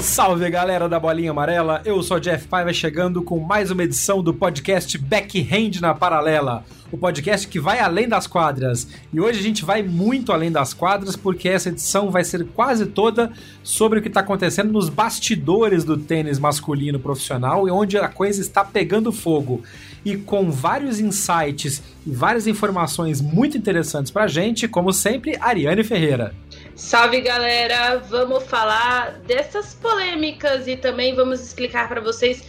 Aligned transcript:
Salve 0.00 0.48
galera 0.48 0.88
da 0.88 0.98
Bolinha 0.98 1.30
Amarela, 1.30 1.82
eu 1.84 2.02
sou 2.02 2.18
Jeff 2.18 2.48
Paiva 2.48 2.72
chegando 2.72 3.22
com 3.22 3.38
mais 3.38 3.70
uma 3.70 3.84
edição 3.84 4.22
do 4.22 4.32
podcast 4.32 4.96
Backhand 4.96 5.78
na 5.78 5.94
Paralela, 5.94 6.64
o 6.90 6.96
podcast 6.96 7.46
que 7.46 7.60
vai 7.60 7.80
além 7.80 8.08
das 8.08 8.26
quadras. 8.26 8.88
E 9.12 9.20
hoje 9.20 9.38
a 9.38 9.42
gente 9.42 9.62
vai 9.62 9.82
muito 9.82 10.32
além 10.32 10.50
das 10.50 10.72
quadras 10.72 11.16
porque 11.16 11.50
essa 11.50 11.68
edição 11.68 12.10
vai 12.10 12.24
ser 12.24 12.46
quase 12.48 12.86
toda 12.86 13.30
sobre 13.62 13.98
o 13.98 14.02
que 14.02 14.08
está 14.08 14.20
acontecendo 14.20 14.72
nos 14.72 14.88
bastidores 14.88 15.84
do 15.84 15.98
tênis 15.98 16.38
masculino 16.38 16.98
profissional 16.98 17.68
e 17.68 17.70
onde 17.70 17.98
a 17.98 18.08
coisa 18.08 18.40
está 18.40 18.64
pegando 18.64 19.12
fogo. 19.12 19.62
E 20.02 20.16
com 20.16 20.50
vários 20.50 20.98
insights 20.98 21.82
e 22.06 22.10
várias 22.10 22.46
informações 22.46 23.20
muito 23.20 23.58
interessantes 23.58 24.10
pra 24.10 24.26
gente, 24.26 24.66
como 24.66 24.92
sempre, 24.92 25.36
Ariane 25.38 25.84
Ferreira. 25.84 26.34
Salve 26.80 27.20
galera, 27.20 27.98
vamos 27.98 28.44
falar 28.44 29.12
dessas 29.26 29.74
polêmicas 29.74 30.66
e 30.66 30.78
também 30.78 31.14
vamos 31.14 31.38
explicar 31.40 31.86
para 31.86 32.00
vocês 32.00 32.42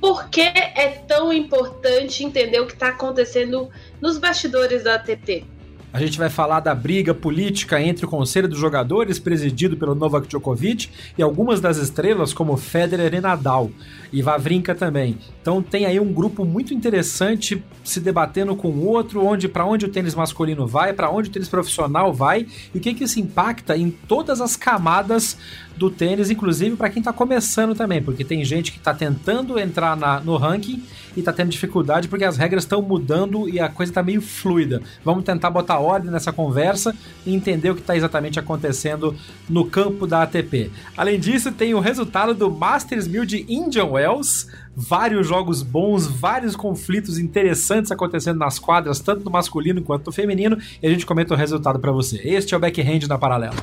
por 0.00 0.30
que 0.30 0.40
é 0.40 1.04
tão 1.06 1.30
importante 1.30 2.24
entender 2.24 2.60
o 2.60 2.66
que 2.66 2.72
está 2.72 2.88
acontecendo 2.88 3.70
nos 4.00 4.16
bastidores 4.16 4.84
da 4.84 4.94
ATP. 4.94 5.46
A 5.94 6.00
gente 6.00 6.18
vai 6.18 6.28
falar 6.28 6.58
da 6.58 6.74
briga 6.74 7.14
política 7.14 7.80
entre 7.80 8.04
o 8.04 8.08
Conselho 8.08 8.48
dos 8.48 8.58
Jogadores, 8.58 9.20
presidido 9.20 9.76
pelo 9.76 9.94
Novak 9.94 10.26
Djokovic, 10.26 10.90
e 11.16 11.22
algumas 11.22 11.60
das 11.60 11.76
estrelas, 11.76 12.34
como 12.34 12.56
Federer 12.56 13.14
e 13.14 13.20
Nadal, 13.20 13.70
e 14.12 14.20
Vavrinka 14.20 14.74
também. 14.74 15.16
Então 15.40 15.62
tem 15.62 15.86
aí 15.86 16.00
um 16.00 16.12
grupo 16.12 16.44
muito 16.44 16.74
interessante 16.74 17.62
se 17.84 18.00
debatendo 18.00 18.56
com 18.56 18.70
o 18.70 18.88
outro, 18.88 19.24
onde 19.24 19.46
para 19.46 19.64
onde 19.64 19.86
o 19.86 19.88
tênis 19.88 20.16
masculino 20.16 20.66
vai, 20.66 20.92
para 20.92 21.08
onde 21.08 21.28
o 21.28 21.32
tênis 21.32 21.48
profissional 21.48 22.12
vai, 22.12 22.44
e 22.74 22.78
o 22.78 22.80
que, 22.80 22.92
que 22.92 23.04
isso 23.04 23.20
impacta 23.20 23.76
em 23.76 23.88
todas 23.88 24.40
as 24.40 24.56
camadas 24.56 25.38
do 25.76 25.90
tênis, 25.90 26.30
inclusive 26.30 26.76
para 26.76 26.90
quem 26.90 27.00
está 27.00 27.12
começando 27.12 27.74
também, 27.74 28.02
porque 28.02 28.24
tem 28.24 28.44
gente 28.44 28.70
que 28.70 28.78
está 28.78 28.94
tentando 28.94 29.58
entrar 29.58 29.96
na, 29.96 30.20
no 30.20 30.36
ranking 30.36 30.82
e 31.16 31.22
tá 31.22 31.32
tendo 31.32 31.50
dificuldade 31.50 32.08
porque 32.08 32.24
as 32.24 32.36
regras 32.36 32.64
estão 32.64 32.82
mudando 32.82 33.48
e 33.48 33.60
a 33.60 33.68
coisa 33.68 33.92
tá 33.92 34.02
meio 34.02 34.20
fluida. 34.20 34.82
Vamos 35.04 35.24
tentar 35.24 35.50
botar 35.50 35.78
ordem 35.78 36.10
nessa 36.10 36.32
conversa 36.32 36.94
e 37.24 37.34
entender 37.34 37.70
o 37.70 37.74
que 37.74 37.80
está 37.80 37.96
exatamente 37.96 38.38
acontecendo 38.38 39.14
no 39.48 39.64
campo 39.64 40.06
da 40.06 40.22
ATP. 40.22 40.70
Além 40.96 41.18
disso, 41.18 41.52
tem 41.52 41.74
o 41.74 41.80
resultado 41.80 42.34
do 42.34 42.50
Masters 42.50 43.06
1000 43.06 43.24
de 43.24 43.46
Indian 43.48 43.86
Wells, 43.86 44.48
vários 44.76 45.26
jogos 45.26 45.62
bons, 45.62 46.06
vários 46.06 46.56
conflitos 46.56 47.18
interessantes 47.18 47.92
acontecendo 47.92 48.38
nas 48.38 48.58
quadras, 48.58 49.00
tanto 49.00 49.24
no 49.24 49.30
masculino 49.30 49.82
quanto 49.82 50.06
no 50.06 50.12
feminino, 50.12 50.58
e 50.82 50.86
a 50.86 50.90
gente 50.90 51.06
comenta 51.06 51.34
o 51.34 51.36
resultado 51.36 51.78
para 51.78 51.92
você. 51.92 52.20
Este 52.24 52.54
é 52.54 52.56
o 52.56 52.60
Backhand 52.60 53.06
na 53.08 53.18
Paralela. 53.18 53.54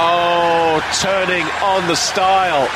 Oh, 0.00 0.80
turning 1.02 1.44
on 1.60 1.84
the 1.88 1.96
style. 1.96 2.68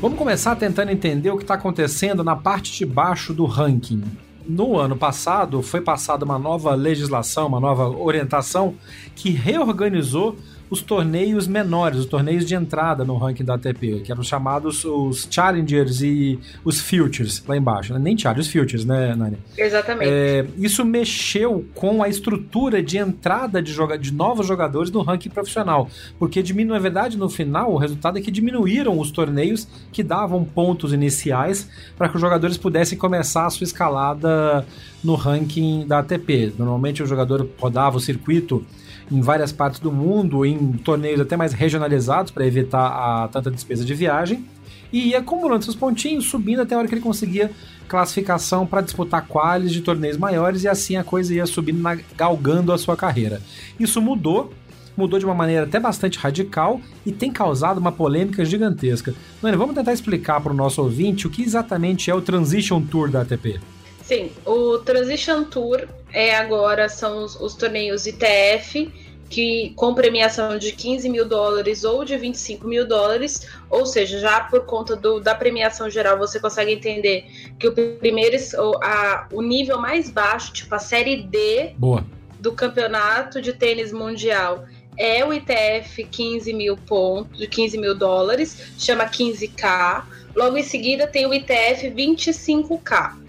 Vamos 0.00 0.16
começar 0.16 0.54
tentando 0.54 0.92
entender 0.92 1.32
o 1.32 1.36
que 1.36 1.42
está 1.42 1.54
acontecendo 1.54 2.22
na 2.22 2.36
parte 2.36 2.72
de 2.72 2.86
baixo 2.86 3.34
do 3.34 3.44
ranking. 3.44 4.04
No 4.46 4.78
ano 4.78 4.96
passado, 4.96 5.62
foi 5.62 5.80
passada 5.80 6.24
uma 6.24 6.38
nova 6.38 6.76
legislação, 6.76 7.48
uma 7.48 7.58
nova 7.58 7.88
orientação 7.88 8.76
que 9.16 9.30
reorganizou 9.30 10.36
os 10.70 10.82
torneios 10.82 11.46
menores, 11.46 11.98
os 11.98 12.06
torneios 12.06 12.44
de 12.44 12.54
entrada 12.54 13.04
no 13.04 13.16
ranking 13.16 13.44
da 13.44 13.54
ATP, 13.54 14.00
que 14.04 14.12
eram 14.12 14.22
chamados 14.22 14.84
os 14.84 15.26
Challengers 15.30 16.00
e 16.02 16.38
os 16.64 16.80
Futures, 16.80 17.42
lá 17.46 17.56
embaixo. 17.56 17.92
Né? 17.92 17.98
Nem 17.98 18.18
Challengers, 18.18 18.46
os 18.46 18.52
Futures, 18.52 18.84
né, 18.84 19.14
Nani? 19.14 19.38
Exatamente. 19.56 20.10
É, 20.10 20.46
isso 20.58 20.84
mexeu 20.84 21.64
com 21.74 22.02
a 22.02 22.08
estrutura 22.08 22.82
de 22.82 22.98
entrada 22.98 23.62
de, 23.62 23.72
joga 23.72 23.98
de 23.98 24.12
novos 24.12 24.46
jogadores 24.46 24.90
no 24.90 25.02
ranking 25.02 25.30
profissional, 25.30 25.88
porque 26.18 26.42
diminui, 26.42 26.74
na 26.74 26.82
verdade, 26.82 27.16
no 27.16 27.28
final, 27.28 27.72
o 27.72 27.76
resultado 27.76 28.18
é 28.18 28.20
que 28.20 28.30
diminuíram 28.30 28.98
os 28.98 29.10
torneios 29.10 29.66
que 29.92 30.02
davam 30.02 30.44
pontos 30.44 30.92
iniciais 30.92 31.68
para 31.96 32.08
que 32.08 32.16
os 32.16 32.20
jogadores 32.20 32.56
pudessem 32.56 32.98
começar 32.98 33.46
a 33.46 33.50
sua 33.50 33.64
escalada 33.64 34.66
no 35.02 35.14
ranking 35.14 35.86
da 35.86 36.00
ATP. 36.00 36.52
Normalmente 36.58 37.02
o 37.02 37.06
jogador 37.06 37.48
rodava 37.58 37.96
o 37.96 38.00
circuito 38.00 38.64
em 39.10 39.20
várias 39.20 39.52
partes 39.52 39.80
do 39.80 39.90
mundo, 39.90 40.44
em 40.44 40.72
torneios 40.72 41.20
até 41.20 41.36
mais 41.36 41.52
regionalizados 41.52 42.30
para 42.30 42.46
evitar 42.46 42.86
a 42.86 43.28
tanta 43.28 43.50
despesa 43.50 43.84
de 43.84 43.94
viagem, 43.94 44.44
e 44.92 45.08
ia 45.08 45.18
acumulando 45.18 45.64
seus 45.64 45.76
pontinhos, 45.76 46.26
subindo 46.26 46.62
até 46.62 46.74
a 46.74 46.78
hora 46.78 46.88
que 46.88 46.94
ele 46.94 47.00
conseguia 47.00 47.50
classificação 47.86 48.66
para 48.66 48.80
disputar 48.80 49.26
quales 49.26 49.72
de 49.72 49.80
torneios 49.80 50.16
maiores 50.16 50.62
e 50.64 50.68
assim 50.68 50.96
a 50.96 51.04
coisa 51.04 51.34
ia 51.34 51.46
subindo, 51.46 51.80
na, 51.80 51.98
galgando 52.16 52.72
a 52.72 52.78
sua 52.78 52.96
carreira. 52.96 53.42
Isso 53.78 54.00
mudou, 54.00 54.52
mudou 54.96 55.18
de 55.18 55.24
uma 55.24 55.34
maneira 55.34 55.64
até 55.64 55.78
bastante 55.78 56.18
radical 56.18 56.80
e 57.04 57.12
tem 57.12 57.30
causado 57.30 57.78
uma 57.78 57.92
polêmica 57.92 58.44
gigantesca. 58.44 59.14
Nani, 59.42 59.56
vamos 59.56 59.74
tentar 59.74 59.92
explicar 59.92 60.40
para 60.40 60.52
o 60.52 60.56
nosso 60.56 60.82
ouvinte 60.82 61.26
o 61.26 61.30
que 61.30 61.42
exatamente 61.42 62.10
é 62.10 62.14
o 62.14 62.20
Transition 62.20 62.82
Tour 62.82 63.10
da 63.10 63.22
ATP. 63.22 63.60
Sim, 64.02 64.30
o 64.46 64.78
Transition 64.78 65.44
Tour 65.44 65.86
é 66.12 66.34
agora 66.34 66.88
são 66.88 67.24
os, 67.24 67.38
os 67.40 67.54
torneios 67.54 68.06
ITF 68.06 68.92
que 69.28 69.72
com 69.76 69.94
premiação 69.94 70.56
de 70.58 70.72
15 70.72 71.08
mil 71.08 71.28
dólares 71.28 71.84
ou 71.84 72.04
de 72.04 72.16
25 72.16 72.66
mil 72.66 72.86
dólares, 72.86 73.46
ou 73.68 73.84
seja, 73.84 74.18
já 74.18 74.40
por 74.40 74.64
conta 74.64 74.96
do, 74.96 75.20
da 75.20 75.34
premiação 75.34 75.90
geral 75.90 76.18
você 76.18 76.40
consegue 76.40 76.72
entender 76.72 77.26
que 77.58 77.68
o 77.68 77.72
primeiro 77.72 78.36
a, 78.82 79.28
o 79.32 79.42
nível 79.42 79.78
mais 79.78 80.10
baixo, 80.10 80.52
tipo 80.52 80.74
a 80.74 80.78
série 80.78 81.22
D 81.22 81.74
Boa. 81.76 82.04
do 82.40 82.52
campeonato 82.52 83.42
de 83.42 83.52
tênis 83.52 83.92
mundial 83.92 84.64
é 84.96 85.24
o 85.24 85.32
ITF 85.32 86.04
15 86.04 86.52
mil 86.52 86.76
pontos, 86.76 87.38
de 87.38 87.46
15 87.46 87.78
mil 87.78 87.94
dólares, 87.94 88.72
chama 88.78 89.04
15K. 89.06 90.04
Logo 90.34 90.56
em 90.56 90.62
seguida 90.62 91.06
tem 91.06 91.24
o 91.24 91.32
ITF 91.32 91.88
25K. 91.90 93.27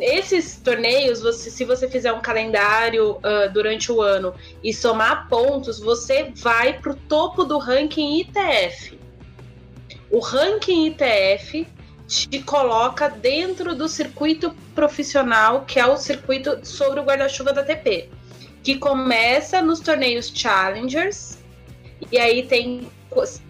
Esses 0.00 0.56
torneios, 0.56 1.20
você, 1.20 1.50
se 1.50 1.64
você 1.64 1.88
fizer 1.88 2.12
um 2.12 2.20
calendário 2.20 3.12
uh, 3.18 3.52
durante 3.52 3.92
o 3.92 4.02
ano 4.02 4.34
e 4.62 4.72
somar 4.74 5.28
pontos, 5.28 5.78
você 5.78 6.32
vai 6.34 6.78
para 6.80 6.92
o 6.92 6.96
topo 6.96 7.44
do 7.44 7.58
ranking 7.58 8.20
ITF. 8.20 8.98
O 10.10 10.18
ranking 10.18 10.86
ITF 10.86 11.66
te 12.08 12.42
coloca 12.42 13.08
dentro 13.08 13.74
do 13.74 13.86
circuito 13.86 14.54
profissional, 14.74 15.64
que 15.66 15.78
é 15.78 15.86
o 15.86 15.96
circuito 15.96 16.58
sobre 16.64 17.00
o 17.00 17.04
guarda-chuva 17.04 17.52
da 17.52 17.62
TP, 17.62 18.08
que 18.62 18.76
começa 18.76 19.60
nos 19.60 19.78
torneios 19.80 20.32
Challengers, 20.34 21.38
e 22.10 22.18
aí 22.18 22.46
tem 22.46 22.90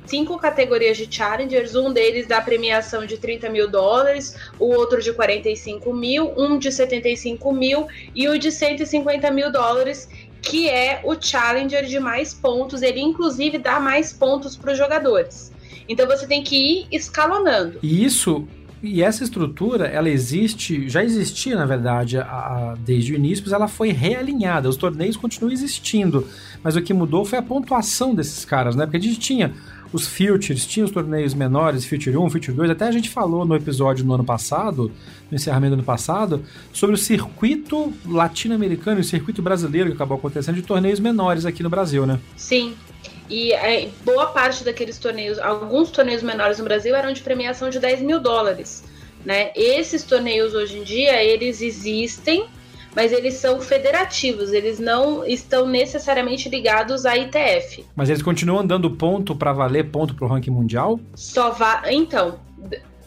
cinco 0.08 0.38
categorias 0.38 0.96
de 0.96 1.06
challengers, 1.10 1.74
um 1.74 1.92
deles 1.92 2.26
dá 2.26 2.40
premiação 2.40 3.04
de 3.06 3.18
30 3.18 3.50
mil 3.50 3.70
dólares, 3.70 4.34
o 4.58 4.66
outro 4.66 5.00
de 5.02 5.12
45 5.12 5.92
mil, 5.92 6.32
um 6.36 6.58
de 6.58 6.72
75 6.72 7.52
mil 7.52 7.86
e 8.14 8.28
o 8.28 8.38
de 8.38 8.50
150 8.50 9.30
mil 9.30 9.52
dólares, 9.52 10.08
que 10.40 10.68
é 10.68 11.00
o 11.04 11.14
challenger 11.20 11.84
de 11.84 12.00
mais 12.00 12.32
pontos. 12.32 12.82
Ele 12.82 13.00
inclusive 13.00 13.58
dá 13.58 13.78
mais 13.78 14.12
pontos 14.12 14.56
para 14.56 14.72
os 14.72 14.78
jogadores. 14.78 15.52
Então 15.88 16.06
você 16.06 16.26
tem 16.26 16.42
que 16.42 16.56
ir 16.56 16.86
escalonando. 16.92 17.78
E 17.82 18.04
isso 18.04 18.46
E 18.80 19.02
essa 19.02 19.24
estrutura, 19.24 19.86
ela 19.88 20.08
existe, 20.08 20.88
já 20.88 21.02
existia 21.02 21.56
na 21.56 21.66
verdade 21.66 22.16
a, 22.18 22.22
a, 22.22 22.74
desde 22.78 23.12
o 23.12 23.16
início, 23.16 23.42
mas 23.44 23.52
ela 23.52 23.66
foi 23.66 23.90
realinhada. 23.90 24.68
Os 24.68 24.76
torneios 24.76 25.16
continuam 25.16 25.52
existindo, 25.52 26.28
mas 26.62 26.76
o 26.76 26.82
que 26.82 26.94
mudou 26.94 27.24
foi 27.24 27.38
a 27.38 27.42
pontuação 27.42 28.14
desses 28.14 28.44
caras, 28.44 28.76
né? 28.76 28.86
Porque 28.86 28.98
a 28.98 29.00
gente 29.00 29.18
tinha 29.18 29.52
os 29.92 30.06
futures, 30.06 30.66
tinha 30.66 30.84
os 30.84 30.90
torneios 30.90 31.34
menores, 31.34 31.84
Future 31.84 32.16
1, 32.16 32.30
Future 32.30 32.56
2, 32.56 32.70
até 32.70 32.86
a 32.86 32.90
gente 32.90 33.08
falou 33.08 33.44
no 33.44 33.54
episódio 33.56 34.04
no 34.04 34.14
ano 34.14 34.24
passado, 34.24 34.92
no 35.30 35.36
encerramento 35.36 35.70
do 35.70 35.78
ano 35.78 35.84
passado, 35.84 36.44
sobre 36.72 36.94
o 36.94 36.98
circuito 36.98 37.92
latino-americano 38.06 38.98
e 38.98 39.02
o 39.02 39.04
circuito 39.04 39.40
brasileiro 39.42 39.90
que 39.90 39.96
acabou 39.96 40.18
acontecendo 40.18 40.56
de 40.56 40.62
torneios 40.62 41.00
menores 41.00 41.46
aqui 41.46 41.62
no 41.62 41.70
Brasil, 41.70 42.06
né? 42.06 42.18
Sim. 42.36 42.74
E 43.30 43.52
é, 43.52 43.88
boa 44.04 44.26
parte 44.26 44.64
daqueles 44.64 44.98
torneios, 44.98 45.38
alguns 45.38 45.90
torneios 45.90 46.22
menores 46.22 46.58
no 46.58 46.64
Brasil 46.64 46.94
eram 46.94 47.12
de 47.12 47.20
premiação 47.20 47.68
de 47.68 47.78
10 47.78 48.02
mil 48.02 48.20
dólares. 48.20 48.84
Né? 49.24 49.50
Esses 49.54 50.02
torneios 50.02 50.54
hoje 50.54 50.78
em 50.78 50.82
dia, 50.82 51.22
eles 51.22 51.60
existem, 51.60 52.46
mas 52.98 53.12
eles 53.12 53.34
são 53.34 53.60
federativos, 53.60 54.52
eles 54.52 54.80
não 54.80 55.24
estão 55.24 55.68
necessariamente 55.68 56.48
ligados 56.48 57.06
à 57.06 57.16
ITF. 57.16 57.86
Mas 57.94 58.08
eles 58.08 58.20
continuam 58.20 58.66
dando 58.66 58.90
ponto 58.90 59.36
para 59.36 59.52
valer 59.52 59.88
ponto 59.88 60.16
para 60.16 60.24
o 60.24 60.28
ranking 60.28 60.50
mundial? 60.50 60.98
Só 61.14 61.52
va 61.52 61.84
então, 61.92 62.40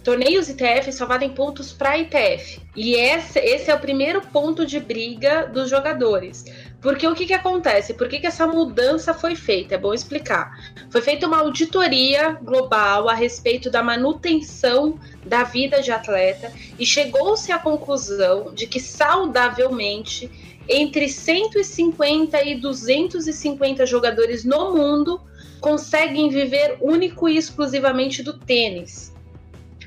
torneios 0.02 0.48
ITF 0.48 0.94
só 0.94 1.06
valem 1.06 1.32
pontos 1.32 1.74
para 1.74 1.98
ITF. 1.98 2.62
E 2.74 2.94
esse, 2.94 3.38
esse 3.40 3.70
é 3.70 3.76
o 3.76 3.80
primeiro 3.80 4.22
ponto 4.22 4.66
de 4.66 4.80
briga 4.80 5.46
dos 5.48 5.70
jogadores. 5.70 6.46
Porque 6.82 7.08
o 7.08 7.14
que, 7.14 7.28
que 7.28 7.34
acontece? 7.34 7.94
Por 7.94 8.10
que, 8.10 8.20
que 8.20 8.26
essa 8.26 8.48
mudança 8.48 9.14
foi 9.14 9.36
feita? 9.36 9.76
É 9.76 9.78
bom 9.78 9.94
explicar. 9.94 10.52
Foi 10.90 11.00
feita 11.00 11.28
uma 11.28 11.38
auditoria 11.38 12.40
global 12.42 13.08
a 13.08 13.14
respeito 13.14 13.70
da 13.70 13.84
manutenção 13.84 15.00
da 15.24 15.44
vida 15.44 15.82
de 15.82 15.92
atleta 15.92 16.52
e 16.80 16.86
chegou-se 16.86 17.52
à 17.52 17.60
conclusão 17.60 18.52
de 18.54 18.66
que 18.66 18.80
saudavelmente 18.80 20.32
entre 20.68 21.08
150 21.08 22.44
e 22.44 22.56
250 22.56 23.86
jogadores 23.86 24.44
no 24.44 24.76
mundo 24.76 25.22
conseguem 25.60 26.30
viver 26.30 26.78
único 26.82 27.30
e 27.30 27.38
exclusivamente 27.38 28.24
do 28.24 28.34
tênis 28.34 29.11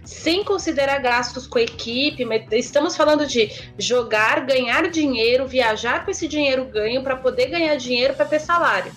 sem 0.05 0.45
considerar 0.45 0.99
gastos 0.99 1.47
com 1.47 1.59
a 1.59 1.63
equipe, 1.63 2.25
mas 2.25 2.45
estamos 2.53 2.97
falando 2.97 3.27
de 3.27 3.51
jogar, 3.79 4.45
ganhar 4.45 4.91
dinheiro, 4.91 5.47
viajar 5.47 6.05
com 6.05 6.11
esse 6.11 6.29
dinheiro 6.29 6.65
ganho 6.67 7.03
para 7.03 7.17
poder 7.17 7.47
ganhar 7.47 7.77
dinheiro 7.77 8.15
para 8.15 8.27
ter 8.27 8.41
salário. 8.41 8.93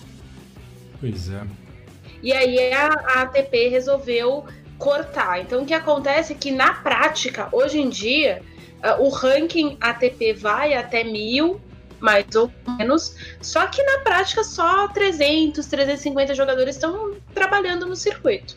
Pois 1.00 1.30
é. 1.30 1.42
E 2.22 2.32
aí 2.32 2.72
a, 2.72 2.86
a 2.88 3.22
ATP 3.22 3.68
resolveu 3.68 4.44
cortar. 4.78 5.40
Então 5.40 5.62
o 5.62 5.66
que 5.66 5.74
acontece 5.74 6.32
é 6.32 6.36
que 6.36 6.50
na 6.50 6.74
prática, 6.74 7.48
hoje 7.52 7.80
em 7.80 7.88
dia, 7.88 8.42
uh, 8.78 9.02
o 9.02 9.08
ranking 9.08 9.76
ATP 9.80 10.34
vai 10.34 10.74
até 10.74 11.04
mil, 11.04 11.60
mais 12.00 12.34
ou 12.36 12.50
menos, 12.78 13.16
só 13.40 13.66
que 13.66 13.82
na 13.82 13.98
prática 13.98 14.44
só 14.44 14.88
300, 14.88 15.66
350 15.66 16.34
jogadores 16.34 16.76
estão 16.76 17.16
trabalhando 17.34 17.86
no 17.86 17.96
circuito. 17.96 18.56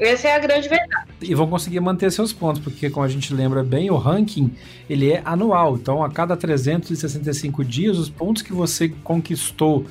Essa 0.00 0.28
é 0.28 0.34
a 0.34 0.38
grande 0.38 0.66
verdade. 0.66 1.10
E 1.20 1.34
vão 1.34 1.46
conseguir 1.46 1.78
manter 1.78 2.10
seus 2.10 2.32
pontos, 2.32 2.62
porque 2.62 2.88
como 2.88 3.04
a 3.04 3.08
gente 3.08 3.34
lembra 3.34 3.62
bem, 3.62 3.90
o 3.90 3.96
ranking 3.98 4.50
ele 4.88 5.12
é 5.12 5.20
anual. 5.26 5.76
Então, 5.76 6.02
a 6.02 6.10
cada 6.10 6.34
365 6.34 7.62
dias, 7.62 7.98
os 7.98 8.08
pontos 8.08 8.42
que 8.42 8.52
você 8.52 8.88
conquistou 9.04 9.84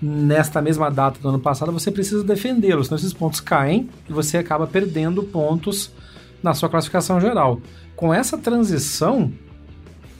nesta 0.00 0.60
mesma 0.60 0.90
data 0.90 1.18
do 1.18 1.26
ano 1.30 1.38
passado, 1.38 1.72
você 1.72 1.90
precisa 1.90 2.22
defendê-los. 2.22 2.88
Senão 2.88 2.98
esses 2.98 3.14
pontos 3.14 3.40
caem 3.40 3.88
e 4.06 4.12
você 4.12 4.36
acaba 4.36 4.66
perdendo 4.66 5.22
pontos 5.22 5.90
na 6.42 6.52
sua 6.52 6.68
classificação 6.68 7.18
geral. 7.18 7.58
Com 7.96 8.12
essa 8.12 8.36
transição, 8.36 9.32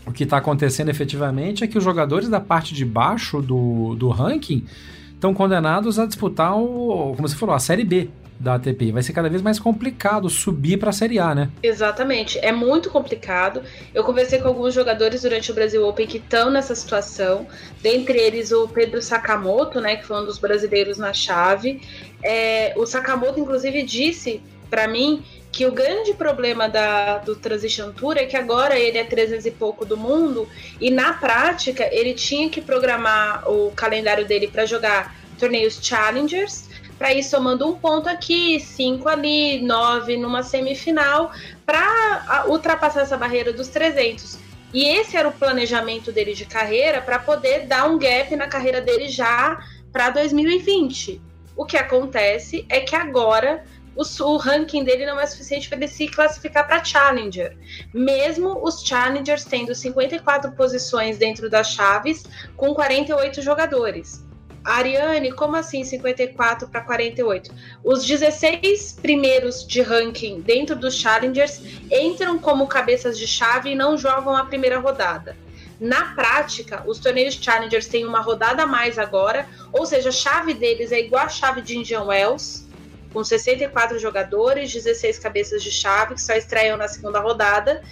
o 0.06 0.12
que 0.12 0.24
está 0.24 0.38
acontecendo 0.38 0.88
efetivamente 0.88 1.62
é 1.62 1.66
que 1.66 1.76
os 1.76 1.84
jogadores 1.84 2.30
da 2.30 2.40
parte 2.40 2.72
de 2.72 2.86
baixo 2.86 3.42
do, 3.42 3.94
do 3.96 4.08
ranking 4.08 4.64
estão 5.12 5.34
condenados 5.34 5.98
a 5.98 6.06
disputar 6.06 6.56
o, 6.56 7.12
como 7.14 7.28
você 7.28 7.36
falou, 7.36 7.54
a 7.54 7.58
Série 7.58 7.84
B 7.84 8.08
da 8.38 8.54
ATP. 8.54 8.92
Vai 8.92 9.02
ser 9.02 9.12
cada 9.12 9.28
vez 9.28 9.42
mais 9.42 9.58
complicado 9.58 10.28
subir 10.28 10.78
para 10.78 10.90
a 10.90 10.92
Série 10.92 11.18
A, 11.18 11.34
né? 11.34 11.50
Exatamente. 11.62 12.38
É 12.38 12.52
muito 12.52 12.90
complicado. 12.90 13.62
Eu 13.94 14.04
conversei 14.04 14.38
com 14.38 14.48
alguns 14.48 14.74
jogadores 14.74 15.22
durante 15.22 15.50
o 15.50 15.54
Brasil 15.54 15.86
Open 15.86 16.06
que 16.06 16.18
estão 16.18 16.50
nessa 16.50 16.74
situação. 16.74 17.46
Dentre 17.82 18.18
eles 18.18 18.52
o 18.52 18.68
Pedro 18.68 19.00
Sakamoto, 19.00 19.80
né, 19.80 19.96
que 19.96 20.06
foi 20.06 20.20
um 20.20 20.24
dos 20.24 20.38
brasileiros 20.38 20.98
na 20.98 21.12
chave. 21.12 21.80
É, 22.22 22.74
o 22.76 22.86
Sakamoto, 22.86 23.40
inclusive, 23.40 23.82
disse 23.82 24.42
para 24.68 24.88
mim 24.88 25.24
que 25.52 25.64
o 25.64 25.72
grande 25.72 26.12
problema 26.12 26.68
da, 26.68 27.18
do 27.18 27.34
Transition 27.34 27.90
Tour 27.90 28.18
é 28.18 28.26
que 28.26 28.36
agora 28.36 28.78
ele 28.78 28.98
é 28.98 29.04
300 29.04 29.46
e 29.46 29.50
pouco 29.50 29.86
do 29.86 29.96
mundo 29.96 30.46
e 30.78 30.90
na 30.90 31.14
prática 31.14 31.88
ele 31.90 32.12
tinha 32.12 32.50
que 32.50 32.60
programar 32.60 33.48
o 33.48 33.70
calendário 33.70 34.26
dele 34.26 34.48
para 34.48 34.66
jogar 34.66 35.16
torneios 35.38 35.78
Challengers 35.80 36.68
para 36.98 37.12
ir 37.12 37.22
somando 37.22 37.68
um 37.68 37.74
ponto 37.74 38.08
aqui, 38.08 38.58
cinco 38.60 39.08
ali, 39.08 39.60
nove 39.62 40.16
numa 40.16 40.42
semifinal, 40.42 41.30
para 41.64 42.44
ultrapassar 42.48 43.02
essa 43.02 43.16
barreira 43.16 43.52
dos 43.52 43.68
300. 43.68 44.38
E 44.72 44.84
esse 44.84 45.16
era 45.16 45.28
o 45.28 45.32
planejamento 45.32 46.10
dele 46.10 46.34
de 46.34 46.44
carreira 46.44 47.00
para 47.00 47.18
poder 47.18 47.66
dar 47.66 47.88
um 47.88 47.98
gap 47.98 48.34
na 48.36 48.46
carreira 48.46 48.80
dele 48.80 49.08
já 49.08 49.58
para 49.92 50.10
2020. 50.10 51.20
O 51.56 51.64
que 51.64 51.76
acontece 51.76 52.66
é 52.68 52.80
que 52.80 52.94
agora 52.94 53.64
o, 53.96 54.02
o 54.24 54.36
ranking 54.36 54.84
dele 54.84 55.06
não 55.06 55.18
é 55.18 55.26
suficiente 55.26 55.68
para 55.68 55.78
ele 55.78 55.88
se 55.88 56.06
classificar 56.08 56.66
para 56.66 56.84
Challenger. 56.84 57.56
Mesmo 57.94 58.62
os 58.62 58.82
Challengers 58.82 59.44
tendo 59.44 59.74
54 59.74 60.52
posições 60.52 61.16
dentro 61.16 61.48
das 61.48 61.72
chaves, 61.72 62.24
com 62.56 62.74
48 62.74 63.40
jogadores. 63.40 64.25
Ariane, 64.66 65.30
como 65.30 65.54
assim 65.54 65.84
54 65.84 66.66
para 66.68 66.80
48? 66.80 67.54
Os 67.84 68.04
16 68.04 68.98
primeiros 69.00 69.64
de 69.64 69.80
ranking 69.80 70.40
dentro 70.40 70.74
dos 70.74 70.94
Challengers 70.94 71.62
entram 71.90 72.36
como 72.36 72.66
cabeças 72.66 73.16
de 73.16 73.28
chave 73.28 73.70
e 73.70 73.74
não 73.76 73.96
jogam 73.96 74.36
a 74.36 74.44
primeira 74.44 74.80
rodada. 74.80 75.36
Na 75.78 76.14
prática, 76.14 76.82
os 76.86 76.98
torneios 76.98 77.34
Challengers 77.34 77.86
têm 77.86 78.04
uma 78.04 78.20
rodada 78.20 78.64
a 78.64 78.66
mais 78.66 78.98
agora, 78.98 79.46
ou 79.72 79.86
seja, 79.86 80.08
a 80.08 80.12
chave 80.12 80.52
deles 80.52 80.90
é 80.90 80.98
igual 80.98 81.26
a 81.26 81.28
chave 81.28 81.60
de 81.62 81.78
Indian 81.78 82.04
Wells, 82.04 82.66
com 83.12 83.22
64 83.22 83.98
jogadores, 83.98 84.72
16 84.72 85.18
cabeças 85.18 85.62
de 85.62 85.70
chave 85.70 86.14
que 86.14 86.22
só 86.22 86.34
estreiam 86.34 86.76
na 86.76 86.88
segunda 86.88 87.20
rodada, 87.20 87.82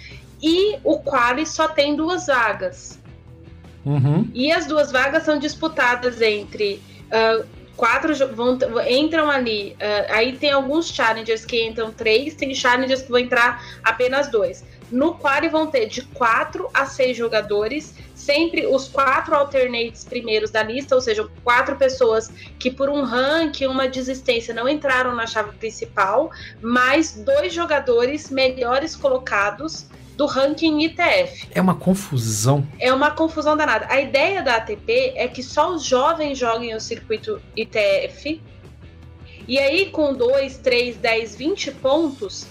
e 0.41 0.77
o 0.83 0.99
quali 0.99 1.45
só 1.45 1.67
tem 1.67 1.95
duas 1.95 2.27
vagas. 2.27 2.99
Uhum. 3.85 4.29
E 4.33 4.51
as 4.51 4.65
duas 4.65 4.91
vagas 4.91 5.23
são 5.23 5.37
disputadas 5.37 6.19
entre 6.21 6.81
uh, 7.05 7.45
quatro 7.75 8.13
vão, 8.33 8.57
entram 8.89 9.29
ali. 9.29 9.73
Uh, 9.73 10.13
aí 10.13 10.37
tem 10.37 10.51
alguns 10.51 10.89
challengers 10.89 11.45
que 11.45 11.63
entram 11.63 11.91
três, 11.91 12.33
tem 12.33 12.53
challengers 12.53 13.03
que 13.03 13.09
vão 13.09 13.19
entrar 13.19 13.63
apenas 13.83 14.29
dois. 14.29 14.63
No 14.91 15.15
qual 15.15 15.49
vão 15.49 15.67
ter 15.67 15.87
de 15.87 16.03
quatro 16.03 16.69
a 16.73 16.85
seis 16.85 17.17
jogadores, 17.17 17.95
sempre 18.13 18.65
os 18.67 18.87
quatro 18.87 19.35
alternates 19.35 20.03
primeiros 20.03 20.51
da 20.51 20.63
lista, 20.63 20.95
ou 20.95 21.01
seja, 21.01 21.27
quatro 21.43 21.75
pessoas 21.75 22.31
que 22.59 22.69
por 22.69 22.89
um 22.89 23.03
ranking, 23.03 23.65
uma 23.65 23.87
desistência 23.87 24.53
não 24.53 24.69
entraram 24.69 25.15
na 25.15 25.25
chave 25.25 25.51
principal, 25.57 26.31
mais 26.61 27.13
dois 27.13 27.53
jogadores 27.53 28.29
melhores 28.29 28.95
colocados 28.95 29.87
do 30.15 30.25
ranking 30.25 30.81
ITF. 30.81 31.47
É 31.51 31.61
uma 31.61 31.75
confusão. 31.75 32.65
É 32.79 32.93
uma 32.93 33.11
confusão 33.11 33.55
danada. 33.55 33.87
A 33.89 33.99
ideia 33.99 34.41
da 34.41 34.55
ATP 34.55 35.13
é 35.15 35.27
que 35.27 35.43
só 35.43 35.73
os 35.73 35.83
jovens 35.83 36.37
joguem 36.37 36.73
o 36.73 36.79
circuito 36.79 37.41
ITF. 37.55 38.41
E 39.47 39.59
aí, 39.59 39.91
com 39.91 40.13
2, 40.13 40.57
3, 40.57 40.97
10, 40.97 41.35
20 41.35 41.71
pontos, 41.73 42.47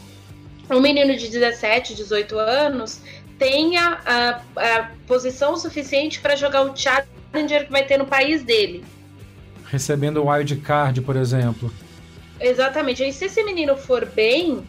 um 0.71 0.81
menino 0.81 1.17
de 1.17 1.29
17, 1.29 1.95
18 1.95 2.39
anos 2.39 3.01
tenha 3.39 3.99
a, 4.07 4.41
a 4.57 4.91
posição 5.07 5.57
suficiente 5.57 6.21
para 6.21 6.37
jogar 6.37 6.63
o 6.63 6.77
Challenger 6.77 7.67
que 7.67 7.73
vai 7.73 7.85
ter 7.85 7.99
no 7.99 8.07
país 8.07 8.45
dele. 8.45 8.85
Recebendo 9.67 10.23
o 10.23 10.31
wild 10.31 10.55
card, 10.57 11.01
por 11.01 11.17
exemplo. 11.17 11.73
Exatamente. 12.39 13.03
E 13.03 13.13
se 13.13 13.25
esse 13.25 13.43
menino 13.43 13.77
for 13.77 14.07
bem, 14.07 14.65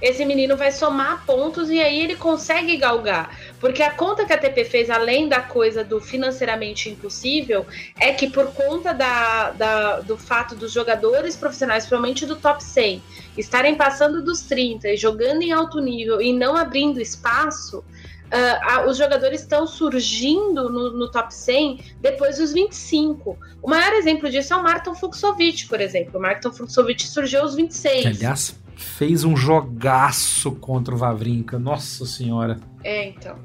esse 0.00 0.24
menino 0.24 0.56
vai 0.56 0.70
somar 0.70 1.24
pontos 1.26 1.70
e 1.70 1.80
aí 1.80 2.00
ele 2.00 2.16
consegue 2.16 2.76
galgar. 2.76 3.36
Porque 3.60 3.82
a 3.82 3.90
conta 3.90 4.24
que 4.24 4.32
a 4.32 4.38
TP 4.38 4.64
fez, 4.64 4.90
além 4.90 5.28
da 5.28 5.40
coisa 5.40 5.82
do 5.82 6.00
financeiramente 6.00 6.88
impossível, 6.88 7.66
é 7.98 8.12
que 8.12 8.30
por 8.30 8.46
conta 8.52 8.92
da, 8.92 9.50
da, 9.50 10.00
do 10.00 10.16
fato 10.16 10.54
dos 10.54 10.72
jogadores 10.72 11.34
profissionais, 11.34 11.84
principalmente 11.84 12.26
do 12.26 12.36
top 12.36 12.62
100, 12.62 13.02
estarem 13.36 13.74
passando 13.74 14.22
dos 14.22 14.42
30 14.42 14.88
e 14.88 14.96
jogando 14.96 15.42
em 15.42 15.52
alto 15.52 15.80
nível 15.80 16.20
e 16.20 16.32
não 16.32 16.56
abrindo 16.56 17.00
espaço, 17.00 17.84
Uh, 18.28 18.90
os 18.90 18.98
jogadores 18.98 19.40
estão 19.40 19.66
surgindo 19.66 20.68
no, 20.68 20.92
no, 20.92 21.10
top 21.10 21.34
100 21.34 21.80
depois 21.98 22.36
dos 22.36 22.52
25. 22.52 23.38
O 23.62 23.70
maior 23.70 23.94
exemplo 23.94 24.28
disso 24.28 24.52
é 24.52 24.56
o 24.58 24.62
Martin 24.62 24.94
Fuxovic, 24.94 25.66
por 25.66 25.80
exemplo. 25.80 26.18
O 26.18 26.22
Martin 26.22 26.52
Fuxovic 26.52 27.06
surgiu 27.06 27.40
aos 27.40 27.54
26. 27.54 28.02
Que, 28.02 28.08
aliás, 28.08 28.54
fez 28.78 29.24
um 29.24 29.36
jogaço 29.36 30.52
contra 30.52 30.94
o 30.94 30.96
Vavrinca. 30.96 31.58
Nossa 31.58 32.06
senhora. 32.06 32.58
É, 32.84 33.08
então. 33.08 33.36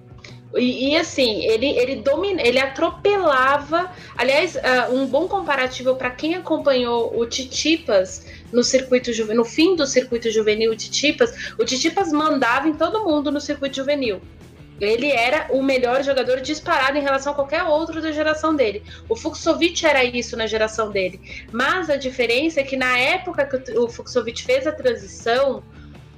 E, 0.55 0.91
e, 0.91 0.95
assim, 0.95 1.43
ele, 1.43 1.65
ele 1.65 1.95
domina, 1.95 2.39
ele 2.41 2.59
atropelava. 2.59 3.91
Aliás, 4.15 4.55
uh, 4.55 4.93
um 4.93 5.07
bom 5.07 5.27
comparativo 5.27 5.95
para 5.95 6.11
quem 6.11 6.35
acompanhou 6.35 7.19
o 7.19 7.25
Titipas 7.25 8.27
no 8.51 8.63
circuito 8.63 9.09
no 9.33 9.43
fim 9.43 9.75
do 9.75 9.87
circuito 9.87 10.29
juvenil, 10.29 10.71
o 10.71 10.75
Titipas, 10.75 11.53
o 11.57 11.65
Titipas 11.65 12.11
mandava 12.11 12.69
em 12.69 12.73
todo 12.73 13.03
mundo 13.03 13.31
no 13.31 13.41
circuito 13.41 13.77
juvenil. 13.77 14.21
Ele 14.79 15.11
era 15.11 15.47
o 15.51 15.61
melhor 15.61 16.03
jogador 16.03 16.41
disparado 16.41 16.97
em 16.97 17.01
relação 17.01 17.31
a 17.31 17.35
qualquer 17.35 17.63
outro 17.63 18.01
da 18.01 18.11
geração 18.11 18.55
dele. 18.55 18.83
O 19.07 19.15
Fuxovic 19.15 19.85
era 19.85 20.03
isso 20.03 20.35
na 20.35 20.47
geração 20.47 20.91
dele. 20.91 21.21
Mas 21.51 21.89
a 21.89 21.95
diferença 21.95 22.59
é 22.59 22.63
que 22.63 22.75
na 22.75 22.97
época 22.97 23.45
que 23.45 23.77
o 23.77 23.87
Fuxovic 23.87 24.43
fez 24.43 24.65
a 24.67 24.71
transição, 24.71 25.63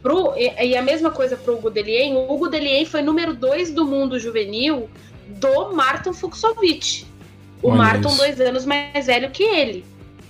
pro, 0.01 0.33
e, 0.37 0.75
a 0.77 0.81
mesma 0.81 1.11
coisa 1.11 1.35
para 1.35 1.51
o 1.51 1.57
Hugo 1.57 1.69
Delien, 1.69 2.15
o 2.15 2.31
Hugo 2.31 2.47
Delien 2.47 2.85
foi 2.85 3.01
número 3.01 3.33
2 3.33 3.71
do 3.71 3.85
mundo 3.85 4.19
juvenil 4.19 4.87
do 5.27 5.73
Martin 5.73 6.13
Fuxovic. 6.13 7.05
O 7.61 7.69
Olha 7.69 7.77
Martin, 7.77 8.07
isso. 8.07 8.17
dois 8.17 8.39
anos 8.39 8.65
mais 8.65 9.07
velho 9.07 9.31
que 9.31 9.43
ele. 9.43 9.83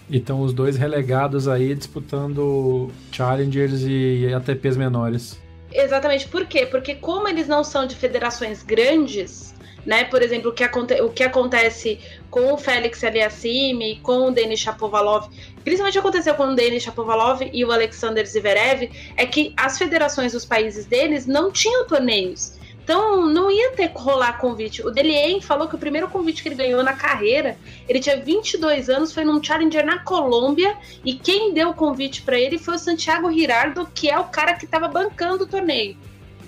E 0.09 0.17
estão 0.17 0.41
os 0.41 0.53
dois 0.53 0.77
relegados 0.77 1.47
aí 1.47 1.75
disputando 1.75 2.89
Challengers 3.11 3.81
e 3.85 4.31
ATPs 4.33 4.77
menores. 4.77 5.39
Exatamente. 5.75 6.27
Por 6.27 6.45
quê? 6.45 6.65
Porque 6.65 6.95
como 6.95 7.27
eles 7.27 7.47
não 7.47 7.63
são 7.63 7.85
de 7.85 7.95
federações 7.95 8.63
grandes, 8.63 9.53
né? 9.85 10.05
Por 10.05 10.21
exemplo, 10.21 10.51
o 10.51 10.53
que, 10.53 10.63
aconte 10.63 10.99
o 11.01 11.09
que 11.09 11.23
acontece 11.23 11.99
com 12.29 12.53
o 12.53 12.57
Félix 12.57 13.03
Aliassime, 13.03 13.99
com 14.01 14.27
o 14.27 14.31
Denis 14.31 14.61
Shapovalov, 14.61 15.29
principalmente 15.63 15.99
aconteceu 15.99 16.33
com 16.35 16.43
o 16.43 16.55
Denis 16.55 16.83
Shapovalov 16.83 17.41
e 17.51 17.65
o 17.65 17.71
Alexander 17.71 18.25
Zverev, 18.25 18.89
é 19.17 19.25
que 19.25 19.53
as 19.57 19.77
federações 19.77 20.31
dos 20.31 20.45
países 20.45 20.85
deles 20.85 21.27
não 21.27 21.51
tinham 21.51 21.85
torneios. 21.85 22.53
Então 22.85 23.25
não 23.25 23.49
ia 23.49 23.71
ter 23.71 23.87
que 23.87 23.97
rolar 23.97 24.37
convite. 24.37 24.85
O 24.85 24.91
Delien 24.91 25.41
falou 25.41 25.67
que 25.67 25.73
o 25.73 25.79
primeiro 25.79 26.07
convite 26.07 26.43
que 26.43 26.49
ele 26.49 26.55
ganhou 26.55 26.83
na 26.83 26.93
carreira, 26.93 27.57
ele 27.89 27.99
tinha 27.99 28.15
22 28.15 28.89
anos, 28.89 29.11
foi 29.11 29.25
num 29.25 29.43
Challenger 29.43 29.83
na 29.83 29.97
Colômbia 30.03 30.77
e 31.03 31.15
quem 31.15 31.51
deu 31.51 31.69
o 31.69 31.73
convite 31.73 32.21
para 32.21 32.39
ele 32.39 32.59
foi 32.59 32.75
o 32.75 32.79
Santiago 32.79 33.33
Girardo, 33.33 33.89
que 33.91 34.07
é 34.07 34.19
o 34.19 34.25
cara 34.25 34.53
que 34.53 34.65
estava 34.65 34.87
bancando 34.87 35.45
o 35.45 35.47
torneio. 35.47 35.97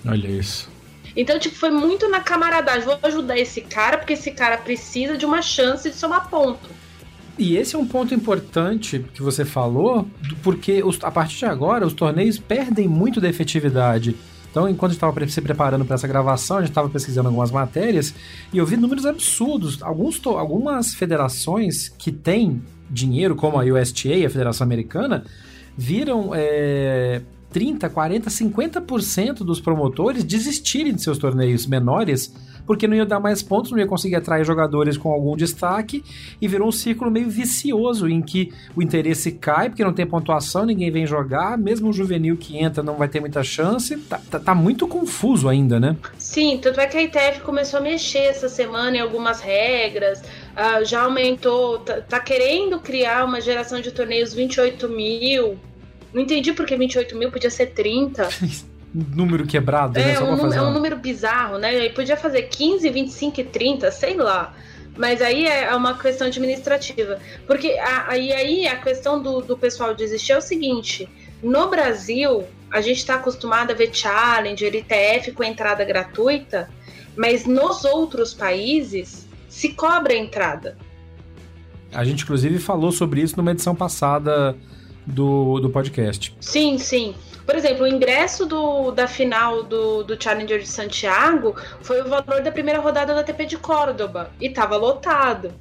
Olha 0.07 0.27
isso. 0.27 0.69
Então, 1.15 1.39
tipo, 1.39 1.55
foi 1.55 1.71
muito 1.71 2.07
na 2.07 2.19
camaradagem. 2.19 2.83
Vou 2.83 2.99
ajudar 3.01 3.39
esse 3.39 3.61
cara, 3.61 3.97
porque 3.97 4.13
esse 4.13 4.29
cara 4.29 4.59
precisa 4.59 5.17
de 5.17 5.25
uma 5.25 5.41
chance 5.41 5.89
de 5.89 5.95
somar 5.95 6.29
ponto. 6.29 6.69
E 7.35 7.57
esse 7.57 7.75
é 7.75 7.79
um 7.79 7.87
ponto 7.87 8.13
importante 8.13 9.03
que 9.11 9.23
você 9.23 9.43
falou, 9.43 10.07
porque 10.43 10.83
a 11.01 11.09
partir 11.09 11.39
de 11.39 11.45
agora 11.45 11.87
os 11.87 11.93
torneios 11.93 12.37
perdem 12.37 12.87
muito 12.87 13.19
da 13.19 13.27
efetividade. 13.27 14.15
Então, 14.57 14.67
enquanto 14.67 14.93
estava 14.93 15.27
se 15.27 15.39
preparando 15.39 15.85
para 15.85 15.93
essa 15.93 16.07
gravação, 16.07 16.57
a 16.57 16.61
gente 16.61 16.69
estava 16.69 16.89
pesquisando 16.89 17.27
algumas 17.27 17.51
matérias 17.51 18.11
e 18.51 18.57
eu 18.57 18.65
vi 18.65 18.75
números 18.75 19.05
absurdos. 19.05 19.83
Alguns, 19.83 20.19
algumas 20.25 20.95
federações 20.95 21.89
que 21.89 22.11
têm 22.11 22.63
dinheiro, 22.89 23.35
como 23.35 23.61
a 23.61 23.63
USTA, 23.63 24.25
a 24.25 24.29
Federação 24.31 24.65
Americana, 24.65 25.25
viram 25.77 26.31
é, 26.33 27.21
30, 27.51 27.87
40, 27.87 28.31
50% 28.31 29.35
dos 29.43 29.61
promotores 29.61 30.23
desistirem 30.23 30.95
de 30.95 31.03
seus 31.03 31.19
torneios 31.19 31.67
menores 31.67 32.33
porque 32.67 32.85
não 32.85 32.95
ia 32.95 33.05
dar 33.05 33.19
mais 33.19 33.41
pontos, 33.41 33.71
não 33.71 33.79
ia 33.79 33.87
conseguir 33.87 34.17
atrair 34.17 34.45
jogadores 34.45 34.97
com 34.97 35.09
algum 35.09 35.35
destaque 35.35 36.03
e 36.41 36.47
virou 36.47 36.67
um 36.67 36.71
círculo 36.71 37.09
meio 37.09 37.29
vicioso 37.29 38.07
em 38.09 38.21
que 38.21 38.53
o 38.75 38.81
interesse 38.81 39.31
cai 39.31 39.69
porque 39.69 39.83
não 39.83 39.93
tem 39.93 40.05
pontuação, 40.05 40.65
ninguém 40.65 40.91
vem 40.91 41.07
jogar, 41.07 41.57
mesmo 41.57 41.89
o 41.89 41.93
juvenil 41.93 42.35
que 42.35 42.57
entra 42.57 42.83
não 42.83 42.95
vai 42.95 43.07
ter 43.07 43.21
muita 43.21 43.41
chance. 43.41 43.97
Tá, 43.97 44.19
tá, 44.29 44.39
tá 44.39 44.53
muito 44.53 44.87
confuso 44.87 45.47
ainda, 45.47 45.79
né? 45.79 45.95
Sim, 46.17 46.59
tanto 46.61 46.81
é 46.81 46.85
que 46.85 46.97
a 46.97 47.03
ITF 47.03 47.41
começou 47.41 47.79
a 47.79 47.81
mexer 47.81 48.25
essa 48.25 48.49
semana 48.49 48.97
em 48.97 48.99
algumas 48.99 49.39
regras, 49.39 50.19
uh, 50.19 50.83
já 50.83 51.03
aumentou, 51.03 51.79
tá, 51.79 52.01
tá 52.01 52.19
querendo 52.19 52.79
criar 52.79 53.25
uma 53.25 53.39
geração 53.39 53.79
de 53.79 53.91
torneios 53.91 54.33
28 54.33 54.89
mil. 54.89 55.57
Não 56.13 56.21
entendi 56.21 56.51
porque 56.51 56.75
28 56.75 57.15
mil 57.15 57.31
podia 57.31 57.49
ser 57.49 57.67
30. 57.67 58.27
número 59.15 59.45
quebrado, 59.45 59.99
né? 59.99 60.11
é, 60.11 60.13
né? 60.13 60.19
Um, 60.21 60.53
é 60.53 60.61
um 60.61 60.71
número 60.71 60.97
bizarro, 60.97 61.57
né? 61.57 61.69
Aí 61.69 61.89
podia 61.89 62.17
fazer 62.17 62.43
15, 62.43 62.89
25 62.89 63.41
e 63.41 63.43
30, 63.43 63.91
sei 63.91 64.15
lá. 64.15 64.55
Mas 64.97 65.21
aí 65.21 65.45
é 65.45 65.73
uma 65.75 65.97
questão 65.97 66.27
administrativa. 66.27 67.19
Porque 67.45 67.77
aí, 68.07 68.33
aí 68.33 68.67
a 68.67 68.77
questão 68.77 69.21
do, 69.21 69.41
do 69.41 69.57
pessoal 69.57 69.93
desistir 69.93 70.31
é 70.31 70.37
o 70.37 70.41
seguinte: 70.41 71.07
no 71.43 71.69
Brasil, 71.69 72.45
a 72.71 72.81
gente 72.81 72.97
está 72.97 73.15
acostumado 73.15 73.71
a 73.71 73.73
ver 73.75 73.93
Challenger, 73.93 74.73
ITF 74.73 75.31
com 75.33 75.43
entrada 75.43 75.85
gratuita, 75.85 76.69
mas 77.15 77.45
nos 77.45 77.85
outros 77.85 78.33
países 78.33 79.27
se 79.47 79.69
cobra 79.69 80.13
a 80.13 80.17
entrada. 80.17 80.77
A 81.93 82.03
gente, 82.03 82.23
inclusive, 82.23 82.59
falou 82.59 82.91
sobre 82.91 83.21
isso 83.21 83.37
numa 83.37 83.51
edição 83.51 83.75
passada 83.75 84.55
do, 85.05 85.59
do 85.59 85.69
podcast. 85.69 86.35
Sim, 86.39 86.77
sim. 86.77 87.15
Por 87.47 87.55
exemplo, 87.55 87.85
o 87.85 87.87
ingresso 87.87 88.45
do, 88.45 88.91
da 88.91 89.07
final 89.07 89.63
do, 89.63 90.03
do 90.03 90.21
Challenger 90.21 90.59
de 90.59 90.67
Santiago 90.67 91.55
foi 91.81 92.01
o 92.01 92.09
valor 92.09 92.41
da 92.41 92.51
primeira 92.51 92.81
rodada 92.81 93.13
da 93.13 93.21
ATP 93.21 93.45
de 93.45 93.57
Córdoba 93.57 94.29
e 94.41 94.47
estava 94.47 94.75
lotado. 94.75 95.53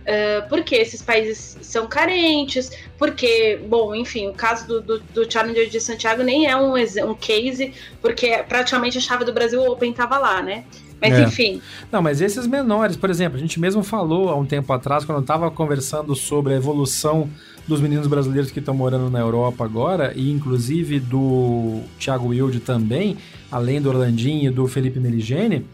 Uh, 0.00 0.48
porque 0.48 0.74
esses 0.74 1.00
países 1.00 1.56
são 1.62 1.86
carentes, 1.86 2.72
porque, 2.98 3.60
bom, 3.68 3.94
enfim, 3.94 4.28
o 4.28 4.32
caso 4.32 4.66
do, 4.66 4.80
do, 4.80 4.98
do 4.98 5.30
Challenger 5.30 5.68
de 5.68 5.80
Santiago 5.80 6.24
nem 6.24 6.48
é 6.48 6.56
um, 6.56 6.74
um 6.74 7.14
case, 7.14 7.74
porque 8.02 8.42
praticamente 8.48 8.98
a 8.98 9.00
chave 9.00 9.24
do 9.24 9.32
Brasil 9.32 9.62
Open 9.62 9.92
estava 9.92 10.18
lá, 10.18 10.42
né? 10.42 10.64
Mas 11.00 11.14
é. 11.14 11.22
enfim. 11.22 11.62
Não, 11.90 12.02
mas 12.02 12.20
esses 12.20 12.46
menores, 12.46 12.96
por 12.96 13.10
exemplo, 13.10 13.36
a 13.36 13.40
gente 13.40 13.58
mesmo 13.58 13.82
falou 13.82 14.28
há 14.28 14.36
um 14.36 14.44
tempo 14.44 14.72
atrás, 14.72 15.04
quando 15.04 15.18
eu 15.18 15.22
estava 15.22 15.50
conversando 15.50 16.14
sobre 16.14 16.52
a 16.54 16.56
evolução 16.56 17.28
dos 17.66 17.80
meninos 17.80 18.06
brasileiros 18.06 18.50
que 18.50 18.58
estão 18.58 18.74
morando 18.74 19.08
na 19.10 19.20
Europa 19.20 19.64
agora, 19.64 20.12
e 20.14 20.30
inclusive 20.30 20.98
do 20.98 21.80
Thiago 21.98 22.28
Wilde 22.28 22.60
também, 22.60 23.16
além 23.50 23.80
do 23.80 23.88
Orlandinho 23.88 24.50
e 24.50 24.54
do 24.54 24.66
Felipe 24.66 24.98
Meligeni, 24.98 25.64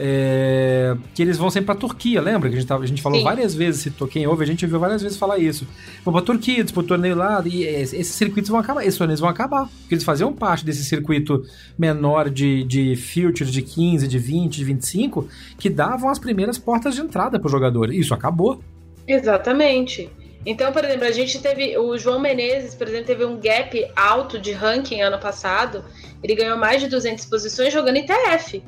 é, 0.00 0.96
que 1.12 1.20
eles 1.20 1.36
vão 1.36 1.50
sempre 1.50 1.66
pra 1.66 1.74
Turquia, 1.74 2.20
lembra? 2.22 2.48
Que 2.48 2.54
a 2.54 2.58
gente, 2.60 2.68
tava, 2.68 2.84
a 2.84 2.86
gente 2.86 3.02
falou 3.02 3.18
Sim. 3.18 3.24
várias 3.24 3.52
vezes, 3.52 3.82
se 3.82 3.90
quem 4.06 4.28
ouve, 4.28 4.44
a 4.44 4.46
gente 4.46 4.64
ouviu 4.64 4.78
várias 4.78 5.02
vezes 5.02 5.18
falar 5.18 5.38
isso. 5.38 5.66
Vão 6.04 6.14
pra 6.14 6.22
Turquia, 6.22 6.62
disputam 6.62 6.88
torneio 6.88 7.16
lá, 7.16 7.42
e 7.44 7.64
esses 7.64 8.06
circuitos 8.06 8.48
vão 8.48 8.60
acabar, 8.60 8.82
esses 8.82 8.96
torneios 8.96 9.18
vão 9.18 9.28
acabar. 9.28 9.68
Porque 9.80 9.96
eles 9.96 10.04
faziam 10.04 10.32
parte 10.32 10.64
desse 10.64 10.84
circuito 10.84 11.44
menor 11.76 12.30
de, 12.30 12.62
de 12.62 12.94
futures 12.94 13.52
de 13.52 13.60
15, 13.60 14.06
de 14.06 14.18
20, 14.18 14.56
de 14.56 14.64
25, 14.64 15.28
que 15.58 15.68
davam 15.68 16.08
as 16.08 16.18
primeiras 16.18 16.58
portas 16.58 16.94
de 16.94 17.00
entrada 17.00 17.40
pro 17.40 17.48
jogador. 17.48 17.92
Isso 17.92 18.14
acabou. 18.14 18.62
Exatamente. 19.06 20.08
Então, 20.46 20.72
por 20.72 20.84
exemplo, 20.84 21.06
a 21.06 21.10
gente 21.10 21.40
teve. 21.40 21.76
O 21.76 21.98
João 21.98 22.20
Menezes, 22.20 22.74
por 22.74 22.86
exemplo, 22.86 23.06
teve 23.06 23.24
um 23.24 23.36
gap 23.36 23.84
alto 23.96 24.38
de 24.38 24.52
ranking 24.52 25.00
ano 25.00 25.18
passado. 25.18 25.84
Ele 26.22 26.36
ganhou 26.36 26.56
mais 26.56 26.80
de 26.80 26.88
200 26.88 27.26
posições 27.26 27.72
jogando 27.72 27.96
ITF. 27.96 28.62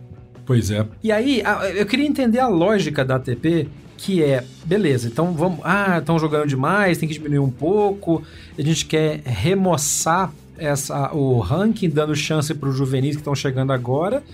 Pois 0.51 0.69
é. 0.69 0.85
E 1.01 1.13
aí, 1.13 1.45
eu 1.77 1.87
queria 1.87 2.05
entender 2.05 2.41
a 2.41 2.49
lógica 2.49 3.05
da 3.05 3.15
ATP, 3.15 3.69
que 3.97 4.21
é, 4.21 4.45
beleza, 4.65 5.07
então 5.07 5.33
vamos. 5.33 5.61
Ah, 5.63 5.99
estão 5.99 6.19
jogando 6.19 6.49
demais, 6.49 6.99
tem 6.99 7.09
que 7.09 7.15
diminuir 7.15 7.39
um 7.39 7.53
pouco. 7.53 8.21
A 8.59 8.61
gente 8.61 8.85
quer 8.85 9.21
remoçar 9.25 10.33
essa, 10.59 11.15
o 11.15 11.39
ranking, 11.39 11.89
dando 11.89 12.17
chance 12.17 12.53
para 12.53 12.69
os 12.69 12.77
juvenis 12.77 13.15
que 13.15 13.21
estão 13.21 13.33
chegando 13.33 13.73
agora 13.73 14.25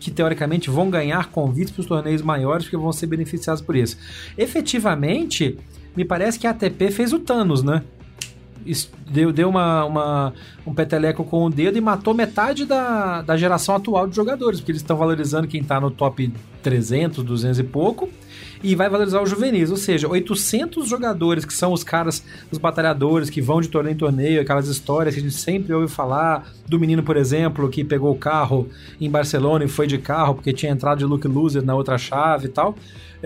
que 0.00 0.10
teoricamente 0.10 0.70
vão 0.70 0.88
ganhar 0.88 1.30
convites 1.30 1.72
para 1.72 1.80
os 1.82 1.86
torneios 1.86 2.22
maiores 2.22 2.64
porque 2.64 2.78
vão 2.78 2.90
ser 2.90 3.08
beneficiados 3.08 3.60
por 3.60 3.76
isso. 3.76 3.98
Efetivamente, 4.38 5.58
me 5.94 6.06
parece 6.06 6.38
que 6.38 6.46
a 6.46 6.52
ATP 6.52 6.90
fez 6.90 7.12
o 7.12 7.18
Thanos, 7.18 7.62
né? 7.62 7.82
Deu, 9.08 9.32
deu 9.32 9.48
uma, 9.48 9.84
uma, 9.84 10.32
um 10.66 10.74
peteleco 10.74 11.24
com 11.24 11.44
o 11.44 11.50
dedo 11.50 11.78
e 11.78 11.80
matou 11.80 12.14
metade 12.14 12.64
da, 12.64 13.22
da 13.22 13.36
geração 13.36 13.76
atual 13.76 14.06
de 14.06 14.16
jogadores, 14.16 14.60
porque 14.60 14.72
eles 14.72 14.82
estão 14.82 14.96
valorizando 14.96 15.46
quem 15.46 15.60
está 15.60 15.80
no 15.80 15.90
top 15.90 16.32
300, 16.62 17.22
200 17.22 17.58
e 17.60 17.62
pouco, 17.62 18.08
e 18.62 18.74
vai 18.74 18.88
valorizar 18.88 19.22
os 19.22 19.30
juvenis, 19.30 19.70
ou 19.70 19.76
seja, 19.76 20.08
800 20.08 20.88
jogadores 20.88 21.44
que 21.44 21.54
são 21.54 21.72
os 21.72 21.84
caras, 21.84 22.24
os 22.50 22.58
batalhadores 22.58 23.30
que 23.30 23.40
vão 23.40 23.60
de 23.60 23.68
torneio 23.68 23.94
em 23.94 23.96
torneio, 23.96 24.40
aquelas 24.40 24.66
histórias 24.66 25.14
que 25.14 25.20
a 25.20 25.22
gente 25.22 25.36
sempre 25.36 25.72
ouve 25.72 25.86
falar, 25.86 26.50
do 26.66 26.80
menino, 26.80 27.02
por 27.02 27.16
exemplo, 27.16 27.68
que 27.68 27.84
pegou 27.84 28.12
o 28.12 28.18
carro 28.18 28.68
em 29.00 29.08
Barcelona 29.08 29.64
e 29.64 29.68
foi 29.68 29.86
de 29.86 29.98
carro 29.98 30.34
porque 30.34 30.52
tinha 30.52 30.72
entrado 30.72 30.98
de 30.98 31.04
look 31.04 31.24
loser 31.28 31.64
na 31.64 31.74
outra 31.74 31.96
chave 31.96 32.46
e 32.46 32.50
tal 32.50 32.74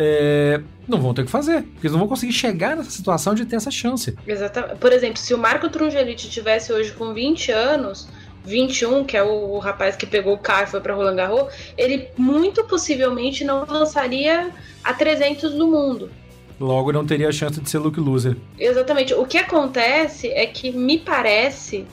é, 0.02 0.62
não 0.88 0.98
vão 0.98 1.12
ter 1.12 1.20
o 1.20 1.24
que 1.26 1.30
fazer, 1.30 1.62
porque 1.62 1.86
eles 1.86 1.92
não 1.92 1.98
vão 1.98 2.08
conseguir 2.08 2.32
chegar 2.32 2.74
nessa 2.74 2.90
situação 2.90 3.34
de 3.34 3.44
ter 3.44 3.56
essa 3.56 3.70
chance. 3.70 4.16
Exatamente. 4.26 4.76
Por 4.76 4.92
exemplo, 4.92 5.18
se 5.18 5.34
o 5.34 5.38
Marco 5.38 5.68
Trungelite 5.68 6.30
tivesse 6.30 6.72
hoje 6.72 6.92
com 6.92 7.12
20 7.12 7.52
anos, 7.52 8.08
21, 8.46 9.04
que 9.04 9.14
é 9.14 9.22
o, 9.22 9.28
o 9.28 9.58
rapaz 9.58 9.96
que 9.96 10.06
pegou 10.06 10.32
o 10.32 10.38
carro 10.38 10.64
e 10.64 10.66
foi 10.68 10.80
para 10.80 10.94
Roland 10.94 11.16
Garros, 11.16 11.52
ele 11.76 12.08
muito 12.16 12.64
possivelmente 12.64 13.44
não 13.44 13.66
lançaria 13.66 14.50
a 14.82 14.94
300 14.94 15.52
do 15.52 15.66
mundo. 15.66 16.10
Logo, 16.58 16.92
não 16.92 17.04
teria 17.04 17.28
a 17.28 17.32
chance 17.32 17.60
de 17.60 17.68
ser 17.68 17.78
look 17.78 18.00
loser. 18.00 18.38
Exatamente. 18.58 19.12
O 19.12 19.26
que 19.26 19.36
acontece 19.36 20.28
é 20.28 20.46
que 20.46 20.72
me 20.72 20.98
parece 20.98 21.86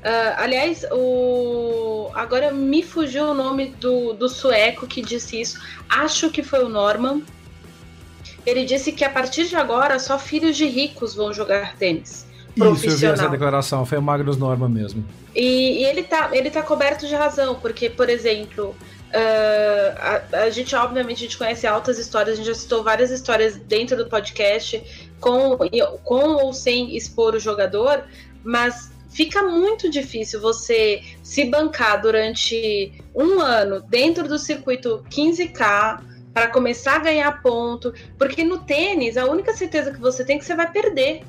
Uh, 0.00 0.32
aliás, 0.38 0.82
o 0.90 2.10
agora 2.14 2.50
me 2.50 2.82
fugiu 2.82 3.26
o 3.26 3.34
nome 3.34 3.66
do, 3.78 4.14
do 4.14 4.30
sueco 4.30 4.86
que 4.86 5.02
disse 5.02 5.38
isso. 5.38 5.60
Acho 5.90 6.30
que 6.30 6.42
foi 6.42 6.64
o 6.64 6.70
Norman. 6.70 7.20
Ele 8.46 8.64
disse 8.64 8.92
que 8.92 9.04
a 9.04 9.10
partir 9.10 9.46
de 9.46 9.56
agora 9.56 9.98
só 9.98 10.18
filhos 10.18 10.56
de 10.56 10.66
ricos 10.66 11.14
vão 11.14 11.32
jogar 11.32 11.76
tênis. 11.76 12.26
Isso, 12.56 12.86
eu 12.86 12.96
vi 12.96 13.06
essa 13.06 13.28
declaração, 13.28 13.86
foi 13.86 13.98
o 13.98 14.02
Magnus 14.02 14.36
Norman 14.36 14.68
mesmo. 14.68 15.04
E, 15.34 15.82
e, 15.82 15.84
ele, 15.84 16.02
tá, 16.02 16.30
ele 16.32 16.50
tá 16.50 16.62
coberto 16.62 17.06
de 17.06 17.14
razão, 17.14 17.54
porque, 17.54 17.88
por 17.88 18.08
exemplo, 18.08 18.74
uh, 19.10 19.98
a, 20.32 20.38
a, 20.44 20.50
gente, 20.50 20.74
obviamente, 20.74 21.18
a 21.18 21.20
gente 21.20 21.38
conhece 21.38 21.66
altas 21.66 21.98
histórias, 21.98 22.34
a 22.34 22.36
gente 22.36 22.46
já 22.46 22.54
citou 22.54 22.82
várias 22.82 23.10
histórias 23.10 23.56
dentro 23.56 23.96
do 23.96 24.06
podcast, 24.08 24.82
com, 25.20 25.56
com 26.02 26.44
ou 26.44 26.52
sem 26.52 26.96
expor 26.96 27.34
o 27.34 27.38
jogador, 27.38 28.02
mas 28.42 28.90
fica 29.10 29.42
muito 29.42 29.88
difícil 29.90 30.40
você 30.40 31.02
se 31.22 31.44
bancar 31.44 32.00
durante 32.00 32.92
um 33.14 33.40
ano 33.40 33.80
dentro 33.80 34.26
do 34.26 34.38
circuito 34.38 35.04
15K 35.10 36.09
para 36.32 36.48
começar 36.48 36.96
a 36.96 37.00
ganhar 37.00 37.42
ponto, 37.42 37.92
porque 38.18 38.44
no 38.44 38.58
tênis 38.58 39.16
a 39.16 39.26
única 39.26 39.52
certeza 39.52 39.92
que 39.92 40.00
você 40.00 40.24
tem 40.24 40.36
é 40.36 40.38
que 40.38 40.44
você 40.44 40.54
vai 40.54 40.70
perder. 40.70 41.22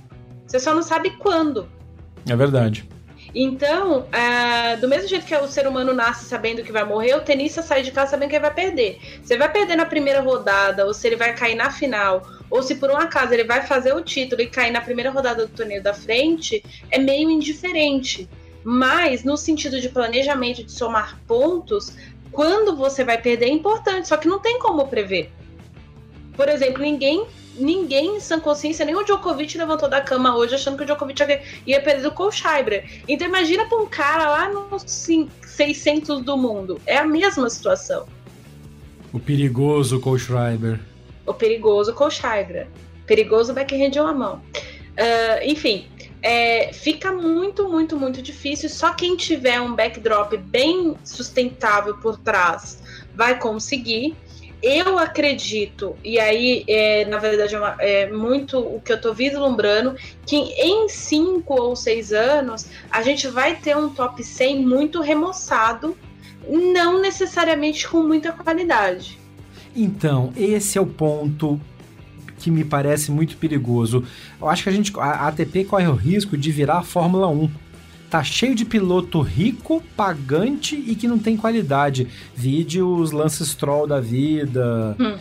Você 0.45 0.59
só 0.59 0.73
não 0.73 0.83
sabe 0.83 1.11
quando. 1.11 1.67
É 2.27 2.35
verdade. 2.35 2.87
Então, 3.33 4.07
é, 4.11 4.75
do 4.75 4.87
mesmo 4.87 5.07
jeito 5.07 5.25
que 5.25 5.35
o 5.35 5.47
ser 5.47 5.65
humano 5.65 5.93
nasce 5.93 6.25
sabendo 6.25 6.63
que 6.63 6.71
vai 6.71 6.83
morrer, 6.83 7.15
o 7.15 7.21
tenista 7.21 7.61
sai 7.61 7.81
de 7.81 7.91
casa 7.91 8.11
sabendo 8.11 8.29
que 8.29 8.35
ele 8.35 8.41
vai 8.41 8.53
perder. 8.53 8.99
Se 9.23 9.33
ele 9.33 9.39
vai 9.39 9.51
perder 9.51 9.77
na 9.77 9.85
primeira 9.85 10.19
rodada, 10.19 10.85
ou 10.85 10.93
se 10.93 11.07
ele 11.07 11.15
vai 11.15 11.33
cair 11.33 11.55
na 11.55 11.71
final, 11.71 12.27
ou 12.49 12.61
se 12.61 12.75
por 12.75 12.91
um 12.91 12.97
acaso 12.97 13.33
ele 13.33 13.45
vai 13.45 13.65
fazer 13.65 13.93
o 13.93 14.01
título 14.01 14.41
e 14.41 14.47
cair 14.47 14.71
na 14.71 14.81
primeira 14.81 15.09
rodada 15.09 15.47
do 15.47 15.53
torneio 15.53 15.81
da 15.81 15.93
frente, 15.93 16.63
é 16.89 16.99
meio 16.99 17.29
indiferente. 17.29 18.27
Mas, 18.63 19.23
no 19.23 19.37
sentido 19.37 19.79
de 19.79 19.89
planejamento 19.89 20.63
de 20.63 20.71
somar 20.71 21.19
pontos, 21.25 21.95
quando 22.31 22.75
você 22.75 23.03
vai 23.03 23.21
perder 23.21 23.45
é 23.45 23.49
importante, 23.49 24.07
só 24.07 24.17
que 24.17 24.27
não 24.27 24.39
tem 24.39 24.59
como 24.59 24.87
prever. 24.87 25.31
Por 26.35 26.47
exemplo, 26.47 26.81
ninguém 26.81 27.25
ninguém 27.55 28.15
em 28.15 28.19
sã 28.19 28.39
consciência, 28.39 28.85
nem 28.85 28.95
o 28.95 29.03
Djokovic 29.03 29.57
levantou 29.57 29.89
da 29.89 30.01
cama 30.01 30.35
hoje 30.35 30.55
achando 30.55 30.77
que 30.77 30.83
o 30.83 30.85
Djokovic 30.85 31.21
ia 31.67 31.81
perder 31.81 32.03
do 32.03 32.11
Kohlschreiber. 32.11 33.03
Então 33.07 33.27
imagina 33.27 33.65
pra 33.65 33.77
um 33.77 33.87
cara 33.87 34.29
lá 34.29 34.49
nos 34.49 34.83
600 35.45 36.21
do 36.21 36.37
mundo. 36.37 36.79
É 36.85 36.97
a 36.97 37.05
mesma 37.05 37.49
situação. 37.49 38.07
O 39.11 39.19
perigoso 39.19 39.99
Kohlschreiber. 39.99 40.79
O 41.25 41.33
perigoso 41.33 41.93
Kohlschreiber. 41.93 42.67
Perigoso 43.05 43.53
backhand 43.53 43.89
de 43.89 43.99
uma 43.99 44.13
mão. 44.13 44.41
Uh, 44.91 45.43
enfim, 45.43 45.87
é, 46.21 46.71
fica 46.71 47.11
muito, 47.11 47.67
muito, 47.67 47.97
muito 47.97 48.21
difícil. 48.21 48.69
Só 48.69 48.93
quem 48.93 49.15
tiver 49.15 49.59
um 49.59 49.75
backdrop 49.75 50.37
bem 50.37 50.95
sustentável 51.03 51.97
por 51.97 52.17
trás 52.17 52.81
vai 53.15 53.39
conseguir. 53.39 54.15
Eu 54.61 54.99
acredito, 54.99 55.95
e 56.03 56.19
aí, 56.19 56.63
é, 56.67 57.03
na 57.05 57.17
verdade, 57.17 57.55
é, 57.55 57.57
uma, 57.57 57.75
é, 57.79 58.11
muito 58.11 58.59
o 58.59 58.79
que 58.79 58.91
eu 58.91 58.95
estou 58.95 59.11
vislumbrando, 59.11 59.95
que 60.23 60.35
em 60.37 60.87
cinco 60.87 61.59
ou 61.59 61.75
seis 61.75 62.13
anos 62.13 62.67
a 62.91 63.01
gente 63.01 63.27
vai 63.27 63.55
ter 63.55 63.75
um 63.75 63.89
top 63.89 64.23
100 64.23 64.63
muito 64.63 65.01
remoçado, 65.01 65.97
não 66.47 67.01
necessariamente 67.01 67.87
com 67.87 68.03
muita 68.03 68.31
qualidade. 68.31 69.17
Então, 69.75 70.31
esse 70.35 70.77
é 70.77 70.81
o 70.81 70.85
ponto 70.85 71.59
que 72.41 72.49
me 72.51 72.63
parece 72.63 73.11
muito 73.11 73.37
perigoso. 73.37 74.03
Eu 74.41 74.49
acho 74.49 74.63
que 74.63 74.69
a 74.69 74.71
gente, 74.71 74.91
a 74.97 75.27
ATP 75.27 75.65
corre 75.65 75.87
o 75.87 75.93
risco 75.93 76.35
de 76.35 76.51
virar 76.51 76.79
a 76.79 76.83
Fórmula 76.83 77.27
1 77.27 77.49
tá 78.09 78.21
cheio 78.21 78.53
de 78.53 78.65
piloto 78.65 79.21
rico, 79.21 79.81
pagante 79.95 80.75
e 80.75 80.95
que 80.95 81.07
não 81.07 81.17
tem 81.17 81.37
qualidade. 81.37 82.09
Vide 82.35 82.81
os 82.81 83.13
Lance 83.13 83.45
Stroll 83.45 83.87
da 83.87 84.01
vida. 84.01 84.97
Hum. 84.99 85.17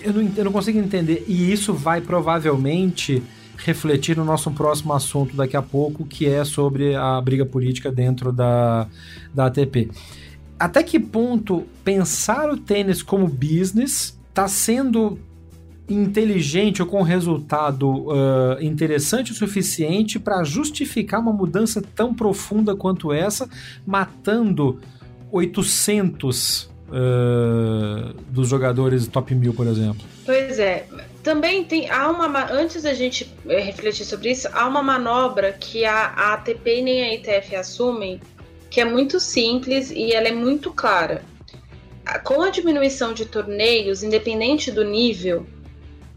Eu, 0.00 0.14
não, 0.14 0.32
eu 0.34 0.44
não 0.46 0.52
consigo 0.52 0.78
entender. 0.78 1.26
E 1.28 1.52
isso 1.52 1.74
vai 1.74 2.00
provavelmente 2.00 3.22
refletir 3.58 4.16
no 4.16 4.24
nosso 4.24 4.50
próximo 4.50 4.94
assunto 4.94 5.36
daqui 5.36 5.58
a 5.58 5.62
pouco, 5.62 6.06
que 6.06 6.26
é 6.26 6.42
sobre 6.42 6.94
a 6.94 7.20
briga 7.20 7.44
política 7.44 7.92
dentro 7.92 8.32
da, 8.32 8.86
da 9.34 9.46
ATP. 9.46 9.90
Até 10.58 10.82
que 10.82 10.98
ponto 10.98 11.66
pensar 11.84 12.50
o 12.50 12.56
tênis 12.56 13.02
como 13.02 13.28
business 13.28 14.17
está 14.38 14.46
sendo 14.46 15.18
inteligente 15.88 16.80
ou 16.80 16.86
com 16.86 17.02
resultado 17.02 17.88
uh, 17.88 18.62
interessante 18.62 19.32
o 19.32 19.34
suficiente 19.34 20.18
para 20.18 20.44
justificar 20.44 21.20
uma 21.20 21.32
mudança 21.32 21.82
tão 21.94 22.14
profunda 22.14 22.76
quanto 22.76 23.12
essa, 23.12 23.48
matando 23.84 24.80
800 25.32 26.64
uh, 26.64 28.14
dos 28.30 28.48
jogadores 28.48 29.08
top 29.08 29.34
1000, 29.34 29.54
por 29.54 29.66
exemplo. 29.66 30.06
Pois 30.24 30.58
é. 30.60 30.86
Também 31.22 31.64
tem 31.64 31.90
há 31.90 32.08
uma 32.08 32.52
antes 32.52 32.84
da 32.84 32.94
gente 32.94 33.34
eh, 33.48 33.60
refletir 33.60 34.04
sobre 34.04 34.30
isso, 34.30 34.48
há 34.52 34.68
uma 34.68 34.82
manobra 34.82 35.52
que 35.52 35.84
a 35.84 36.32
ATP 36.34 36.80
nem 36.80 37.02
a 37.02 37.14
ITF 37.14 37.56
assumem, 37.56 38.20
que 38.70 38.80
é 38.80 38.84
muito 38.84 39.18
simples 39.18 39.90
e 39.90 40.12
ela 40.12 40.28
é 40.28 40.32
muito 40.32 40.70
clara. 40.70 41.22
Com 42.24 42.42
a 42.42 42.50
diminuição 42.50 43.12
de 43.12 43.26
torneios, 43.26 44.02
independente 44.02 44.70
do 44.70 44.82
nível, 44.82 45.46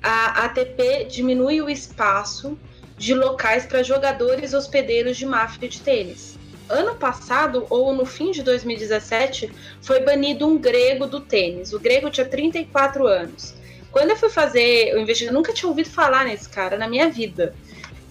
a 0.02 0.46
ATP 0.46 1.06
diminui 1.10 1.62
o 1.62 1.70
espaço 1.70 2.58
de 2.98 3.14
locais 3.14 3.66
para 3.66 3.84
jogadores 3.84 4.54
hospedeiros 4.54 5.18
de 5.18 5.26
máfia 5.26 5.68
de 5.68 5.82
tênis. 5.82 6.40
Ano 6.70 6.96
passado, 6.96 7.66
ou 7.70 7.94
no 7.94 8.06
fim 8.06 8.32
de 8.32 8.42
2017, 8.42 9.52
foi 9.82 10.00
banido 10.00 10.48
um 10.48 10.58
grego 10.58 11.06
do 11.06 11.20
tênis. 11.20 11.74
O 11.74 11.80
grego 11.80 12.10
tinha 12.10 12.26
34 12.26 13.06
anos. 13.06 13.54
Quando 13.92 14.12
eu 14.12 14.16
fui 14.16 14.30
fazer 14.30 14.96
o 14.96 15.00
investimento, 15.00 15.36
nunca 15.36 15.52
tinha 15.52 15.68
ouvido 15.68 15.90
falar 15.90 16.24
nesse 16.24 16.48
cara 16.48 16.78
na 16.78 16.88
minha 16.88 17.10
vida. 17.10 17.54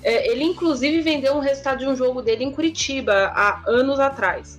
É, 0.03 0.31
ele, 0.31 0.45
inclusive, 0.45 1.01
vendeu 1.01 1.35
um 1.35 1.41
resultado 1.41 1.79
de 1.79 1.87
um 1.87 1.97
jogo 1.97 2.21
dele 2.21 2.45
em 2.45 2.53
Curitiba 2.53 3.33
há 3.35 3.63
anos 3.67 3.99
atrás. 3.99 4.59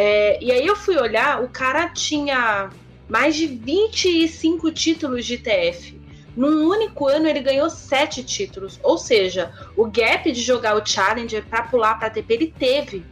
É, 0.00 0.38
e 0.40 0.52
aí 0.52 0.64
eu 0.64 0.76
fui 0.76 0.96
olhar, 0.96 1.42
o 1.42 1.48
cara 1.48 1.88
tinha 1.88 2.70
mais 3.08 3.34
de 3.34 3.48
25 3.48 4.70
títulos 4.70 5.26
de 5.26 5.38
TF. 5.38 6.00
Num 6.36 6.68
único 6.68 7.08
ano 7.08 7.26
ele 7.26 7.40
ganhou 7.40 7.68
sete 7.68 8.22
títulos, 8.22 8.78
ou 8.84 8.96
seja, 8.96 9.52
o 9.76 9.86
gap 9.86 10.30
de 10.30 10.40
jogar 10.40 10.76
o 10.76 10.86
Challenger 10.86 11.44
para 11.44 11.64
pular 11.64 11.98
para 11.98 12.06
ATP 12.06 12.32
ele 12.32 12.54
teve, 12.56 13.04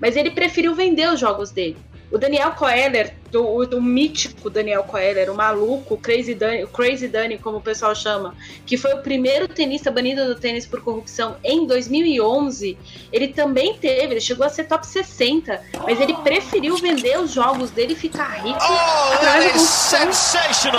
mas 0.00 0.16
ele 0.16 0.30
preferiu 0.30 0.74
vender 0.74 1.12
os 1.12 1.20
jogos 1.20 1.50
dele. 1.50 1.76
O 2.10 2.18
Daniel 2.18 2.52
Coeller, 2.52 3.14
o, 3.32 3.80
mítico 3.80 4.50
Daniel 4.50 4.82
Coeller, 4.82 5.30
o 5.30 5.34
maluco, 5.34 5.94
o 5.94 5.96
Crazy 5.96 6.34
Danny, 6.34 6.64
o 6.64 6.68
Crazy 6.68 7.06
Danny, 7.06 7.38
como 7.38 7.58
o 7.58 7.60
pessoal 7.60 7.94
chama, 7.94 8.34
que 8.66 8.76
foi 8.76 8.94
o 8.94 9.02
primeiro 9.02 9.46
tenista 9.46 9.90
banido 9.90 10.26
do 10.26 10.34
tênis 10.34 10.66
por 10.66 10.80
corrupção 10.82 11.36
em 11.44 11.66
2011, 11.66 12.76
ele 13.12 13.28
também 13.28 13.74
teve, 13.74 14.14
ele 14.14 14.20
chegou 14.20 14.44
a 14.44 14.48
ser 14.48 14.64
top 14.64 14.84
60, 14.84 15.62
mas 15.84 16.00
ele 16.00 16.14
preferiu 16.14 16.76
vender 16.78 17.18
os 17.20 17.30
jogos 17.30 17.70
dele 17.70 17.92
e 17.92 17.96
ficar 17.96 18.42
rico 18.42 18.58
oh, 18.60 19.14
através 19.14 19.52
da 19.52 19.98
corrupção. 19.98 20.08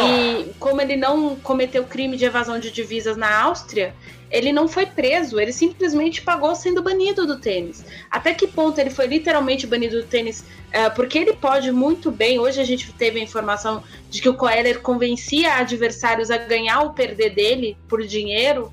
E 0.09 0.53
como 0.59 0.81
ele 0.81 0.97
não 0.97 1.37
cometeu 1.37 1.85
crime 1.85 2.17
de 2.17 2.25
evasão 2.25 2.59
de 2.59 2.71
divisas 2.71 3.15
na 3.15 3.41
Áustria, 3.41 3.95
ele 4.31 4.53
não 4.53 4.67
foi 4.67 4.85
preso, 4.85 5.39
ele 5.39 5.51
simplesmente 5.51 6.21
pagou 6.21 6.55
sendo 6.55 6.81
banido 6.81 7.27
do 7.27 7.39
tênis. 7.39 7.83
Até 8.09 8.33
que 8.33 8.47
ponto 8.47 8.79
ele 8.79 8.89
foi 8.89 9.05
literalmente 9.05 9.67
banido 9.67 10.01
do 10.01 10.07
tênis? 10.07 10.43
É, 10.71 10.89
porque 10.89 11.19
ele 11.19 11.33
pode 11.33 11.71
muito 11.71 12.09
bem. 12.09 12.39
Hoje 12.39 12.61
a 12.61 12.63
gente 12.63 12.91
teve 12.93 13.19
a 13.19 13.23
informação 13.23 13.83
de 14.09 14.21
que 14.21 14.29
o 14.29 14.33
Coeller 14.33 14.79
convencia 14.79 15.55
adversários 15.55 16.31
a 16.31 16.37
ganhar 16.37 16.81
ou 16.81 16.91
perder 16.91 17.35
dele 17.35 17.77
por 17.89 18.01
dinheiro. 18.03 18.71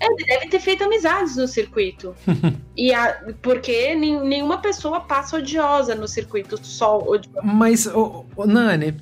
Ele 0.00 0.24
deve 0.24 0.48
ter 0.48 0.60
feito 0.60 0.84
amizades 0.84 1.36
no 1.36 1.48
circuito. 1.48 2.14
e 2.76 2.94
a, 2.94 3.24
porque 3.42 3.94
nenhuma 3.96 4.58
pessoa 4.58 5.00
passa 5.00 5.38
odiosa 5.38 5.94
no 5.96 6.06
circuito 6.06 6.64
só. 6.64 7.00
Mas, 7.42 7.86
oh, 7.86 8.24
oh, 8.36 8.46
Nani, 8.46 8.94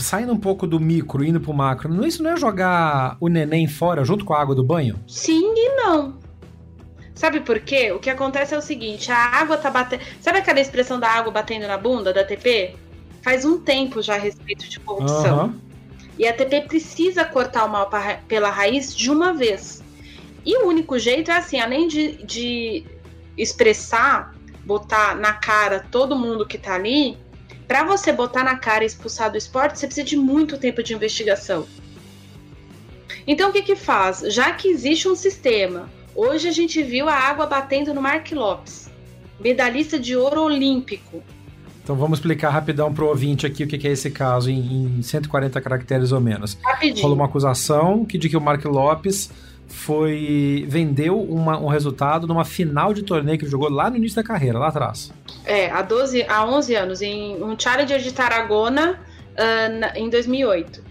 saindo 0.00 0.32
um 0.32 0.38
pouco 0.38 0.66
do 0.66 0.80
micro, 0.80 1.24
indo 1.24 1.40
pro 1.40 1.52
macro, 1.52 1.92
não, 1.92 2.06
isso 2.06 2.22
não 2.22 2.30
é 2.30 2.36
jogar 2.36 3.16
o 3.20 3.28
neném 3.28 3.66
fora 3.66 4.04
junto 4.04 4.24
com 4.24 4.34
a 4.34 4.40
água 4.40 4.54
do 4.54 4.64
banho? 4.64 4.98
Sim 5.06 5.52
e 5.56 5.76
não. 5.76 6.18
Sabe 7.14 7.40
por 7.40 7.60
quê? 7.60 7.92
O 7.92 7.98
que 7.98 8.10
acontece 8.10 8.54
é 8.54 8.58
o 8.58 8.62
seguinte: 8.62 9.12
a 9.12 9.16
água 9.16 9.56
tá 9.56 9.70
batendo. 9.70 10.02
Sabe 10.20 10.38
aquela 10.38 10.60
expressão 10.60 10.98
da 10.98 11.08
água 11.08 11.30
batendo 11.30 11.66
na 11.68 11.76
bunda 11.76 12.12
da 12.12 12.24
TP? 12.24 12.74
Faz 13.22 13.44
um 13.44 13.60
tempo 13.60 14.02
já 14.02 14.14
a 14.14 14.18
respeito 14.18 14.68
de 14.68 14.80
corrupção. 14.80 15.46
Uhum. 15.46 15.60
E 16.18 16.26
a 16.26 16.32
TP 16.32 16.62
precisa 16.62 17.24
cortar 17.24 17.64
o 17.64 17.68
mal 17.68 17.88
pela 18.26 18.50
raiz 18.50 18.94
de 18.94 19.10
uma 19.10 19.32
vez. 19.32 19.82
E 20.44 20.56
o 20.58 20.66
único 20.66 20.98
jeito 20.98 21.30
é 21.30 21.36
assim: 21.36 21.60
além 21.60 21.86
de, 21.86 22.24
de 22.24 22.84
expressar, 23.36 24.34
botar 24.64 25.14
na 25.14 25.32
cara 25.32 25.86
todo 25.90 26.16
mundo 26.16 26.46
que 26.46 26.58
tá 26.58 26.74
ali, 26.74 27.16
para 27.72 27.84
você 27.84 28.12
botar 28.12 28.44
na 28.44 28.54
cara 28.54 28.84
e 28.84 28.86
expulsar 28.86 29.30
do 29.30 29.38
esporte, 29.38 29.78
você 29.78 29.86
precisa 29.86 30.06
de 30.06 30.14
muito 30.14 30.58
tempo 30.58 30.82
de 30.82 30.92
investigação. 30.92 31.66
Então 33.26 33.48
o 33.48 33.52
que 33.52 33.62
que 33.62 33.74
faz? 33.74 34.20
Já 34.28 34.52
que 34.52 34.68
existe 34.68 35.08
um 35.08 35.16
sistema 35.16 35.88
Hoje 36.14 36.46
a 36.46 36.52
gente 36.52 36.82
viu 36.82 37.08
a 37.08 37.14
água 37.14 37.46
batendo 37.46 37.94
no 37.94 38.02
Mark 38.02 38.30
Lopes, 38.32 38.90
medalhista 39.40 39.98
de 39.98 40.14
ouro 40.14 40.42
olímpico. 40.42 41.22
Então 41.82 41.96
vamos 41.96 42.18
explicar 42.18 42.50
rapidão 42.50 42.92
pro 42.92 43.08
ouvinte 43.08 43.46
aqui 43.46 43.64
o 43.64 43.66
que 43.66 43.88
é 43.88 43.92
esse 43.92 44.10
caso 44.10 44.50
em, 44.50 44.98
em 44.98 45.02
140 45.02 45.58
caracteres 45.62 46.12
ou 46.12 46.20
menos. 46.20 46.58
Rapidinho. 46.62 47.00
Rolou 47.00 47.16
uma 47.16 47.24
acusação 47.24 48.04
que 48.04 48.18
de 48.18 48.28
que 48.28 48.36
o 48.36 48.40
Mark 48.42 48.62
Lopes 48.66 49.30
foi 49.72 50.64
vendeu 50.68 51.18
uma, 51.18 51.58
um 51.58 51.66
resultado 51.66 52.26
numa 52.26 52.44
final 52.44 52.92
de 52.92 53.02
torneio 53.02 53.38
que 53.38 53.44
ele 53.44 53.50
jogou 53.50 53.70
lá 53.70 53.88
no 53.88 53.96
início 53.96 54.16
da 54.16 54.22
carreira, 54.22 54.58
lá 54.58 54.68
atrás. 54.68 55.10
É, 55.44 55.70
há, 55.70 55.80
12, 55.80 56.24
há 56.28 56.44
11 56.44 56.74
anos, 56.74 57.02
em 57.02 57.42
um 57.42 57.58
Challenger 57.58 57.98
de 57.98 58.12
Tarragona, 58.12 59.00
uh, 59.32 59.78
na, 59.80 59.98
em 59.98 60.08
2008. 60.10 60.84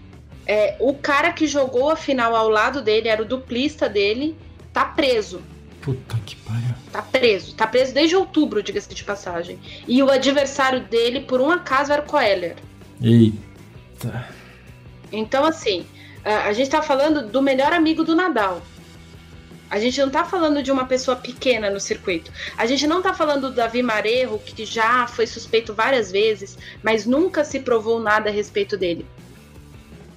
É, 0.46 0.76
o 0.80 0.92
cara 0.94 1.32
que 1.32 1.46
jogou 1.46 1.90
a 1.90 1.96
final 1.96 2.34
ao 2.34 2.48
lado 2.48 2.82
dele, 2.82 3.08
era 3.08 3.22
o 3.22 3.24
duplista 3.24 3.88
dele, 3.88 4.36
tá 4.72 4.84
preso. 4.84 5.40
Puta 5.80 6.18
que 6.26 6.36
pariu. 6.36 6.74
Tá 6.92 7.00
preso. 7.00 7.54
Tá 7.54 7.66
preso 7.66 7.94
desde 7.94 8.16
outubro, 8.16 8.62
diga-se 8.62 8.92
de 8.92 9.04
passagem. 9.04 9.58
E 9.86 10.02
o 10.02 10.10
adversário 10.10 10.80
dele, 10.80 11.20
por 11.20 11.40
um 11.40 11.50
acaso, 11.50 11.92
era 11.92 12.02
o 12.02 12.04
Coeller. 12.04 12.56
Eita. 13.00 14.28
Então, 15.10 15.44
assim, 15.44 15.86
a 16.24 16.52
gente 16.52 16.70
tá 16.70 16.82
falando 16.82 17.26
do 17.26 17.40
melhor 17.40 17.72
amigo 17.72 18.04
do 18.04 18.14
Nadal. 18.14 18.60
A 19.72 19.78
gente 19.78 19.98
não 19.98 20.10
tá 20.10 20.22
falando 20.22 20.62
de 20.62 20.70
uma 20.70 20.84
pessoa 20.84 21.16
pequena 21.16 21.70
no 21.70 21.80
circuito. 21.80 22.30
A 22.58 22.66
gente 22.66 22.86
não 22.86 23.00
tá 23.00 23.14
falando 23.14 23.48
do 23.48 23.54
Davi 23.54 23.82
Marerro, 23.82 24.38
que 24.38 24.66
já 24.66 25.06
foi 25.06 25.26
suspeito 25.26 25.72
várias 25.72 26.12
vezes, 26.12 26.58
mas 26.82 27.06
nunca 27.06 27.42
se 27.42 27.58
provou 27.58 27.98
nada 27.98 28.28
a 28.28 28.32
respeito 28.32 28.76
dele. 28.76 29.06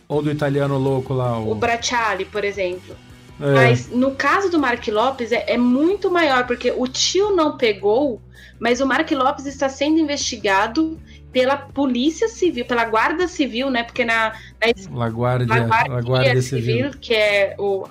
Ou 0.10 0.22
do 0.22 0.30
italiano 0.30 0.78
louco 0.78 1.14
lá. 1.14 1.40
O, 1.40 1.52
o 1.52 1.56
Bracciali, 1.56 2.26
por 2.26 2.44
exemplo. 2.44 2.98
É. 3.40 3.54
Mas 3.54 3.88
no 3.90 4.12
caso 4.12 4.52
do 4.52 4.60
Mark 4.60 4.86
Lopes 4.90 5.32
é, 5.32 5.46
é, 5.48 5.58
muito 5.58 6.12
maior, 6.12 6.46
porque 6.46 6.74
o 6.76 6.86
tio 6.86 7.34
não 7.34 7.58
pegou, 7.58 8.22
mas 8.60 8.82
o 8.82 8.86
Mark 8.86 9.10
Lopes 9.12 9.46
está 9.46 9.70
sendo 9.70 10.00
investigado 10.00 11.00
pela 11.32 11.56
Polícia 11.56 12.28
Civil, 12.28 12.66
pela 12.66 12.84
Guarda 12.84 13.26
Civil, 13.26 13.70
né? 13.70 13.84
Porque 13.84 14.04
na. 14.04 14.34
na 14.62 15.00
La 15.00 15.08
Guardia, 15.08 15.48
La 15.48 15.66
Guardia, 15.66 15.94
La 15.94 16.02
Guardia 16.02 16.42
Civil, 16.42 16.76
Civil, 16.76 16.92
que 17.00 17.14
é 17.14 17.56
o, 17.58 17.86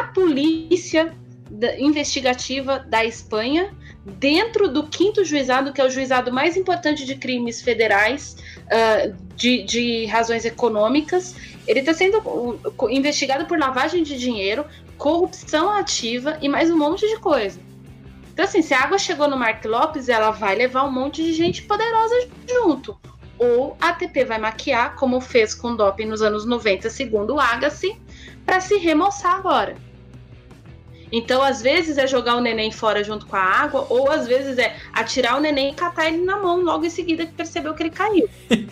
a 0.00 0.04
polícia 0.04 1.14
investigativa 1.78 2.78
da 2.78 3.04
Espanha, 3.04 3.72
dentro 4.04 4.68
do 4.68 4.84
quinto 4.84 5.24
juizado, 5.24 5.72
que 5.72 5.80
é 5.80 5.84
o 5.84 5.90
juizado 5.90 6.32
mais 6.32 6.56
importante 6.56 7.04
de 7.04 7.14
crimes 7.14 7.62
federais, 7.62 8.36
uh, 8.64 9.14
de, 9.36 9.62
de 9.62 10.06
razões 10.06 10.44
econômicas. 10.44 11.34
Ele 11.66 11.80
está 11.80 11.94
sendo 11.94 12.58
investigado 12.90 13.46
por 13.46 13.58
lavagem 13.58 14.02
de 14.02 14.18
dinheiro, 14.18 14.66
corrupção 14.98 15.70
ativa 15.70 16.38
e 16.42 16.48
mais 16.48 16.70
um 16.70 16.76
monte 16.76 17.06
de 17.08 17.18
coisa. 17.18 17.58
Então, 18.32 18.44
assim, 18.44 18.62
se 18.62 18.74
a 18.74 18.80
água 18.80 18.98
chegou 18.98 19.28
no 19.28 19.36
Mark 19.36 19.64
Lopes, 19.64 20.08
ela 20.08 20.32
vai 20.32 20.56
levar 20.56 20.84
um 20.84 20.90
monte 20.90 21.22
de 21.22 21.32
gente 21.32 21.62
poderosa 21.62 22.14
junto. 22.48 22.98
Ou 23.38 23.76
a 23.80 23.90
ATP 23.90 24.24
vai 24.24 24.38
maquiar, 24.38 24.96
como 24.96 25.20
fez 25.20 25.54
com 25.54 25.68
o 25.68 25.76
doping 25.76 26.06
nos 26.06 26.20
anos 26.20 26.44
90, 26.44 26.90
segundo 26.90 27.34
o 27.34 27.40
Agassi, 27.40 27.96
para 28.44 28.60
se 28.60 28.76
remoçar 28.76 29.34
agora. 29.34 29.76
Então, 31.12 31.42
às 31.42 31.62
vezes 31.62 31.96
é 31.96 32.08
jogar 32.08 32.36
o 32.36 32.40
neném 32.40 32.72
fora 32.72 33.04
junto 33.04 33.24
com 33.26 33.36
a 33.36 33.40
água, 33.40 33.86
ou 33.88 34.10
às 34.10 34.26
vezes 34.26 34.58
é 34.58 34.74
atirar 34.92 35.36
o 35.36 35.40
neném 35.40 35.70
e 35.70 35.74
catar 35.74 36.08
ele 36.08 36.24
na 36.24 36.36
mão 36.40 36.60
logo 36.60 36.84
em 36.84 36.90
seguida 36.90 37.24
que 37.24 37.32
percebeu 37.32 37.72
que 37.72 37.84
ele 37.84 37.90
caiu. 37.90 38.28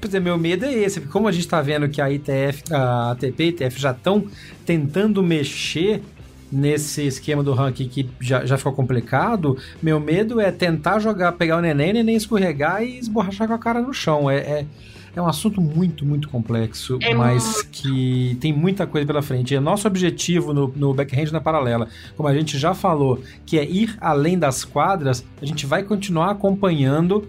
pois 0.00 0.14
é, 0.14 0.20
meu 0.20 0.38
medo 0.38 0.64
é 0.64 0.72
esse, 0.72 1.00
porque 1.00 1.12
como 1.12 1.26
a 1.26 1.32
gente 1.32 1.48
tá 1.48 1.60
vendo 1.60 1.88
que 1.88 2.00
a 2.00 2.08
ITF, 2.10 2.72
a 2.72 3.10
ATP 3.10 3.42
e 3.42 3.64
a 3.64 3.66
ITF 3.66 3.80
já 3.80 3.90
estão 3.90 4.24
tentando 4.64 5.20
mexer 5.20 6.00
nesse 6.52 7.04
esquema 7.04 7.42
do 7.42 7.52
ranking 7.52 7.88
que 7.88 8.08
já, 8.20 8.46
já 8.46 8.56
ficou 8.56 8.72
complicado, 8.72 9.58
meu 9.82 9.98
medo 9.98 10.40
é 10.40 10.52
tentar 10.52 11.00
jogar, 11.00 11.32
pegar 11.32 11.56
o 11.56 11.60
neném, 11.60 11.90
o 11.90 11.94
neném 11.94 12.14
escorregar 12.14 12.84
e 12.84 12.98
esborrachar 12.98 13.48
com 13.48 13.54
a 13.54 13.58
cara 13.58 13.80
no 13.80 13.92
chão. 13.92 14.30
É, 14.30 14.36
é, 14.36 14.66
é 15.16 15.22
um 15.22 15.26
assunto 15.26 15.60
muito, 15.60 16.04
muito 16.04 16.28
complexo, 16.28 16.98
é 17.00 17.14
mas 17.14 17.44
muito. 17.44 17.68
que 17.70 18.36
tem 18.40 18.52
muita 18.52 18.86
coisa 18.86 19.06
pela 19.06 19.22
frente. 19.22 19.54
E 19.54 19.60
nosso 19.60 19.86
objetivo 19.86 20.52
no, 20.52 20.72
no 20.74 20.92
backhand 20.92 21.30
na 21.30 21.40
paralela, 21.40 21.88
como 22.16 22.28
a 22.28 22.34
gente 22.34 22.58
já 22.58 22.74
falou, 22.74 23.22
que 23.46 23.58
é 23.58 23.64
ir 23.64 23.96
além 24.00 24.38
das 24.38 24.64
quadras, 24.64 25.24
a 25.40 25.46
gente 25.46 25.66
vai 25.66 25.82
continuar 25.82 26.30
acompanhando 26.30 27.28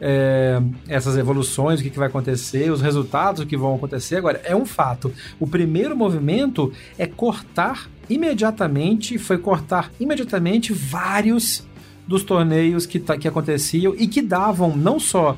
é, 0.00 0.60
essas 0.88 1.16
evoluções, 1.16 1.80
o 1.80 1.82
que, 1.82 1.90
que, 1.90 1.98
vai 1.98 2.08
acontecer, 2.08 2.70
os 2.70 2.80
resultados 2.80 3.44
que 3.44 3.56
vão 3.56 3.74
acontecer. 3.74 4.16
Agora, 4.16 4.40
é 4.44 4.54
um 4.54 4.66
fato. 4.66 5.12
O 5.38 5.46
primeiro 5.46 5.96
movimento 5.96 6.72
é 6.98 7.06
cortar 7.06 7.88
imediatamente, 8.08 9.18
foi 9.18 9.38
cortar 9.38 9.90
imediatamente 9.98 10.72
vários 10.72 11.66
dos 12.06 12.22
torneios 12.22 12.86
que, 12.86 13.00
que 13.00 13.26
aconteciam 13.26 13.94
e 13.98 14.06
que 14.06 14.22
davam 14.22 14.76
não 14.76 15.00
só 15.00 15.36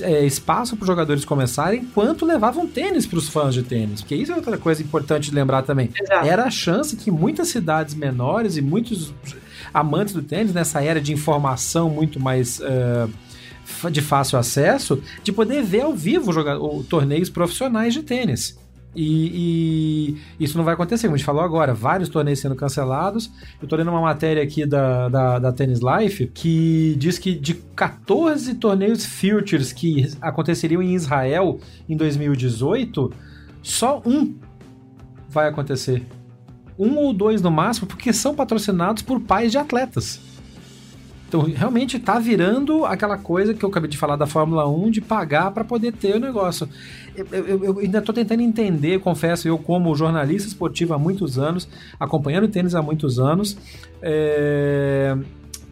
é, 0.00 0.24
espaço 0.24 0.76
para 0.76 0.84
os 0.84 0.86
jogadores 0.86 1.24
começarem, 1.24 1.84
quanto 1.94 2.24
levavam 2.24 2.66
tênis 2.66 3.06
para 3.06 3.18
os 3.18 3.28
fãs 3.28 3.54
de 3.54 3.62
tênis. 3.62 4.00
Porque 4.00 4.14
isso 4.14 4.32
é 4.32 4.36
outra 4.36 4.56
coisa 4.56 4.82
importante 4.82 5.30
de 5.30 5.34
lembrar 5.34 5.62
também. 5.62 5.90
Exato. 5.94 6.26
Era 6.26 6.44
a 6.44 6.50
chance 6.50 6.96
que 6.96 7.10
muitas 7.10 7.48
cidades 7.48 7.94
menores 7.94 8.56
e 8.56 8.62
muitos 8.62 9.12
amantes 9.72 10.14
do 10.14 10.22
tênis, 10.22 10.52
nessa 10.52 10.82
era 10.82 11.00
de 11.00 11.12
informação 11.12 11.90
muito 11.90 12.20
mais. 12.20 12.60
Uh, 12.60 13.10
de 13.90 14.02
fácil 14.02 14.38
acesso, 14.38 15.02
de 15.22 15.32
poder 15.32 15.62
ver 15.62 15.80
ao 15.80 15.94
vivo 15.94 16.30
jogar, 16.34 16.58
torneios 16.86 17.30
profissionais 17.30 17.94
de 17.94 18.02
tênis. 18.02 18.58
E, 18.94 20.16
e, 20.38 20.44
isso 20.44 20.56
não 20.56 20.64
vai 20.64 20.74
acontecer, 20.74 21.06
como 21.06 21.14
a 21.14 21.18
gente 21.18 21.26
falou 21.26 21.42
agora, 21.42 21.74
vários 21.74 22.08
torneios 22.08 22.38
sendo 22.38 22.54
cancelados. 22.54 23.30
Eu 23.60 23.66
tô 23.66 23.76
lendo 23.76 23.90
uma 23.90 24.00
matéria 24.00 24.42
aqui 24.42 24.64
da, 24.64 25.08
da, 25.08 25.38
da 25.38 25.52
Tennis 25.52 25.80
Life 25.80 26.28
que 26.28 26.94
diz 26.98 27.18
que 27.18 27.34
de 27.34 27.54
14 27.54 28.54
torneios 28.54 29.04
Futures 29.04 29.72
que 29.72 30.12
aconteceriam 30.20 30.82
em 30.82 30.94
Israel 30.94 31.58
em 31.88 31.96
2018, 31.96 33.12
só 33.62 34.00
um 34.04 34.34
vai 35.28 35.48
acontecer. 35.48 36.04
Um 36.78 36.96
ou 36.96 37.12
dois 37.12 37.40
no 37.42 37.50
máximo, 37.50 37.86
porque 37.86 38.12
são 38.12 38.34
patrocinados 38.34 39.02
por 39.02 39.20
pais 39.20 39.52
de 39.52 39.58
atletas. 39.58 40.20
Então, 41.34 41.42
realmente 41.42 41.98
tá 41.98 42.20
virando 42.20 42.84
aquela 42.84 43.18
coisa 43.18 43.52
que 43.52 43.64
eu 43.64 43.68
acabei 43.68 43.90
de 43.90 43.98
falar 43.98 44.14
da 44.14 44.24
Fórmula 44.24 44.68
1 44.68 44.88
de 44.88 45.00
pagar 45.00 45.50
para 45.50 45.64
poder 45.64 45.92
ter 45.92 46.14
o 46.14 46.20
negócio. 46.20 46.68
Eu, 47.16 47.26
eu, 47.32 47.64
eu 47.64 47.78
ainda 47.80 48.00
tô 48.00 48.12
tentando 48.12 48.40
entender, 48.40 49.00
confesso, 49.00 49.48
eu 49.48 49.58
como 49.58 49.92
jornalista 49.96 50.46
esportivo 50.46 50.94
há 50.94 50.98
muitos 50.98 51.36
anos, 51.36 51.68
acompanhando 51.98 52.46
tênis 52.46 52.76
há 52.76 52.80
muitos 52.80 53.18
anos, 53.18 53.58
é... 54.00 55.16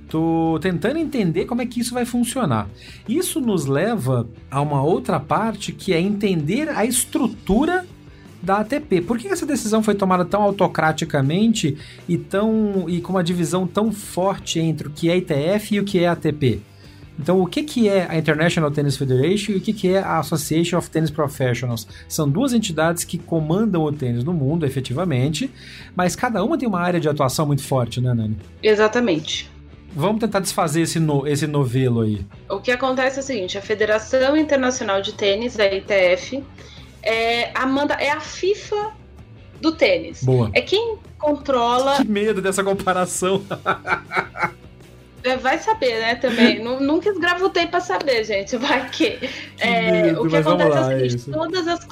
Tô 0.09 0.59
tentando 0.61 0.99
entender 0.99 1.47
como 1.47 1.63
é 1.63 1.67
que 1.67 1.81
isso 1.81 1.95
vai 1.95 2.05
funcionar. 2.05 2.69
Isso 3.09 3.41
nos 3.41 3.65
leva 3.65 4.29
a 4.51 4.61
uma 4.61 4.83
outra 4.83 5.19
parte 5.19 5.73
que 5.73 5.95
é 5.95 5.99
entender 5.99 6.69
a 6.69 6.85
estrutura 6.85 7.87
da 8.43 8.59
ATP. 8.59 9.01
Por 9.03 9.19
que 9.19 9.29
essa 9.29 9.47
decisão 9.47 9.83
foi 9.83 9.95
tomada 9.95 10.25
tão 10.25 10.43
autocraticamente 10.43 11.79
e 12.09 12.19
tão 12.19 12.87
e 12.89 13.01
com 13.01 13.13
uma 13.13 13.23
divisão 13.23 13.67
tão 13.67 13.93
forte 13.93 14.59
entre 14.59 14.89
o 14.89 14.91
que 14.91 15.09
é 15.09 15.17
ITF 15.17 15.77
e 15.77 15.81
o 15.81 15.85
que 15.85 16.01
é 16.01 16.09
ATP? 16.09 16.61
Então, 17.19 17.41
o 17.41 17.47
que, 17.47 17.63
que 17.63 17.89
é 17.89 18.07
a 18.09 18.17
International 18.17 18.71
Tennis 18.71 18.97
Federation 18.97 19.53
e 19.53 19.57
o 19.57 19.61
que, 19.61 19.73
que 19.73 19.89
é 19.89 19.99
a 19.99 20.19
Association 20.19 20.79
of 20.79 20.91
Tennis 20.91 21.11
Professionals? 21.11 21.87
São 22.09 22.29
duas 22.29 22.53
entidades 22.53 23.05
que 23.05 23.19
comandam 23.19 23.83
o 23.83 23.93
tênis 23.93 24.25
no 24.25 24.33
mundo, 24.33 24.65
efetivamente, 24.65 25.51
mas 25.95 26.17
cada 26.17 26.43
uma 26.43 26.59
tem 26.59 26.67
uma 26.67 26.81
área 26.81 26.99
de 26.99 27.09
atuação 27.09 27.47
muito 27.47 27.63
forte, 27.63 28.01
né, 28.01 28.15
Nani? 28.15 28.37
Exatamente. 28.63 29.51
Vamos 29.95 30.21
tentar 30.21 30.41
desfazer 30.41 30.81
esse, 30.81 30.99
no, 30.99 31.27
esse 31.27 31.47
novelo 31.47 32.01
aí. 32.01 32.27
O 32.49 32.59
que 32.59 32.71
acontece 32.71 33.19
é 33.19 33.23
o 33.23 33.25
seguinte: 33.25 33.59
a 33.59 33.63
Federação 33.63 34.37
Internacional 34.37 35.03
de 35.03 35.13
Tênis, 35.13 35.61
a 35.61 35.67
ITF, 35.67 36.43
é 37.03 37.51
a, 37.55 37.67
manda, 37.67 37.95
é 37.95 38.11
a 38.11 38.21
FIFA 38.21 38.93
do 39.61 39.73
tênis. 39.73 40.23
Boa. 40.23 40.51
É 40.53 40.61
quem 40.61 40.99
controla. 41.19 41.97
Que 41.97 42.09
medo 42.09 42.43
dessa 42.43 42.63
comparação. 42.63 43.43
É, 45.25 45.37
vai 45.37 45.57
saber, 45.59 46.01
né, 46.01 46.17
também. 46.17 46.59
Nunca 46.61 47.09
esgravutei 47.09 47.67
para 47.67 47.81
saber, 47.81 48.25
gente. 48.25 48.57
Vai 48.57 48.91
que. 48.91 49.11
que 49.11 49.31
é, 49.61 50.03
medo, 50.03 50.23
o 50.23 50.29
que 50.29 50.37
acontece 50.37 50.71
lá, 50.71 50.93
é 50.93 50.97
o 50.97 51.11
seguinte: 51.11 51.31
é 51.31 51.33
todas 51.33 51.69
as, 51.69 51.87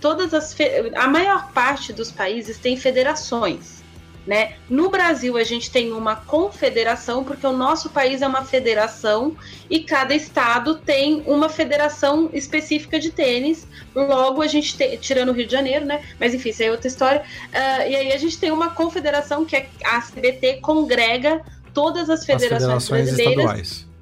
todas 0.00 0.34
as. 0.34 0.56
A 0.94 1.08
maior 1.08 1.50
parte 1.52 1.94
dos 1.94 2.10
países 2.10 2.58
tem 2.58 2.76
federações. 2.76 3.82
Né? 4.26 4.54
No 4.70 4.88
Brasil, 4.88 5.36
a 5.36 5.44
gente 5.44 5.70
tem 5.70 5.92
uma 5.92 6.16
confederação, 6.16 7.22
porque 7.22 7.46
o 7.46 7.52
nosso 7.52 7.90
país 7.90 8.22
é 8.22 8.26
uma 8.26 8.42
federação 8.42 9.36
e 9.68 9.80
cada 9.80 10.14
estado 10.14 10.76
tem 10.76 11.22
uma 11.26 11.50
federação 11.50 12.30
específica 12.32 12.98
de 12.98 13.10
tênis. 13.10 13.66
Logo, 13.94 14.40
a 14.40 14.46
gente 14.46 14.78
tem, 14.78 14.96
tirando 14.96 15.28
o 15.28 15.32
Rio 15.32 15.46
de 15.46 15.52
Janeiro, 15.52 15.84
né? 15.84 16.02
Mas 16.18 16.32
enfim, 16.32 16.48
isso 16.48 16.62
é 16.62 16.70
outra 16.70 16.88
história. 16.88 17.20
Uh, 17.20 17.90
e 17.90 17.96
aí 17.96 18.12
a 18.12 18.16
gente 18.16 18.38
tem 18.38 18.50
uma 18.50 18.70
confederação 18.70 19.44
que 19.44 19.56
é 19.56 19.68
a 19.84 20.00
CBT 20.00 20.60
congrega 20.62 21.42
todas 21.74 22.08
as 22.08 22.24
federações, 22.24 22.62
as 22.78 22.88
federações 22.88 23.04
brasileiras. 23.08 23.36
Estaduais. 23.36 23.94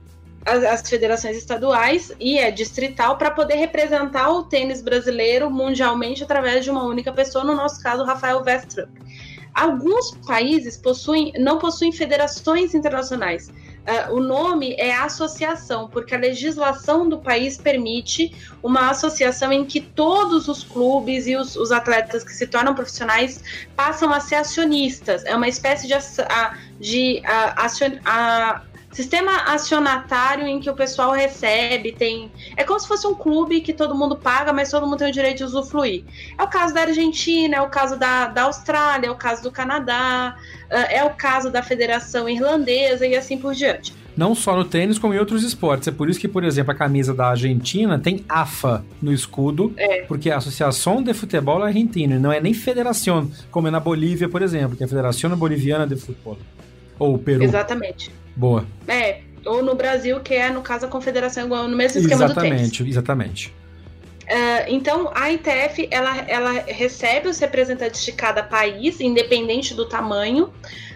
As, 0.45 0.65
as, 0.65 0.89
federações 0.89 1.37
estaduais 1.37 2.13
e 2.19 2.37
é 2.37 2.51
distrital 2.51 3.17
para 3.17 3.31
poder 3.31 3.55
representar 3.55 4.29
o 4.31 4.43
tênis 4.43 4.83
brasileiro 4.83 5.49
mundialmente 5.49 6.25
através 6.25 6.65
de 6.65 6.71
uma 6.71 6.85
única 6.85 7.13
pessoa, 7.13 7.45
no 7.45 7.55
nosso 7.55 7.81
caso, 7.81 8.05
Rafael 8.05 8.43
Vestrup. 8.43 8.91
Alguns 9.55 10.13
países 10.27 10.77
possuem, 10.77 11.33
não 11.39 11.59
possuem 11.59 11.93
federações 11.93 12.75
internacionais. 12.75 13.49
Uh, 13.83 14.15
o 14.15 14.21
nome 14.21 14.75
é 14.79 14.95
associação, 14.95 15.89
porque 15.89 16.15
a 16.15 16.19
legislação 16.19 17.09
do 17.09 17.19
país 17.19 17.59
permite 17.59 18.33
uma 18.63 18.91
associação 18.91 19.53
em 19.53 19.65
que 19.65 19.81
todos 19.81 20.47
os 20.47 20.63
clubes 20.63 21.27
e 21.27 21.35
os, 21.35 21.57
os 21.57 21.73
atletas 21.73 22.23
que 22.23 22.33
se 22.33 22.47
tornam 22.47 22.77
profissionais 22.77 23.43
passam 23.75 24.13
a 24.13 24.21
ser 24.21 24.37
acionistas. 24.37 25.25
É 25.25 25.35
uma 25.35 25.49
espécie 25.49 25.89
de, 25.89 25.95
de 26.79 27.23
acion, 27.57 27.99
a, 28.05 28.63
sistema 28.93 29.53
acionatário 29.53 30.47
em 30.47 30.61
que 30.61 30.71
o 30.71 30.75
pessoal 30.75 31.13
recebe, 31.13 31.93
tem. 31.93 32.31
É 32.57 32.63
como 32.63 32.79
se 32.79 32.87
fosse 32.87 33.07
um 33.07 33.15
clube 33.15 33.61
que 33.61 33.73
todo 33.73 33.95
mundo 33.95 34.17
paga, 34.17 34.53
mas 34.53 34.71
todo 34.71 34.87
mundo 34.87 34.99
tem 34.99 35.09
o 35.09 35.13
direito 35.13 35.39
de 35.39 35.45
usufruir. 35.45 36.05
É 36.39 36.43
o 36.43 36.49
caso 36.49 36.75
da 36.75 36.83
Argentina, 36.83 37.57
é 37.57 37.61
o 37.61 37.69
caso 37.69 37.99
da, 37.99 38.27
da 38.27 38.43
Austrália, 38.43 39.09
é 39.09 39.11
o 39.11 39.17
caso 39.17 39.43
do 39.43 39.51
Canadá, 39.51 40.37
ah, 40.71 40.77
é 40.91 41.03
o 41.05 41.11
caso 41.11 41.51
da 41.51 41.63
Federação 41.63 42.29
Irlandesa 42.29 43.07
e 43.07 43.17
assim 43.17 43.39
por 43.39 43.55
diante. 43.55 43.95
Não 44.15 44.35
só 44.35 44.55
no 44.55 44.65
tênis, 44.65 44.99
como 44.99 45.15
em 45.15 45.19
outros 45.19 45.43
esportes. 45.43 45.89
É 45.89 45.91
por 45.91 46.11
isso 46.11 46.21
que, 46.21 46.29
por 46.29 46.45
exemplo, 46.45 46.73
a 46.73 46.75
camisa 46.75 47.15
da 47.15 47.29
Argentina 47.29 47.99
tem 47.99 48.25
AFA 48.29 48.85
no 49.01 49.13
escudo, 49.13 49.73
é. 49.77 50.03
porque 50.03 50.29
é 50.29 50.35
a 50.35 50.37
Associação 50.37 51.03
de 51.03 51.15
Futebol 51.15 51.63
Argentino, 51.63 52.21
não 52.21 52.31
é 52.31 52.41
nem 52.41 52.53
federação, 52.53 53.31
como 53.51 53.69
é 53.69 53.71
na 53.71 53.81
Bolívia, 53.81 54.29
por 54.29 54.43
exemplo, 54.43 54.77
que 54.77 54.83
é 54.83 54.87
a 54.87 54.89
Federação 54.89 55.31
Boliviana 55.37 55.87
de 55.87 55.97
Futebol. 55.97 56.37
Ou 56.99 57.19
Peru. 57.19 57.43
Exatamente. 57.43 58.11
Boa. 58.37 58.67
É, 58.89 59.21
ou 59.45 59.63
no 59.63 59.75
Brasil, 59.75 60.21
que 60.21 60.35
é, 60.35 60.51
no 60.51 60.63
caso, 60.63 60.87
a 60.87 60.89
confederação 60.89 61.47
igual 61.47 61.69
no 61.69 61.77
mesmo 61.77 62.01
esquema 62.01 62.25
exatamente, 62.25 62.55
do 62.55 62.79
tênis. 62.79 62.91
Exatamente, 62.91 63.55
Uh, 64.23 64.65
então, 64.69 65.11
a 65.15 65.31
ITF, 65.33 65.89
ela, 65.91 66.17
ela 66.29 66.53
recebe 66.67 67.29
os 67.29 67.39
representantes 67.39 68.05
de 68.05 68.13
cada 68.13 68.43
país, 68.43 69.01
independente 69.01 69.75
do 69.75 69.87
tamanho. 69.87 70.47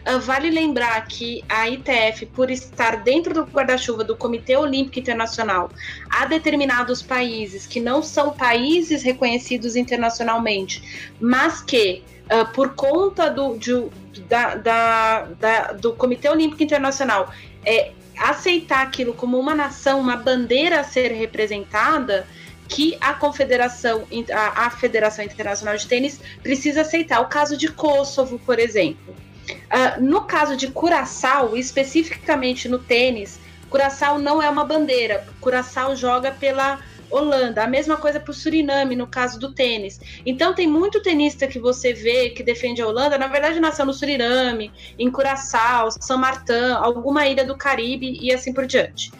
Uh, 0.08 0.20
vale 0.20 0.48
lembrar 0.48 1.04
que 1.06 1.44
a 1.48 1.68
ITF, 1.68 2.26
por 2.26 2.50
estar 2.50 3.02
dentro 3.02 3.34
do 3.34 3.42
guarda-chuva 3.42 4.04
do 4.04 4.16
Comitê 4.16 4.56
Olímpico 4.56 5.00
Internacional, 5.00 5.70
há 6.08 6.24
determinados 6.24 7.02
países 7.02 7.66
que 7.66 7.80
não 7.80 8.00
são 8.00 8.32
países 8.32 9.02
reconhecidos 9.02 9.74
internacionalmente, 9.74 11.12
mas 11.20 11.60
que 11.60 12.02
uh, 12.30 12.52
por 12.52 12.74
conta 12.74 13.30
do, 13.30 13.56
de, 13.56 13.88
da, 14.28 14.54
da, 14.54 15.20
da, 15.38 15.72
do 15.72 15.92
Comitê 15.92 16.28
Olímpico 16.28 16.62
Internacional 16.62 17.32
é, 17.64 17.92
aceitar 18.18 18.82
aquilo 18.82 19.12
como 19.12 19.38
uma 19.38 19.54
nação, 19.54 20.00
uma 20.00 20.16
bandeira 20.16 20.80
a 20.80 20.84
ser 20.84 21.12
representada, 21.12 22.26
que 22.68 22.96
a 23.00 23.14
Confederação, 23.14 24.06
a, 24.32 24.66
a 24.66 24.70
Federação 24.70 25.24
Internacional 25.24 25.76
de 25.76 25.86
Tênis 25.86 26.20
precisa 26.42 26.80
aceitar. 26.80 27.20
O 27.20 27.26
caso 27.26 27.56
de 27.56 27.68
Kosovo, 27.68 28.38
por 28.40 28.58
exemplo. 28.58 29.14
Uh, 29.48 30.02
no 30.02 30.22
caso 30.22 30.56
de 30.56 30.68
Curaçao, 30.68 31.56
especificamente 31.56 32.68
no 32.68 32.80
tênis, 32.80 33.38
Curaçao 33.70 34.18
não 34.18 34.42
é 34.42 34.50
uma 34.50 34.64
bandeira. 34.64 35.24
Curaçao 35.40 35.94
joga 35.94 36.32
pela 36.32 36.80
Holanda. 37.10 37.62
A 37.62 37.66
mesma 37.66 37.96
coisa 37.96 38.18
para 38.18 38.30
o 38.30 38.34
Suriname, 38.34 38.96
no 38.96 39.06
caso 39.06 39.38
do 39.38 39.52
tênis. 39.52 40.00
Então, 40.24 40.54
tem 40.54 40.66
muito 40.66 41.02
tenista 41.02 41.46
que 41.46 41.58
você 41.58 41.92
vê 41.92 42.30
que 42.30 42.42
defende 42.42 42.82
a 42.82 42.86
Holanda, 42.86 43.18
na 43.18 43.28
verdade, 43.28 43.60
nasceu 43.60 43.86
no 43.86 43.92
Suriname, 43.92 44.72
em 44.98 45.10
Curaçao, 45.10 45.90
São 46.00 46.18
Martin, 46.18 46.72
alguma 46.76 47.26
ilha 47.26 47.44
do 47.44 47.56
Caribe 47.56 48.18
e 48.20 48.32
assim 48.32 48.52
por 48.52 48.66
diante. 48.66 49.10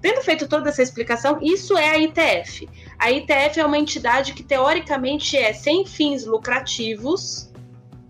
Tendo 0.00 0.20
feito 0.20 0.46
toda 0.46 0.68
essa 0.68 0.82
explicação, 0.82 1.38
isso 1.40 1.78
é 1.78 1.88
a 1.88 1.98
ITF. 1.98 2.68
A 2.98 3.10
ITF 3.10 3.58
é 3.58 3.64
uma 3.64 3.78
entidade 3.78 4.34
que, 4.34 4.42
teoricamente, 4.42 5.36
é 5.36 5.52
sem 5.54 5.86
fins 5.86 6.26
lucrativos, 6.26 7.50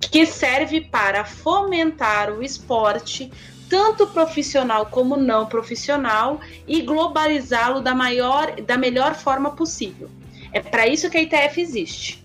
que 0.01 0.27
serve 0.27 0.81
para 0.81 1.25
fomentar 1.25 2.33
o 2.33 2.43
esporte, 2.43 3.31
tanto 3.69 4.07
profissional 4.07 4.87
como 4.87 5.17
não 5.17 5.47
profissional 5.47 6.41
e 6.67 6.83
globalizá-lo 6.83 7.81
da 7.81 7.95
maior, 7.95 8.61
da 8.63 8.77
melhor 8.77 9.15
forma 9.15 9.51
possível. 9.53 10.11
É 10.53 10.61
para 10.61 10.87
isso 10.87 11.11
que 11.11 11.17
a 11.17 11.23
ITF 11.23 11.61
existe. 11.61 12.23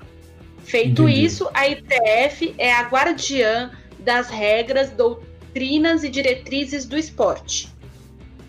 Feito 0.64 1.04
Entendi. 1.04 1.26
isso, 1.26 1.50
a 1.54 1.68
ITF 1.68 2.54
é 2.58 2.72
a 2.72 2.84
guardiã 2.84 3.72
das 3.98 4.30
regras, 4.30 4.92
doutrinas 4.92 6.04
e 6.04 6.10
diretrizes 6.10 6.86
do 6.86 6.98
esporte. 6.98 7.70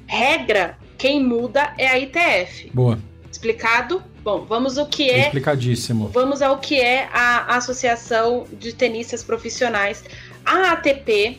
Regra, 0.07 0.77
quem 0.99 1.25
muda 1.25 1.73
é 1.79 1.87
a 1.87 1.99
ITF. 1.99 2.71
Boa. 2.75 2.99
Explicado? 3.31 4.03
Bom, 4.23 4.45
vamos 4.45 4.77
ao 4.77 4.87
que 4.87 5.09
é. 5.09 5.21
Explicadíssimo. 5.21 6.09
Vamos 6.09 6.43
ao 6.43 6.59
que 6.59 6.79
é 6.79 7.09
a 7.11 7.57
Associação 7.57 8.47
de 8.53 8.75
Tenistas 8.75 9.23
Profissionais. 9.23 10.05
A 10.45 10.73
ATP 10.73 11.39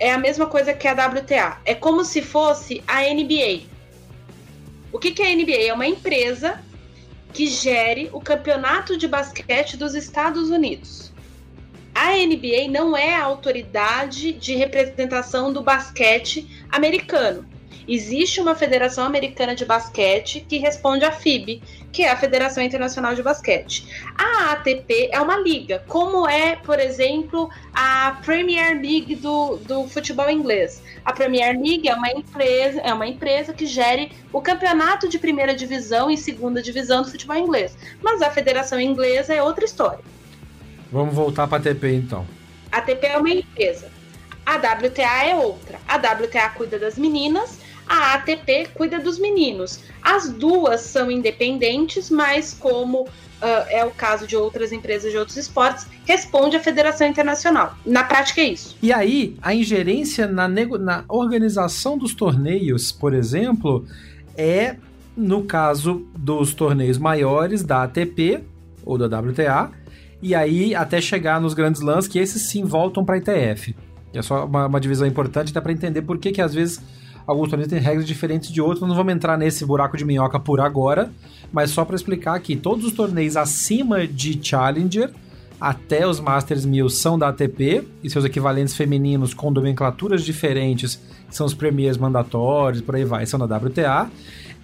é 0.00 0.10
a 0.10 0.18
mesma 0.18 0.46
coisa 0.46 0.72
que 0.72 0.88
a 0.88 0.92
WTA. 0.92 1.58
É 1.64 1.74
como 1.74 2.04
se 2.04 2.22
fosse 2.22 2.82
a 2.88 3.02
NBA. 3.02 3.68
O 4.90 4.98
que, 4.98 5.12
que 5.12 5.22
é 5.22 5.30
a 5.30 5.36
NBA? 5.36 5.68
É 5.68 5.72
uma 5.72 5.86
empresa 5.86 6.58
que 7.32 7.46
gere 7.46 8.08
o 8.12 8.20
campeonato 8.20 8.96
de 8.96 9.06
basquete 9.06 9.76
dos 9.76 9.94
Estados 9.94 10.50
Unidos. 10.50 11.12
A 11.94 12.12
NBA 12.12 12.68
não 12.70 12.96
é 12.96 13.14
a 13.14 13.22
autoridade 13.22 14.32
de 14.32 14.54
representação 14.54 15.52
do 15.52 15.62
basquete 15.62 16.64
americano. 16.70 17.46
Existe 17.88 18.40
uma 18.40 18.54
Federação 18.54 19.04
Americana 19.04 19.54
de 19.54 19.64
Basquete 19.64 20.44
que 20.48 20.58
responde 20.58 21.04
à 21.04 21.12
FIB, 21.12 21.62
que 21.92 22.02
é 22.02 22.10
a 22.10 22.16
Federação 22.16 22.62
Internacional 22.62 23.14
de 23.14 23.22
Basquete. 23.22 23.86
A 24.16 24.52
ATP 24.52 25.10
é 25.12 25.20
uma 25.20 25.36
liga, 25.36 25.82
como 25.88 26.28
é, 26.28 26.56
por 26.56 26.78
exemplo, 26.78 27.50
a 27.74 28.18
Premier 28.24 28.80
League 28.80 29.16
do, 29.16 29.56
do 29.56 29.88
futebol 29.88 30.30
inglês. 30.30 30.82
A 31.04 31.12
Premier 31.12 31.58
League 31.58 31.88
é 31.88 31.94
uma 31.94 32.10
empresa, 32.10 32.80
é 32.80 32.92
uma 32.92 33.06
empresa 33.06 33.52
que 33.52 33.66
gere 33.66 34.12
o 34.32 34.40
campeonato 34.40 35.08
de 35.08 35.18
primeira 35.18 35.54
divisão 35.54 36.10
e 36.10 36.16
segunda 36.16 36.62
divisão 36.62 37.02
do 37.02 37.10
futebol 37.10 37.36
inglês. 37.36 37.76
Mas 38.02 38.22
a 38.22 38.30
Federação 38.30 38.80
Inglesa 38.80 39.34
é 39.34 39.42
outra 39.42 39.64
história. 39.64 40.00
Vamos 40.92 41.14
voltar 41.14 41.46
para 41.46 41.58
a 41.58 41.60
ATP 41.60 41.94
então. 41.94 42.26
A 42.70 42.78
ATP 42.78 43.06
é 43.06 43.16
uma 43.16 43.30
empresa. 43.30 43.90
A 44.44 44.56
WTA 44.56 45.24
é 45.26 45.36
outra. 45.36 45.78
A 45.86 45.96
WTA 45.96 46.48
cuida 46.50 46.78
das 46.78 46.98
meninas 46.98 47.59
a 47.90 48.14
ATP 48.14 48.68
cuida 48.72 49.00
dos 49.00 49.18
meninos. 49.18 49.80
As 50.00 50.28
duas 50.28 50.82
são 50.82 51.10
independentes, 51.10 52.08
mas 52.08 52.54
como 52.54 53.02
uh, 53.02 53.08
é 53.68 53.84
o 53.84 53.90
caso 53.90 54.28
de 54.28 54.36
outras 54.36 54.70
empresas 54.70 55.10
de 55.10 55.18
outros 55.18 55.36
esportes, 55.36 55.88
responde 56.06 56.56
à 56.56 56.60
Federação 56.60 57.04
Internacional. 57.08 57.74
Na 57.84 58.04
prática 58.04 58.40
é 58.42 58.44
isso. 58.44 58.76
E 58.80 58.92
aí, 58.92 59.36
a 59.42 59.52
ingerência 59.52 60.28
na, 60.28 60.46
na 60.46 61.04
organização 61.08 61.98
dos 61.98 62.14
torneios, 62.14 62.92
por 62.92 63.12
exemplo, 63.12 63.84
é 64.36 64.76
no 65.16 65.42
caso 65.42 66.06
dos 66.16 66.54
torneios 66.54 66.96
maiores 66.96 67.64
da 67.64 67.82
ATP 67.82 68.44
ou 68.84 68.96
da 68.96 69.18
WTA, 69.18 69.72
e 70.22 70.32
aí 70.32 70.76
até 70.76 71.00
chegar 71.00 71.40
nos 71.40 71.54
grandes 71.54 71.80
lãs, 71.80 72.06
que 72.06 72.20
esses 72.20 72.48
sim 72.48 72.64
voltam 72.64 73.04
para 73.04 73.16
a 73.16 73.18
ITF. 73.18 73.74
É 74.14 74.22
só 74.22 74.44
uma, 74.46 74.66
uma 74.66 74.80
divisão 74.80 75.08
importante, 75.08 75.52
dá 75.52 75.60
para 75.60 75.72
entender 75.72 76.02
por 76.02 76.18
que, 76.18 76.30
que 76.30 76.40
às 76.40 76.54
vezes 76.54 76.80
alguns 77.30 77.48
torneios 77.48 77.70
têm 77.70 77.78
regras 77.78 78.06
diferentes 78.06 78.50
de 78.50 78.60
outros. 78.60 78.86
Não 78.86 78.94
vamos 78.94 79.14
entrar 79.14 79.38
nesse 79.38 79.64
buraco 79.64 79.96
de 79.96 80.04
minhoca 80.04 80.38
por 80.38 80.60
agora, 80.60 81.10
mas 81.52 81.70
só 81.70 81.84
para 81.84 81.96
explicar 81.96 82.34
aqui: 82.34 82.56
todos 82.56 82.84
os 82.84 82.92
torneios 82.92 83.36
acima 83.36 84.06
de 84.06 84.38
Challenger 84.42 85.10
até 85.60 86.06
os 86.06 86.18
Masters 86.18 86.64
1000 86.64 86.88
são 86.88 87.18
da 87.18 87.28
ATP 87.28 87.86
e 88.02 88.08
seus 88.08 88.24
equivalentes 88.24 88.74
femininos 88.74 89.34
com 89.34 89.50
nomenclaturas 89.50 90.24
diferentes, 90.24 90.98
que 91.28 91.36
são 91.36 91.46
os 91.46 91.52
premiers 91.52 91.98
mandatórios, 91.98 92.80
por 92.80 92.96
aí 92.96 93.04
vai, 93.04 93.26
são 93.26 93.38
da 93.38 93.56
WTA. 93.56 94.10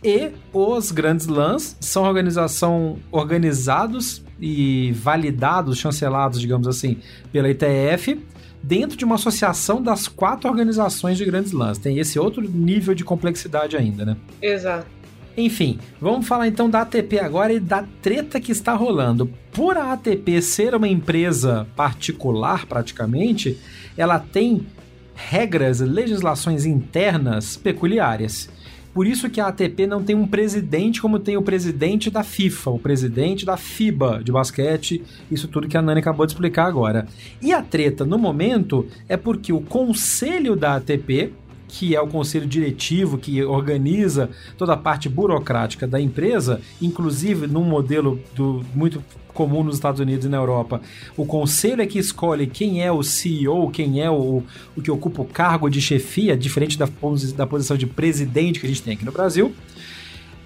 E 0.03 0.31
os 0.53 0.91
grandes 0.91 1.27
lãs 1.27 1.77
são 1.81 2.05
organização 2.05 2.97
organizados 3.11 4.23
e 4.41 4.93
validados, 4.93 5.79
chancelados, 5.79 6.41
digamos 6.41 6.67
assim, 6.67 6.99
pela 7.31 7.49
ITF 7.49 8.19
dentro 8.67 8.97
de 8.97 9.05
uma 9.05 9.15
associação 9.15 9.81
das 9.81 10.09
quatro 10.09 10.51
organizações 10.51 11.17
de 11.17 11.25
grandes 11.25 11.53
lãs. 11.53 11.79
Tem 11.79 11.99
esse 11.99 12.19
outro 12.19 12.43
nível 12.43 12.95
de 12.95 13.05
complexidade 13.05 13.77
ainda, 13.77 14.05
né? 14.05 14.17
Exato. 14.43 14.87
Enfim, 15.37 15.79
vamos 16.01 16.27
falar 16.27 16.49
então 16.49 16.69
da 16.69 16.81
ATP 16.81 17.21
agora 17.21 17.53
e 17.53 17.61
da 17.61 17.85
treta 18.03 18.41
que 18.41 18.51
está 18.51 18.75
rolando. 18.75 19.31
Por 19.53 19.77
a 19.77 19.93
ATP 19.93 20.43
ser 20.43 20.75
uma 20.75 20.89
empresa 20.89 21.67
particular, 21.77 22.67
praticamente, 22.67 23.57
ela 23.97 24.19
tem 24.19 24.67
regras, 25.15 25.81
legislações 25.81 26.65
internas 26.65 27.57
peculiares. 27.57 28.49
Por 28.97 29.07
isso 29.07 29.29
que 29.29 29.43
a 29.43 29.49
ATP 29.49 29.87
não 29.87 30.03
tem 30.03 30.17
um 30.17 30.27
presidente 30.27 31.03
como 31.03 31.19
tem 31.19 31.37
o 31.37 31.43
presidente 31.43 32.11
da 32.11 32.23
FIFA, 32.23 32.71
o 32.71 32.79
presidente 32.79 33.45
da 33.45 33.55
FIBA 33.55 34.23
de 34.25 34.33
basquete, 34.33 35.03
isso 35.31 35.49
tudo 35.49 35.69
que 35.69 35.77
a 35.77 35.83
Nani 35.83 36.01
acabou 36.01 36.25
de 36.25 36.33
explicar 36.33 36.65
agora. 36.65 37.07
E 37.43 37.53
a 37.53 37.61
treta 37.61 38.07
no 38.07 38.17
momento 38.17 38.87
é 39.07 39.15
porque 39.15 39.53
o 39.53 39.61
conselho 39.61 40.57
da 40.57 40.77
ATP, 40.77 41.31
que 41.69 41.95
é 41.95 42.01
o 42.01 42.07
conselho 42.07 42.47
diretivo 42.47 43.19
que 43.19 43.43
organiza 43.43 44.31
toda 44.57 44.75
a 44.75 44.77
parte 44.77 45.09
burocrática 45.09 45.87
da 45.87 46.01
empresa, 46.01 46.61
inclusive 46.81 47.47
num 47.47 47.65
modelo 47.65 48.21
do, 48.35 48.65
muito 48.75 49.03
comum 49.37 49.63
nos 49.63 49.77
Estados 49.77 50.01
Unidos 50.01 50.25
e 50.25 50.29
na 50.29 50.39
Europa. 50.39 50.81
O 51.17 51.27
conselho 51.27 51.83
é 51.83 51.87
que 51.87 51.99
escolhe 51.99 52.47
quem 52.47 52.83
é 52.83 52.91
o 52.91 53.03
CEO, 53.03 53.71
quem 53.71 54.01
é 54.01 54.11
o, 54.11 54.43
o 54.75 54.83
que 54.83 54.91
ocupa 54.91 55.23
o 55.23 55.27
cargo 55.27 55.69
de 55.69 55.81
chefia, 55.81 56.37
diferente 56.37 56.79
da, 56.79 56.89
da 57.37 57.47
posição 57.47 57.77
de 57.77 57.87
presidente 57.87 58.59
que 58.59 58.67
a 58.67 58.69
gente 58.69 58.83
tem 58.83 58.95
aqui 58.95 59.05
no 59.05 59.13
Brasil. 59.13 59.55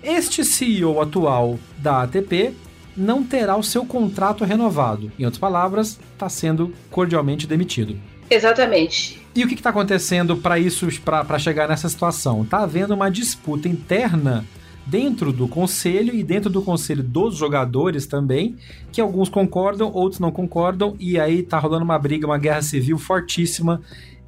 Este 0.03 0.45
CEO 0.45 1.01
atual 1.01 1.59
da 1.79 2.03
ATP 2.03 2.53
não 2.97 3.23
terá 3.23 3.57
o 3.57 3.63
seu 3.63 3.85
contrato 3.85 4.45
renovado. 4.45 5.13
Em 5.19 5.25
outras 5.25 5.39
palavras, 5.39 6.01
está 6.13 6.29
sendo 6.29 6.75
cordialmente 6.91 7.47
demitido. 7.47 7.97
Exatamente. 8.29 9.20
E 9.35 9.45
o 9.45 9.49
que 9.49 9.55
está 9.55 9.71
acontecendo 9.71 10.37
para 10.37 10.59
isso, 10.59 10.89
para 11.03 11.39
chegar 11.39 11.69
nessa 11.69 11.89
situação? 11.89 12.43
Está 12.43 12.63
havendo 12.63 12.95
uma 12.95 13.11
disputa 13.11 13.69
interna 13.69 14.45
dentro 14.85 15.33
do 15.33 15.47
conselho 15.47 16.13
e 16.13 16.25
dentro 16.25 16.51
do 16.51 16.63
conselho 16.63 17.03
dos 17.03 17.37
jogadores 17.37 18.07
também, 18.07 18.57
que 18.91 19.01
alguns 19.01 19.29
concordam, 19.29 19.93
outros 19.93 20.19
não 20.19 20.33
concordam, 20.33 20.97
e 20.99 21.19
aí 21.19 21.45
tá 21.45 21.59
rolando 21.59 21.85
uma 21.85 21.99
briga, 21.99 22.27
uma 22.27 22.39
guerra 22.39 22.63
civil 22.63 22.99
fortíssima 22.99 23.81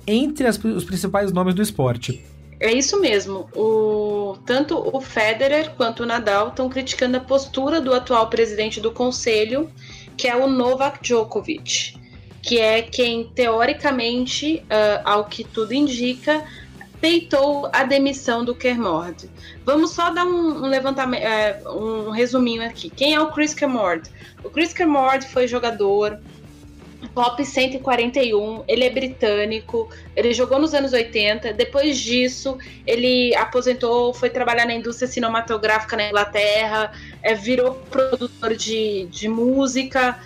entre 0.07 0.47
as, 0.47 0.63
os 0.63 0.85
principais 0.85 1.33
nomes 1.33 1.55
do 1.55 1.63
esporte. 1.63 2.25
É 2.61 2.73
isso 2.73 3.01
mesmo. 3.01 3.49
O, 3.57 4.37
tanto 4.47 4.79
o 4.79 5.01
Federer 5.01 5.73
quanto 5.77 6.05
o 6.05 6.07
Nadal 6.07 6.49
estão 6.49 6.69
criticando 6.69 7.17
a 7.17 7.21
postura 7.21 7.81
do 7.81 7.93
atual 7.93 8.31
presidente 8.31 8.81
do 8.81 8.93
conselho, 8.93 9.69
que 10.17 10.29
é 10.29 10.37
o 10.37 10.47
Novak 10.47 11.03
Djokovic, 11.03 12.01
que 12.43 12.59
é 12.59 12.83
quem, 12.83 13.25
teoricamente, 13.29 14.65
uh, 14.65 15.01
ao 15.05 15.25
que 15.27 15.45
tudo 15.45 15.73
indica, 15.73 16.45
peitou 17.01 17.69
a 17.73 17.85
demissão 17.85 18.45
do 18.45 18.55
Kermord. 18.55 19.31
Vamos 19.65 19.91
só 19.91 20.11
dar 20.11 20.25
um, 20.25 20.65
um 20.65 20.67
levantamento, 20.69 21.23
é, 21.23 21.63
um 21.67 22.11
resuminho 22.11 22.65
aqui. 22.65 22.91
Quem 22.91 23.15
é 23.15 23.21
o 23.21 23.31
Chris 23.33 23.55
Kermord? 23.55 24.11
O 24.45 24.51
Chris 24.51 24.73
Kermord 24.73 25.27
foi 25.27 25.47
jogador, 25.47 26.21
top 27.09 27.45
141, 27.45 28.65
ele 28.67 28.85
é 28.85 28.91
britânico, 28.91 29.89
ele 30.15 30.33
jogou 30.33 30.59
nos 30.59 30.73
anos 30.75 30.93
80, 30.93 31.53
depois 31.53 31.99
disso 31.99 32.57
ele 32.87 33.35
aposentou, 33.35 34.15
foi 34.15 34.31
trabalhar 34.31 34.67
na 34.67 34.75
indústria 34.75 35.09
cinematográfica 35.09 35.97
na 35.97 36.09
Inglaterra, 36.09 36.93
é, 37.23 37.35
virou 37.35 37.75
produtor 37.91 38.55
de, 38.57 39.07
de 39.07 39.29
música, 39.29 40.19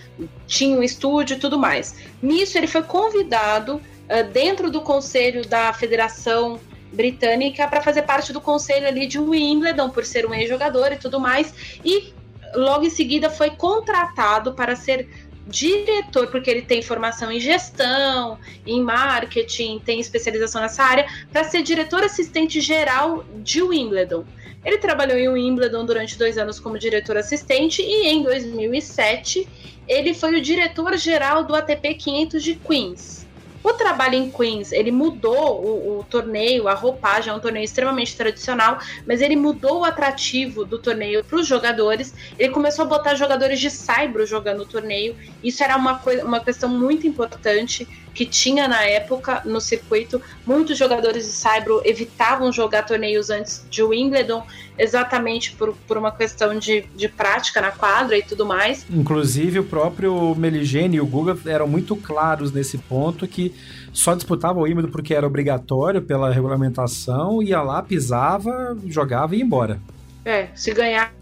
tinha 0.46 0.76
um 0.78 0.82
estúdio 0.82 1.36
e 1.36 1.40
tudo 1.40 1.58
mais. 1.58 1.96
Nisso 2.22 2.56
ele 2.56 2.66
foi 2.66 2.82
convidado 2.82 3.76
uh, 3.76 4.30
dentro 4.32 4.70
do 4.70 4.80
conselho 4.80 5.46
da 5.46 5.72
Federação 5.72 6.60
Britânica 6.92 7.66
para 7.68 7.82
fazer 7.82 8.02
parte 8.02 8.32
do 8.32 8.40
conselho 8.40 8.86
ali 8.86 9.06
de 9.06 9.18
Wimbledon, 9.18 9.90
por 9.90 10.04
ser 10.04 10.26
um 10.26 10.34
ex-jogador 10.34 10.92
e 10.92 10.96
tudo 10.96 11.20
mais, 11.20 11.52
e 11.84 12.14
logo 12.54 12.84
em 12.84 12.90
seguida 12.90 13.28
foi 13.28 13.50
contratado 13.50 14.54
para 14.54 14.76
ser 14.76 15.08
diretor, 15.46 16.26
porque 16.28 16.50
ele 16.50 16.62
tem 16.62 16.82
formação 16.82 17.30
em 17.30 17.38
gestão, 17.38 18.38
em 18.66 18.82
marketing, 18.82 19.78
tem 19.78 20.00
especialização 20.00 20.60
nessa 20.60 20.82
área, 20.82 21.06
para 21.32 21.44
ser 21.44 21.62
diretor 21.62 22.02
assistente 22.02 22.60
geral 22.60 23.24
de 23.42 23.62
Wimbledon. 23.62 24.24
Ele 24.64 24.78
trabalhou 24.78 25.16
em 25.16 25.28
Wimbledon 25.28 25.84
durante 25.86 26.18
dois 26.18 26.36
anos 26.36 26.58
como 26.58 26.78
diretor 26.78 27.16
assistente 27.16 27.82
e 27.82 28.08
em 28.08 28.22
2007 28.22 29.48
ele 29.86 30.12
foi 30.12 30.34
o 30.34 30.40
diretor 30.40 30.96
geral 30.96 31.44
do 31.44 31.54
ATP 31.54 31.94
500 31.94 32.42
de 32.42 32.54
Queens. 32.56 33.25
O 33.66 33.72
trabalho 33.72 34.14
em 34.14 34.30
Queens, 34.30 34.70
ele 34.70 34.92
mudou 34.92 35.60
o, 35.60 35.98
o, 35.98 36.04
torneio, 36.04 36.68
a 36.68 36.74
roupagem, 36.74 37.32
é 37.32 37.34
um 37.34 37.40
torneio 37.40 37.64
extremamente 37.64 38.16
tradicional, 38.16 38.78
mas 39.04 39.20
ele 39.20 39.34
mudou 39.34 39.80
o 39.80 39.84
atrativo 39.84 40.64
do 40.64 40.78
torneio 40.78 41.24
para 41.24 41.36
os 41.36 41.48
jogadores. 41.48 42.14
Ele 42.38 42.52
começou 42.52 42.84
a 42.84 42.88
botar 42.88 43.16
jogadores 43.16 43.58
de 43.58 43.68
saibro 43.68 44.24
jogando 44.24 44.60
o 44.60 44.66
torneio. 44.66 45.16
Isso 45.42 45.64
era 45.64 45.76
uma, 45.76 46.00
uma 46.22 46.38
questão 46.38 46.68
muito 46.68 47.08
importante 47.08 47.88
que 48.16 48.24
tinha 48.24 48.66
na 48.66 48.82
época 48.82 49.42
no 49.44 49.60
circuito. 49.60 50.22
Muitos 50.46 50.78
jogadores 50.78 51.26
de 51.26 51.32
Saibro 51.32 51.82
evitavam 51.84 52.50
jogar 52.50 52.84
torneios 52.84 53.28
antes 53.28 53.66
de 53.68 53.82
Wimbledon, 53.82 54.46
exatamente 54.78 55.52
por, 55.52 55.74
por 55.86 55.96
uma 55.96 56.12
questão 56.12 56.58
de, 56.58 56.82
de 56.94 57.08
prática 57.08 57.60
na 57.60 57.70
quadra 57.70 58.16
e 58.16 58.22
tudo 58.22 58.44
mais. 58.44 58.86
Inclusive, 58.90 59.58
o 59.58 59.64
próprio 59.64 60.34
Meligene 60.34 60.96
e 60.96 61.00
o 61.00 61.06
Guga 61.06 61.36
eram 61.46 61.66
muito 61.66 61.96
claros 61.96 62.52
nesse 62.52 62.78
ponto 62.78 63.26
que 63.26 63.54
só 63.92 64.14
disputava 64.14 64.58
o 64.58 64.62
Wimbledon 64.62 64.90
porque 64.90 65.14
era 65.14 65.26
obrigatório 65.26 66.02
pela 66.02 66.30
regulamentação, 66.30 67.42
ia 67.42 67.62
lá, 67.62 67.82
pisava, 67.82 68.76
jogava 68.86 69.34
e 69.34 69.38
ia 69.38 69.44
embora. 69.44 69.80
É, 70.24 70.48
se 70.54 70.72
ganhar, 70.74 71.14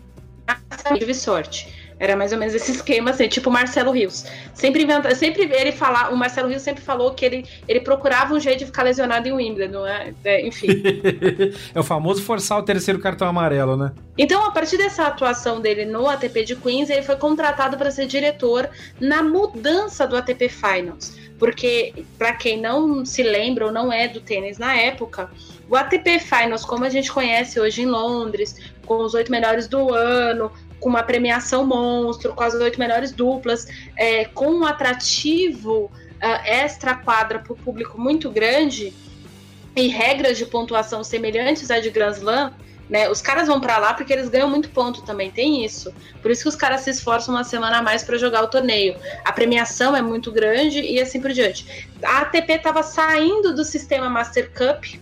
teve 0.98 1.14
sorte. 1.14 1.83
Era 2.04 2.16
mais 2.16 2.32
ou 2.32 2.38
menos 2.38 2.54
esse 2.54 2.70
esquema, 2.70 3.10
assim, 3.10 3.26
tipo 3.28 3.48
o 3.48 3.52
Marcelo 3.52 3.90
Rios. 3.90 4.26
Sempre 4.52 4.82
inventa, 4.82 5.14
sempre 5.14 5.44
ele 5.44 5.72
falar, 5.72 6.12
o 6.12 6.16
Marcelo 6.16 6.48
Rios 6.48 6.60
sempre 6.60 6.82
falou 6.82 7.14
que 7.14 7.24
ele, 7.24 7.46
ele 7.66 7.80
procurava 7.80 8.34
um 8.34 8.38
jeito 8.38 8.58
de 8.58 8.66
ficar 8.66 8.82
lesionado 8.82 9.26
em 9.26 9.32
Wimbledon, 9.32 9.86
é, 9.86 10.12
é, 10.22 10.46
enfim. 10.46 10.68
é 11.74 11.80
o 11.80 11.82
famoso 11.82 12.22
forçar 12.22 12.58
o 12.58 12.62
terceiro 12.62 13.00
cartão 13.00 13.26
amarelo, 13.26 13.74
né? 13.74 13.92
Então, 14.18 14.44
a 14.44 14.50
partir 14.50 14.76
dessa 14.76 15.06
atuação 15.06 15.62
dele 15.62 15.86
no 15.86 16.06
ATP 16.06 16.44
de 16.44 16.56
Queens, 16.56 16.90
ele 16.90 17.02
foi 17.02 17.16
contratado 17.16 17.78
para 17.78 17.90
ser 17.90 18.06
diretor 18.06 18.68
na 19.00 19.22
mudança 19.22 20.06
do 20.06 20.14
ATP 20.16 20.50
Finals. 20.50 21.16
Porque, 21.38 22.04
para 22.16 22.32
quem 22.34 22.60
não 22.60 23.04
se 23.04 23.22
lembra 23.22 23.66
ou 23.66 23.72
não 23.72 23.92
é 23.92 24.06
do 24.06 24.20
tênis 24.20 24.56
na 24.56 24.76
época, 24.76 25.30
o 25.68 25.74
ATP 25.74 26.18
Finals, 26.20 26.64
como 26.64 26.84
a 26.84 26.88
gente 26.88 27.10
conhece 27.10 27.58
hoje 27.58 27.82
em 27.82 27.86
Londres, 27.86 28.56
com 28.86 28.98
os 28.98 29.14
oito 29.14 29.30
melhores 29.30 29.66
do 29.66 29.92
ano, 29.92 30.52
com 30.84 30.90
uma 30.90 31.02
premiação 31.02 31.66
monstro, 31.66 32.34
com 32.34 32.42
as 32.42 32.52
oito 32.52 32.78
melhores 32.78 33.10
duplas, 33.10 33.66
é, 33.96 34.26
com 34.26 34.50
um 34.50 34.66
atrativo 34.66 35.84
uh, 35.84 36.44
extra 36.44 36.94
quadra 36.94 37.38
para 37.38 37.54
o 37.54 37.56
público 37.56 37.98
muito 37.98 38.30
grande 38.30 38.92
e 39.74 39.88
regras 39.88 40.36
de 40.36 40.44
pontuação 40.44 41.02
semelhantes 41.02 41.70
à 41.70 41.80
de 41.80 41.88
Grand 41.88 42.10
Slam, 42.10 42.52
né? 42.86 43.08
Os 43.08 43.22
caras 43.22 43.48
vão 43.48 43.62
para 43.62 43.78
lá 43.78 43.94
porque 43.94 44.12
eles 44.12 44.28
ganham 44.28 44.50
muito 44.50 44.68
ponto 44.68 45.00
também, 45.00 45.30
tem 45.30 45.64
isso. 45.64 45.90
Por 46.20 46.30
isso 46.30 46.42
que 46.42 46.50
os 46.50 46.56
caras 46.56 46.82
se 46.82 46.90
esforçam 46.90 47.34
uma 47.34 47.44
semana 47.44 47.78
a 47.78 47.82
mais 47.82 48.04
para 48.04 48.18
jogar 48.18 48.44
o 48.44 48.48
torneio. 48.48 48.94
A 49.24 49.32
premiação 49.32 49.96
é 49.96 50.02
muito 50.02 50.30
grande 50.30 50.80
e 50.80 51.00
assim 51.00 51.18
por 51.18 51.32
diante. 51.32 51.88
A 52.02 52.18
ATP 52.18 52.52
estava 52.52 52.82
saindo 52.82 53.54
do 53.54 53.64
sistema 53.64 54.10
Master 54.10 54.50
Cup 54.50 55.00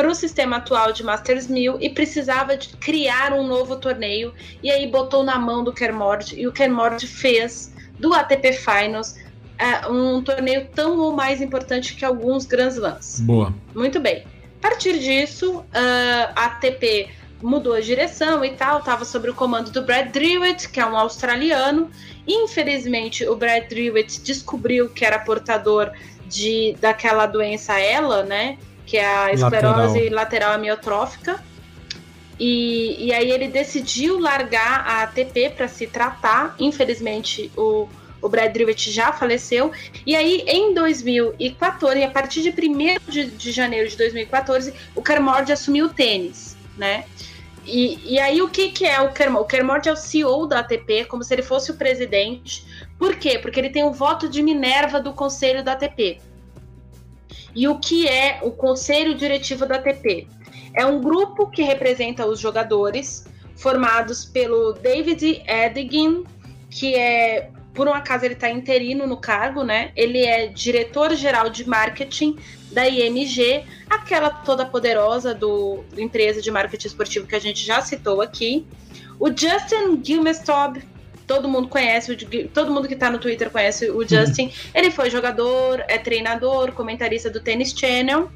para 0.00 0.08
o 0.08 0.14
sistema 0.14 0.56
atual 0.56 0.94
de 0.94 1.04
Masters 1.04 1.46
1000 1.46 1.76
e 1.78 1.90
precisava 1.90 2.56
de 2.56 2.68
criar 2.78 3.34
um 3.34 3.46
novo 3.46 3.76
torneio. 3.76 4.32
E 4.62 4.70
aí 4.70 4.86
botou 4.86 5.22
na 5.22 5.38
mão 5.38 5.62
do 5.62 5.74
Kermord 5.74 6.40
e 6.40 6.46
o 6.46 6.52
Kermord 6.52 7.06
fez 7.06 7.70
do 7.98 8.14
ATP 8.14 8.54
Finals 8.54 9.16
uh, 9.60 9.92
um 9.92 10.22
torneio 10.22 10.66
tão 10.74 10.96
ou 10.96 11.12
mais 11.12 11.42
importante 11.42 11.94
que 11.94 12.02
alguns 12.02 12.46
Grand 12.46 12.68
Slams. 12.68 13.20
Boa. 13.20 13.54
Muito 13.74 14.00
bem. 14.00 14.24
A 14.58 14.62
partir 14.62 14.98
disso, 14.98 15.58
uh, 15.58 16.32
a 16.34 16.46
ATP 16.46 17.10
mudou 17.42 17.74
a 17.74 17.80
direção 17.82 18.42
e 18.42 18.52
tal, 18.52 18.78
estava 18.78 19.04
sob 19.04 19.28
o 19.28 19.34
comando 19.34 19.70
do 19.70 19.82
Brad 19.82 20.10
Drewitt, 20.10 20.70
que 20.70 20.80
é 20.80 20.86
um 20.86 20.96
australiano. 20.96 21.90
Infelizmente, 22.26 23.26
o 23.26 23.36
Brad 23.36 23.68
Drewitt 23.68 24.22
descobriu 24.22 24.88
que 24.88 25.04
era 25.04 25.18
portador 25.18 25.92
de 26.26 26.74
daquela 26.80 27.26
doença 27.26 27.78
ela, 27.78 28.22
né? 28.22 28.56
Que 28.90 28.96
é 28.96 29.06
a 29.06 29.32
esclerose 29.32 30.08
lateral, 30.08 30.10
lateral 30.10 30.52
amiotrófica. 30.52 31.40
E, 32.40 33.06
e 33.06 33.12
aí 33.12 33.30
ele 33.30 33.46
decidiu 33.46 34.18
largar 34.18 34.84
a 34.84 35.02
ATP 35.02 35.50
para 35.50 35.68
se 35.68 35.86
tratar. 35.86 36.56
Infelizmente, 36.58 37.52
o, 37.56 37.86
o 38.20 38.28
Brad 38.28 38.52
Drivet 38.52 38.90
já 38.90 39.12
faleceu. 39.12 39.70
E 40.04 40.16
aí, 40.16 40.42
em 40.48 40.74
2014, 40.74 42.02
a 42.02 42.10
partir 42.10 42.42
de 42.42 42.50
1 42.50 43.08
de, 43.08 43.26
de 43.26 43.52
janeiro 43.52 43.88
de 43.88 43.96
2014, 43.96 44.74
o 44.96 45.02
Kermord 45.02 45.52
assumiu 45.52 45.86
o 45.86 45.90
tênis, 45.90 46.56
né? 46.76 47.04
E, 47.64 48.14
e 48.14 48.18
aí, 48.18 48.42
o 48.42 48.48
que, 48.48 48.70
que 48.70 48.84
é 48.84 49.00
o 49.00 49.12
Kermord? 49.12 49.44
O 49.44 49.46
Kermord 49.46 49.88
é 49.88 49.92
o 49.92 49.96
CEO 49.96 50.48
da 50.48 50.58
ATP, 50.58 51.04
como 51.04 51.22
se 51.22 51.32
ele 51.32 51.42
fosse 51.42 51.70
o 51.70 51.74
presidente. 51.74 52.66
Por 52.98 53.14
quê? 53.14 53.38
Porque 53.38 53.60
ele 53.60 53.70
tem 53.70 53.84
o 53.84 53.92
voto 53.92 54.28
de 54.28 54.42
Minerva 54.42 54.98
do 54.98 55.12
conselho 55.12 55.62
da 55.62 55.72
ATP. 55.74 56.20
E 57.54 57.66
o 57.68 57.78
que 57.78 58.06
é 58.06 58.40
o 58.42 58.50
Conselho 58.50 59.14
Diretivo 59.14 59.66
da 59.66 59.76
ATP? 59.76 60.26
É 60.74 60.86
um 60.86 61.00
grupo 61.00 61.50
que 61.50 61.62
representa 61.62 62.26
os 62.26 62.38
jogadores, 62.38 63.24
formados 63.56 64.24
pelo 64.24 64.72
David 64.72 65.42
Edigin, 65.46 66.24
que 66.70 66.94
é, 66.94 67.50
por 67.74 67.88
um 67.88 67.94
acaso, 67.94 68.24
ele 68.24 68.34
está 68.34 68.50
interino 68.50 69.06
no 69.06 69.16
cargo, 69.16 69.62
né? 69.62 69.92
Ele 69.96 70.24
é 70.24 70.46
diretor-geral 70.46 71.50
de 71.50 71.68
marketing 71.68 72.36
da 72.72 72.88
IMG, 72.88 73.64
aquela 73.88 74.30
toda 74.30 74.64
poderosa 74.64 75.34
do, 75.34 75.84
do 75.92 76.00
empresa 76.00 76.40
de 76.40 76.50
marketing 76.50 76.86
esportivo 76.86 77.26
que 77.26 77.34
a 77.34 77.40
gente 77.40 77.64
já 77.64 77.80
citou 77.80 78.20
aqui. 78.20 78.66
O 79.18 79.28
Justin 79.28 80.02
Gilmestob, 80.02 80.82
todo 81.30 81.48
mundo 81.48 81.68
conhece, 81.68 82.16
todo 82.52 82.72
mundo 82.72 82.88
que 82.88 82.96
tá 82.96 83.08
no 83.08 83.16
Twitter 83.16 83.50
conhece 83.50 83.88
o 83.88 84.02
Justin. 84.02 84.50
Ele 84.74 84.90
foi 84.90 85.08
jogador, 85.08 85.80
é 85.86 85.96
treinador, 85.96 86.72
comentarista 86.72 87.30
do 87.30 87.38
Tennis 87.38 87.70
Channel. 87.70 88.28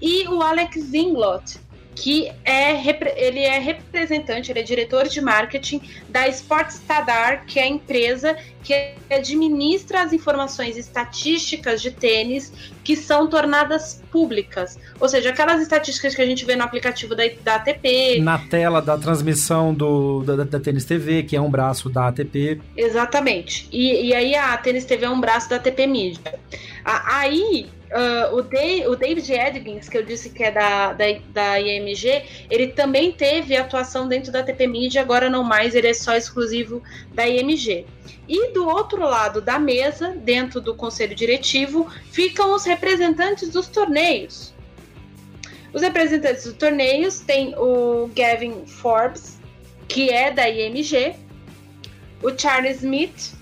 e 0.00 0.26
o 0.26 0.42
Alex 0.42 0.80
Zinglot, 0.90 1.60
que 1.94 2.30
é 2.44 2.72
ele 3.16 3.40
é 3.40 3.58
representante, 3.58 4.50
ele 4.50 4.60
é 4.60 4.62
diretor 4.62 5.08
de 5.08 5.20
marketing 5.20 5.80
da 6.08 6.26
Sportstadar, 6.28 7.44
que 7.46 7.58
é 7.58 7.64
a 7.64 7.68
empresa 7.68 8.36
que 8.62 8.74
administra 9.10 10.02
as 10.02 10.12
informações 10.12 10.76
estatísticas 10.76 11.82
de 11.82 11.90
tênis 11.90 12.52
que 12.84 12.96
são 12.96 13.26
tornadas 13.26 14.02
públicas. 14.10 14.78
Ou 15.00 15.08
seja, 15.08 15.30
aquelas 15.30 15.60
estatísticas 15.60 16.14
que 16.14 16.22
a 16.22 16.26
gente 16.26 16.44
vê 16.44 16.54
no 16.54 16.62
aplicativo 16.62 17.14
da, 17.14 17.24
da 17.42 17.56
ATP. 17.56 18.20
Na 18.20 18.38
tela 18.38 18.80
da 18.80 18.96
transmissão 18.96 19.74
do, 19.74 20.22
da, 20.22 20.44
da 20.44 20.60
Tênis 20.60 20.84
TV, 20.84 21.24
que 21.24 21.36
é 21.36 21.40
um 21.40 21.50
braço 21.50 21.88
da 21.88 22.08
ATP. 22.08 22.60
Exatamente. 22.76 23.68
E, 23.72 24.08
e 24.08 24.14
aí 24.14 24.34
a 24.34 24.56
Tênis 24.56 24.84
TV 24.84 25.06
é 25.06 25.10
um 25.10 25.20
braço 25.20 25.50
da 25.50 25.56
ATP 25.56 25.86
Media. 25.86 26.38
Aí 26.84 27.68
Uh, 27.92 28.36
o, 28.36 28.42
Dave, 28.42 28.86
o, 28.86 28.96
David 28.96 29.30
Edgins, 29.30 29.86
que 29.86 29.98
eu 29.98 30.02
disse 30.02 30.30
que 30.30 30.42
é 30.42 30.50
da, 30.50 30.94
da, 30.94 31.04
da, 31.28 31.60
IMG, 31.60 32.24
ele 32.50 32.68
também 32.68 33.12
teve 33.12 33.54
atuação 33.54 34.08
dentro 34.08 34.32
da 34.32 34.42
TP 34.42 34.66
Media, 34.66 35.02
agora 35.02 35.28
não 35.28 35.44
mais, 35.44 35.74
ele 35.74 35.88
é 35.88 35.92
só 35.92 36.16
exclusivo 36.16 36.82
da 37.12 37.28
IMG. 37.28 37.84
E 38.26 38.52
do 38.54 38.66
outro 38.66 39.02
lado 39.02 39.42
da 39.42 39.58
mesa, 39.58 40.14
dentro 40.16 40.58
do 40.58 40.74
conselho 40.74 41.14
diretivo, 41.14 41.86
ficam 42.10 42.54
os 42.54 42.64
representantes 42.64 43.50
dos 43.50 43.68
torneios. 43.68 44.54
Os 45.74 45.82
representantes 45.82 46.44
dos 46.44 46.54
torneios 46.54 47.20
tem 47.20 47.54
o 47.58 48.10
Gavin 48.16 48.64
Forbes, 48.66 49.38
que 49.86 50.08
é 50.08 50.30
da 50.30 50.48
IMG, 50.48 51.14
o 52.22 52.30
Charles 52.38 52.78
Smith, 52.78 53.34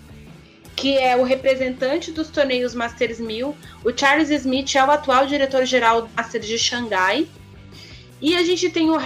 que 0.80 0.96
é 0.96 1.14
o 1.14 1.22
representante 1.22 2.10
dos 2.10 2.30
torneios 2.30 2.74
Masters 2.74 3.20
1000. 3.20 3.54
O 3.84 3.92
Charles 3.94 4.30
Smith 4.30 4.74
é 4.74 4.82
o 4.82 4.90
atual 4.90 5.26
diretor-geral 5.26 6.00
do 6.00 6.08
Masters 6.16 6.46
de 6.46 6.58
Xangai. 6.58 7.28
E 8.18 8.34
a 8.34 8.42
gente 8.42 8.70
tem 8.70 8.88
o 8.88 8.98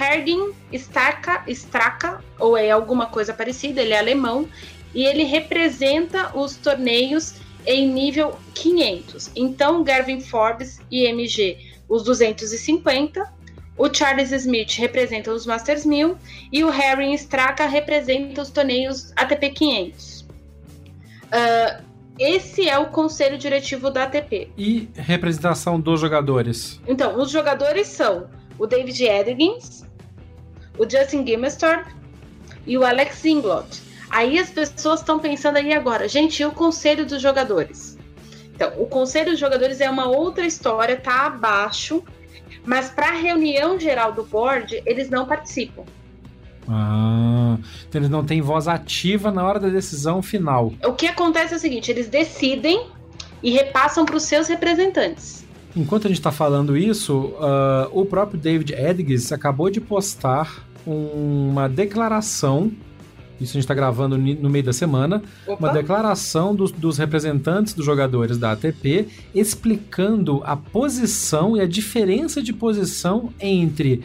Straka, 0.72 1.42
Straka, 1.48 2.22
ou 2.38 2.56
é 2.56 2.70
alguma 2.70 3.06
coisa 3.06 3.34
parecida, 3.34 3.82
ele 3.82 3.92
é 3.92 3.98
alemão, 3.98 4.48
e 4.94 5.04
ele 5.04 5.24
representa 5.24 6.30
os 6.38 6.54
torneios 6.54 7.34
em 7.66 7.88
nível 7.88 8.38
500. 8.54 9.32
Então, 9.34 9.82
Gavin 9.82 10.20
Forbes 10.20 10.80
e 10.92 11.06
MG, 11.06 11.58
os 11.88 12.04
250. 12.04 13.34
O 13.76 13.92
Charles 13.92 14.30
Smith 14.30 14.76
representa 14.76 15.32
os 15.32 15.44
Masters 15.44 15.84
1000 15.84 16.16
e 16.52 16.62
o 16.62 16.70
Harry 16.70 17.12
Straka 17.14 17.66
representa 17.66 18.42
os 18.42 18.50
torneios 18.50 19.12
ATP 19.16 19.50
500. 19.50 20.13
Uh, 21.34 21.82
esse 22.16 22.68
é 22.68 22.78
o 22.78 22.86
conselho 22.86 23.36
diretivo 23.36 23.90
da 23.90 24.04
ATP. 24.04 24.52
E 24.56 24.88
representação 24.94 25.80
dos 25.80 26.00
jogadores? 26.00 26.80
Então, 26.86 27.20
os 27.20 27.28
jogadores 27.30 27.88
são 27.88 28.28
o 28.56 28.66
David 28.68 29.02
Edgins, 29.04 29.84
o 30.78 30.88
Justin 30.88 31.26
Gimestor 31.26 31.84
e 32.64 32.78
o 32.78 32.84
Alex 32.84 33.24
Inglot. 33.24 33.82
Aí 34.10 34.38
as 34.38 34.48
pessoas 34.48 35.00
estão 35.00 35.18
pensando 35.18 35.56
aí 35.56 35.72
agora, 35.72 36.06
gente, 36.06 36.40
e 36.40 36.46
o 36.46 36.52
conselho 36.52 37.04
dos 37.04 37.20
jogadores? 37.20 37.98
Então, 38.54 38.72
o 38.78 38.86
conselho 38.86 39.32
dos 39.32 39.40
jogadores 39.40 39.80
é 39.80 39.90
uma 39.90 40.06
outra 40.06 40.46
história, 40.46 40.96
tá 40.96 41.26
abaixo, 41.26 42.04
mas 42.64 42.90
para 42.90 43.08
a 43.08 43.14
reunião 43.14 43.78
geral 43.78 44.12
do 44.12 44.22
board, 44.22 44.80
eles 44.86 45.10
não 45.10 45.26
participam. 45.26 45.82
Ah, 46.68 47.56
então 47.88 48.00
eles 48.00 48.10
não 48.10 48.24
têm 48.24 48.40
voz 48.40 48.68
ativa 48.68 49.30
na 49.30 49.44
hora 49.44 49.60
da 49.60 49.68
decisão 49.68 50.22
final. 50.22 50.72
O 50.84 50.92
que 50.92 51.06
acontece 51.06 51.54
é 51.54 51.56
o 51.56 51.60
seguinte: 51.60 51.90
eles 51.90 52.08
decidem 52.08 52.86
e 53.42 53.50
repassam 53.50 54.04
para 54.04 54.16
os 54.16 54.22
seus 54.22 54.48
representantes. 54.48 55.44
Enquanto 55.76 56.06
a 56.06 56.08
gente 56.08 56.18
está 56.18 56.30
falando 56.30 56.76
isso, 56.76 57.34
uh, 57.34 57.88
o 57.92 58.06
próprio 58.06 58.38
David 58.38 58.72
Edges 58.74 59.32
acabou 59.32 59.68
de 59.68 59.80
postar 59.80 60.64
uma 60.86 61.68
declaração. 61.68 62.70
Isso 63.40 63.52
a 63.52 63.54
gente 63.54 63.64
está 63.64 63.74
gravando 63.74 64.16
no 64.16 64.48
meio 64.48 64.64
da 64.64 64.72
semana. 64.72 65.20
Opa. 65.46 65.58
Uma 65.58 65.72
declaração 65.72 66.54
dos, 66.54 66.70
dos 66.70 66.96
representantes 66.96 67.74
dos 67.74 67.84
jogadores 67.84 68.38
da 68.38 68.52
ATP 68.52 69.08
explicando 69.34 70.40
a 70.44 70.56
posição 70.56 71.56
e 71.56 71.60
a 71.60 71.66
diferença 71.66 72.40
de 72.40 72.52
posição 72.52 73.32
entre 73.40 74.04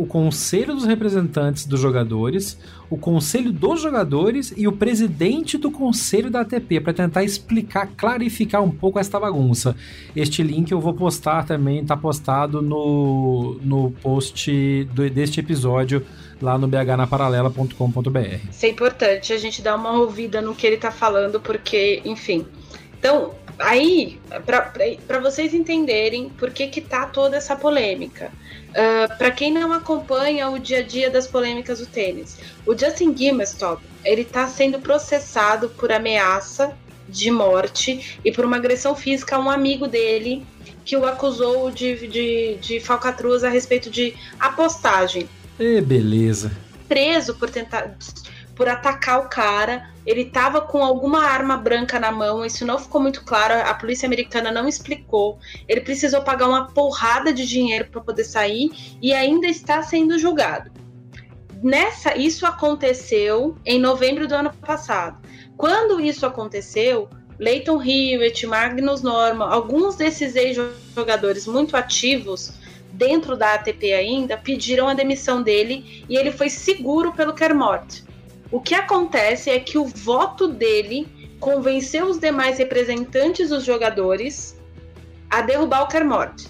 o 0.00 0.06
conselho 0.06 0.74
dos 0.74 0.86
representantes 0.86 1.66
dos 1.66 1.78
jogadores, 1.78 2.58
o 2.88 2.96
conselho 2.96 3.52
dos 3.52 3.82
jogadores 3.82 4.50
e 4.56 4.66
o 4.66 4.72
presidente 4.72 5.58
do 5.58 5.70
conselho 5.70 6.30
da 6.30 6.40
ATP 6.40 6.80
para 6.80 6.94
tentar 6.94 7.22
explicar, 7.22 7.86
clarificar 7.98 8.62
um 8.62 8.70
pouco 8.70 8.98
esta 8.98 9.20
bagunça. 9.20 9.76
Este 10.16 10.42
link 10.42 10.70
eu 10.70 10.80
vou 10.80 10.94
postar 10.94 11.44
também, 11.44 11.80
está 11.80 11.98
postado 11.98 12.62
no, 12.62 13.60
no 13.62 13.90
post 14.02 14.84
do, 14.84 15.10
deste 15.10 15.40
episódio 15.40 16.02
lá 16.40 16.56
no 16.56 16.66
bhnaparalela.com.br. 16.66 18.48
Isso 18.50 18.64
é 18.64 18.70
importante 18.70 19.34
a 19.34 19.36
gente 19.36 19.60
dar 19.60 19.76
uma 19.76 19.92
ouvida 19.92 20.40
no 20.40 20.54
que 20.54 20.66
ele 20.66 20.76
está 20.76 20.90
falando, 20.90 21.38
porque, 21.38 22.00
enfim. 22.06 22.46
Então, 22.98 23.34
aí, 23.58 24.18
para 25.06 25.20
vocês 25.20 25.52
entenderem 25.52 26.30
por 26.30 26.50
que, 26.50 26.68
que 26.68 26.80
tá 26.80 27.04
toda 27.04 27.36
essa 27.36 27.54
polêmica. 27.54 28.32
Uh, 28.70 29.10
ah, 29.10 29.14
para 29.16 29.30
quem 29.30 29.52
não 29.52 29.72
acompanha 29.72 30.48
o 30.48 30.58
dia 30.58 30.78
a 30.78 30.82
dia 30.82 31.10
das 31.10 31.26
polêmicas 31.26 31.80
do 31.80 31.86
tênis, 31.86 32.38
o 32.64 32.76
Justin 32.76 33.16
Gimestop 33.16 33.82
ele 34.04 34.22
está 34.22 34.46
sendo 34.46 34.78
processado 34.78 35.68
por 35.70 35.90
ameaça 35.90 36.76
de 37.08 37.30
morte 37.30 38.18
e 38.24 38.30
por 38.30 38.44
uma 38.44 38.56
agressão 38.56 38.94
física 38.94 39.36
a 39.36 39.38
um 39.38 39.50
amigo 39.50 39.88
dele 39.88 40.46
que 40.84 40.96
o 40.96 41.04
acusou 41.04 41.70
de, 41.70 42.06
de, 42.06 42.56
de 42.60 42.80
falcatruas 42.80 43.44
a 43.44 43.48
respeito 43.48 43.90
de 43.90 44.14
apostagem. 44.38 45.28
E 45.58 45.80
beleza. 45.80 46.50
Preso 46.88 47.34
por 47.34 47.50
tentar 47.50 47.96
por 48.60 48.68
atacar 48.68 49.20
o 49.20 49.28
cara. 49.30 49.88
Ele 50.04 50.20
estava 50.20 50.60
com 50.60 50.84
alguma 50.84 51.24
arma 51.24 51.56
branca 51.56 51.98
na 51.98 52.12
mão, 52.12 52.44
isso 52.44 52.66
não 52.66 52.78
ficou 52.78 53.00
muito 53.00 53.24
claro, 53.24 53.54
a 53.54 53.72
polícia 53.72 54.04
americana 54.04 54.52
não 54.52 54.68
explicou. 54.68 55.38
Ele 55.66 55.80
precisou 55.80 56.20
pagar 56.20 56.46
uma 56.46 56.66
porrada 56.66 57.32
de 57.32 57.46
dinheiro 57.46 57.86
para 57.90 58.02
poder 58.02 58.24
sair 58.24 58.98
e 59.00 59.14
ainda 59.14 59.46
está 59.46 59.82
sendo 59.82 60.18
julgado. 60.18 60.70
Nessa, 61.62 62.18
isso 62.18 62.44
aconteceu 62.44 63.56
em 63.64 63.80
novembro 63.80 64.28
do 64.28 64.34
ano 64.34 64.52
passado. 64.52 65.16
Quando 65.56 65.98
isso 65.98 66.26
aconteceu, 66.26 67.08
Leighton 67.38 67.82
Hewitt, 67.82 68.46
Magnus 68.46 69.00
Norman, 69.00 69.46
alguns 69.46 69.96
desses 69.96 70.36
ex-jogadores 70.36 71.46
muito 71.46 71.78
ativos 71.78 72.52
dentro 72.92 73.38
da 73.38 73.54
ATP 73.54 73.94
ainda 73.94 74.36
pediram 74.36 74.86
a 74.86 74.92
demissão 74.92 75.42
dele 75.42 76.04
e 76.10 76.14
ele 76.14 76.30
foi 76.30 76.50
seguro 76.50 77.14
pelo 77.14 77.32
Kermort. 77.32 78.09
O 78.50 78.60
que 78.60 78.74
acontece 78.74 79.50
é 79.50 79.60
que 79.60 79.78
o 79.78 79.84
voto 79.84 80.48
dele 80.48 81.06
convenceu 81.38 82.06
os 82.06 82.18
demais 82.18 82.58
representantes 82.58 83.48
dos 83.50 83.64
jogadores 83.64 84.58
a 85.30 85.40
derrubar 85.40 85.82
o 85.82 85.88
Kermort. 85.88 86.46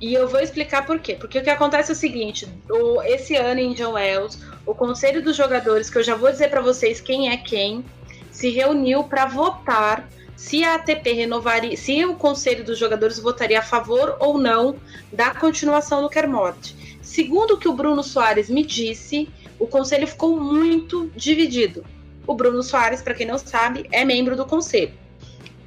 E 0.00 0.14
eu 0.14 0.26
vou 0.28 0.40
explicar 0.40 0.84
por 0.86 0.98
quê. 0.98 1.14
Porque 1.14 1.38
o 1.38 1.42
que 1.42 1.50
acontece 1.50 1.92
é 1.92 1.94
o 1.94 1.96
seguinte: 1.96 2.48
o, 2.68 3.02
esse 3.02 3.36
ano 3.36 3.60
em 3.60 3.72
John 3.74 3.92
Wells, 3.92 4.38
o 4.66 4.74
conselho 4.74 5.22
dos 5.22 5.36
jogadores, 5.36 5.90
que 5.90 5.98
eu 5.98 6.02
já 6.02 6.14
vou 6.14 6.30
dizer 6.30 6.48
para 6.48 6.60
vocês 6.60 7.00
quem 7.00 7.30
é 7.30 7.36
quem, 7.36 7.84
se 8.30 8.50
reuniu 8.50 9.04
para 9.04 9.26
votar 9.26 10.08
se 10.36 10.64
a 10.64 10.74
ATP 10.74 11.12
renovaria, 11.12 11.76
se 11.76 12.04
o 12.04 12.16
conselho 12.16 12.64
dos 12.64 12.76
jogadores 12.78 13.18
votaria 13.18 13.60
a 13.60 13.62
favor 13.62 14.16
ou 14.18 14.38
não 14.38 14.74
da 15.12 15.32
continuação 15.32 16.02
do 16.02 16.08
Kermort. 16.08 16.74
Segundo 17.00 17.54
o 17.54 17.58
que 17.58 17.68
o 17.68 17.72
Bruno 17.72 18.02
Soares 18.02 18.50
me 18.50 18.64
disse, 18.64 19.28
o 19.62 19.66
conselho 19.68 20.08
ficou 20.08 20.36
muito 20.36 21.08
dividido. 21.14 21.84
O 22.26 22.34
Bruno 22.34 22.64
Soares, 22.64 23.00
para 23.00 23.14
quem 23.14 23.24
não 23.24 23.38
sabe, 23.38 23.86
é 23.92 24.04
membro 24.04 24.34
do 24.36 24.44
conselho. 24.44 24.92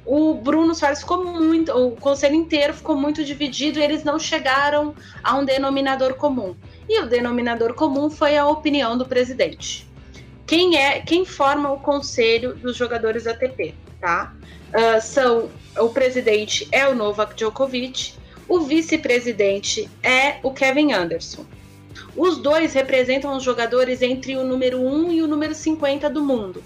O 0.04 0.34
Bruno 0.34 0.74
Soares 0.74 1.00
ficou 1.00 1.24
muito, 1.24 1.72
o 1.72 1.92
conselho 1.92 2.34
inteiro 2.34 2.74
ficou 2.74 2.94
muito 2.94 3.24
dividido 3.24 3.78
e 3.78 3.82
eles 3.82 4.04
não 4.04 4.18
chegaram 4.18 4.94
a 5.24 5.34
um 5.34 5.46
denominador 5.46 6.12
comum. 6.14 6.54
E 6.86 7.00
o 7.00 7.08
denominador 7.08 7.72
comum 7.72 8.10
foi 8.10 8.36
a 8.36 8.46
opinião 8.46 8.98
do 8.98 9.06
presidente. 9.06 9.88
Quem 10.46 10.76
é, 10.76 11.00
quem 11.00 11.24
forma 11.24 11.72
o 11.72 11.80
conselho 11.80 12.54
dos 12.54 12.76
jogadores 12.76 13.26
ATP, 13.26 13.74
tá? 13.98 14.34
Uh, 14.68 15.00
são 15.00 15.48
o 15.78 15.88
presidente 15.88 16.68
é 16.70 16.86
o 16.86 16.94
Novak 16.94 17.34
Djokovic, 17.34 18.12
o 18.46 18.60
vice-presidente 18.60 19.88
é 20.02 20.36
o 20.42 20.52
Kevin 20.52 20.92
Anderson. 20.92 21.46
Os 22.16 22.38
dois 22.38 22.72
representam 22.72 23.36
os 23.36 23.42
jogadores 23.42 24.00
entre 24.00 24.36
o 24.36 24.44
número 24.44 24.80
1 24.80 25.12
e 25.12 25.22
o 25.22 25.28
número 25.28 25.54
50 25.54 26.08
do 26.08 26.24
mundo, 26.24 26.62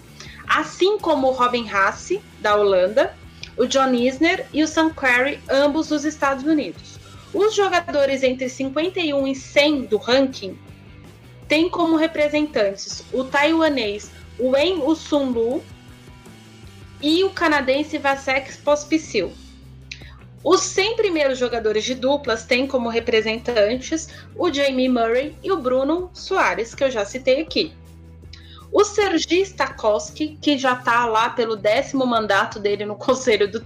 assim 0.47 0.97
como 0.99 1.27
o 1.27 1.33
Robin 1.33 1.69
Hasse, 1.69 2.21
da 2.39 2.55
Holanda, 2.55 3.15
o 3.57 3.67
John 3.67 3.93
Isner 3.93 4.47
e 4.53 4.63
o 4.63 4.69
Sam 4.69 4.91
Querrey, 4.91 5.41
ambos 5.51 5.89
dos 5.89 6.05
Estados 6.05 6.45
Unidos. 6.45 7.01
Os 7.35 7.55
jogadores 7.55 8.23
entre 8.23 8.49
51 8.49 9.27
e 9.27 9.35
100 9.35 9.83
do 9.83 9.97
ranking 9.97 10.57
têm 11.49 11.69
como 11.69 11.97
representantes 11.97 13.05
o 13.13 13.25
taiwanês 13.25 14.11
Wen 14.39 14.83
Usun 14.85 15.31
Lu 15.31 15.63
e 17.03 17.25
o 17.25 17.31
canadense 17.31 17.99
Vasek 17.99 18.57
Pospisil. 18.59 19.33
Os 20.43 20.61
100 20.61 20.97
primeiros 20.97 21.38
jogadores 21.38 21.84
de 21.84 21.95
duplas 21.95 22.45
têm 22.45 22.66
como 22.66 22.88
representantes 22.88 24.09
o 24.34 24.53
Jamie 24.53 24.88
Murray 24.88 25.36
e 25.43 25.53
o 25.53 25.59
Bruno 25.59 26.11
Soares, 26.14 26.74
que 26.74 26.82
eu 26.82 26.91
já 26.91 27.05
citei 27.05 27.43
aqui. 27.43 27.72
O 28.72 28.84
Sergi 28.84 29.45
Stakowski, 29.45 30.38
que 30.41 30.57
já 30.57 30.74
está 30.74 31.05
lá 31.05 31.30
pelo 31.30 31.57
décimo 31.57 32.07
mandato 32.07 32.61
dele 32.61 32.86
no 32.86 32.95
conselho 32.97 33.51
do, 33.51 33.61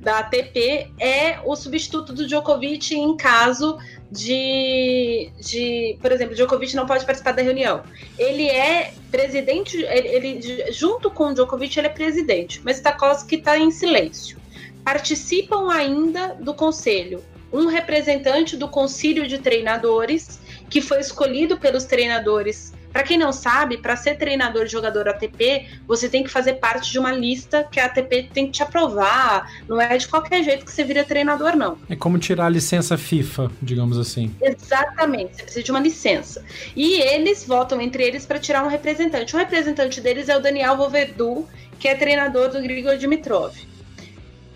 da 0.00 0.18
ATP, 0.18 0.92
é 0.98 1.38
o 1.44 1.54
substituto 1.54 2.12
do 2.12 2.26
Djokovic 2.26 2.94
em 2.94 3.16
caso 3.16 3.78
de, 4.10 5.30
de, 5.40 5.96
por 6.00 6.10
exemplo, 6.10 6.34
Djokovic 6.34 6.74
não 6.74 6.86
pode 6.86 7.06
participar 7.06 7.32
da 7.32 7.42
reunião. 7.42 7.82
Ele 8.18 8.48
é 8.48 8.92
presidente, 9.10 9.76
ele, 9.76 10.08
ele 10.08 10.72
junto 10.72 11.10
com 11.10 11.28
o 11.28 11.34
Djokovic 11.34 11.78
ele 11.78 11.86
é 11.86 11.90
presidente, 11.90 12.60
mas 12.64 12.78
Stakowski 12.78 13.36
está 13.36 13.56
em 13.56 13.70
silêncio. 13.70 14.36
Participam 14.88 15.70
ainda 15.70 16.34
do 16.40 16.54
conselho 16.54 17.22
um 17.52 17.66
representante 17.66 18.56
do 18.56 18.66
concílio 18.66 19.28
de 19.28 19.36
treinadores 19.36 20.40
que 20.70 20.80
foi 20.80 20.98
escolhido 20.98 21.58
pelos 21.58 21.84
treinadores 21.84 22.72
para 22.90 23.02
quem 23.02 23.18
não 23.18 23.30
sabe, 23.30 23.76
para 23.76 23.94
ser 23.96 24.16
treinador 24.16 24.64
de 24.64 24.72
jogador 24.72 25.06
ATP, 25.10 25.66
você 25.86 26.08
tem 26.08 26.24
que 26.24 26.30
fazer 26.30 26.54
parte 26.54 26.90
de 26.90 26.98
uma 26.98 27.12
lista 27.12 27.68
que 27.70 27.78
a 27.78 27.84
ATP 27.84 28.30
tem 28.32 28.46
que 28.46 28.52
te 28.52 28.62
aprovar. 28.62 29.46
Não 29.68 29.78
é 29.78 29.98
de 29.98 30.08
qualquer 30.08 30.42
jeito 30.42 30.64
que 30.64 30.72
você 30.72 30.84
vira 30.84 31.04
treinador, 31.04 31.54
não. 31.54 31.76
É 31.90 31.94
como 31.94 32.18
tirar 32.18 32.46
a 32.46 32.48
licença 32.48 32.96
FIFA, 32.96 33.50
digamos 33.60 33.98
assim. 33.98 34.34
Exatamente, 34.40 35.36
você 35.36 35.42
precisa 35.42 35.62
de 35.64 35.70
uma 35.70 35.80
licença. 35.80 36.42
E 36.74 36.94
eles 37.02 37.46
votam 37.46 37.78
entre 37.78 38.02
eles 38.02 38.24
para 38.24 38.38
tirar 38.38 38.64
um 38.64 38.68
representante. 38.68 39.36
O 39.36 39.38
representante 39.38 40.00
deles 40.00 40.30
é 40.30 40.36
o 40.38 40.40
Daniel 40.40 40.74
Voverdu, 40.74 41.46
que 41.78 41.88
é 41.88 41.94
treinador 41.94 42.48
do 42.48 42.60
Grigor 42.62 42.96
Dimitrov. 42.96 43.54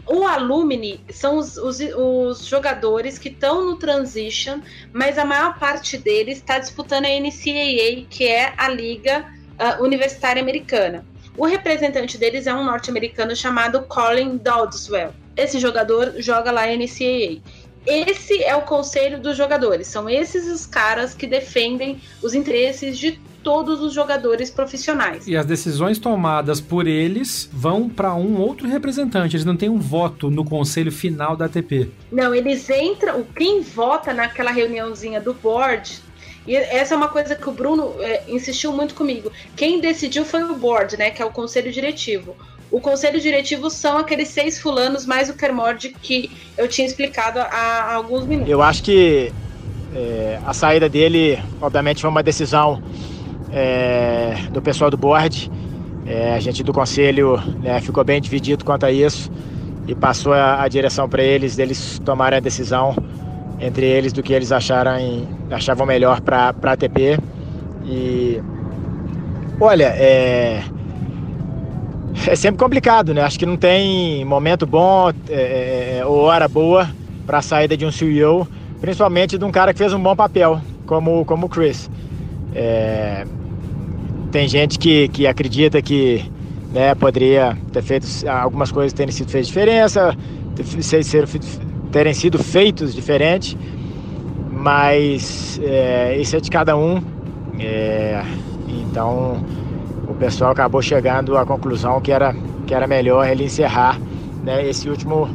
O 0.06 0.24
Alumni 0.24 1.00
são 1.10 1.38
os, 1.38 1.56
os, 1.56 1.78
os 1.80 2.46
jogadores 2.46 3.18
que 3.18 3.28
estão 3.28 3.64
no 3.64 3.76
transition, 3.76 4.60
mas 4.92 5.16
a 5.16 5.24
maior 5.24 5.58
parte 5.58 5.96
deles 5.96 6.38
está 6.38 6.58
disputando 6.58 7.06
a 7.06 7.08
NCAA, 7.08 8.06
que 8.10 8.26
é 8.26 8.52
a 8.56 8.68
Liga 8.68 9.24
uh, 9.58 9.82
Universitária 9.82 10.42
Americana. 10.42 11.04
O 11.36 11.46
representante 11.46 12.18
deles 12.18 12.46
é 12.46 12.52
um 12.52 12.64
norte-americano 12.64 13.34
chamado 13.34 13.82
Colin 13.82 14.36
Doddswell. 14.36 15.14
Esse 15.36 15.58
jogador 15.58 16.14
joga 16.18 16.50
lá 16.50 16.64
a 16.64 16.76
NCAA. 16.76 17.40
Esse 17.86 18.42
é 18.42 18.54
o 18.54 18.62
conselho 18.62 19.20
dos 19.20 19.36
jogadores. 19.36 19.86
São 19.86 20.10
esses 20.10 20.46
os 20.46 20.66
caras 20.66 21.14
que 21.14 21.26
defendem 21.26 22.00
os 22.22 22.34
interesses 22.34 22.98
de 22.98 23.20
todos 23.42 23.80
os 23.80 23.92
jogadores 23.92 24.50
profissionais. 24.50 25.26
E 25.26 25.36
as 25.36 25.46
decisões 25.46 25.98
tomadas 25.98 26.60
por 26.60 26.86
eles 26.86 27.48
vão 27.52 27.88
para 27.88 28.14
um 28.14 28.40
outro 28.40 28.68
representante. 28.68 29.36
Eles 29.36 29.44
não 29.44 29.56
têm 29.56 29.68
um 29.68 29.78
voto 29.78 30.30
no 30.30 30.44
conselho 30.44 30.92
final 30.92 31.36
da 31.36 31.46
ATP. 31.46 31.90
Não, 32.10 32.34
eles 32.34 32.68
entram. 32.70 33.24
Quem 33.36 33.60
vota 33.60 34.12
naquela 34.12 34.50
reuniãozinha 34.50 35.20
do 35.20 35.34
board 35.34 36.00
e 36.46 36.56
essa 36.56 36.94
é 36.94 36.96
uma 36.96 37.08
coisa 37.08 37.36
que 37.36 37.48
o 37.48 37.52
Bruno 37.52 37.94
é, 38.00 38.24
insistiu 38.28 38.72
muito 38.72 38.94
comigo. 38.94 39.30
Quem 39.56 39.80
decidiu 39.80 40.24
foi 40.24 40.42
o 40.42 40.56
board, 40.56 40.96
né? 40.96 41.10
Que 41.10 41.22
é 41.22 41.24
o 41.24 41.30
conselho 41.30 41.70
diretivo. 41.70 42.34
O 42.70 42.80
conselho 42.80 43.20
diretivo 43.20 43.68
são 43.70 43.98
aqueles 43.98 44.28
seis 44.28 44.58
fulanos 44.58 45.04
mais 45.06 45.28
o 45.28 45.34
Kermord 45.34 45.90
que 46.00 46.30
eu 46.56 46.66
tinha 46.66 46.86
explicado 46.86 47.38
há, 47.38 47.44
há 47.44 47.94
alguns 47.94 48.26
minutos. 48.26 48.50
Eu 48.50 48.62
acho 48.62 48.82
que 48.82 49.30
é, 49.94 50.40
a 50.44 50.54
saída 50.54 50.88
dele, 50.88 51.38
obviamente, 51.60 52.00
foi 52.00 52.10
uma 52.10 52.22
decisão 52.22 52.82
é, 53.52 54.34
do 54.50 54.62
pessoal 54.62 54.90
do 54.90 54.96
board. 54.96 55.50
É, 56.06 56.34
a 56.34 56.40
gente 56.40 56.62
do 56.64 56.72
conselho 56.72 57.40
né, 57.60 57.80
ficou 57.80 58.02
bem 58.02 58.20
dividido 58.20 58.64
quanto 58.64 58.84
a 58.84 58.90
isso 58.90 59.30
e 59.86 59.94
passou 59.94 60.32
a, 60.32 60.62
a 60.62 60.68
direção 60.68 61.08
para 61.08 61.22
eles, 61.22 61.54
deles 61.54 62.00
tomarem 62.04 62.38
a 62.38 62.40
decisão 62.40 62.96
entre 63.60 63.86
eles 63.86 64.12
do 64.12 64.22
que 64.22 64.32
eles 64.32 64.50
acharam, 64.50 64.92
achavam 65.50 65.86
melhor 65.86 66.20
para 66.20 66.54
a 66.62 66.72
ATP. 66.72 67.18
E 67.84 68.42
olha, 69.60 69.94
é, 69.96 70.62
é 72.26 72.36
sempre 72.36 72.58
complicado, 72.58 73.14
né? 73.14 73.22
Acho 73.22 73.38
que 73.38 73.46
não 73.46 73.56
tem 73.56 74.24
momento 74.24 74.66
bom 74.66 75.10
é, 75.28 75.32
é, 75.32 75.98
é 75.98 76.06
ou 76.06 76.22
hora 76.22 76.48
boa 76.48 76.90
para 77.24 77.38
a 77.38 77.42
saída 77.42 77.76
de 77.76 77.86
um 77.86 77.92
CEO, 77.92 78.48
principalmente 78.80 79.38
de 79.38 79.44
um 79.44 79.52
cara 79.52 79.72
que 79.72 79.78
fez 79.78 79.92
um 79.92 80.02
bom 80.02 80.16
papel, 80.16 80.60
como, 80.84 81.24
como 81.24 81.46
o 81.46 81.48
Chris. 81.48 81.88
É, 82.54 83.24
tem 84.32 84.48
gente 84.48 84.78
que, 84.78 85.08
que 85.08 85.26
acredita 85.26 85.80
que 85.82 86.24
né, 86.72 86.94
poderia 86.94 87.56
ter 87.70 87.82
feito 87.82 88.06
algumas 88.26 88.72
coisas 88.72 88.92
terem 88.94 89.12
sido 89.12 89.30
feitas 89.30 89.46
diferença, 89.46 90.16
ter, 90.56 90.64
terem 91.92 92.14
sido 92.14 92.38
feitos 92.42 92.94
diferente, 92.94 93.56
mas 94.50 95.60
é, 95.62 96.16
isso 96.18 96.34
é 96.34 96.40
de 96.40 96.50
cada 96.50 96.74
um. 96.76 97.02
É, 97.60 98.22
então 98.66 99.44
o 100.08 100.14
pessoal 100.14 100.50
acabou 100.50 100.80
chegando 100.80 101.36
à 101.36 101.44
conclusão 101.44 102.00
que 102.00 102.10
era, 102.10 102.34
que 102.66 102.74
era 102.74 102.86
melhor 102.86 103.28
ele 103.28 103.44
encerrar 103.44 104.00
né, 104.42 104.66
esse 104.66 104.88
último 104.88 105.28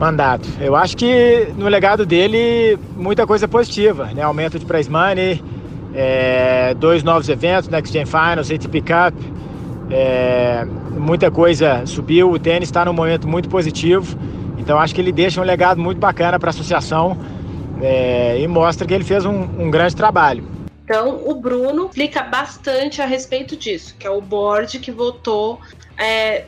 mandato. 0.00 0.48
Eu 0.60 0.74
acho 0.74 0.96
que 0.96 1.48
no 1.56 1.68
legado 1.68 2.04
dele 2.04 2.76
muita 2.96 3.24
coisa 3.26 3.46
positiva, 3.46 4.06
né? 4.06 4.22
Aumento 4.22 4.58
de 4.58 4.64
prize 4.64 4.90
money, 4.90 5.42
é, 5.94 6.74
dois 6.74 7.02
novos 7.02 7.28
eventos, 7.28 7.68
Next 7.68 7.92
Gen 7.92 8.06
Finals, 8.06 8.50
ATP 8.50 8.80
Cup, 8.80 9.14
é, 9.90 10.64
muita 10.92 11.30
coisa 11.30 11.84
subiu, 11.86 12.30
o 12.30 12.38
tênis 12.38 12.68
está 12.68 12.84
num 12.84 12.92
momento 12.92 13.26
muito 13.26 13.48
positivo, 13.48 14.18
então 14.58 14.78
acho 14.78 14.94
que 14.94 15.00
ele 15.00 15.12
deixa 15.12 15.40
um 15.40 15.44
legado 15.44 15.80
muito 15.80 15.98
bacana 15.98 16.38
para 16.38 16.48
a 16.48 16.50
associação 16.50 17.16
é, 17.80 18.40
e 18.40 18.46
mostra 18.46 18.86
que 18.86 18.92
ele 18.92 19.04
fez 19.04 19.24
um, 19.24 19.42
um 19.58 19.70
grande 19.70 19.96
trabalho. 19.96 20.44
Então, 20.84 21.20
o 21.26 21.34
Bruno 21.34 21.86
explica 21.86 22.22
bastante 22.22 23.02
a 23.02 23.06
respeito 23.06 23.56
disso, 23.56 23.94
que 23.98 24.06
é 24.06 24.10
o 24.10 24.22
board 24.22 24.78
que 24.78 24.90
votou, 24.90 25.60
é, 25.98 26.44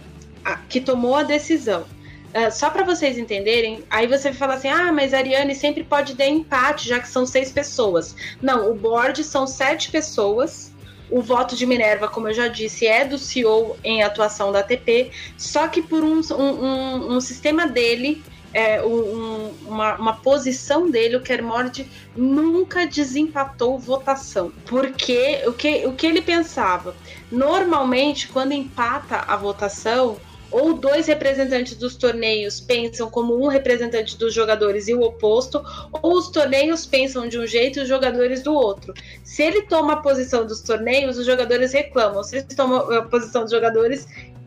que 0.68 0.80
tomou 0.80 1.14
a 1.14 1.22
decisão. 1.22 1.84
Uh, 2.30 2.50
só 2.52 2.70
para 2.70 2.84
vocês 2.84 3.18
entenderem, 3.18 3.82
aí 3.90 4.06
você 4.06 4.32
fala 4.32 4.54
assim: 4.54 4.68
ah, 4.68 4.92
mas 4.92 5.12
a 5.12 5.18
Ariane 5.18 5.54
sempre 5.54 5.82
pode 5.82 6.14
dar 6.14 6.28
empate, 6.28 6.88
já 6.88 7.00
que 7.00 7.08
são 7.08 7.26
seis 7.26 7.50
pessoas. 7.50 8.14
Não, 8.40 8.70
o 8.70 8.74
board 8.74 9.22
são 9.24 9.46
sete 9.46 9.90
pessoas. 9.90 10.72
O 11.10 11.20
voto 11.20 11.56
de 11.56 11.66
Minerva, 11.66 12.06
como 12.06 12.28
eu 12.28 12.32
já 12.32 12.46
disse, 12.46 12.86
é 12.86 13.04
do 13.04 13.18
CEO 13.18 13.76
em 13.82 14.00
atuação 14.00 14.52
da 14.52 14.60
ATP, 14.60 15.10
só 15.36 15.66
que 15.66 15.82
por 15.82 16.04
um, 16.04 16.20
um, 16.38 17.16
um 17.16 17.20
sistema 17.20 17.66
dele, 17.66 18.22
é, 18.54 18.80
um, 18.80 19.52
uma, 19.66 19.96
uma, 19.96 20.12
posição 20.12 20.88
dele, 20.88 21.16
o 21.16 21.20
Kermord 21.20 21.84
nunca 22.14 22.86
desempatou 22.86 23.76
votação. 23.76 24.52
Porque 24.66 25.42
o 25.46 25.52
que, 25.52 25.84
o 25.86 25.94
que 25.94 26.06
ele 26.06 26.22
pensava? 26.22 26.94
Normalmente, 27.28 28.28
quando 28.28 28.52
empata 28.52 29.24
a 29.26 29.34
votação, 29.36 30.16
ou 30.50 30.74
dois 30.74 31.06
representantes 31.06 31.76
dos 31.76 31.96
torneios 31.96 32.60
pensam 32.60 33.10
como 33.10 33.42
um 33.42 33.48
representante 33.48 34.18
dos 34.18 34.34
jogadores 34.34 34.88
e 34.88 34.94
o 34.94 35.02
oposto, 35.02 35.62
ou 36.02 36.14
os 36.14 36.28
torneios 36.28 36.86
pensam 36.86 37.28
de 37.28 37.38
um 37.38 37.46
jeito 37.46 37.78
e 37.78 37.82
os 37.82 37.88
jogadores 37.88 38.42
do 38.42 38.52
outro. 38.52 38.92
Se 39.22 39.42
ele 39.42 39.62
toma 39.62 39.94
a 39.94 39.96
posição 39.96 40.46
dos 40.46 40.60
torneios, 40.60 41.18
os 41.18 41.26
jogadores 41.26 41.72
reclamam. 41.72 42.22
Se 42.22 42.36
ele 42.38 42.46
toma 42.56 42.98
a 42.98 43.02
posição 43.02 43.42
dos 43.42 43.50
jogadores, 43.50 44.06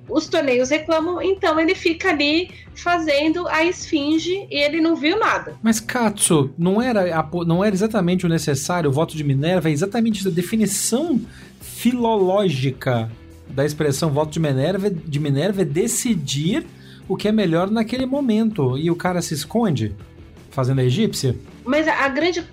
os 0.09 0.27
torneios 0.27 0.69
reclamam, 0.69 1.21
então 1.21 1.59
ele 1.59 1.73
fica 1.73 2.09
ali 2.09 2.51
fazendo 2.75 3.47
a 3.47 3.63
esfinge 3.63 4.47
e 4.49 4.57
ele 4.61 4.81
não 4.81 4.95
viu 4.95 5.17
nada. 5.17 5.55
Mas 5.61 5.79
Katsu, 5.79 6.53
não 6.57 6.81
era, 6.81 7.25
não 7.45 7.63
era 7.63 7.73
exatamente 7.73 8.25
o 8.25 8.29
necessário 8.29 8.89
o 8.89 8.93
voto 8.93 9.15
de 9.15 9.23
Minerva, 9.23 9.69
é 9.69 9.71
exatamente 9.71 10.27
a 10.27 10.31
definição 10.31 11.21
filológica 11.61 13.09
da 13.53 13.65
expressão 13.65 14.11
voto 14.11 14.31
de 14.31 14.39
Minerva, 14.39 14.89
de 14.89 15.19
Minerva 15.19 15.61
é 15.61 15.65
decidir 15.65 16.65
o 17.07 17.15
que 17.15 17.27
é 17.27 17.31
melhor 17.31 17.69
naquele 17.69 18.05
momento. 18.05 18.77
E 18.77 18.89
o 18.89 18.95
cara 18.95 19.21
se 19.21 19.33
esconde 19.33 19.95
fazendo 20.49 20.79
a 20.79 20.83
egípcia? 20.83 21.35
Mas 21.63 21.87
a 21.87 22.07
grande. 22.07 22.43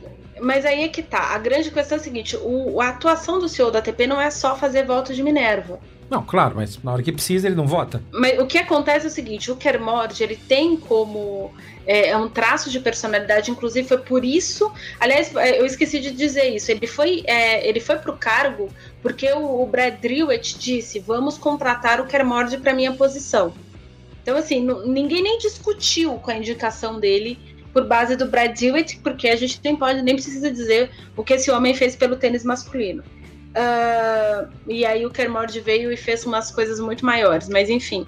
Mas 0.41 0.65
aí 0.65 0.85
é 0.85 0.89
que 0.89 1.03
tá. 1.03 1.35
A 1.35 1.39
grande 1.39 1.71
questão 1.71 1.97
é 1.97 2.01
a 2.01 2.05
seguinte: 2.05 2.37
o, 2.43 2.81
a 2.81 2.89
atuação 2.89 3.39
do 3.39 3.49
CEO 3.49 3.71
da 3.71 3.79
ATP 3.79 4.07
não 4.07 4.21
é 4.21 4.31
só 4.31 4.57
fazer 4.57 4.87
voto 4.87 5.15
de 5.15 5.23
Minerva. 5.23 5.81
Não, 6.11 6.25
claro, 6.25 6.57
mas 6.57 6.83
na 6.83 6.93
hora 6.93 7.03
que 7.05 7.13
precisa 7.13 7.47
ele 7.47 7.55
não 7.55 7.69
vota. 7.69 8.03
Mas 8.11 8.37
o 8.41 8.47
que 8.47 8.59
acontece 8.59 9.07
é 9.07 9.09
o 9.09 9.13
seguinte: 9.13 9.51
o 9.51 9.57
Kermord 9.57 10.21
ele 10.21 10.35
tem 10.35 10.77
como 10.77 11.53
é, 11.87 12.09
é, 12.09 12.17
um 12.17 12.29
traço 12.29 12.69
de 12.69 12.81
personalidade, 12.81 13.51
inclusive 13.53 13.87
foi 13.87 13.99
por 13.99 14.25
isso. 14.25 14.73
Aliás, 14.99 15.35
é, 15.37 15.61
eu 15.61 15.65
esqueci 15.65 16.01
de 16.01 16.11
dizer 16.11 16.49
isso. 16.55 16.71
Ele 16.73 16.87
foi, 16.89 17.23
é, 17.27 17.67
ele 17.67 17.79
foi 17.79 17.97
pro 17.97 18.17
cargo 18.17 18.69
porque 19.01 19.31
o, 19.33 19.63
o 19.63 19.67
Brad 19.67 20.01
Drewett 20.01 20.59
disse: 20.59 20.99
vamos 20.99 21.39
contratar 21.39 22.01
o 22.01 22.07
Kermord 22.07 22.59
para 22.59 22.75
minha 22.75 22.93
posição. 22.93 23.55
Então, 24.21 24.37
assim, 24.37 24.67
ninguém 24.87 25.23
nem 25.23 25.39
discutiu 25.39 26.15
com 26.15 26.31
a 26.31 26.35
indicação 26.35 26.99
dele 26.99 27.39
por 27.73 27.87
base 27.87 28.17
do 28.17 28.27
Brad 28.27 28.59
Dewitt, 28.59 28.99
porque 28.99 29.29
a 29.29 29.37
gente 29.37 29.61
nem 29.63 29.77
pode, 29.77 30.03
nem 30.03 30.15
precisa 30.15 30.51
dizer 30.51 30.91
o 31.17 31.23
que 31.23 31.35
esse 31.35 31.51
homem 31.51 31.73
fez 31.73 31.95
pelo 31.95 32.17
tênis 32.17 32.45
masculino. 32.45 33.03
Uh, 33.51 34.49
e 34.67 34.85
aí 34.85 35.05
o 35.05 35.11
Kermord 35.11 35.59
veio 35.61 35.93
e 35.93 35.97
fez 35.97 36.25
umas 36.25 36.53
coisas 36.53 36.79
muito 36.79 37.05
maiores, 37.05 37.49
mas 37.49 37.69
enfim, 37.69 38.07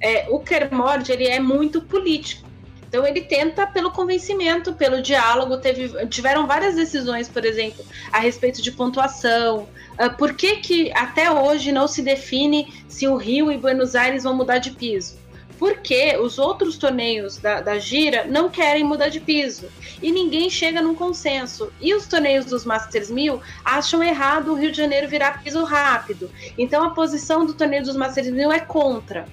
é, 0.00 0.26
o 0.28 0.38
Kermord 0.38 1.10
ele 1.10 1.26
é 1.26 1.40
muito 1.40 1.80
político. 1.80 2.50
Então 2.92 3.06
ele 3.06 3.22
tenta 3.22 3.66
pelo 3.66 3.90
convencimento, 3.90 4.74
pelo 4.74 5.00
diálogo. 5.00 5.56
Teve, 5.56 6.06
tiveram 6.08 6.46
várias 6.46 6.74
decisões, 6.74 7.26
por 7.26 7.42
exemplo, 7.42 7.82
a 8.12 8.18
respeito 8.18 8.60
de 8.60 8.70
pontuação. 8.70 9.66
Uh, 9.92 10.14
por 10.18 10.34
que, 10.34 10.56
que 10.56 10.92
até 10.92 11.30
hoje 11.30 11.72
não 11.72 11.88
se 11.88 12.02
define 12.02 12.70
se 12.86 13.08
o 13.08 13.16
Rio 13.16 13.50
e 13.50 13.56
Buenos 13.56 13.94
Aires 13.94 14.24
vão 14.24 14.34
mudar 14.34 14.58
de 14.58 14.72
piso? 14.72 15.21
Porque 15.62 16.16
os 16.16 16.40
outros 16.40 16.76
torneios 16.76 17.36
da, 17.36 17.60
da 17.60 17.78
gira 17.78 18.24
não 18.24 18.50
querem 18.50 18.82
mudar 18.82 19.10
de 19.10 19.20
piso. 19.20 19.68
E 20.02 20.10
ninguém 20.10 20.50
chega 20.50 20.82
num 20.82 20.92
consenso. 20.92 21.72
E 21.80 21.94
os 21.94 22.04
torneios 22.04 22.46
dos 22.46 22.64
Masters 22.64 23.08
1000 23.08 23.40
acham 23.64 24.02
errado 24.02 24.50
o 24.50 24.56
Rio 24.56 24.72
de 24.72 24.78
Janeiro 24.78 25.06
virar 25.06 25.40
piso 25.40 25.62
rápido. 25.62 26.28
Então 26.58 26.82
a 26.82 26.90
posição 26.90 27.46
do 27.46 27.54
torneio 27.54 27.84
dos 27.84 27.94
Masters 27.94 28.28
1000 28.28 28.50
é 28.50 28.58
contra. 28.58 29.24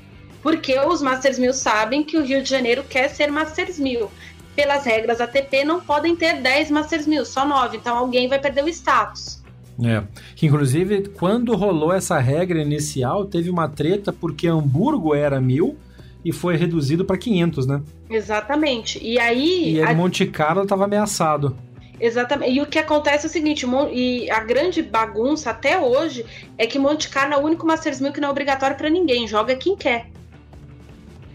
Porque 0.43 0.79
os 0.79 1.01
Masters 1.01 1.39
1000 1.39 1.51
sabem 1.51 2.03
que 2.03 2.15
o 2.15 2.23
Rio 2.23 2.43
de 2.43 2.49
Janeiro 2.51 2.83
quer 2.87 3.09
ser 3.09 3.31
Masters 3.31 3.79
1000. 3.79 4.11
Pelas 4.55 4.85
regras 4.85 5.19
ATP, 5.19 5.63
não 5.63 5.81
podem 5.81 6.15
ter 6.15 6.39
10 6.39 6.69
Masters 6.69 7.07
1000, 7.07 7.25
só 7.25 7.43
9. 7.43 7.77
Então 7.77 7.97
alguém 7.97 8.27
vai 8.27 8.37
perder 8.37 8.63
o 8.63 8.69
status. 8.69 9.41
É. 9.83 10.03
Que 10.35 10.45
inclusive, 10.45 11.09
quando 11.09 11.55
rolou 11.55 11.91
essa 11.91 12.19
regra 12.19 12.61
inicial, 12.61 13.25
teve 13.25 13.49
uma 13.49 13.67
treta 13.67 14.13
porque 14.13 14.47
Hamburgo 14.47 15.15
era 15.15 15.41
1000 15.41 15.88
e 16.23 16.31
foi 16.31 16.55
reduzido 16.55 17.05
para 17.05 17.17
500, 17.17 17.65
né? 17.65 17.81
Exatamente. 18.09 18.99
E 19.01 19.19
aí. 19.19 19.75
E 19.75 19.81
aí 19.81 19.91
a... 19.91 19.93
Monte 19.93 20.25
Carlo 20.25 20.63
estava 20.63 20.85
ameaçado. 20.85 21.55
Exatamente. 21.99 22.53
E 22.53 22.61
o 22.61 22.65
que 22.65 22.79
acontece 22.79 23.25
é 23.25 23.29
o 23.29 23.31
seguinte, 23.31 23.65
e 23.91 24.31
a 24.31 24.39
grande 24.39 24.81
bagunça 24.81 25.49
até 25.49 25.77
hoje 25.77 26.25
é 26.57 26.65
que 26.65 26.79
Monte 26.79 27.09
Carlo 27.09 27.33
é 27.33 27.37
o 27.37 27.41
único 27.41 27.65
Masters 27.65 27.99
1000 27.99 28.13
que 28.13 28.21
não 28.21 28.29
é 28.29 28.31
obrigatório 28.31 28.77
para 28.77 28.89
ninguém, 28.89 29.27
joga 29.27 29.55
quem 29.55 29.75
quer. 29.75 30.07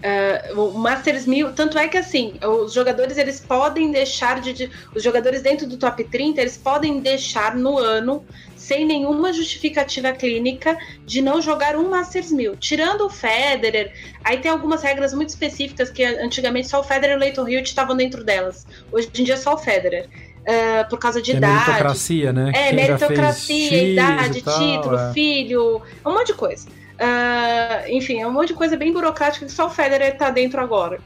Uh, 0.05 0.61
o 0.61 0.79
Masters 0.79 1.27
1000, 1.27 1.53
tanto 1.53 1.79
é 1.79 1.89
que 1.89 1.97
assim, 1.97 2.35
os 2.43 2.75
jogadores 2.75 3.17
eles 3.17 3.41
podem 3.41 3.91
deixar 3.91 4.39
de, 4.39 4.53
de, 4.53 4.71
Os 4.95 5.03
jogadores 5.03 5.41
dentro 5.41 5.67
do 5.67 5.79
top 5.79 6.05
30 6.05 6.43
eles 6.43 6.59
podem 6.59 7.01
deixar 7.01 7.57
no 7.57 7.79
ano, 7.79 8.23
sem 8.65 8.87
nenhuma 8.87 9.31
justificativa 9.31 10.11
clínica, 10.13 10.79
de 11.05 11.21
não 11.21 11.41
jogar 11.43 11.77
um 11.77 11.91
Masters 11.91 12.33
1000. 12.33 12.57
Tirando 12.57 13.03
o 13.03 13.11
Federer, 13.11 13.93
aí 14.25 14.39
tem 14.39 14.51
algumas 14.51 14.83
regras 14.83 15.13
muito 15.13 15.29
específicas 15.29 15.91
que 15.91 16.03
antigamente 16.03 16.69
só 16.69 16.81
o 16.81 16.83
Federer 16.83 17.15
e 17.15 17.17
o 17.17 17.21
Leighton 17.21 17.47
Hewitt 17.47 17.69
estavam 17.69 17.95
dentro 17.95 18.25
delas. 18.25 18.67
Hoje 18.91 19.11
em 19.19 19.23
dia 19.23 19.35
é 19.35 19.37
só 19.37 19.55
o 19.55 19.59
Federer. 19.59 20.09
Uh, 20.45 20.89
por 20.89 20.99
causa 20.99 21.21
de 21.23 21.33
é 21.33 21.37
idade. 21.37 21.55
Meritocracia, 21.55 22.33
né? 22.33 22.53
É, 22.55 22.67
Quem 22.69 22.75
meritocracia, 22.75 23.83
idade, 23.93 24.43
tal, 24.43 24.59
título, 24.59 24.99
é. 24.99 25.13
filho, 25.13 25.83
um 26.05 26.13
monte 26.13 26.29
de 26.29 26.35
coisa. 26.35 26.69
Uh, 26.69 27.91
enfim, 27.91 28.21
é 28.21 28.27
um 28.27 28.33
monte 28.33 28.49
de 28.49 28.55
coisa 28.55 28.77
bem 28.77 28.93
burocrática 28.93 29.45
que 29.45 29.53
só 29.53 29.67
o 29.67 29.71
Federer 29.71 30.13
está 30.13 30.31
dentro 30.31 30.61
agora. 30.61 31.01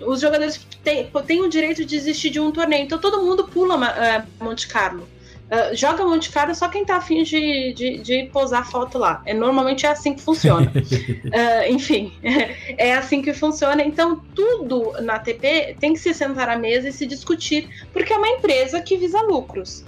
Uh, 0.00 0.10
os 0.10 0.20
jogadores 0.20 0.64
têm, 0.82 1.10
têm 1.26 1.40
o 1.42 1.48
direito 1.48 1.84
de 1.84 1.86
desistir 1.86 2.30
de 2.30 2.38
um 2.38 2.52
torneio, 2.52 2.84
então 2.84 2.98
todo 2.98 3.22
mundo 3.22 3.48
pula 3.48 3.76
Monte 4.40 4.68
Carlo. 4.68 5.08
Uh, 5.46 5.76
joga 5.76 6.04
Monte 6.04 6.30
Carlo 6.30 6.54
só 6.54 6.68
quem 6.68 6.84
tá 6.84 6.96
afim 6.96 7.22
de, 7.22 7.72
de, 7.72 7.98
de 7.98 8.24
posar 8.32 8.68
foto 8.68 8.98
lá. 8.98 9.22
É, 9.24 9.32
normalmente 9.32 9.86
é 9.86 9.90
assim 9.90 10.14
que 10.14 10.20
funciona. 10.20 10.72
uh, 10.74 11.70
enfim, 11.70 12.12
é 12.76 12.94
assim 12.94 13.22
que 13.22 13.32
funciona. 13.32 13.82
Então, 13.82 14.20
tudo 14.34 14.92
na 15.02 15.18
TP 15.18 15.76
tem 15.78 15.92
que 15.92 16.00
se 16.00 16.12
sentar 16.12 16.48
à 16.48 16.58
mesa 16.58 16.88
e 16.88 16.92
se 16.92 17.06
discutir, 17.06 17.68
porque 17.92 18.12
é 18.12 18.16
uma 18.16 18.28
empresa 18.28 18.80
que 18.80 18.96
visa 18.96 19.20
lucros. 19.22 19.84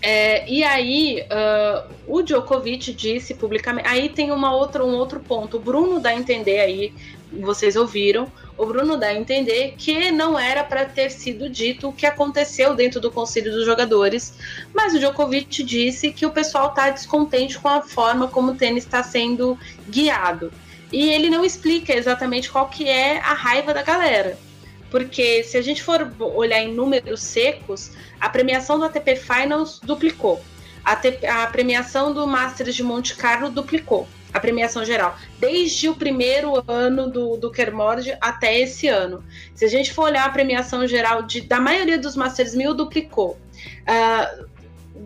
É, 0.00 0.48
e 0.48 0.62
aí, 0.62 1.22
uh, 1.22 1.90
o 2.06 2.22
Djokovic 2.22 2.92
disse 2.92 3.34
publicamente. 3.34 3.88
Aí 3.88 4.08
tem 4.08 4.30
uma 4.30 4.54
outra, 4.54 4.84
um 4.84 4.94
outro 4.94 5.18
ponto. 5.18 5.56
O 5.56 5.60
Bruno 5.60 5.98
dá 5.98 6.10
a 6.10 6.14
entender 6.14 6.60
aí, 6.60 6.92
vocês 7.32 7.74
ouviram, 7.74 8.30
o 8.56 8.66
Bruno 8.66 8.96
dá 8.96 9.08
a 9.08 9.14
entender 9.14 9.74
que 9.76 10.12
não 10.12 10.38
era 10.38 10.62
para 10.62 10.84
ter 10.84 11.10
sido 11.10 11.48
dito 11.48 11.88
o 11.88 11.92
que 11.92 12.06
aconteceu 12.06 12.74
dentro 12.74 13.00
do 13.00 13.10
conselho 13.10 13.50
dos 13.50 13.64
jogadores, 13.64 14.34
mas 14.72 14.94
o 14.94 14.98
Djokovic 14.98 15.62
disse 15.62 16.12
que 16.12 16.24
o 16.24 16.30
pessoal 16.30 16.68
está 16.68 16.90
descontente 16.90 17.58
com 17.58 17.68
a 17.68 17.82
forma 17.82 18.28
como 18.28 18.52
o 18.52 18.54
tênis 18.54 18.84
está 18.84 19.02
sendo 19.02 19.58
guiado. 19.88 20.52
E 20.92 21.10
ele 21.10 21.28
não 21.28 21.44
explica 21.44 21.92
exatamente 21.92 22.50
qual 22.50 22.68
que 22.68 22.88
é 22.88 23.18
a 23.18 23.32
raiva 23.32 23.74
da 23.74 23.82
galera. 23.82 24.38
Porque 24.94 25.42
se 25.42 25.56
a 25.56 25.60
gente 25.60 25.82
for 25.82 26.08
olhar 26.20 26.62
em 26.62 26.72
números 26.72 27.20
secos, 27.20 27.90
a 28.20 28.28
premiação 28.28 28.78
do 28.78 28.84
ATP 28.84 29.16
Finals 29.16 29.80
duplicou. 29.82 30.40
A, 30.84 30.92
a 31.42 31.46
premiação 31.48 32.14
do 32.14 32.24
Masters 32.28 32.76
de 32.76 32.84
Monte 32.84 33.16
Carlo 33.16 33.50
duplicou. 33.50 34.06
A 34.32 34.38
premiação 34.38 34.84
geral. 34.84 35.18
Desde 35.40 35.88
o 35.88 35.96
primeiro 35.96 36.62
ano 36.70 37.10
do, 37.10 37.36
do 37.36 37.50
Kermord 37.50 38.16
até 38.20 38.60
esse 38.60 38.86
ano. 38.86 39.24
Se 39.52 39.64
a 39.64 39.68
gente 39.68 39.92
for 39.92 40.04
olhar 40.04 40.26
a 40.26 40.30
premiação 40.30 40.86
geral 40.86 41.22
de, 41.22 41.40
da 41.40 41.58
maioria 41.58 41.98
dos 41.98 42.14
Masters 42.14 42.54
1000, 42.54 42.72
duplicou. 42.74 43.36
Uh, 43.82 44.46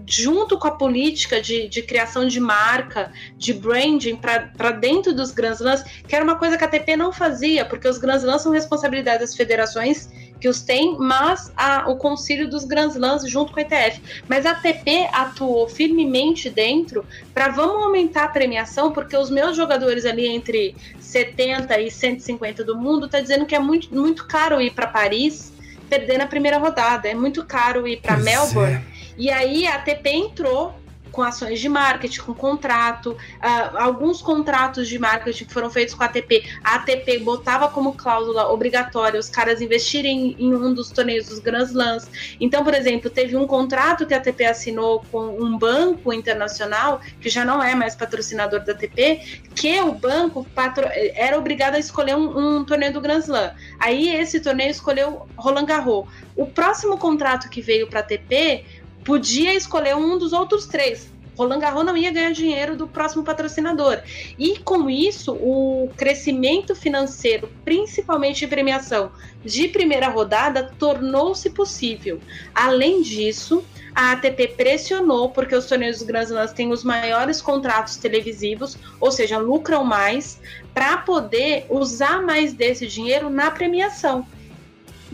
junto 0.07 0.59
com 0.59 0.69
a 0.69 0.73
política 0.73 1.41
de, 1.41 1.69
de 1.69 1.83
criação 1.83 2.27
de 2.27 2.41
marca, 2.41 3.13
de 3.37 3.53
branding 3.53 4.17
para 4.17 4.71
dentro 4.71 5.15
dos 5.15 5.31
Grand 5.31 5.53
Slams, 5.53 5.83
que 6.07 6.15
era 6.15 6.25
uma 6.25 6.37
coisa 6.37 6.57
que 6.57 6.65
a 6.65 6.67
ATP 6.67 6.97
não 6.97 7.13
fazia, 7.13 7.65
porque 7.65 7.89
os 7.89 7.99
Grand 7.99 8.17
Slams 8.17 8.43
são 8.43 8.53
responsabilidade 8.53 9.21
das 9.21 9.35
federações 9.35 10.09
que 10.41 10.49
os 10.49 10.61
têm, 10.61 10.97
mas 10.99 11.53
a, 11.57 11.91
o 11.91 11.97
concílio 11.97 12.49
dos 12.49 12.65
Grand 12.65 12.89
Slams 12.89 13.29
junto 13.29 13.53
com 13.53 13.59
a 13.59 13.63
ETF. 13.63 14.01
Mas 14.29 14.47
a 14.47 14.53
ATP 14.53 15.09
atuou 15.13 15.69
firmemente 15.69 16.49
dentro 16.49 17.05
para 17.35 17.49
vamos 17.49 17.83
aumentar 17.83 18.25
a 18.25 18.29
premiação, 18.29 18.93
porque 18.93 19.17
os 19.17 19.31
meus 19.31 19.57
jogadores 19.57 20.05
ali 20.05 20.27
entre 20.27 20.77
70 21.01 21.81
e 21.81 21.91
150 21.91 22.63
do 22.63 22.77
mundo 22.77 23.09
tá 23.09 23.21
dizendo 23.21 23.47
que 23.47 23.55
é 23.55 23.59
muito, 23.59 23.93
muito 23.95 24.27
caro 24.27 24.61
ir 24.61 24.71
para 24.73 24.87
Paris 24.87 25.53
perder 25.89 26.19
na 26.19 26.27
primeira 26.27 26.59
rodada, 26.59 27.09
é 27.09 27.15
muito 27.15 27.45
caro 27.47 27.89
ir 27.89 28.01
para 28.01 28.19
Melbourne. 28.19 28.75
É 28.75 28.98
e 29.19 29.31
aí 29.31 29.67
a 29.67 29.75
ATP 29.75 30.09
entrou 30.11 30.75
com 31.11 31.23
ações 31.23 31.61
de 31.61 31.69
marketing, 31.69 32.21
com 32.21 32.35
contrato, 32.35 33.11
uh, 33.13 33.77
alguns 33.77 34.23
contratos 34.23 34.89
de 34.89 34.99
marketing 34.99 35.47
que 35.47 35.53
foram 35.53 35.71
feitos 35.71 35.95
com 35.95 36.03
a 36.03 36.07
ATP, 36.07 36.45
a 36.63 36.77
ATP 36.77 37.19
botava 37.19 37.69
como 37.69 37.95
cláusula 37.95 38.49
obrigatória 38.53 39.19
os 39.19 39.29
caras 39.29 39.61
investirem 39.61 40.37
em 40.39 40.55
um 40.55 40.73
dos 40.73 40.91
torneios 40.91 41.27
dos 41.27 41.39
Grand 41.39 41.65
Slams. 41.65 42.09
Então, 42.41 42.63
por 42.63 42.75
exemplo, 42.75 43.11
teve 43.11 43.37
um 43.37 43.47
contrato 43.47 44.07
que 44.07 44.15
a 44.15 44.19
ATP 44.19 44.45
assinou 44.45 45.05
com 45.11 45.43
um 45.43 45.59
banco 45.59 46.13
internacional, 46.13 47.01
que 47.21 47.29
já 47.29 47.45
não 47.45 47.63
é 47.63 47.75
mais 47.75 47.95
patrocinador 47.97 48.61
da 48.61 48.73
ATP, 48.73 49.43
que 49.55 49.81
o 49.81 49.93
banco 49.93 50.47
patro... 50.55 50.87
era 51.15 51.37
obrigado 51.37 51.75
a 51.75 51.79
escolher 51.79 52.15
um, 52.15 52.59
um 52.59 52.65
torneio 52.65 52.93
do 52.93 53.01
Grand 53.01 53.19
Slam. 53.19 53.51
Aí 53.81 54.09
esse 54.09 54.41
torneio 54.41 54.71
escolheu 54.71 55.27
Roland 55.37 55.67
Garros. 55.67 56.07
O 56.37 56.47
próximo 56.47 56.97
contrato 56.97 57.49
que 57.51 57.61
veio 57.61 57.89
para 57.89 57.99
a 57.99 58.03
ATP 58.03 58.65
podia 59.09 59.55
escolher 59.55 59.97
um 59.97 60.19
dos 60.19 60.35
outros 60.35 60.67
três. 60.67 61.11
Roland 61.35 61.61
Garros 61.61 61.87
não 61.87 61.97
ia 61.97 62.11
ganhar 62.11 62.31
dinheiro 62.31 62.77
do 62.77 62.87
próximo 62.87 63.25
patrocinador. 63.25 64.03
E 64.39 64.59
com 64.59 64.91
isso, 64.91 65.33
o 65.33 65.89
crescimento 65.97 66.75
financeiro, 66.75 67.49
principalmente 67.65 68.41
de 68.41 68.49
premiação 68.49 69.11
de 69.43 69.67
primeira 69.69 70.09
rodada, 70.09 70.75
tornou-se 70.79 71.49
possível. 71.49 72.21
Além 72.55 73.01
disso, 73.01 73.65
a 73.95 74.13
ATP 74.13 74.49
pressionou 74.49 75.31
porque 75.31 75.57
os 75.57 75.65
torneios 75.65 75.97
dos 75.97 76.07
Grand 76.07 76.25
Slams 76.25 76.53
têm 76.53 76.71
os 76.71 76.85
maiores 76.85 77.41
contratos 77.41 77.97
televisivos, 77.97 78.77
ou 79.01 79.11
seja, 79.11 79.39
lucram 79.39 79.85
mais, 79.85 80.39
para 80.75 80.99
poder 80.99 81.65
usar 81.71 82.21
mais 82.21 82.53
desse 82.53 82.87
dinheiro 82.87 83.31
na 83.31 83.51
premiação 83.51 84.27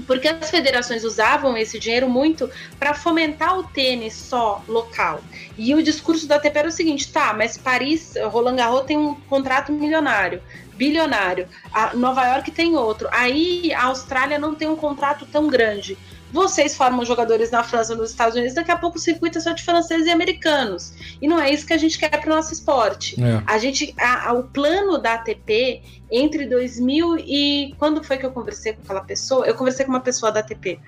porque 0.06 0.28
as 0.28 0.50
federações 0.50 1.04
usavam 1.04 1.56
esse 1.56 1.78
dinheiro 1.78 2.08
muito 2.08 2.50
para 2.78 2.94
fomentar 2.94 3.58
o 3.58 3.64
tênis 3.64 4.14
só 4.14 4.62
local. 4.68 5.20
E 5.56 5.74
o 5.74 5.82
discurso 5.82 6.26
da 6.26 6.36
ATP 6.36 6.58
era 6.58 6.68
o 6.68 6.72
seguinte: 6.72 7.12
tá, 7.12 7.32
mas 7.32 7.56
Paris, 7.56 8.14
Roland 8.30 8.56
Garros 8.56 8.84
tem 8.84 8.96
um 8.96 9.14
contrato 9.14 9.72
milionário, 9.72 10.42
bilionário, 10.76 11.48
a 11.72 11.94
Nova 11.94 12.24
York 12.26 12.50
tem 12.50 12.76
outro, 12.76 13.08
aí 13.10 13.72
a 13.72 13.84
Austrália 13.84 14.38
não 14.38 14.54
tem 14.54 14.68
um 14.68 14.76
contrato 14.76 15.26
tão 15.26 15.48
grande 15.48 15.96
vocês 16.34 16.76
formam 16.76 17.04
jogadores 17.04 17.52
na 17.52 17.62
França 17.62 17.94
nos 17.94 18.10
Estados 18.10 18.34
Unidos, 18.34 18.56
daqui 18.56 18.72
a 18.72 18.76
pouco 18.76 18.98
o 18.98 19.00
circuito 19.00 19.38
é 19.38 19.40
só 19.40 19.52
de 19.52 19.62
franceses 19.62 20.08
e 20.08 20.10
americanos. 20.10 20.92
E 21.22 21.28
não 21.28 21.40
é 21.40 21.48
isso 21.48 21.64
que 21.64 21.72
a 21.72 21.76
gente 21.76 21.96
quer 21.96 22.08
para 22.08 22.32
o 22.32 22.34
nosso 22.34 22.52
esporte. 22.52 23.14
É. 23.22 23.40
A 23.46 23.56
gente, 23.56 23.94
a, 23.96 24.30
a, 24.30 24.32
o 24.32 24.42
plano 24.42 24.98
da 24.98 25.14
ATP 25.14 25.80
entre 26.10 26.44
2000 26.46 27.18
e 27.18 27.72
quando 27.78 28.02
foi 28.02 28.18
que 28.18 28.26
eu 28.26 28.32
conversei 28.32 28.72
com 28.72 28.82
aquela 28.82 29.02
pessoa? 29.02 29.46
Eu 29.46 29.54
conversei 29.54 29.86
com 29.86 29.92
uma 29.92 30.00
pessoa 30.00 30.32
da 30.32 30.40
ATP. 30.40 30.80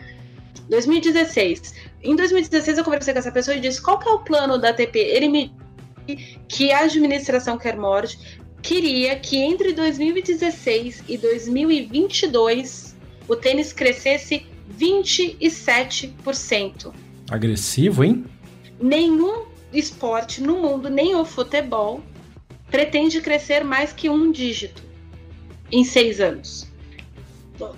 2016. 0.68 1.74
Em 2.03 2.16
2016 2.16 2.78
eu 2.78 2.84
conversei 2.84 3.14
com 3.14 3.20
essa 3.20 3.30
pessoa 3.30 3.57
e 3.57 3.61
disse 3.61 3.80
qual 3.80 4.01
que 4.01 4.09
é 4.09 4.11
o 4.11 4.18
plano 4.18 4.59
da 4.59 4.70
ATP. 4.70 4.99
Ele 4.99 5.28
me 5.28 5.53
disse 6.09 6.41
que 6.49 6.72
a 6.72 6.80
administração 6.80 7.57
Kermord 7.57 8.18
queria 8.63 9.17
que 9.17 9.37
entre 9.37 9.73
2016 9.73 11.05
e 11.09 11.17
2022 11.17 12.97
o 13.29 13.37
tênis 13.37 13.73
crescesse 13.73 14.45
27%. 14.79 16.93
Agressivo, 17.31 18.05
hein? 18.05 18.27
Nenhum 18.81 19.47
esporte 19.73 20.43
no 20.43 20.61
mundo, 20.61 20.91
nem 20.91 21.15
o 21.15 21.25
futebol, 21.25 22.03
pretende 22.71 23.21
crescer 23.21 23.65
mais 23.65 23.93
que 23.93 24.09
um 24.09 24.31
dígito 24.31 24.83
em 25.71 25.85
seis 25.85 26.21
anos. 26.21 26.67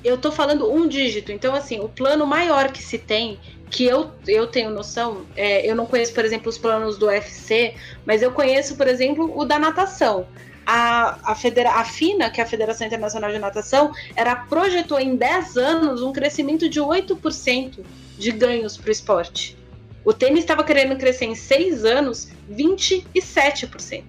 eu 0.03 0.18
tô 0.18 0.33
falando 0.33 0.70
um 0.70 0.89
dígito. 0.89 1.33
Então, 1.33 1.55
assim, 1.55 1.81
o 1.81 1.89
plano 1.89 2.26
maior 2.26 2.72
que 2.72 2.83
se 2.83 2.99
tem, 2.99 3.39
que 3.70 3.85
eu, 3.85 4.11
eu 4.26 4.47
tenho 4.47 4.70
noção, 4.70 5.24
é, 5.37 5.68
eu 5.68 5.76
não 5.76 5.87
conheço, 5.87 6.12
por 6.12 6.24
exemplo, 6.24 6.49
os 6.49 6.59
planos 6.59 6.99
do 6.99 7.07
UFC, 7.07 7.74
mas 8.05 8.22
eu 8.22 8.33
conheço, 8.33 8.76
por 8.76 8.89
exemplo, 8.89 9.33
o 9.39 9.45
da 9.45 9.59
natação. 9.59 10.26
A, 10.71 11.33
a, 11.33 11.35
federa 11.35 11.71
a 11.77 11.85
FINA, 11.85 12.29
que 12.29 12.43
é 12.43 12.45
a 12.45 12.47
Federação 12.47 12.87
Internacional 12.87 13.33
de 13.33 13.39
Natação, 13.39 13.91
era 14.14 14.37
projetou 14.37 15.01
em 15.01 15.16
10 15.16 15.57
anos 15.57 16.03
um 16.03 16.12
crescimento 16.12 16.69
de 16.69 16.79
8% 16.79 17.79
de 18.19 18.31
ganhos 18.33 18.77
para 18.77 18.89
o 18.89 18.93
esporte. 18.93 19.57
O 20.05 20.12
tênis 20.12 20.41
estava 20.41 20.62
querendo 20.62 20.99
crescer 20.99 21.25
em 21.25 21.35
6 21.35 21.87
anos 21.87 22.29
27%. 22.53 24.05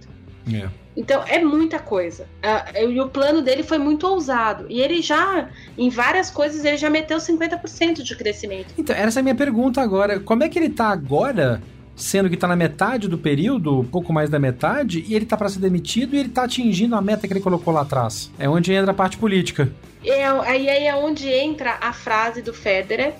Yeah. 0.46 0.70
É. 0.76 0.80
Então 0.98 1.24
é 1.26 1.42
muita 1.42 1.80
coisa. 1.80 2.28
Uh, 2.44 2.92
e 2.92 3.00
o 3.00 3.08
plano 3.08 3.42
dele 3.42 3.64
foi 3.64 3.78
muito 3.78 4.06
ousado. 4.06 4.66
E 4.68 4.82
ele 4.82 5.02
já, 5.02 5.48
em 5.78 5.90
várias 5.90 6.30
coisas, 6.30 6.66
ele 6.66 6.76
já 6.76 6.90
meteu 6.90 7.20
50% 7.20 8.04
de 8.04 8.16
crescimento. 8.18 8.74
Então, 8.78 8.94
essa 8.94 9.20
é 9.20 9.22
a 9.22 9.24
minha 9.24 9.36
pergunta 9.36 9.82
agora. 9.82 10.20
Como 10.20 10.44
é 10.44 10.50
que 10.50 10.60
ele 10.60 10.70
tá 10.70 10.90
agora? 10.90 11.62
Sendo 12.00 12.30
que 12.30 12.38
tá 12.38 12.48
na 12.48 12.56
metade 12.56 13.08
do 13.10 13.18
período, 13.18 13.86
pouco 13.92 14.14
mais 14.14 14.30
da 14.30 14.40
metade, 14.40 15.04
e 15.08 15.14
ele 15.14 15.26
tá 15.26 15.36
para 15.36 15.50
ser 15.50 15.60
demitido 15.60 16.16
e 16.16 16.20
ele 16.20 16.30
tá 16.30 16.46
atingindo 16.46 16.96
a 16.96 17.02
meta 17.02 17.28
que 17.28 17.34
ele 17.34 17.42
colocou 17.42 17.74
lá 17.74 17.82
atrás. 17.82 18.32
É 18.40 18.48
onde 18.48 18.74
entra 18.74 18.92
a 18.92 18.96
parte 18.96 19.18
política. 19.18 19.72
É, 20.04 20.26
aí 20.26 20.68
é 20.68 20.96
onde 20.96 21.28
entra 21.28 21.78
a 21.82 21.92
frase 21.92 22.42
do 22.42 22.54
Federer, 22.54 23.14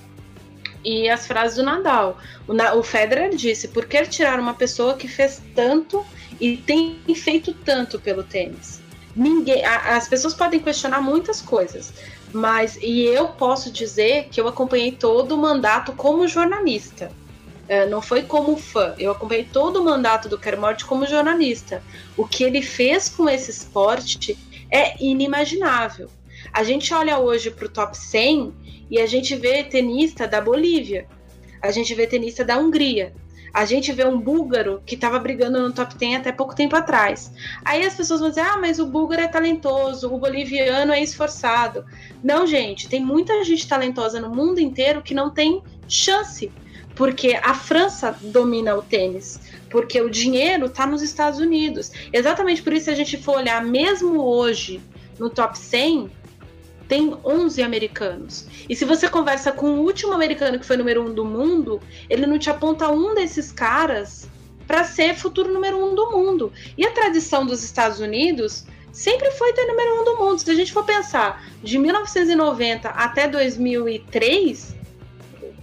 e 0.82 1.10
as 1.10 1.26
frases 1.26 1.56
do 1.56 1.62
Nadal. 1.62 2.16
O, 2.48 2.54
o 2.78 2.82
Federer 2.82 3.36
disse: 3.36 3.68
por 3.68 3.84
que 3.84 4.02
tirar 4.06 4.40
uma 4.40 4.54
pessoa 4.54 4.94
que 4.94 5.06
fez 5.06 5.42
tanto 5.54 6.02
e 6.40 6.56
tem 6.56 6.98
feito 7.14 7.52
tanto 7.52 8.00
pelo 8.00 8.22
tênis. 8.22 8.80
Ninguém, 9.14 9.64
a, 9.64 9.96
as 9.96 10.08
pessoas 10.08 10.34
podem 10.34 10.58
questionar 10.58 11.00
muitas 11.00 11.42
coisas, 11.42 11.92
mas 12.32 12.78
e 12.80 13.02
eu 13.02 13.28
posso 13.28 13.70
dizer 13.70 14.28
que 14.30 14.40
eu 14.40 14.48
acompanhei 14.48 14.92
todo 14.92 15.32
o 15.32 15.38
mandato 15.38 15.92
como 15.92 16.26
jornalista. 16.26 17.12
É, 17.70 17.86
não 17.86 18.02
foi 18.02 18.24
como 18.24 18.56
fã, 18.56 18.96
eu 18.98 19.12
acompanhei 19.12 19.44
todo 19.44 19.80
o 19.80 19.84
mandato 19.84 20.28
do 20.28 20.36
Kermort 20.36 20.84
como 20.84 21.06
jornalista. 21.06 21.80
O 22.16 22.26
que 22.26 22.42
ele 22.42 22.62
fez 22.62 23.08
com 23.08 23.28
esse 23.28 23.52
esporte 23.52 24.36
é 24.68 25.00
inimaginável. 25.00 26.10
A 26.52 26.64
gente 26.64 26.92
olha 26.92 27.20
hoje 27.20 27.48
para 27.48 27.66
o 27.66 27.68
top 27.68 27.96
100 27.96 28.52
e 28.90 29.00
a 29.00 29.06
gente 29.06 29.36
vê 29.36 29.62
tenista 29.62 30.26
da 30.26 30.40
Bolívia, 30.40 31.06
a 31.62 31.70
gente 31.70 31.94
vê 31.94 32.08
tenista 32.08 32.44
da 32.44 32.58
Hungria, 32.58 33.12
a 33.54 33.64
gente 33.64 33.92
vê 33.92 34.04
um 34.04 34.18
búlgaro 34.18 34.82
que 34.84 34.96
estava 34.96 35.20
brigando 35.20 35.62
no 35.62 35.72
top 35.72 35.96
10 35.96 36.16
até 36.16 36.32
pouco 36.32 36.56
tempo 36.56 36.74
atrás. 36.74 37.32
Aí 37.64 37.86
as 37.86 37.94
pessoas 37.94 38.18
vão 38.18 38.30
dizer: 38.30 38.40
ah, 38.40 38.58
mas 38.60 38.80
o 38.80 38.86
búlgaro 38.86 39.22
é 39.22 39.28
talentoso, 39.28 40.12
o 40.12 40.18
boliviano 40.18 40.92
é 40.92 41.00
esforçado. 41.00 41.84
Não, 42.20 42.48
gente, 42.48 42.88
tem 42.88 43.00
muita 43.00 43.44
gente 43.44 43.68
talentosa 43.68 44.20
no 44.20 44.34
mundo 44.34 44.58
inteiro 44.58 45.02
que 45.02 45.14
não 45.14 45.30
tem 45.30 45.62
chance, 45.86 46.50
porque 47.00 47.40
a 47.42 47.54
França 47.54 48.14
domina 48.20 48.76
o 48.76 48.82
tênis, 48.82 49.40
porque 49.70 49.98
o 50.02 50.10
dinheiro 50.10 50.66
está 50.66 50.86
nos 50.86 51.00
Estados 51.00 51.40
Unidos. 51.40 51.90
Exatamente 52.12 52.62
por 52.62 52.74
isso, 52.74 52.84
se 52.84 52.90
a 52.90 52.94
gente 52.94 53.16
for 53.16 53.38
olhar, 53.38 53.64
mesmo 53.64 54.22
hoje, 54.22 54.82
no 55.18 55.30
top 55.30 55.58
100, 55.58 56.10
tem 56.86 57.16
11 57.24 57.62
americanos. 57.62 58.46
E 58.68 58.76
se 58.76 58.84
você 58.84 59.08
conversa 59.08 59.50
com 59.50 59.76
o 59.76 59.80
último 59.80 60.12
americano 60.12 60.58
que 60.58 60.66
foi 60.66 60.76
número 60.76 61.02
um 61.02 61.14
do 61.14 61.24
mundo, 61.24 61.80
ele 62.10 62.26
não 62.26 62.38
te 62.38 62.50
aponta 62.50 62.90
um 62.90 63.14
desses 63.14 63.50
caras 63.50 64.28
para 64.66 64.84
ser 64.84 65.16
futuro 65.16 65.50
número 65.50 65.82
um 65.82 65.94
do 65.94 66.10
mundo. 66.10 66.52
E 66.76 66.84
a 66.84 66.92
tradição 66.92 67.46
dos 67.46 67.64
Estados 67.64 67.98
Unidos 67.98 68.66
sempre 68.92 69.30
foi 69.30 69.54
ter 69.54 69.64
número 69.64 70.02
um 70.02 70.04
do 70.04 70.18
mundo. 70.18 70.38
Se 70.38 70.50
a 70.50 70.54
gente 70.54 70.70
for 70.70 70.84
pensar 70.84 71.42
de 71.62 71.78
1990 71.78 72.90
até 72.90 73.26
2003, 73.26 74.79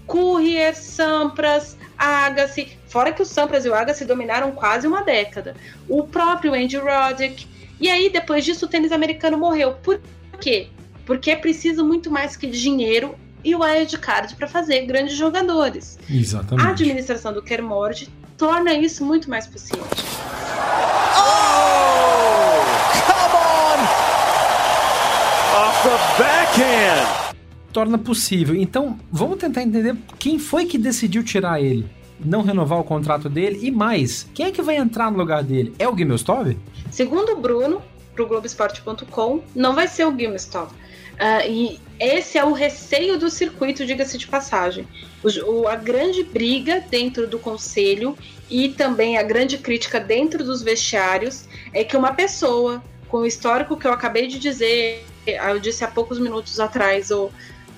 Courier, 0.08 0.76
Sampras, 0.76 1.78
Agassi, 1.98 2.78
fora 2.88 3.12
que 3.12 3.22
o 3.22 3.26
Sampras 3.26 3.66
e 3.66 3.70
o 3.70 3.76
Agassi 3.76 4.06
dominaram 4.06 4.52
quase 4.52 4.88
uma 4.88 5.04
década. 5.04 5.56
O 5.88 6.04
próprio 6.04 6.54
Andy 6.56 6.78
Roddick. 6.78 7.48
E 7.80 7.90
aí, 7.90 8.10
depois 8.10 8.44
disso, 8.44 8.66
o 8.66 8.68
tênis 8.68 8.92
americano 8.92 9.38
morreu. 9.38 9.74
Por 9.84 10.02
quê? 10.40 10.70
porque 11.08 11.32
é 11.32 11.36
preciso 11.38 11.86
muito 11.86 12.12
mais 12.12 12.36
que 12.36 12.46
dinheiro 12.46 13.16
e 13.44 13.56
o 13.56 13.62
wildcard 13.62 14.36
para 14.36 14.46
fazer 14.46 14.86
grandes 14.86 15.16
jogadores. 15.16 15.98
Exatamente. 16.10 16.68
A 16.68 16.72
administração 16.72 17.32
do 17.34 17.42
Kermord 17.42 18.10
torna 18.38 18.74
isso 18.74 19.06
muito 19.06 19.30
mais 19.30 19.48
possível. 19.48 19.88
Oh! 21.16 21.28
Come 23.08 23.36
on! 23.36 23.80
Off 25.56 25.82
the 25.84 25.98
backhand! 26.22 27.27
Torna 27.78 28.00
possível. 28.00 28.56
Então, 28.56 28.98
vamos 29.12 29.38
tentar 29.38 29.62
entender 29.62 29.96
quem 30.18 30.40
foi 30.40 30.66
que 30.66 30.80
decidiu 30.80 31.24
tirar 31.24 31.62
ele. 31.62 31.88
Não 32.20 32.42
renovar 32.42 32.80
o 32.80 32.84
contrato 32.84 33.30
dele 33.30 33.60
e 33.62 33.70
mais, 33.70 34.28
quem 34.34 34.48
é 34.48 34.52
que 34.52 34.64
vai 34.64 34.78
entrar 34.78 35.12
no 35.12 35.18
lugar 35.20 35.44
dele? 35.44 35.72
É 35.78 35.88
o 35.88 35.96
Gimmelstov? 35.96 36.58
Segundo 36.90 37.34
o 37.34 37.36
Bruno, 37.40 37.80
pro 38.16 38.26
Globoesporte.com, 38.26 39.44
não 39.54 39.76
vai 39.76 39.88
ser 39.88 40.08
o 40.08 40.10
Gimmelstov 40.10 40.72
Uh, 41.18 41.50
e 41.50 41.80
esse 42.00 42.38
é 42.38 42.46
o 42.46 42.54
receio 42.54 43.18
do 43.18 43.28
circuito, 43.28 43.88
diga-se 43.88 44.20
de 44.20 44.28
passagem. 44.28 44.88
O, 45.24 45.52
o, 45.52 45.68
a 45.68 45.76
grande 45.76 46.24
briga 46.24 46.84
dentro 46.92 47.26
do 47.26 47.40
conselho 47.40 48.16
e 48.52 48.70
também 48.70 49.18
a 49.18 49.24
grande 49.24 49.58
crítica 49.58 50.00
dentro 50.00 50.44
dos 50.44 50.62
vestiários 50.62 51.46
é 51.74 51.84
que 51.84 51.98
uma 51.98 52.14
pessoa 52.14 52.84
com 53.08 53.18
o 53.18 53.26
histórico 53.26 53.76
que 53.76 53.88
eu 53.88 53.92
acabei 53.92 54.28
de 54.28 54.38
dizer, 54.38 55.04
eu 55.26 55.60
disse 55.60 55.84
há 55.84 55.88
poucos 55.88 56.20
minutos 56.20 56.60
atrás, 56.60 57.10
o, 57.10 57.32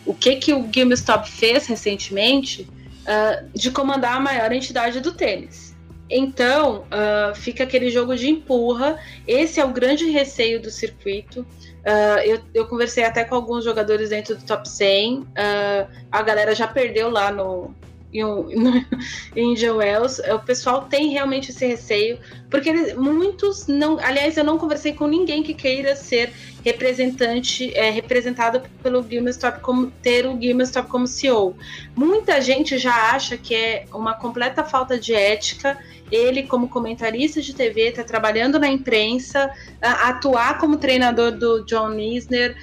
o 0.05 0.13
que, 0.13 0.35
que 0.37 0.53
o 0.53 0.63
GameStop 0.63 1.29
fez 1.29 1.67
recentemente, 1.67 2.67
uh, 3.03 3.49
de 3.53 3.71
comandar 3.71 4.17
a 4.17 4.19
maior 4.19 4.51
entidade 4.51 4.99
do 4.99 5.13
tênis. 5.13 5.69
Então, 6.09 6.85
uh, 6.85 7.35
fica 7.35 7.63
aquele 7.63 7.91
jogo 7.91 8.15
de 8.15 8.27
empurra. 8.29 8.97
Esse 9.27 9.59
é 9.59 9.65
o 9.65 9.69
grande 9.69 10.09
receio 10.09 10.59
do 10.59 10.71
circuito. 10.71 11.41
Uh, 11.41 12.19
eu, 12.25 12.39
eu, 12.53 12.67
conversei 12.67 13.03
até 13.03 13.23
com 13.23 13.35
alguns 13.35 13.63
jogadores 13.63 14.09
dentro 14.09 14.35
do 14.35 14.43
top 14.43 14.67
100. 14.67 15.19
Uh, 15.19 15.25
ah, 15.35 15.87
a 16.11 16.21
galera 16.23 16.55
já 16.55 16.67
perdeu 16.67 17.11
lá 17.11 17.31
no, 17.31 17.75
em, 18.13 18.23
em 19.35 19.69
Wells. 19.69 20.19
O 20.33 20.39
pessoal 20.39 20.83
tem 20.83 21.09
realmente 21.09 21.51
esse 21.51 21.65
receio, 21.65 22.19
porque 22.49 22.69
eles, 22.69 22.95
muitos 22.95 23.67
não. 23.67 23.99
Aliás, 23.99 24.37
eu 24.37 24.43
não 24.43 24.57
conversei 24.57 24.93
com 24.93 25.07
ninguém 25.07 25.43
que 25.43 25.53
queira 25.53 25.95
ser 25.95 26.31
representante, 26.63 27.73
é, 27.73 27.89
representado 27.89 28.61
pelo 28.83 29.01
GameStop 29.01 29.61
como 29.61 29.91
ter 30.01 30.25
o 30.25 30.35
GameStop 30.35 30.89
como 30.89 31.07
CEO. 31.07 31.55
Muita 31.95 32.41
gente 32.41 32.77
já 32.77 33.11
acha 33.11 33.37
que 33.37 33.55
é 33.55 33.85
uma 33.93 34.13
completa 34.13 34.63
falta 34.63 34.97
de 34.99 35.13
ética 35.13 35.77
ele, 36.11 36.43
como 36.43 36.67
comentarista 36.67 37.41
de 37.41 37.53
TV, 37.53 37.89
está 37.89 38.03
trabalhando 38.03 38.59
na 38.59 38.67
imprensa, 38.67 39.51
atuar 39.81 40.57
como 40.57 40.77
treinador 40.77 41.31
do 41.31 41.63
John 41.65 41.93
Isner, 41.99 42.55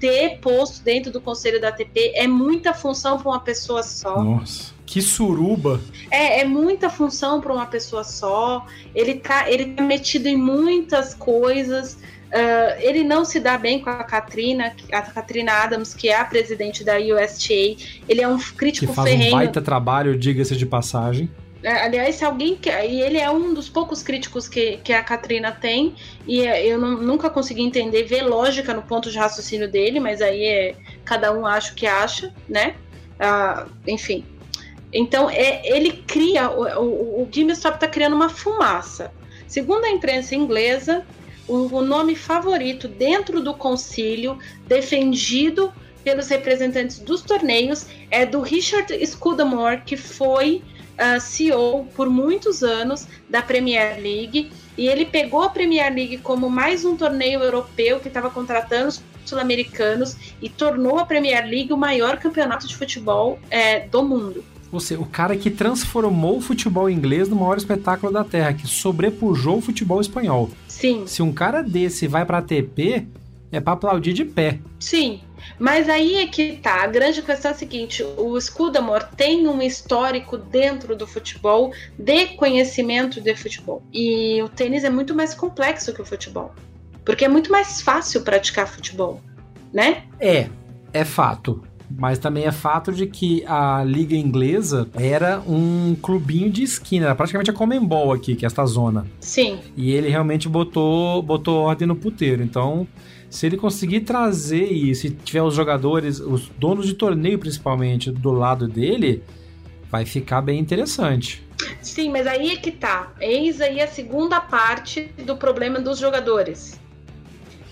ter 0.00 0.38
posto 0.40 0.82
dentro 0.82 1.12
do 1.12 1.20
conselho 1.20 1.60
da 1.60 1.68
ATP, 1.68 2.12
é 2.14 2.26
muita 2.26 2.74
função 2.74 3.18
para 3.18 3.30
uma 3.30 3.40
pessoa 3.40 3.82
só. 3.82 4.22
Nossa. 4.22 4.71
Que 4.92 5.00
suruba! 5.00 5.80
É, 6.10 6.40
é 6.40 6.44
muita 6.44 6.90
função 6.90 7.40
para 7.40 7.50
uma 7.50 7.64
pessoa 7.64 8.04
só. 8.04 8.66
Ele 8.94 9.14
tá, 9.14 9.50
ele 9.50 9.72
tá 9.72 9.82
metido 9.82 10.26
em 10.26 10.36
muitas 10.36 11.14
coisas. 11.14 11.94
Uh, 11.94 12.76
ele 12.78 13.02
não 13.02 13.24
se 13.24 13.40
dá 13.40 13.56
bem 13.56 13.80
com 13.80 13.88
a 13.88 14.04
Katrina, 14.04 14.76
a 14.92 15.00
Katrina 15.00 15.50
Adams, 15.50 15.94
que 15.94 16.10
é 16.10 16.20
a 16.20 16.26
presidente 16.26 16.84
da 16.84 16.98
USTA. 16.98 17.82
Ele 18.06 18.20
é 18.20 18.28
um 18.28 18.38
crítico 18.38 18.88
que 18.88 18.92
faz 18.92 19.08
ferrenho. 19.08 19.34
um 19.34 19.38
baita 19.38 19.62
trabalho, 19.62 20.14
diga-se 20.14 20.54
de 20.54 20.66
passagem. 20.66 21.30
É, 21.62 21.72
aliás, 21.84 22.16
se 22.16 22.24
alguém 22.26 22.54
quer. 22.54 22.84
E 22.86 23.00
ele 23.00 23.16
é 23.16 23.30
um 23.30 23.54
dos 23.54 23.70
poucos 23.70 24.02
críticos 24.02 24.46
que, 24.46 24.76
que 24.84 24.92
a 24.92 25.02
Katrina 25.02 25.52
tem. 25.52 25.94
E 26.26 26.42
é, 26.42 26.66
eu 26.66 26.78
não, 26.78 27.00
nunca 27.00 27.30
consegui 27.30 27.62
entender, 27.62 28.02
ver 28.02 28.24
lógica 28.24 28.74
no 28.74 28.82
ponto 28.82 29.10
de 29.10 29.16
raciocínio 29.16 29.70
dele, 29.70 29.98
mas 30.00 30.20
aí 30.20 30.44
é. 30.44 30.74
Cada 31.02 31.32
um 31.32 31.46
acha 31.46 31.72
o 31.72 31.74
que 31.74 31.86
acha, 31.86 32.30
né? 32.46 32.74
Ah, 33.18 33.66
enfim. 33.86 34.24
Então, 34.92 35.30
é, 35.30 35.62
ele 35.64 35.92
cria. 36.06 36.50
O, 36.50 37.26
GameStop 37.32 37.76
está 37.76 37.88
criando 37.88 38.14
uma 38.14 38.28
fumaça. 38.28 39.12
Segundo 39.46 39.84
a 39.84 39.90
imprensa 39.90 40.34
inglesa, 40.34 41.04
o, 41.48 41.76
o 41.76 41.82
nome 41.82 42.14
favorito 42.14 42.88
dentro 42.88 43.40
do 43.40 43.54
concílio, 43.54 44.38
defendido 44.66 45.72
pelos 46.04 46.28
representantes 46.28 46.98
dos 46.98 47.22
torneios, 47.22 47.86
é 48.10 48.26
do 48.26 48.40
Richard 48.40 48.94
Scudamore, 49.06 49.82
que 49.82 49.96
foi 49.96 50.62
uh, 50.92 51.20
CEO 51.20 51.86
por 51.94 52.08
muitos 52.08 52.62
anos 52.62 53.06
da 53.28 53.40
Premier 53.40 54.00
League 54.00 54.50
e 54.76 54.88
ele 54.88 55.04
pegou 55.04 55.42
a 55.42 55.50
Premier 55.50 55.92
League 55.92 56.18
como 56.18 56.48
mais 56.48 56.84
um 56.84 56.96
torneio 56.96 57.40
europeu 57.40 58.00
que 58.00 58.08
estava 58.08 58.30
contratando 58.30 58.94
sul-americanos 59.24 60.16
e 60.40 60.48
tornou 60.48 60.98
a 60.98 61.04
Premier 61.04 61.44
League 61.44 61.72
o 61.72 61.76
maior 61.76 62.18
campeonato 62.18 62.66
de 62.66 62.76
futebol 62.76 63.38
é, 63.50 63.80
do 63.80 64.02
mundo. 64.02 64.44
Ou 64.72 64.80
seja, 64.80 65.00
o 65.00 65.06
cara 65.06 65.36
que 65.36 65.50
transformou 65.50 66.38
o 66.38 66.40
futebol 66.40 66.88
inglês 66.88 67.28
no 67.28 67.36
maior 67.36 67.58
espetáculo 67.58 68.10
da 68.10 68.24
Terra, 68.24 68.54
que 68.54 68.66
sobrepujou 68.66 69.58
o 69.58 69.60
futebol 69.60 70.00
espanhol. 70.00 70.50
Sim. 70.66 71.06
Se 71.06 71.22
um 71.22 71.30
cara 71.30 71.62
desse 71.62 72.08
vai 72.08 72.24
para 72.24 72.38
a 72.38 72.40
ATP, 72.40 73.06
é 73.52 73.60
para 73.60 73.74
aplaudir 73.74 74.14
de 74.14 74.24
pé. 74.24 74.58
Sim, 74.80 75.20
mas 75.58 75.88
aí 75.88 76.16
é 76.16 76.26
que 76.26 76.56
tá. 76.56 76.82
A 76.82 76.86
grande 76.86 77.20
questão 77.20 77.50
é 77.50 77.54
a 77.54 77.56
seguinte: 77.56 78.02
o 78.16 78.40
Scudamore 78.40 79.04
tem 79.14 79.46
um 79.46 79.60
histórico 79.60 80.38
dentro 80.38 80.96
do 80.96 81.06
futebol 81.06 81.72
de 81.98 82.28
conhecimento 82.28 83.20
de 83.20 83.36
futebol. 83.36 83.82
E 83.92 84.40
o 84.42 84.48
tênis 84.48 84.84
é 84.84 84.90
muito 84.90 85.14
mais 85.14 85.34
complexo 85.34 85.92
que 85.92 86.00
o 86.00 86.06
futebol. 86.06 86.54
Porque 87.04 87.24
é 87.26 87.28
muito 87.28 87.52
mais 87.52 87.82
fácil 87.82 88.22
praticar 88.22 88.66
futebol, 88.66 89.20
né? 89.72 90.04
É, 90.18 90.48
é 90.92 91.04
fato. 91.04 91.62
Mas 91.98 92.18
também 92.18 92.44
é 92.44 92.52
fato 92.52 92.92
de 92.92 93.06
que 93.06 93.44
a 93.46 93.82
liga 93.84 94.16
inglesa 94.16 94.88
era 94.94 95.40
um 95.46 95.96
clubinho 96.00 96.50
de 96.50 96.62
esquina, 96.62 97.06
era 97.06 97.14
praticamente 97.14 97.50
a 97.50 97.54
Comembol 97.54 98.12
aqui, 98.12 98.34
que 98.34 98.44
é 98.44 98.46
esta 98.46 98.64
zona. 98.66 99.06
Sim. 99.20 99.58
E 99.76 99.92
ele 99.92 100.08
realmente 100.08 100.48
botou, 100.48 101.22
botou 101.22 101.60
ordem 101.60 101.86
no 101.86 101.96
puteiro. 101.96 102.42
Então, 102.42 102.86
se 103.30 103.46
ele 103.46 103.56
conseguir 103.56 104.00
trazer 104.00 104.70
e 104.70 104.94
se 104.94 105.10
tiver 105.10 105.42
os 105.42 105.54
jogadores, 105.54 106.20
os 106.20 106.50
donos 106.58 106.86
de 106.86 106.94
torneio 106.94 107.38
principalmente, 107.38 108.10
do 108.10 108.30
lado 108.30 108.68
dele, 108.68 109.22
vai 109.90 110.04
ficar 110.04 110.42
bem 110.42 110.58
interessante. 110.58 111.42
Sim, 111.80 112.10
mas 112.10 112.26
aí 112.26 112.50
é 112.50 112.56
que 112.56 112.70
tá. 112.70 113.12
Eis 113.20 113.60
aí 113.60 113.80
a 113.80 113.86
segunda 113.86 114.40
parte 114.40 115.10
do 115.24 115.36
problema 115.36 115.80
dos 115.80 115.98
jogadores. 115.98 116.80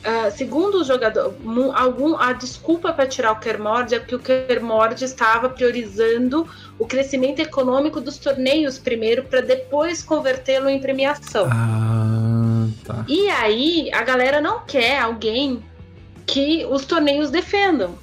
Uh, 0.00 0.30
segundo 0.34 0.78
o 0.78 0.84
jogador, 0.84 1.34
algum, 1.74 2.16
a 2.16 2.32
desculpa 2.32 2.90
para 2.90 3.06
tirar 3.06 3.32
o 3.32 3.36
Kermord 3.36 3.94
é 3.94 3.98
porque 3.98 4.14
o 4.14 4.18
Kermord 4.18 5.04
estava 5.04 5.50
priorizando 5.50 6.48
o 6.78 6.86
crescimento 6.86 7.40
econômico 7.40 8.00
dos 8.00 8.16
torneios 8.16 8.78
primeiro 8.78 9.24
para 9.24 9.42
depois 9.42 10.02
convertê-lo 10.02 10.70
em 10.70 10.80
premiação. 10.80 11.46
Ah, 11.52 12.66
tá. 12.82 13.04
E 13.06 13.28
aí 13.28 13.90
a 13.92 14.02
galera 14.02 14.40
não 14.40 14.60
quer 14.60 15.00
alguém 15.00 15.62
que 16.26 16.64
os 16.70 16.86
torneios 16.86 17.30
defendam. 17.30 17.94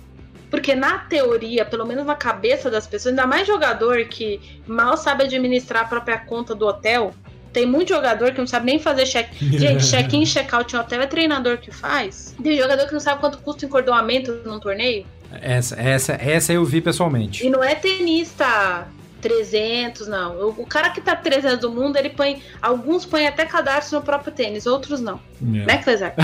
Porque 0.52 0.76
na 0.76 1.00
teoria, 1.00 1.66
pelo 1.66 1.86
menos 1.86 2.06
na 2.06 2.16
cabeça 2.16 2.70
das 2.70 2.86
pessoas, 2.86 3.12
ainda 3.12 3.28
mais 3.28 3.48
jogador 3.48 4.06
que 4.06 4.40
mal 4.66 4.96
sabe 4.96 5.24
administrar 5.24 5.84
a 5.84 5.88
própria 5.88 6.18
conta 6.20 6.56
do 6.56 6.66
hotel, 6.66 7.14
tem 7.54 7.66
muito 7.66 7.90
jogador 7.90 8.32
que 8.32 8.40
não 8.40 8.48
sabe 8.48 8.66
nem 8.66 8.80
fazer 8.80 9.06
check. 9.06 9.30
Gente, 9.40 9.86
check-in 9.86 10.26
check-out 10.26 10.76
em 10.76 10.80
hotel 10.80 11.02
é 11.02 11.08
treinador 11.08 11.58
que 11.58 11.72
faz. 11.72 12.36
Tem 12.42 12.58
jogador 12.58 12.88
que 12.88 12.94
não 12.94 13.00
sabe 13.00 13.20
quanto 13.20 13.38
custa 13.40 13.66
o 13.66 13.68
encordoamento 13.68 14.42
num 14.46 14.60
torneio. 14.60 15.06
Essa, 15.42 15.76
essa, 15.76 16.14
essa 16.14 16.54
eu 16.54 16.64
vi 16.64 16.82
pessoalmente. 16.82 17.46
E 17.46 17.50
não 17.50 17.64
é 17.64 17.76
tenista 17.76 18.88
300, 19.22 20.08
não. 20.08 20.50
O, 20.50 20.66
cara 20.66 20.90
que 20.90 21.02
tá 21.02 21.16
300 21.16 21.60
do 21.60 21.72
mundo, 21.72 21.98
ele 21.98 22.10
põe. 22.10 22.42
Alguns 22.62 23.06
põem 23.06 23.28
até 23.28 23.46
cadastro 23.46 24.00
no 24.00 24.06
próprio 24.06 24.32
tênis, 24.32 24.66
outros 24.66 25.02
não. 25.02 25.20
Yeah. 25.42 25.74
Né, 25.74 25.84
Clesar? 25.84 26.16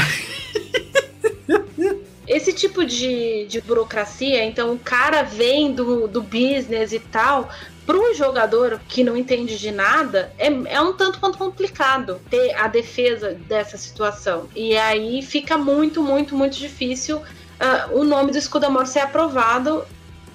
Esse 2.25 2.53
tipo 2.53 2.85
de, 2.85 3.45
de 3.47 3.59
burocracia, 3.59 4.45
então 4.45 4.71
o 4.73 4.79
cara 4.79 5.23
vem 5.23 5.73
do, 5.73 6.07
do 6.07 6.21
business 6.21 6.93
e 6.93 6.99
tal, 6.99 7.49
para 7.85 7.97
um 7.97 8.13
jogador 8.13 8.79
que 8.87 9.03
não 9.03 9.15
entende 9.17 9.57
de 9.57 9.71
nada, 9.71 10.31
é, 10.37 10.47
é 10.47 10.81
um 10.81 10.93
tanto 10.93 11.19
quanto 11.19 11.37
complicado 11.37 12.19
ter 12.29 12.53
a 12.55 12.67
defesa 12.67 13.33
dessa 13.33 13.77
situação. 13.77 14.47
E 14.55 14.75
aí 14.77 15.21
fica 15.21 15.57
muito, 15.57 16.01
muito, 16.01 16.35
muito 16.35 16.57
difícil 16.57 17.17
uh, 17.17 17.97
o 17.97 18.03
nome 18.03 18.31
do 18.31 18.39
Scudamore 18.39 18.87
ser 18.87 18.99
aprovado 18.99 19.85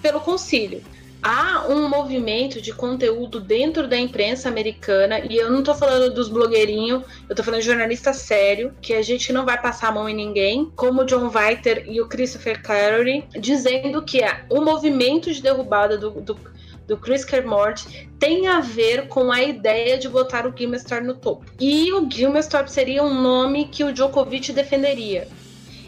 pelo 0.02 0.20
concílio. 0.20 0.82
Há 1.20 1.66
um 1.68 1.88
movimento 1.88 2.60
de 2.60 2.72
conteúdo 2.72 3.40
dentro 3.40 3.88
da 3.88 3.98
imprensa 3.98 4.48
americana, 4.48 5.18
e 5.18 5.36
eu 5.36 5.50
não 5.50 5.64
tô 5.64 5.74
falando 5.74 6.14
dos 6.14 6.28
blogueirinhos, 6.28 7.02
eu 7.28 7.34
tô 7.34 7.42
falando 7.42 7.60
de 7.60 7.66
jornalista 7.66 8.12
sério, 8.12 8.72
que 8.80 8.94
a 8.94 9.02
gente 9.02 9.32
não 9.32 9.44
vai 9.44 9.60
passar 9.60 9.88
a 9.88 9.92
mão 9.92 10.08
em 10.08 10.14
ninguém, 10.14 10.70
como 10.76 11.02
o 11.02 11.04
John 11.04 11.28
Viter 11.28 11.84
e 11.88 12.00
o 12.00 12.06
Christopher 12.06 12.62
Clary, 12.62 13.24
dizendo 13.32 14.00
que 14.02 14.22
é 14.22 14.44
o 14.48 14.60
movimento 14.60 15.32
de 15.32 15.42
derrubada 15.42 15.98
do, 15.98 16.10
do 16.12 16.38
do 16.88 16.96
Chris 16.96 17.22
Kermort 17.22 17.84
tem 18.18 18.48
a 18.48 18.60
ver 18.60 19.06
com 19.08 19.30
a 19.30 19.42
ideia 19.42 19.98
de 19.98 20.08
botar 20.08 20.46
o 20.46 20.56
Gilmestor 20.56 21.02
no 21.02 21.14
topo. 21.14 21.44
E 21.60 21.92
o 21.92 22.10
Gilmestor 22.10 22.66
seria 22.66 23.04
um 23.04 23.14
nome 23.14 23.66
que 23.66 23.84
o 23.84 23.92
Djokovic 23.92 24.52
defenderia. 24.52 25.28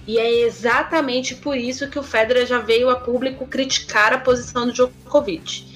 E 0.07 0.19
é 0.19 0.31
exatamente 0.43 1.35
por 1.35 1.57
isso 1.57 1.89
que 1.89 1.99
o 1.99 2.03
Federer 2.03 2.47
já 2.47 2.59
veio 2.59 2.91
a 2.91 2.97
público 2.97 3.47
criticar 3.47 4.13
a 4.13 4.19
posição 4.19 4.67
do 4.67 4.73
Djokovic. 4.73 5.71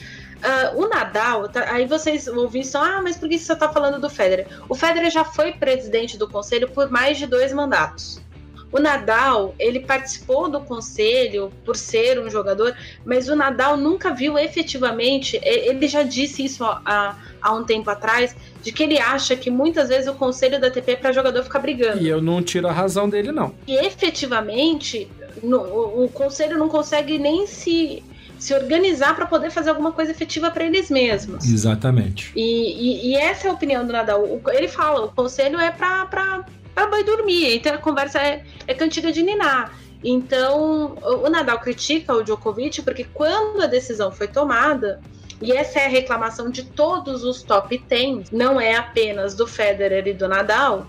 Uh, 0.45 0.83
o 0.83 0.89
Nadal, 0.89 1.49
tá, 1.49 1.73
aí 1.73 1.87
vocês 1.87 2.29
ouviram, 2.29 2.83
ah, 2.83 3.01
mas 3.03 3.17
por 3.17 3.27
que 3.27 3.39
você 3.39 3.55
está 3.55 3.67
falando 3.73 3.99
do 3.99 4.11
Federer? 4.11 4.47
O 4.69 4.75
Federer 4.75 5.11
já 5.11 5.25
foi 5.25 5.53
presidente 5.53 6.19
do 6.19 6.29
conselho 6.29 6.69
por 6.69 6.91
mais 6.91 7.17
de 7.17 7.27
dois 7.27 7.51
mandatos. 7.51 8.21
O 8.75 8.81
Nadal, 8.81 9.55
ele 9.57 9.79
participou 9.79 10.49
do 10.51 10.61
conselho 10.61 11.53
por 11.65 11.77
ser 11.77 12.19
um 12.19 12.29
jogador, 12.29 12.77
mas 13.07 13.29
o 13.29 13.37
Nadal 13.37 13.77
nunca 13.77 14.13
viu 14.13 14.37
efetivamente, 14.37 15.39
ele 15.45 15.87
já 15.87 16.03
disse 16.03 16.45
isso 16.45 16.65
há, 16.65 17.17
há 17.41 17.53
um 17.53 17.63
tempo 17.63 17.89
atrás, 17.89 18.35
de 18.61 18.73
que 18.73 18.83
ele 18.83 18.99
acha 18.99 19.37
que 19.37 19.49
muitas 19.49 19.91
vezes 19.91 20.09
o 20.09 20.15
conselho 20.15 20.61
da 20.61 20.67
ATP 20.67 20.91
é 20.91 20.97
para 20.97 21.13
jogador 21.13 21.45
ficar 21.45 21.61
brigando. 21.61 22.03
E 22.03 22.09
eu 22.09 22.21
não 22.21 22.43
tiro 22.43 22.67
a 22.67 22.73
razão 22.73 23.09
dele, 23.09 23.31
não. 23.31 23.55
E 23.65 23.77
efetivamente, 23.77 25.09
no, 25.41 25.59
o, 25.59 26.07
o 26.07 26.09
conselho 26.09 26.59
não 26.59 26.69
consegue 26.69 27.17
nem 27.17 27.47
se 27.47 28.03
se 28.37 28.53
organizar 28.53 29.15
para 29.15 29.25
poder 29.25 29.51
fazer 29.51 29.71
alguma 29.71 29.93
coisa 29.93 30.11
efetiva 30.11 30.51
para 30.51 30.65
eles 30.65 30.91
mesmos. 30.91 31.47
Exatamente. 31.47 32.33
E, 32.35 32.43
e, 32.43 33.13
e, 33.13 33.17
essa 33.17 33.47
é 33.47 33.51
a 33.51 33.55
opinião 33.55 33.87
do 33.87 33.93
Nadal. 33.93 34.41
Ele 34.53 34.69
fala, 34.69 35.07
o 35.07 35.09
conselho 35.13 35.59
é 35.59 35.71
para 35.71 36.45
para 36.75 36.89
boi 36.89 37.05
dormir. 37.05 37.57
Então 37.57 37.75
a 37.75 37.79
conversa 37.79 38.19
é, 38.19 38.45
é 38.67 38.75
cantiga 38.75 39.13
de 39.13 39.23
ninar. 39.23 39.79
Então 40.03 40.97
o 41.03 41.29
Nadal 41.31 41.59
critica 41.61 42.15
o 42.15 42.23
Djokovic 42.23 42.83
porque 42.83 43.05
quando 43.05 43.63
a 43.63 43.67
decisão 43.67 44.13
foi 44.13 44.29
tomada, 44.29 45.01
e 45.41 45.53
essa 45.53 45.81
é 45.81 45.87
a 45.87 45.89
reclamação 45.89 46.51
de 46.51 46.65
todos 46.65 47.25
os 47.25 47.43
top 47.43 47.83
10, 47.89 48.31
não 48.31 48.61
é 48.61 48.77
apenas 48.77 49.35
do 49.35 49.47
Federer 49.47 50.07
e 50.07 50.13
do 50.13 50.29
Nadal, 50.29 50.87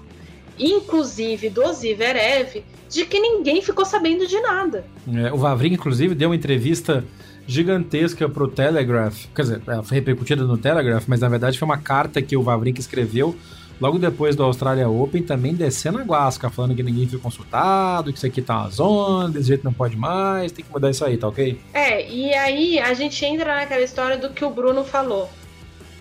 inclusive 0.57 1.49
do 1.49 1.71
Zverev, 1.73 2.63
de 2.89 3.05
que 3.05 3.19
ninguém 3.19 3.61
ficou 3.61 3.85
sabendo 3.85 4.27
de 4.27 4.39
nada. 4.39 4.85
É, 5.13 5.33
o 5.33 5.37
Vavrinka, 5.37 5.75
inclusive, 5.75 6.15
deu 6.15 6.29
uma 6.29 6.35
entrevista 6.35 7.03
gigantesca 7.47 8.27
pro 8.27 8.47
Telegraph, 8.47 9.25
quer 9.35 9.41
dizer, 9.43 9.61
ela 9.67 9.83
foi 9.83 9.95
repercutida 9.95 10.43
no 10.43 10.57
Telegraph, 10.57 11.05
mas 11.07 11.19
na 11.19 11.29
verdade 11.29 11.59
foi 11.59 11.65
uma 11.67 11.77
carta 11.77 12.21
que 12.21 12.35
o 12.35 12.41
Vavrinka 12.41 12.79
escreveu 12.79 13.35
Logo 13.79 13.99
depois 13.99 14.35
do 14.35 14.43
Australia 14.43 14.89
Open, 14.89 15.23
também 15.23 15.53
descendo 15.53 15.97
a 15.97 16.03
guasca, 16.03 16.49
falando 16.49 16.75
que 16.75 16.83
ninguém 16.83 17.07
foi 17.07 17.19
consultado, 17.19 18.11
que 18.11 18.17
isso 18.17 18.25
aqui 18.25 18.41
tá 18.41 18.61
uma 18.61 18.69
zona, 18.69 19.29
desse 19.29 19.47
jeito 19.47 19.63
não 19.63 19.73
pode 19.73 19.97
mais, 19.97 20.51
tem 20.51 20.63
que 20.63 20.71
mudar 20.71 20.89
isso 20.89 21.03
aí, 21.03 21.17
tá 21.17 21.27
ok? 21.27 21.59
É, 21.73 22.09
e 22.09 22.33
aí 22.33 22.79
a 22.79 22.93
gente 22.93 23.23
entra 23.25 23.55
naquela 23.55 23.81
história 23.81 24.17
do 24.17 24.29
que 24.29 24.45
o 24.45 24.49
Bruno 24.49 24.83
falou. 24.83 25.29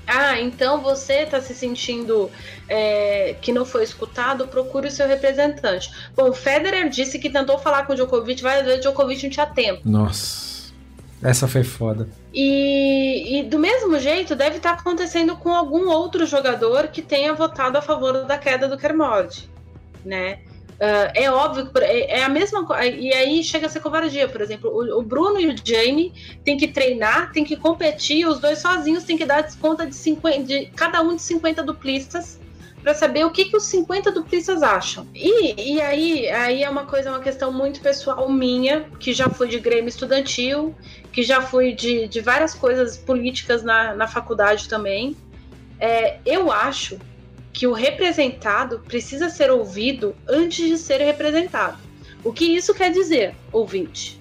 Ah, 0.06 0.38
então 0.38 0.82
você 0.82 1.24
tá 1.24 1.40
se 1.40 1.54
sentindo 1.54 2.30
é, 2.68 3.36
que 3.40 3.52
não 3.52 3.64
foi 3.64 3.82
escutado, 3.82 4.46
procure 4.46 4.88
o 4.88 4.90
seu 4.90 5.08
representante. 5.08 5.90
Bom, 6.14 6.28
o 6.28 6.32
Federer 6.32 6.88
disse 6.88 7.18
que 7.18 7.30
tentou 7.30 7.58
falar 7.58 7.86
com 7.86 7.92
o 7.94 7.96
Djokovic 7.96 8.42
várias 8.42 8.64
vezes, 8.64 8.80
o 8.80 8.82
Djokovic 8.82 9.22
não 9.22 9.30
tinha 9.30 9.46
tempo. 9.46 9.80
Nossa. 9.84 10.53
Essa 11.24 11.48
foi 11.48 11.64
foda. 11.64 12.06
E, 12.34 13.38
e, 13.38 13.42
do 13.44 13.58
mesmo 13.58 13.98
jeito, 13.98 14.36
deve 14.36 14.58
estar 14.58 14.72
acontecendo 14.72 15.34
com 15.36 15.54
algum 15.54 15.88
outro 15.88 16.26
jogador 16.26 16.88
que 16.88 17.00
tenha 17.00 17.32
votado 17.32 17.78
a 17.78 17.82
favor 17.82 18.26
da 18.26 18.36
queda 18.36 18.68
do 18.68 18.76
Kermode, 18.76 19.48
né? 20.04 20.40
Uh, 20.74 21.08
é 21.14 21.30
óbvio 21.30 21.70
é, 21.78 22.18
é 22.18 22.24
a 22.24 22.28
mesma 22.28 22.66
coisa. 22.66 22.84
E 22.84 23.10
aí 23.14 23.42
chega 23.42 23.66
a 23.66 23.70
ser 23.70 23.80
covardia, 23.80 24.28
por 24.28 24.42
exemplo. 24.42 24.70
O, 24.70 24.98
o, 24.98 25.02
Bruno 25.02 25.40
e 25.40 25.46
o 25.46 25.54
Jamie 25.64 26.12
têm 26.44 26.58
que 26.58 26.68
treinar, 26.68 27.32
têm 27.32 27.44
que 27.44 27.56
competir, 27.56 28.26
os 28.26 28.38
dois 28.38 28.58
sozinhos 28.58 29.04
têm 29.04 29.16
que 29.16 29.24
dar 29.24 29.42
desconta 29.42 29.86
de, 29.86 29.94
50, 29.94 30.42
de 30.42 30.66
cada 30.76 31.00
um 31.00 31.16
de 31.16 31.22
50 31.22 31.62
duplistas 31.62 32.38
para 32.84 32.92
saber 32.92 33.24
o 33.24 33.30
que, 33.30 33.46
que 33.46 33.56
os 33.56 33.64
50 33.64 34.12
duplistas 34.12 34.62
acham. 34.62 35.08
E, 35.14 35.72
e 35.72 35.80
aí, 35.80 36.28
aí 36.28 36.62
é 36.62 36.68
uma 36.68 36.84
coisa, 36.84 37.08
uma 37.08 37.20
questão 37.20 37.50
muito 37.50 37.80
pessoal 37.80 38.30
minha, 38.30 38.82
que 39.00 39.14
já 39.14 39.26
fui 39.30 39.48
de 39.48 39.58
Grêmio 39.58 39.88
Estudantil, 39.88 40.74
que 41.10 41.22
já 41.22 41.40
fui 41.40 41.72
de, 41.72 42.06
de 42.06 42.20
várias 42.20 42.52
coisas 42.52 42.98
políticas 42.98 43.62
na, 43.62 43.94
na 43.94 44.06
faculdade 44.06 44.68
também. 44.68 45.16
É, 45.80 46.18
eu 46.26 46.52
acho 46.52 46.98
que 47.54 47.66
o 47.66 47.72
representado 47.72 48.80
precisa 48.80 49.30
ser 49.30 49.50
ouvido 49.50 50.14
antes 50.28 50.68
de 50.68 50.76
ser 50.76 50.98
representado. 50.98 51.78
O 52.22 52.34
que 52.34 52.44
isso 52.44 52.74
quer 52.74 52.92
dizer, 52.92 53.34
ouvinte? 53.50 54.20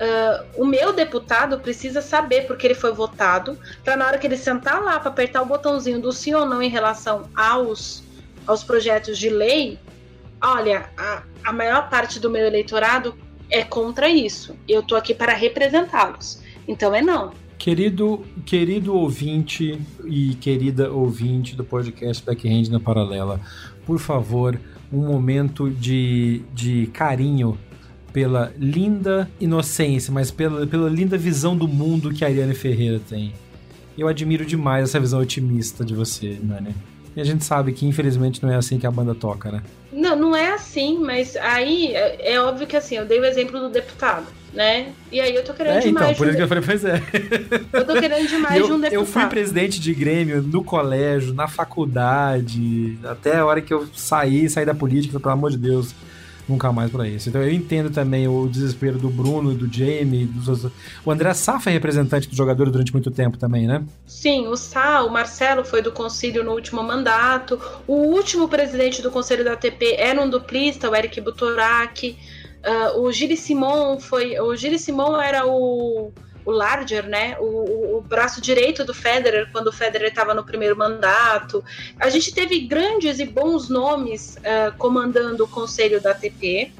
Uh, 0.00 0.62
o 0.62 0.64
meu 0.64 0.94
deputado 0.94 1.58
precisa 1.58 2.00
saber 2.00 2.46
porque 2.46 2.66
ele 2.66 2.74
foi 2.74 2.90
votado, 2.90 3.58
para 3.84 3.96
na 3.96 4.06
hora 4.06 4.16
que 4.16 4.26
ele 4.26 4.36
sentar 4.36 4.82
lá 4.82 4.98
para 4.98 5.10
apertar 5.10 5.42
o 5.42 5.46
botãozinho 5.46 6.00
do 6.00 6.10
sim 6.10 6.32
ou 6.32 6.46
não 6.46 6.62
em 6.62 6.70
relação 6.70 7.28
aos, 7.36 8.02
aos 8.46 8.64
projetos 8.64 9.18
de 9.18 9.28
lei, 9.28 9.78
olha, 10.42 10.88
a, 10.96 11.22
a 11.44 11.52
maior 11.52 11.90
parte 11.90 12.18
do 12.18 12.30
meu 12.30 12.46
eleitorado 12.46 13.14
é 13.50 13.62
contra 13.62 14.08
isso. 14.08 14.56
Eu 14.66 14.82
tô 14.82 14.96
aqui 14.96 15.14
para 15.14 15.34
representá-los. 15.34 16.42
Então 16.66 16.94
é 16.94 17.02
não. 17.02 17.32
Querido, 17.58 18.24
querido 18.46 18.94
ouvinte 18.94 19.78
e 20.06 20.34
querida 20.36 20.90
ouvinte 20.90 21.54
do 21.54 21.62
podcast 21.62 22.24
Backhand 22.24 22.70
na 22.70 22.80
Paralela, 22.80 23.38
por 23.84 23.98
favor, 23.98 24.58
um 24.90 25.06
momento 25.06 25.68
de, 25.68 26.42
de 26.54 26.86
carinho 26.86 27.58
pela 28.12 28.52
linda 28.58 29.28
inocência, 29.40 30.12
mas 30.12 30.30
pela, 30.30 30.66
pela 30.66 30.88
linda 30.88 31.16
visão 31.16 31.56
do 31.56 31.68
mundo 31.68 32.12
que 32.12 32.24
a 32.24 32.28
Ariane 32.28 32.54
Ferreira 32.54 33.00
tem. 33.08 33.32
Eu 33.96 34.08
admiro 34.08 34.44
demais 34.44 34.84
essa 34.84 35.00
visão 35.00 35.20
otimista 35.20 35.84
de 35.84 35.94
você, 35.94 36.38
Nani. 36.42 36.74
E 37.14 37.20
a 37.20 37.24
gente 37.24 37.44
sabe 37.44 37.72
que 37.72 37.86
infelizmente 37.86 38.42
não 38.42 38.50
é 38.50 38.56
assim 38.56 38.78
que 38.78 38.86
a 38.86 38.90
banda 38.90 39.14
toca, 39.14 39.50
né? 39.50 39.62
Não, 39.92 40.16
não 40.16 40.36
é 40.36 40.52
assim, 40.52 40.98
mas 40.98 41.36
aí 41.36 41.92
é, 41.92 42.34
é 42.34 42.40
óbvio 42.40 42.66
que 42.66 42.76
assim, 42.76 42.96
eu 42.96 43.04
dei 43.04 43.18
o 43.18 43.24
exemplo 43.24 43.58
do 43.58 43.68
deputado, 43.68 44.26
né? 44.54 44.92
E 45.10 45.20
aí 45.20 45.34
eu 45.34 45.42
tô 45.42 45.52
querendo 45.52 45.78
é, 45.78 45.80
demais. 45.80 46.06
Então, 46.06 46.14
por 46.14 46.28
isso 46.28 46.36
que 46.36 46.42
eu 46.42 46.48
falei, 46.48 46.64
pois 46.64 46.84
é. 46.84 47.02
Eu 47.72 47.84
tô 47.84 47.94
querendo 47.94 48.28
demais 48.28 48.60
eu, 48.60 48.66
de 48.66 48.72
um 48.72 48.80
deputado. 48.80 49.00
Eu 49.00 49.04
fui 49.04 49.26
presidente 49.26 49.80
de 49.80 49.92
Grêmio 49.92 50.40
no 50.40 50.62
colégio, 50.62 51.34
na 51.34 51.48
faculdade, 51.48 52.96
até 53.02 53.38
a 53.38 53.44
hora 53.44 53.60
que 53.60 53.74
eu 53.74 53.88
saí, 53.94 54.48
saí 54.48 54.64
da 54.64 54.74
política, 54.74 55.18
pelo 55.18 55.32
amor 55.32 55.50
de 55.50 55.58
Deus 55.58 55.92
nunca 56.48 56.72
mais 56.72 56.90
para 56.90 57.08
isso. 57.08 57.28
Então 57.28 57.42
eu 57.42 57.52
entendo 57.52 57.90
também 57.90 58.26
o 58.28 58.48
desespero 58.48 58.98
do 58.98 59.08
Bruno, 59.08 59.54
do 59.54 59.72
Jamie, 59.72 60.24
dos 60.24 60.64
O 61.04 61.10
André 61.10 61.32
Sá 61.34 61.58
foi 61.60 61.72
representante 61.72 62.28
do 62.28 62.36
jogador 62.36 62.70
durante 62.70 62.92
muito 62.92 63.10
tempo 63.10 63.38
também, 63.38 63.66
né? 63.66 63.84
Sim, 64.06 64.46
o 64.48 64.56
Sá, 64.56 65.02
o 65.02 65.10
Marcelo 65.10 65.64
foi 65.64 65.82
do 65.82 65.92
conselho 65.92 66.44
no 66.44 66.52
último 66.52 66.82
mandato. 66.82 67.60
O 67.86 67.94
último 67.94 68.48
presidente 68.48 69.02
do 69.02 69.10
conselho 69.10 69.44
da 69.44 69.52
ATP 69.52 69.94
era 69.96 70.20
um 70.20 70.28
duplista, 70.28 70.90
o 70.90 70.94
Eric 70.94 71.20
Butorak. 71.20 72.16
Uh, 72.60 73.00
o 73.00 73.12
Giri 73.12 73.36
Simon 73.36 73.98
foi. 73.98 74.38
O 74.38 74.54
Giri 74.54 74.78
Simon 74.78 75.18
era 75.20 75.46
o 75.46 76.12
o 76.44 76.50
Larger, 76.50 77.06
né? 77.06 77.36
O, 77.38 77.98
o, 77.98 78.00
braço 78.00 78.40
direito 78.40 78.84
do 78.84 78.94
Federer 78.94 79.48
quando 79.52 79.68
o 79.68 79.72
Federer 79.72 80.08
estava 80.08 80.34
no 80.34 80.44
primeiro 80.44 80.76
mandato. 80.76 81.64
A 81.98 82.08
gente 82.08 82.32
teve 82.32 82.60
grandes 82.60 83.18
e 83.18 83.24
bons 83.24 83.68
nomes 83.68 84.36
uh, 84.36 84.76
comandando 84.78 85.44
o 85.44 85.48
conselho 85.48 86.00
da 86.00 86.12
ATP. 86.12 86.72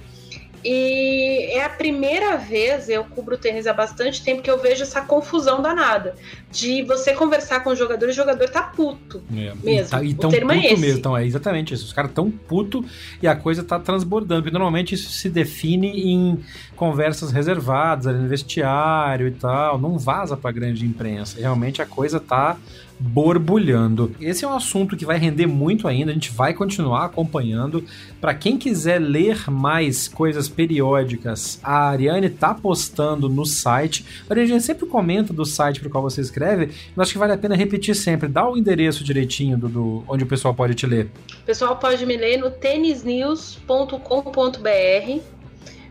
E 0.65 1.51
é 1.53 1.65
a 1.65 1.69
primeira 1.69 2.37
vez, 2.37 2.89
eu 2.89 3.05
cubro 3.05 3.39
tênis 3.39 3.67
há 3.67 3.73
bastante 3.73 4.23
tempo, 4.23 4.43
que 4.43 4.51
eu 4.51 4.59
vejo 4.59 4.83
essa 4.83 5.01
confusão 5.01 5.63
danada. 5.63 6.15
De 6.51 6.83
você 6.83 7.15
conversar 7.15 7.61
com 7.61 7.71
o 7.71 7.77
jogador 7.77 8.07
e 8.07 8.11
o 8.11 8.13
jogador 8.13 8.49
tá 8.49 8.63
puto. 8.63 9.23
É. 9.33 9.55
Mesmo. 9.63 9.69
E, 9.69 9.85
tá, 9.85 10.03
e 10.03 10.15
tão 10.15 10.31
puto 10.31 10.43
é 10.43 10.77
mesmo. 10.77 10.99
Então, 10.99 11.17
é 11.17 11.25
exatamente 11.25 11.73
isso. 11.73 11.87
Os 11.87 11.93
caras 11.93 12.11
tão 12.13 12.31
puto 12.31 12.85
e 13.23 13.29
a 13.29 13.37
coisa 13.37 13.63
tá 13.63 13.79
transbordando. 13.79 14.49
E 14.49 14.51
normalmente 14.51 14.95
isso 14.95 15.11
se 15.11 15.31
define 15.31 15.89
em 15.89 16.45
conversas 16.77 17.31
reservadas, 17.31 18.07
ali 18.07 18.19
no 18.19 18.29
vestiário 18.29 19.29
e 19.29 19.33
tal. 19.33 19.79
Não 19.79 19.99
vaza 19.99 20.37
pra 20.37 20.51
grande 20.51 20.85
imprensa. 20.85 21.41
Realmente 21.41 21.81
a 21.81 21.87
coisa 21.87 22.21
tá 22.21 22.57
borbulhando. 23.01 24.15
Esse 24.21 24.45
é 24.45 24.49
um 24.49 24.55
assunto 24.55 24.97
que 24.97 25.07
vai 25.07 25.19
render 25.19 25.47
muito 25.47 25.89
ainda, 25.89 26.11
a 26.11 26.15
gente 26.15 26.31
vai 26.31 26.53
continuar 26.53 27.07
acompanhando. 27.07 27.85
Para 28.21 28.35
quem 28.35 28.59
quiser 28.59 29.01
ler 29.01 29.51
mais 29.51 30.07
coisas 30.07 30.49
periódicas, 30.49 31.59
a 31.63 31.89
Ariane 31.89 32.29
tá 32.29 32.53
postando 32.53 33.29
no 33.29 33.47
site. 33.47 34.05
A 34.29 34.35
Ariane 34.35 34.61
sempre 34.61 34.87
comenta 34.87 35.33
do 35.33 35.47
site 35.47 35.81
para 35.81 35.89
o 35.89 35.91
qual 35.91 36.03
você 36.03 36.21
escreve, 36.21 36.71
mas 36.95 37.09
acho 37.09 37.15
que 37.15 37.19
vale 37.19 37.33
a 37.33 37.39
pena 37.39 37.57
repetir 37.57 37.97
sempre. 37.97 38.29
Dá 38.29 38.49
o 38.49 38.57
endereço 38.57 39.03
direitinho 39.03 39.57
do, 39.57 39.69
do 39.69 40.05
onde 40.07 40.25
o 40.25 40.27
pessoal 40.27 40.55
pode 40.55 40.75
te 40.75 40.87
ler. 40.87 41.11
O 41.43 41.47
pessoal 41.47 41.77
pode 41.77 42.05
me 42.05 42.17
ler 42.17 42.37
no 42.37 42.51
tenisnews.com.br 42.51 45.40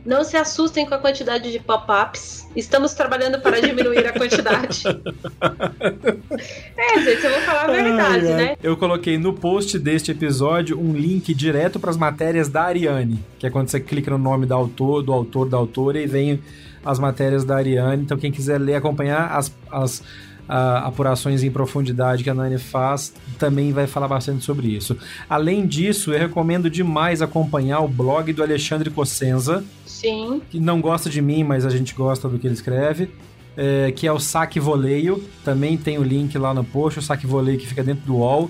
não 0.05 0.23
se 0.23 0.37
assustem 0.37 0.85
com 0.85 0.95
a 0.95 0.97
quantidade 0.97 1.51
de 1.51 1.59
pop-ups. 1.59 2.47
Estamos 2.55 2.93
trabalhando 2.93 3.39
para 3.41 3.59
diminuir 3.61 4.07
a 4.07 4.13
quantidade. 4.13 4.83
é, 6.77 6.99
gente, 7.01 7.23
eu 7.23 7.31
vou 7.31 7.41
falar 7.41 7.63
a 7.63 7.71
verdade, 7.71 8.27
ai, 8.27 8.33
né? 8.33 8.55
Eu 8.63 8.75
coloquei 8.77 9.17
no 9.17 9.33
post 9.33 9.77
deste 9.77 10.11
episódio 10.11 10.79
um 10.79 10.93
link 10.93 11.33
direto 11.33 11.79
para 11.79 11.89
as 11.89 11.97
matérias 11.97 12.49
da 12.49 12.63
Ariane, 12.63 13.23
que 13.37 13.45
é 13.45 13.49
quando 13.49 13.69
você 13.69 13.79
clica 13.79 14.11
no 14.11 14.17
nome 14.17 14.45
do 14.45 14.53
autor, 14.53 15.03
do 15.03 15.13
autor, 15.13 15.49
da 15.49 15.57
autora 15.57 15.99
e 15.99 16.07
vem 16.07 16.41
as 16.83 16.97
matérias 16.97 17.43
da 17.43 17.57
Ariane. 17.57 18.03
Então, 18.03 18.17
quem 18.17 18.31
quiser 18.31 18.59
ler, 18.59 18.75
acompanhar 18.75 19.31
as, 19.31 19.53
as 19.71 20.01
apurações 20.49 21.43
em 21.43 21.51
profundidade 21.51 22.23
que 22.23 22.29
a 22.29 22.33
Nani 22.33 22.57
faz, 22.57 23.13
também 23.37 23.71
vai 23.71 23.85
falar 23.85 24.07
bastante 24.07 24.43
sobre 24.43 24.67
isso. 24.67 24.97
Além 25.29 25.67
disso, 25.67 26.11
eu 26.11 26.19
recomendo 26.19 26.69
demais 26.69 27.21
acompanhar 27.21 27.81
o 27.81 27.87
blog 27.87 28.33
do 28.33 28.41
Alexandre 28.41 28.89
Cossenza. 28.89 29.63
Sim. 29.85 30.41
Que 30.49 30.59
não 30.59 30.81
gosta 30.81 31.09
de 31.09 31.21
mim, 31.21 31.43
mas 31.43 31.65
a 31.65 31.69
gente 31.69 31.93
gosta 31.93 32.27
do 32.27 32.39
que 32.39 32.47
ele 32.47 32.55
escreve. 32.55 33.11
É, 33.55 33.91
que 33.91 34.07
é 34.07 34.11
o 34.11 34.19
Saque 34.19 34.59
Voleio. 34.59 35.23
Também 35.43 35.77
tem 35.77 35.97
o 35.97 36.03
link 36.03 36.37
lá 36.37 36.53
no 36.53 36.63
post, 36.63 36.99
o 36.99 37.01
Saque 37.01 37.27
Voleio 37.27 37.59
que 37.59 37.67
fica 37.67 37.83
dentro 37.83 38.05
do 38.05 38.15
UOL 38.15 38.49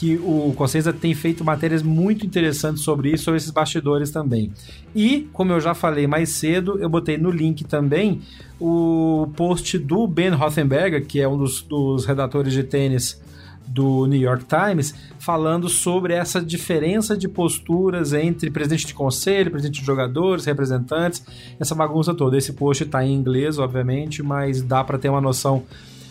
que 0.00 0.16
o 0.16 0.54
Cossenza 0.56 0.94
tem 0.94 1.14
feito 1.14 1.44
matérias 1.44 1.82
muito 1.82 2.24
interessantes 2.24 2.82
sobre 2.82 3.12
isso, 3.12 3.24
sobre 3.24 3.36
esses 3.36 3.50
bastidores 3.50 4.10
também. 4.10 4.50
E, 4.94 5.28
como 5.30 5.52
eu 5.52 5.60
já 5.60 5.74
falei 5.74 6.06
mais 6.06 6.30
cedo, 6.30 6.78
eu 6.80 6.88
botei 6.88 7.18
no 7.18 7.30
link 7.30 7.64
também 7.64 8.22
o 8.58 9.28
post 9.36 9.78
do 9.78 10.06
Ben 10.06 10.30
Rothenberger, 10.30 11.04
que 11.04 11.20
é 11.20 11.28
um 11.28 11.36
dos, 11.36 11.60
dos 11.60 12.06
redatores 12.06 12.54
de 12.54 12.62
tênis 12.62 13.20
do 13.66 14.06
New 14.06 14.18
York 14.18 14.46
Times, 14.46 14.94
falando 15.18 15.68
sobre 15.68 16.14
essa 16.14 16.40
diferença 16.40 17.14
de 17.14 17.28
posturas 17.28 18.14
entre 18.14 18.50
presidente 18.50 18.86
de 18.86 18.94
conselho, 18.94 19.50
presidente 19.50 19.80
de 19.80 19.86
jogadores, 19.86 20.46
representantes, 20.46 21.22
essa 21.60 21.74
bagunça 21.74 22.14
toda. 22.14 22.38
Esse 22.38 22.54
post 22.54 22.84
está 22.84 23.04
em 23.04 23.12
inglês, 23.12 23.58
obviamente, 23.58 24.22
mas 24.22 24.62
dá 24.62 24.82
para 24.82 24.98
ter 24.98 25.10
uma 25.10 25.20
noção 25.20 25.62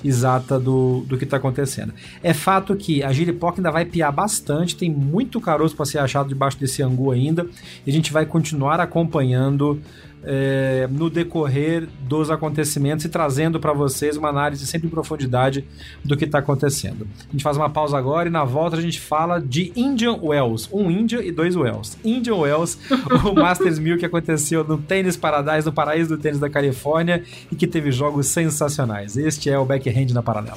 exata 0.03 0.59
do, 0.59 1.01
do 1.07 1.17
que 1.17 1.23
está 1.23 1.37
acontecendo. 1.37 1.93
É 2.23 2.33
fato 2.33 2.75
que 2.75 3.03
a 3.03 3.11
giripoca 3.11 3.59
ainda 3.59 3.71
vai 3.71 3.85
piar 3.85 4.11
bastante, 4.11 4.75
tem 4.75 4.89
muito 4.89 5.39
caroço 5.41 5.75
para 5.75 5.85
ser 5.85 5.99
achado 5.99 6.29
debaixo 6.29 6.59
desse 6.59 6.81
angu 6.81 7.11
ainda, 7.11 7.47
e 7.85 7.89
a 7.89 7.93
gente 7.93 8.11
vai 8.11 8.25
continuar 8.25 8.79
acompanhando 8.79 9.81
é, 10.23 10.87
no 10.91 11.09
decorrer 11.09 11.87
dos 12.01 12.29
acontecimentos 12.29 13.05
e 13.05 13.09
trazendo 13.09 13.59
para 13.59 13.73
vocês 13.73 14.17
uma 14.17 14.29
análise 14.29 14.65
sempre 14.67 14.87
em 14.87 14.89
profundidade 14.89 15.65
do 16.03 16.17
que 16.17 16.25
está 16.25 16.39
acontecendo. 16.39 17.07
A 17.27 17.31
gente 17.31 17.43
faz 17.43 17.57
uma 17.57 17.69
pausa 17.69 17.97
agora 17.97 18.27
e 18.27 18.31
na 18.31 18.43
volta 18.43 18.77
a 18.77 18.81
gente 18.81 18.99
fala 18.99 19.39
de 19.39 19.71
Indian 19.75 20.17
Wells, 20.21 20.69
um 20.71 20.89
Índia 20.89 21.23
e 21.23 21.31
dois 21.31 21.55
Wells. 21.55 21.97
Indian 22.03 22.35
Wells, 22.35 22.77
o 23.25 23.33
Masters 23.33 23.79
1000 23.79 23.97
que 23.97 24.05
aconteceu 24.05 24.63
no 24.63 24.77
Tênis 24.77 25.15
Paradise, 25.15 25.65
no 25.65 25.73
paraíso 25.73 26.15
do 26.15 26.21
tênis 26.21 26.39
da 26.39 26.49
Califórnia 26.49 27.23
e 27.51 27.55
que 27.55 27.67
teve 27.67 27.91
jogos 27.91 28.27
sensacionais. 28.27 29.17
Este 29.17 29.49
é 29.49 29.57
o 29.57 29.65
Backhand 29.65 30.13
na 30.13 30.21
Paralela. 30.21 30.55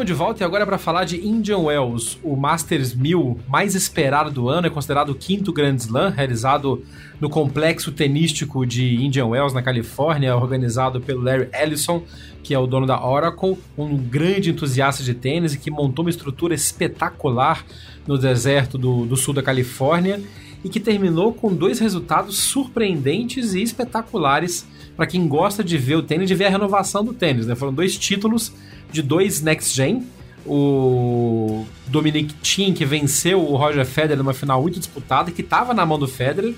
Estamos 0.00 0.16
de 0.16 0.18
volta 0.18 0.42
e 0.42 0.46
agora 0.46 0.62
é 0.62 0.66
para 0.66 0.78
falar 0.78 1.04
de 1.04 1.18
Indian 1.28 1.58
Wells, 1.58 2.18
o 2.22 2.34
Masters 2.34 2.94
1000 2.94 3.38
mais 3.46 3.74
esperado 3.74 4.30
do 4.30 4.48
ano, 4.48 4.66
é 4.66 4.70
considerado 4.70 5.10
o 5.10 5.14
quinto 5.14 5.52
Grand 5.52 5.76
Slam, 5.76 6.08
realizado 6.08 6.82
no 7.20 7.28
complexo 7.28 7.92
tenístico 7.92 8.64
de 8.64 8.94
Indian 8.94 9.26
Wells, 9.26 9.52
na 9.52 9.60
Califórnia, 9.60 10.34
organizado 10.34 11.02
pelo 11.02 11.20
Larry 11.20 11.50
Ellison, 11.52 12.02
que 12.42 12.54
é 12.54 12.58
o 12.58 12.66
dono 12.66 12.86
da 12.86 13.06
Oracle, 13.06 13.58
um 13.76 13.94
grande 13.94 14.48
entusiasta 14.48 15.02
de 15.02 15.12
tênis 15.12 15.52
e 15.52 15.58
que 15.58 15.70
montou 15.70 16.02
uma 16.02 16.10
estrutura 16.10 16.54
espetacular 16.54 17.62
no 18.06 18.16
deserto 18.16 18.78
do, 18.78 19.04
do 19.04 19.18
sul 19.18 19.34
da 19.34 19.42
Califórnia 19.42 20.18
e 20.64 20.70
que 20.70 20.80
terminou 20.80 21.34
com 21.34 21.54
dois 21.54 21.78
resultados 21.78 22.38
surpreendentes 22.38 23.52
e 23.52 23.62
espetaculares 23.62 24.66
para 24.96 25.06
quem 25.06 25.28
gosta 25.28 25.62
de 25.62 25.76
ver 25.76 25.96
o 25.96 26.02
tênis, 26.02 26.26
de 26.26 26.34
ver 26.34 26.46
a 26.46 26.50
renovação 26.50 27.04
do 27.04 27.12
tênis. 27.12 27.46
Né? 27.46 27.54
Foram 27.54 27.74
dois 27.74 27.98
títulos 27.98 28.50
de 28.90 29.02
dois 29.02 29.40
Next 29.40 29.74
Gen. 29.74 30.06
O 30.46 31.66
Dominic 31.86 32.32
Thiem, 32.34 32.72
que 32.72 32.84
venceu 32.84 33.40
o 33.40 33.56
Roger 33.56 33.84
Federer 33.84 34.16
numa 34.16 34.32
final 34.32 34.62
muito 34.62 34.78
disputada, 34.78 35.30
que 35.30 35.42
estava 35.42 35.74
na 35.74 35.84
mão 35.84 35.98
do 35.98 36.08
Federer, 36.08 36.54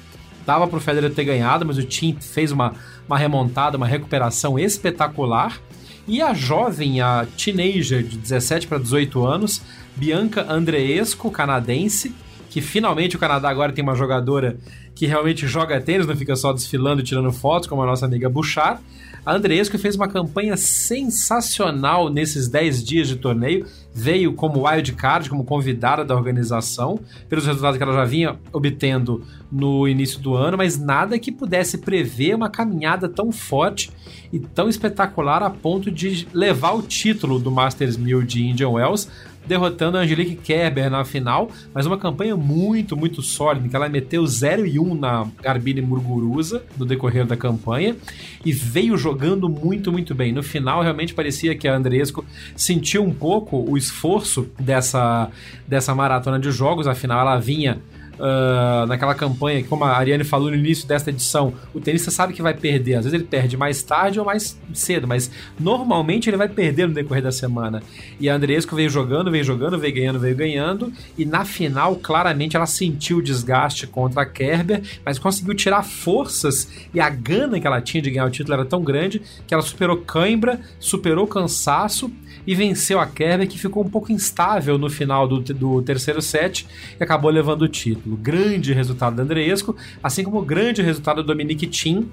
dava 0.47 0.69
para 0.69 0.77
o 0.77 0.81
Federer 0.81 1.13
ter 1.13 1.25
ganhado, 1.25 1.67
mas 1.67 1.79
o 1.79 1.85
Thiem 1.85 2.17
fez 2.21 2.53
uma, 2.53 2.75
uma 3.07 3.19
remontada, 3.19 3.77
uma 3.77 3.87
recuperação 3.87 4.59
espetacular. 4.59 5.61
E 6.07 6.21
a 6.21 6.33
jovem, 6.33 7.01
a 7.01 7.27
teenager 7.37 8.03
de 8.03 8.19
17 8.19 8.67
para 8.67 8.79
18 8.79 9.25
anos, 9.25 9.63
Bianca 9.97 10.47
Andreesco, 10.49 11.31
canadense, 11.31 12.15
que 12.51 12.61
finalmente 12.61 13.17
o 13.17 13.19
Canadá 13.19 13.49
agora 13.49 13.73
tem 13.73 13.83
uma 13.83 13.95
jogadora 13.95 14.57
que 14.95 15.07
realmente 15.07 15.47
joga 15.47 15.81
tênis, 15.81 16.07
não 16.07 16.17
fica 16.17 16.37
só 16.37 16.53
desfilando 16.53 17.01
e 17.01 17.05
tirando 17.05 17.33
fotos, 17.33 17.69
como 17.69 17.83
a 17.83 17.87
nossa 17.87 18.05
amiga 18.05 18.29
Bouchard. 18.29 18.81
A 19.25 19.37
Andreesco 19.37 19.79
fez 19.79 19.95
uma 19.95 20.09
campanha 20.09 20.57
sensacional 20.57 22.11
nesses 22.11 22.49
10 22.49 22.83
dias 22.83 23.07
de 23.07 23.15
torneio. 23.15 23.65
Veio 23.95 24.33
como 24.33 24.67
wild 24.67 24.93
card, 24.95 25.31
como 25.31 25.45
convidada 25.45 26.05
da 26.05 26.17
organização, 26.17 26.99
pelos 27.29 27.47
resultados 27.47 27.77
que 27.77 27.83
ela 27.85 27.93
já 27.93 28.05
vinha 28.05 28.37
obtendo 28.53 29.23
no 29.51 29.87
início 29.87 30.19
do 30.19 30.35
ano, 30.35 30.57
mas 30.57 30.77
nada 30.77 31.19
que 31.21 31.31
pudesse 31.31 31.79
prever 31.79 32.35
uma 32.35 32.51
caminhada 32.51 33.09
tão 33.09 33.31
forte 33.31 33.93
e 34.33 34.41
tão 34.41 34.69
espetacular 34.69 35.41
a 35.43 35.51
ponto 35.51 35.89
de 35.89 36.27
levar 36.33 36.73
o 36.73 36.83
título 36.83 37.39
do 37.39 37.51
Masters 37.51 37.97
1000 37.97 38.23
de 38.23 38.45
Indian 38.45 38.71
Wells 38.71 39.09
derrotando 39.47 39.99
a 39.99 40.01
Angelique 40.01 40.37
Kerber 40.37 40.91
na 40.91 41.05
final, 41.05 41.51
mas 41.75 41.87
uma 41.87 41.99
campanha 41.99 42.37
muito, 42.37 42.97
muito 42.97 43.23
sólida, 43.23 43.69
que 43.69 43.77
ela 43.77 43.89
meteu 43.89 44.27
0 44.27 44.67
e 44.67 44.79
1 44.79 44.95
na 44.95 45.27
Garbine 45.43 45.81
Murguruza 45.81 46.65
no 46.79 46.87
decorrer 46.87 47.27
da 47.27 47.37
campanha 47.37 47.97
e 48.45 48.53
veio 48.53 48.97
jogando 48.97 49.49
muito, 49.49 49.91
muito 49.93 50.15
bem. 50.15 50.33
No 50.33 50.43
final, 50.43 50.83
realmente 50.83 51.15
parecia 51.15 51.55
que 51.55 51.67
a 51.67 51.77
Andresco 51.77 52.25
sentiu 52.55 53.03
um 53.03 53.13
pouco 53.13 53.65
o 53.69 53.77
esforço 53.77 54.49
dessa, 54.59 55.31
dessa 55.67 55.95
maratona 55.95 56.39
de 56.39 56.51
jogos, 56.51 56.87
afinal 56.87 57.21
ela 57.21 57.39
vinha 57.39 57.81
uh, 58.19 58.87
naquela 58.87 59.15
campanha, 59.15 59.65
como 59.65 59.85
a 59.85 59.97
Ariane 59.97 60.25
falou 60.25 60.51
no 60.51 60.57
início 60.57 60.87
desta 60.87 61.11
edição, 61.11 61.53
o 61.75 61.81
tenista 61.81 62.11
sabe 62.11 62.33
que 62.33 62.43
vai 62.43 62.55
perder. 62.55 62.95
Às 62.95 63.05
vezes 63.05 63.15
ele 63.15 63.29
perde 63.29 63.57
mais 63.57 63.83
tarde 63.83 64.19
ou 64.19 64.27
mais 64.27 64.59
cedo, 64.73 65.07
mas 65.07 65.31
normalmente 65.59 66.29
ele 66.29 66.37
vai 66.37 66.49
perder 66.49 66.89
no 66.89 66.95
decorrer 66.95 67.23
da 67.23 67.33
semana. 67.33 67.83
E 68.21 68.29
a 68.29 68.35
Andresco 68.35 68.77
veio 68.77 68.91
jogando, 68.91 69.31
veio 69.31 69.45
jogando, 69.45 69.79
veio 69.79 69.95
ganhando, 69.95 70.19
veio 70.19 70.37
ganhando. 70.37 70.93
E 71.17 71.25
na 71.25 71.45
final, 71.45 71.97
claramente, 71.97 72.57
ela 72.57 72.67
sentiu 72.67 73.19
o 73.19 73.23
desgaste 73.23 73.87
contra 73.87 74.23
a 74.23 74.27
Kerber, 74.27 74.83
mas 75.05 75.19
conseguiu 75.19 75.55
tirar 75.55 75.83
forças 75.83 76.69
e 76.93 77.01
a 77.01 77.09
gana 77.09 77.61
que 77.61 77.67
ela 77.67 77.81
tinha 77.81 78.03
de 78.03 78.11
ganhar 78.11 78.27
o 78.27 78.31
título 78.31 78.55
era 78.55 78.65
tão 78.65 78.83
grande 78.83 79.23
que 79.47 79.55
ela 79.55 79.63
superou 79.63 79.99
cãibra, 79.99 80.61
superou 80.79 81.27
cansaço 81.27 82.11
e 82.47 82.55
venceu 82.55 82.99
a 82.99 83.07
Kerber, 83.07 83.49
que 83.49 83.59
ficou 83.59 83.85
um 83.85 83.89
pouco 83.89 84.13
instável 84.13 84.77
no 84.79 84.91
final 84.91 85.27
do, 85.29 85.41
do 85.41 85.83
terceiro 85.83 86.21
set 86.21 86.67
e 86.99 87.03
acabou 87.03 87.31
levando 87.31 87.63
o 87.63 87.69
título. 87.69 88.17
Grande 88.17 88.73
resultado 88.73 89.17
da 89.17 89.23
Andreesco, 89.23 89.77
assim 90.03 90.25
como 90.25 90.39
o 90.39 90.43
grande 90.45 90.83
resultado 90.83 91.23
do 91.23 91.27
Dominic 91.27 91.67
Thiem, 91.67 92.11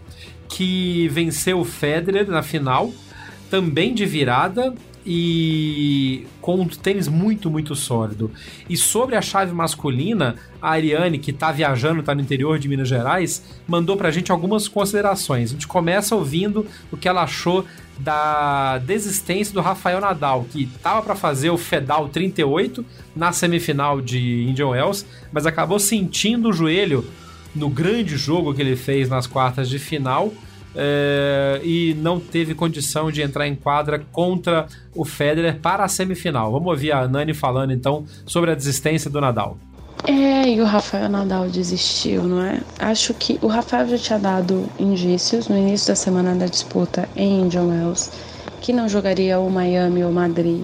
que 0.48 1.08
venceu 1.10 1.60
o 1.60 1.66
Federer 1.66 2.28
na 2.28 2.42
final, 2.42 2.92
também 3.50 3.94
de 3.94 4.06
virada, 4.06 4.74
e 5.06 6.28
com 6.42 6.56
um 6.62 6.68
tênis 6.68 7.08
muito, 7.08 7.50
muito 7.50 7.76
sólido. 7.76 8.32
E 8.70 8.78
sobre 8.78 9.16
a 9.16 9.22
chave 9.22 9.54
masculina, 9.54 10.36
a 10.62 10.72
Ariane, 10.72 11.18
que 11.18 11.32
está 11.32 11.52
viajando, 11.52 12.02
está 12.02 12.14
no 12.14 12.22
interior 12.22 12.60
de 12.60 12.68
Minas 12.68 12.88
Gerais, 12.88 13.44
mandou 13.68 13.98
para 13.98 14.10
a 14.10 14.12
gente 14.12 14.32
algumas 14.32 14.68
considerações. 14.68 15.50
A 15.50 15.54
gente 15.54 15.68
começa 15.68 16.16
ouvindo 16.16 16.66
o 16.92 16.98
que 16.98 17.08
ela 17.08 17.24
achou 17.24 17.66
da 18.00 18.78
desistência 18.80 19.54
do 19.54 19.62
Rafael 19.62 20.00
Nadal, 20.00 20.46
que 20.50 20.64
estava 20.64 21.02
para 21.02 21.16
fazer 21.16 21.50
o 21.50 21.58
Fedal 21.58 22.08
38 22.10 22.86
na 23.16 23.32
semifinal 23.32 24.00
de 24.00 24.48
Indian 24.50 24.70
Wells, 24.70 25.06
mas 25.32 25.46
acabou 25.46 25.80
sentindo 25.80 26.50
o 26.50 26.54
joelho 26.54 27.06
no 27.54 27.70
grande 27.70 28.16
jogo 28.16 28.54
que 28.54 28.62
ele 28.62 28.76
fez 28.76 29.10
nas 29.10 29.28
quartas 29.28 29.70
de 29.70 29.80
final. 29.80 30.32
É, 30.76 31.60
e 31.64 31.96
não 31.96 32.20
teve 32.20 32.54
condição 32.54 33.12
de 33.12 33.24
entrar 33.24 33.48
em 33.48 33.56
quadra 33.56 34.06
contra 34.12 34.68
o 34.94 35.04
Federer 35.04 35.58
para 35.60 35.84
a 35.84 35.88
semifinal. 35.88 36.52
Vamos 36.52 36.68
ouvir 36.68 36.92
a 36.92 37.08
Nani 37.08 37.34
falando 37.34 37.74
então 37.74 38.06
sobre 38.24 38.52
a 38.52 38.56
desistência 38.56 39.10
do 39.10 39.20
Nadal. 39.20 39.58
É, 40.08 40.50
e 40.50 40.62
o 40.62 40.66
Rafael 40.66 41.10
Nadal 41.10 41.50
desistiu, 41.50 42.24
não 42.24 42.42
é? 42.42 42.62
Acho 42.80 43.14
que 43.14 43.38
o 43.42 43.48
Rafael 43.48 43.88
já 43.88 43.98
tinha 43.98 44.20
dado 44.20 44.66
indícios 44.80 45.48
no 45.48 45.58
início 45.58 45.88
da 45.88 45.96
semana 45.96 46.34
da 46.34 46.46
disputa 46.46 47.08
em 47.16 47.42
Indian 47.42 47.66
Wells 47.66 48.10
que 48.62 48.74
não 48.74 48.88
jogaria 48.88 49.40
o 49.40 49.50
Miami 49.50 50.04
ou 50.04 50.12
Madrid. 50.12 50.64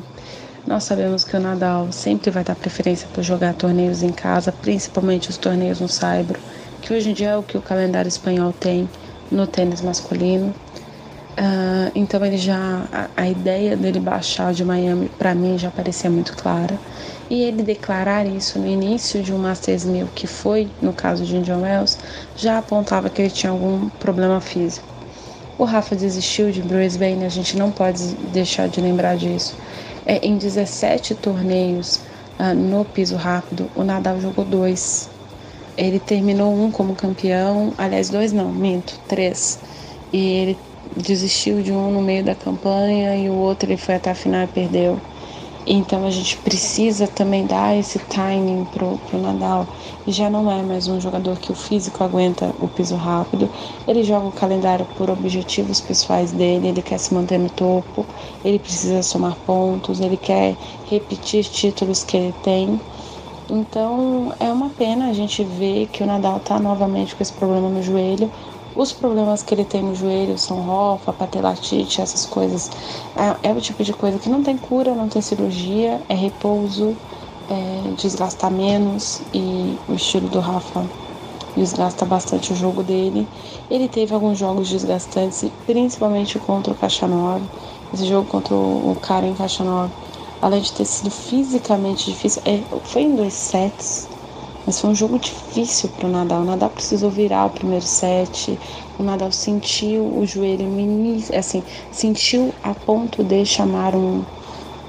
Nós 0.66 0.84
sabemos 0.84 1.24
que 1.24 1.36
o 1.36 1.40
Nadal 1.40 1.92
sempre 1.92 2.32
vai 2.32 2.44
dar 2.44 2.56
preferência 2.56 3.08
para 3.14 3.22
jogar 3.22 3.54
torneios 3.54 4.02
em 4.02 4.12
casa, 4.12 4.52
principalmente 4.52 5.30
os 5.30 5.38
torneios 5.38 5.80
no 5.80 5.88
Saibro, 5.88 6.40
que 6.82 6.94
hoje 6.94 7.12
em 7.12 7.14
dia 7.14 7.30
é 7.30 7.38
o 7.38 7.44
que 7.44 7.58
o 7.58 7.62
calendário 7.62 8.10
espanhol 8.10 8.52
tem 8.54 8.90
no 9.32 9.46
tênis 9.46 9.82
masculino. 9.82 10.54
Uh, 11.38 11.92
então 11.94 12.24
ele 12.26 12.38
já 12.38 12.86
a, 12.92 13.10
a, 13.18 13.30
ideia 13.30 13.76
dele 13.76 14.00
baixar 14.00 14.54
de 14.54 14.64
Miami 14.64 15.12
para 15.18 15.36
mim 15.36 15.58
já 15.58 15.70
parecia 15.70 16.10
muito 16.10 16.34
clara 16.34 16.80
e 17.30 17.44
ele 17.44 17.64
declarar 17.64 18.26
isso 18.26 18.60
no 18.60 18.68
início 18.68 19.24
de 19.24 19.34
um 19.34 19.38
Masters 19.38 19.86
1000 19.86 20.10
que 20.16 20.28
foi 20.28 20.72
no 20.82 20.94
caso 20.94 21.26
de 21.26 21.36
Indian 21.36 21.60
Wells 21.60 21.98
já 22.36 22.58
apontava 22.58 23.10
que 23.10 23.22
ele 23.22 23.32
tinha 23.32 23.52
algum 23.52 23.90
problema 23.90 24.40
físico. 24.42 24.96
O 25.58 25.64
Rafa 25.64 25.96
desistiu 25.96 26.52
de 26.52 26.62
Brisbane, 26.62 27.24
a 27.26 27.30
gente 27.30 27.58
não 27.58 27.72
pode 27.72 28.16
deixar 28.16 28.68
de 28.68 28.82
lembrar 28.82 29.16
disso. 29.18 29.58
É, 30.06 30.18
em 30.26 30.38
17 30.38 31.16
torneios 31.16 32.04
uh, 32.40 32.54
no 32.54 32.86
piso 32.86 33.16
rápido, 33.16 33.72
o 33.74 33.84
Nadal 33.84 34.20
jogou 34.20 34.46
dois. 34.46 35.10
Ele 35.78 36.00
terminou 36.00 36.54
um 36.56 36.72
como 36.72 36.96
campeão, 36.96 37.74
aliás, 37.78 38.10
dois 38.10 38.32
não, 38.34 38.52
minto, 38.54 39.00
três. 39.08 39.62
E 40.12 40.18
ele 40.18 40.64
desistiu 40.96 41.62
de 41.64 41.72
um 41.72 41.92
no 41.92 42.02
meio 42.02 42.24
da 42.24 42.36
campanha 42.36 43.16
e 43.18 43.30
o 43.30 43.36
outro 43.36 43.70
ele 43.70 43.78
foi 43.78 43.96
até 43.96 44.12
a 44.12 44.16
final 44.16 44.44
e 44.44 44.48
perdeu. 44.48 45.02
Então 45.68 46.06
a 46.06 46.12
gente 46.12 46.38
precisa 46.38 47.08
também 47.08 47.46
dar 47.48 47.76
esse 47.76 47.98
timing 48.00 48.66
pro, 48.66 49.00
pro 49.00 49.18
Nadal. 49.20 49.68
E 50.06 50.12
já 50.12 50.30
não 50.30 50.50
é 50.52 50.62
mais 50.62 50.88
um 50.88 51.00
jogador 51.00 51.40
que 51.40 51.52
o 51.52 51.56
físico 51.56 52.04
aguenta 52.04 52.56
o 52.60 52.70
piso 52.70 52.96
rápido. 52.96 53.50
Ele 53.88 54.04
joga 54.04 54.28
o 54.28 54.32
calendário 54.32 54.86
por 54.86 55.10
objetivos 55.10 55.82
pessoais 55.82 56.32
dele, 56.32 56.68
ele 56.68 56.84
quer 56.84 57.00
se 57.00 57.14
manter 57.14 57.40
no 57.40 57.50
topo, 57.50 58.08
ele 58.44 58.60
precisa 58.60 59.02
somar 59.02 59.38
pontos, 59.44 60.00
ele 60.00 60.18
quer 60.18 60.58
repetir 60.84 61.44
títulos 61.46 62.04
que 62.04 62.16
ele 62.16 62.34
tem. 62.34 62.80
Então 63.50 64.34
é 64.40 64.52
uma 64.52 64.72
pena 64.72 65.08
a 65.10 65.14
gente 65.14 65.44
ver 65.44 65.88
que 65.88 66.04
o 66.04 66.06
Nadal 66.06 66.38
está 66.38 66.60
novamente 66.60 67.16
com 67.16 67.22
esse 67.24 67.34
problema 67.34 67.70
no 67.70 67.82
joelho. 67.82 68.32
Os 68.76 68.92
problemas 68.92 69.42
que 69.42 69.54
ele 69.54 69.64
tem 69.64 69.82
no 69.82 69.96
joelho 69.96 70.38
são 70.38 70.62
rofa, 70.62 71.14
patelatite, 71.14 72.02
essas 72.02 72.26
coisas. 72.26 72.70
É, 73.16 73.50
é, 73.50 73.54
o 73.54 73.62
tipo 73.62 73.82
de 73.86 73.94
coisa 73.94 74.20
que 74.20 74.28
não 74.28 74.44
tem 74.44 74.58
cura, 74.58 74.94
não 74.94 75.08
tem 75.08 75.22
cirurgia, 75.22 76.02
é 76.10 76.14
repouso, 76.14 76.94
é 77.50 77.94
desgastar 77.96 78.52
menos 78.52 79.22
e 79.34 79.78
o 79.88 79.94
estilo 79.94 80.28
do 80.28 80.42
Rafa 80.42 80.86
desgasta 81.56 82.06
bastante 82.06 82.52
o 82.52 82.56
jogo 82.56 82.84
dele. 82.84 83.26
Ele 83.72 83.88
teve 83.88 84.14
alguns 84.14 84.38
jogos 84.38 84.68
desgastantes, 84.68 85.50
principalmente 85.66 86.38
contra 86.40 86.74
o 86.74 86.76
Caixa 86.76 87.08
9. 87.08 87.46
Esse 87.94 88.06
jogo 88.06 88.28
contra 88.28 88.54
o 88.54 88.98
Karen 89.02 89.34
Caixa 89.36 89.64
9, 89.64 89.94
além 90.42 90.60
de 90.60 90.74
ter 90.74 90.84
sido 90.84 91.10
fisicamente 91.10 92.12
difícil, 92.12 92.42
é, 92.44 92.62
foi 92.84 93.04
em 93.04 93.16
dois 93.16 93.34
sets 93.34 94.10
mas 94.66 94.80
foi 94.80 94.90
um 94.90 94.96
jogo 94.96 95.20
difícil 95.20 95.90
para 95.90 96.08
o 96.08 96.12
Nadal. 96.12 96.42
O 96.42 96.46
Nadal 96.46 96.70
precisou 96.72 97.10
virar 97.12 97.46
o 97.48 97.52
primeiro 97.52 97.86
set. 97.86 98.60
O 98.98 99.04
Nadal 99.04 99.32
sentiu 99.32 100.18
o 100.18 100.26
joelho 100.26 100.68
assim, 101.38 101.64
sentiu 101.92 102.58
a 102.64 102.74
ponto 102.74 103.24
de 103.24 103.46
chamar 103.46 103.96
um, 103.96 104.26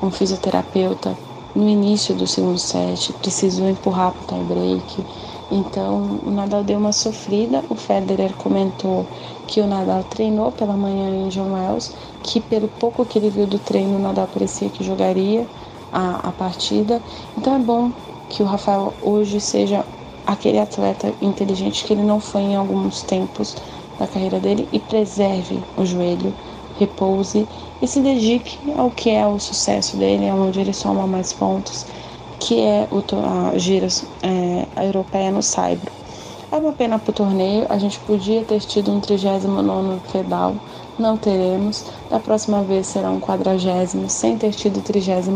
um 0.02 0.10
fisioterapeuta 0.10 1.18
no 1.54 1.68
início 1.68 2.14
do 2.14 2.26
segundo 2.26 2.58
set. 2.58 3.12
Precisou 3.14 3.68
empurrar 3.68 4.12
para 4.12 4.22
o 4.22 4.26
tie 4.26 4.44
break. 4.44 5.06
Então 5.50 6.20
o 6.22 6.30
Nadal 6.30 6.64
deu 6.64 6.78
uma 6.78 6.92
sofrida. 6.92 7.64
O 7.68 7.74
Federer 7.76 8.36
comentou 8.36 9.08
que 9.46 9.60
o 9.60 9.66
Nadal 9.66 10.04
treinou 10.04 10.52
pela 10.52 10.76
manhã 10.76 11.10
em 11.10 11.28
John 11.28 11.52
Wells, 11.52 11.92
que 12.22 12.40
pelo 12.40 12.68
pouco 12.68 13.06
que 13.06 13.18
ele 13.18 13.30
viu 13.30 13.46
do 13.46 13.58
treino, 13.58 13.96
o 13.96 14.00
Nadal 14.00 14.28
parecia 14.28 14.70
que 14.70 14.84
jogaria 14.84 15.48
a, 15.90 16.28
a 16.28 16.32
partida. 16.32 17.02
Então 17.36 17.54
é 17.54 17.58
bom 17.58 17.92
que 18.28 18.42
o 18.42 18.46
Rafael 18.46 18.92
hoje 19.00 19.40
seja 19.40 19.84
aquele 20.26 20.58
atleta 20.58 21.14
inteligente 21.20 21.84
que 21.84 21.92
ele 21.92 22.02
não 22.02 22.18
foi 22.18 22.42
em 22.42 22.56
alguns 22.56 23.02
tempos 23.02 23.56
da 23.98 24.06
carreira 24.06 24.40
dele 24.40 24.68
e 24.72 24.80
preserve 24.80 25.62
o 25.76 25.84
joelho, 25.84 26.34
repouse 26.78 27.48
e 27.80 27.88
se 27.88 28.00
dedique 28.00 28.58
ao 28.76 28.90
que 28.90 29.10
é 29.10 29.26
o 29.26 29.38
sucesso 29.38 29.96
dele, 29.96 30.30
onde 30.30 30.60
ele 30.60 30.72
soma 30.72 31.06
mais 31.06 31.32
pontos, 31.32 31.86
que 32.38 32.60
é 32.60 32.88
o, 32.90 33.02
a 33.24 33.56
gira 33.56 33.86
é, 34.22 34.66
a 34.74 34.84
europeia 34.84 35.30
no 35.30 35.42
Saibro. 35.42 35.92
É 36.50 36.56
uma 36.56 36.72
pena 36.72 36.98
para 36.98 37.10
o 37.10 37.14
torneio, 37.14 37.66
a 37.68 37.78
gente 37.78 37.98
podia 38.00 38.44
ter 38.44 38.60
tido 38.60 38.92
um 38.92 39.00
39 39.00 40.00
pedal, 40.12 40.56
não 40.98 41.16
teremos. 41.16 41.84
Da 42.08 42.20
próxima 42.20 42.62
vez 42.62 42.86
será 42.86 43.10
um 43.10 43.20
quadragésimo, 43.20 44.08
sem 44.08 44.38
ter 44.38 44.52
tido 44.52 44.78
o 44.78 44.82
39 44.82 45.32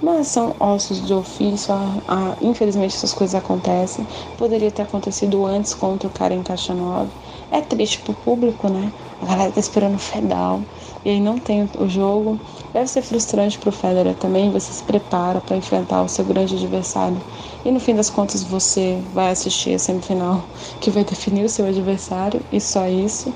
mas 0.00 0.28
são 0.28 0.54
ossos 0.60 1.04
de 1.04 1.12
ofício, 1.12 1.74
ah, 2.06 2.36
infelizmente 2.40 2.94
essas 2.94 3.12
coisas 3.12 3.34
acontecem. 3.34 4.06
Poderia 4.36 4.70
ter 4.70 4.82
acontecido 4.82 5.44
antes 5.44 5.74
contra 5.74 6.08
o 6.08 6.12
cara 6.12 6.34
em 6.34 6.42
Caixa 6.42 6.74
9. 6.74 7.12
É 7.50 7.60
triste 7.60 8.00
pro 8.00 8.14
público, 8.14 8.68
né? 8.68 8.92
A 9.20 9.26
galera 9.26 9.52
tá 9.52 9.60
esperando 9.60 9.96
o 9.96 9.98
Fedal 9.98 10.64
e 11.04 11.10
aí 11.10 11.20
não 11.20 11.38
tem 11.38 11.68
o 11.78 11.88
jogo. 11.88 12.40
Deve 12.72 12.86
ser 12.88 13.02
frustrante 13.02 13.58
pro 13.58 13.72
Federer 13.72 14.14
também. 14.16 14.50
Você 14.50 14.72
se 14.72 14.82
prepara 14.82 15.40
para 15.40 15.56
enfrentar 15.56 16.02
o 16.02 16.08
seu 16.08 16.24
grande 16.24 16.54
adversário 16.56 17.22
e 17.64 17.70
no 17.70 17.80
fim 17.80 17.94
das 17.94 18.10
contas 18.10 18.42
você 18.42 19.02
vai 19.12 19.30
assistir 19.30 19.74
a 19.74 19.78
semifinal 19.78 20.48
que 20.80 20.90
vai 20.90 21.04
definir 21.04 21.44
o 21.44 21.48
seu 21.48 21.66
adversário 21.66 22.44
e 22.52 22.60
só 22.60 22.86
isso. 22.88 23.34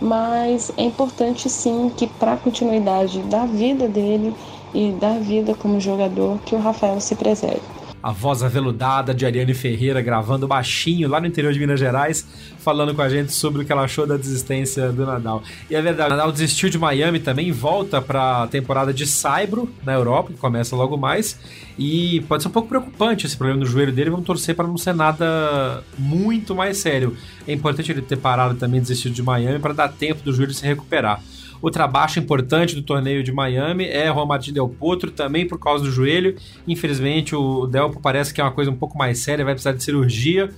Mas 0.00 0.70
é 0.76 0.82
importante 0.82 1.48
sim 1.48 1.88
que 1.88 2.06
para 2.06 2.34
a 2.34 2.36
continuidade 2.36 3.22
da 3.22 3.46
vida 3.46 3.88
dele 3.88 4.36
e 4.74 4.90
da 4.92 5.18
vida 5.18 5.54
como 5.54 5.80
jogador 5.80 6.38
que 6.44 6.54
o 6.54 6.58
Rafael 6.58 7.00
se 7.00 7.14
preserve. 7.14 7.62
a 8.04 8.12
voz 8.12 8.42
aveludada 8.42 9.14
de 9.14 9.24
Ariane 9.24 9.54
Ferreira 9.54 10.02
gravando 10.02 10.46
baixinho 10.46 11.08
lá 11.08 11.18
no 11.18 11.26
interior 11.26 11.54
de 11.54 11.58
Minas 11.58 11.80
Gerais, 11.80 12.28
falando 12.58 12.94
com 12.94 13.00
a 13.00 13.08
gente 13.08 13.32
sobre 13.32 13.62
o 13.62 13.64
que 13.64 13.72
ela 13.72 13.84
achou 13.84 14.06
da 14.06 14.18
desistência 14.18 14.92
do 14.92 15.06
Nadal. 15.06 15.42
E 15.70 15.74
é 15.74 15.80
verdade, 15.80 16.12
o 16.12 16.16
Nadal 16.16 16.30
desistiu 16.30 16.68
de 16.68 16.78
Miami 16.78 17.18
também, 17.18 17.50
volta 17.50 18.02
para 18.02 18.42
a 18.42 18.46
temporada 18.46 18.92
de 18.92 19.06
Saibro 19.06 19.72
na 19.82 19.94
Europa, 19.94 20.34
que 20.34 20.38
começa 20.38 20.76
logo 20.76 20.98
mais, 20.98 21.40
e 21.78 22.20
pode 22.28 22.42
ser 22.42 22.50
um 22.50 22.52
pouco 22.52 22.68
preocupante 22.68 23.24
esse 23.24 23.38
problema 23.38 23.60
no 23.60 23.66
joelho 23.66 23.90
dele, 23.90 24.10
vamos 24.10 24.26
torcer 24.26 24.54
para 24.54 24.68
não 24.68 24.76
ser 24.76 24.94
nada 24.94 25.82
muito 25.98 26.54
mais 26.54 26.76
sério. 26.76 27.16
É 27.48 27.54
importante 27.54 27.90
ele 27.90 28.02
ter 28.02 28.16
parado 28.16 28.54
também, 28.56 28.82
desistido 28.82 29.14
de 29.14 29.22
Miami, 29.22 29.58
para 29.58 29.72
dar 29.72 29.88
tempo 29.88 30.22
do 30.22 30.30
joelho 30.30 30.52
se 30.52 30.66
recuperar. 30.66 31.22
Outra 31.60 31.86
baixa 31.86 32.20
importante 32.20 32.74
do 32.74 32.82
torneio 32.82 33.22
de 33.22 33.32
Miami 33.32 33.84
é 33.84 34.12
Juan 34.12 34.26
Martín 34.26 34.52
Del 34.52 34.68
Potro, 34.68 35.10
também 35.10 35.46
por 35.46 35.58
causa 35.58 35.84
do 35.84 35.90
joelho. 35.90 36.36
Infelizmente, 36.66 37.34
o 37.34 37.66
Delpo 37.66 38.00
parece 38.00 38.34
que 38.34 38.40
é 38.40 38.44
uma 38.44 38.52
coisa 38.52 38.70
um 38.70 38.76
pouco 38.76 38.98
mais 38.98 39.18
séria, 39.20 39.44
vai 39.44 39.54
precisar 39.54 39.72
de 39.72 39.82
cirurgia. 39.82 40.50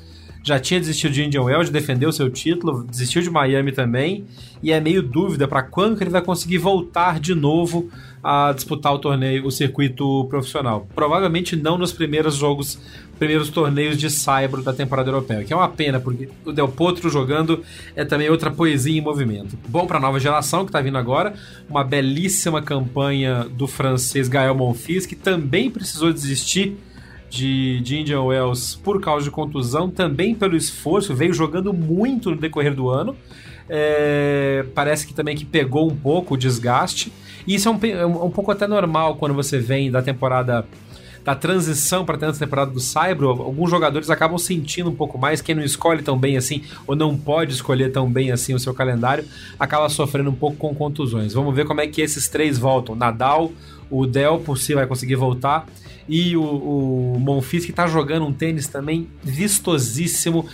Já 0.47 0.61
tinha 0.61 0.79
desistido 0.79 1.13
de 1.13 1.25
Indian 1.25 1.43
Wells, 1.43 1.71
defendeu 1.71 2.13
seu 2.13 2.31
título, 2.31 2.85
desistiu 2.85 3.21
de 3.21 3.29
Miami 3.29 3.73
também, 3.73 4.27
e 4.63 4.71
é 4.71 4.81
meio 4.81 5.03
dúvida 5.03 5.49
para 5.49 5.61
quando 5.61 5.97
que 5.97 6.05
ele 6.05 6.11
vai 6.11 6.23
conseguir 6.23 6.59
voltar 6.59 7.19
de 7.19 7.35
novo 7.35 7.91
a 8.23 8.53
disputar 8.53 8.95
o 8.95 8.99
torneio, 9.01 9.45
o 9.45 9.51
circuito 9.51 10.25
profissional. 10.27 10.87
Provavelmente 10.95 11.57
não 11.57 11.77
nos 11.77 11.93
primeiros 11.93 12.37
jogos, 12.37 12.79
primeiros 13.19 13.49
torneios 13.49 13.97
de 13.97 14.11
Saibro 14.11 14.63
da 14.63 14.73
temporada 14.73 15.09
europeia, 15.09 15.45
que 15.45 15.53
é 15.53 15.57
uma 15.57 15.69
pena, 15.69 15.99
porque 15.99 16.29
o 16.45 16.53
Del 16.53 16.69
Potro 16.69 17.09
jogando 17.09 17.63
é 17.95 18.05
também 18.05 18.29
outra 18.29 18.51
poesia 18.51 18.99
em 18.99 19.01
movimento. 19.01 19.59
Bom 19.69 19.87
para 19.87 19.99
a 19.99 20.01
nova 20.01 20.21
geração 20.21 20.65
que 20.65 20.69
está 20.69 20.81
vindo 20.81 20.99
agora, 20.99 21.35
uma 21.69 21.83
belíssima 21.83 22.61
campanha 22.61 23.45
do 23.45 23.67
francês 23.67 24.29
Gael 24.29 24.55
Monfils, 24.55 25.07
que 25.07 25.17
também 25.17 25.71
precisou 25.71 26.13
desistir 26.13 26.77
de, 27.29 27.81
de 27.81 28.01
Indian 28.01 28.23
Wells 28.23 28.77
por 28.77 29.01
causa 29.01 29.25
de 29.25 29.31
contusão, 29.31 29.91
também 29.91 30.35
pelo 30.35 30.57
esforço, 30.57 31.15
veio 31.15 31.33
jogando 31.33 31.73
muito 31.73 32.31
no 32.31 32.37
decorrer 32.37 32.75
do 32.75 32.89
ano. 32.89 33.17
É, 33.69 34.65
parece 34.75 35.07
que 35.07 35.13
também 35.13 35.35
que 35.35 35.45
pegou 35.45 35.91
um 35.91 35.97
pouco 35.97 36.35
o 36.35 36.37
desgaste 36.37 37.13
e 37.47 37.57
isso 37.57 37.69
é 37.69 37.73
um, 37.73 37.79
é 37.85 38.07
um 38.07 38.31
pouco 38.31 38.53
até 38.53 38.67
normal 38.67 39.17
quando 39.17 39.35
você 39.35 39.59
vem 39.59 39.91
da 39.91 40.01
temporada 40.01 40.65
da 41.27 41.35
transição 41.35 42.05
para 42.05 42.29
a 42.29 42.33
temporada 42.33 42.71
do 42.71 42.79
Saibro, 42.79 43.29
alguns 43.29 43.69
jogadores 43.69 44.09
acabam 44.11 44.39
sentindo 44.39 44.91
um 44.91 44.95
pouco 44.95 45.19
mais. 45.19 45.43
Quem 45.43 45.57
não 45.57 45.65
escolhe 45.65 46.01
tão 46.01 46.17
bem 46.17 46.37
assim, 46.37 46.63
ou 46.87 46.95
não 46.95 47.19
pode 47.19 47.53
escolher 47.53 47.91
tão 47.91 48.09
bem 48.09 48.31
assim 48.31 48.55
o 48.55 48.61
seu 48.61 48.73
calendário, 48.73 49.25
acaba 49.59 49.89
sofrendo 49.89 50.31
um 50.31 50.35
pouco 50.35 50.57
com 50.57 50.73
contusões. 50.73 51.35
Vamos 51.35 51.53
ver 51.53 51.67
como 51.67 51.81
é 51.81 51.87
que 51.89 52.01
esses 52.01 52.29
três 52.29 52.57
voltam. 52.57 52.95
Nadal, 52.95 53.51
o 53.91 54.07
Del 54.07 54.39
por 54.39 54.57
si 54.57 54.73
vai 54.73 54.87
conseguir 54.87 55.17
voltar, 55.17 55.67
e 56.09 56.37
o, 56.37 56.43
o 56.45 57.43
que 57.51 57.57
está 57.57 57.89
jogando 57.89 58.25
um 58.25 58.33
tênis 58.33 58.69
também 58.69 59.09
vistosíssimo 59.25 60.47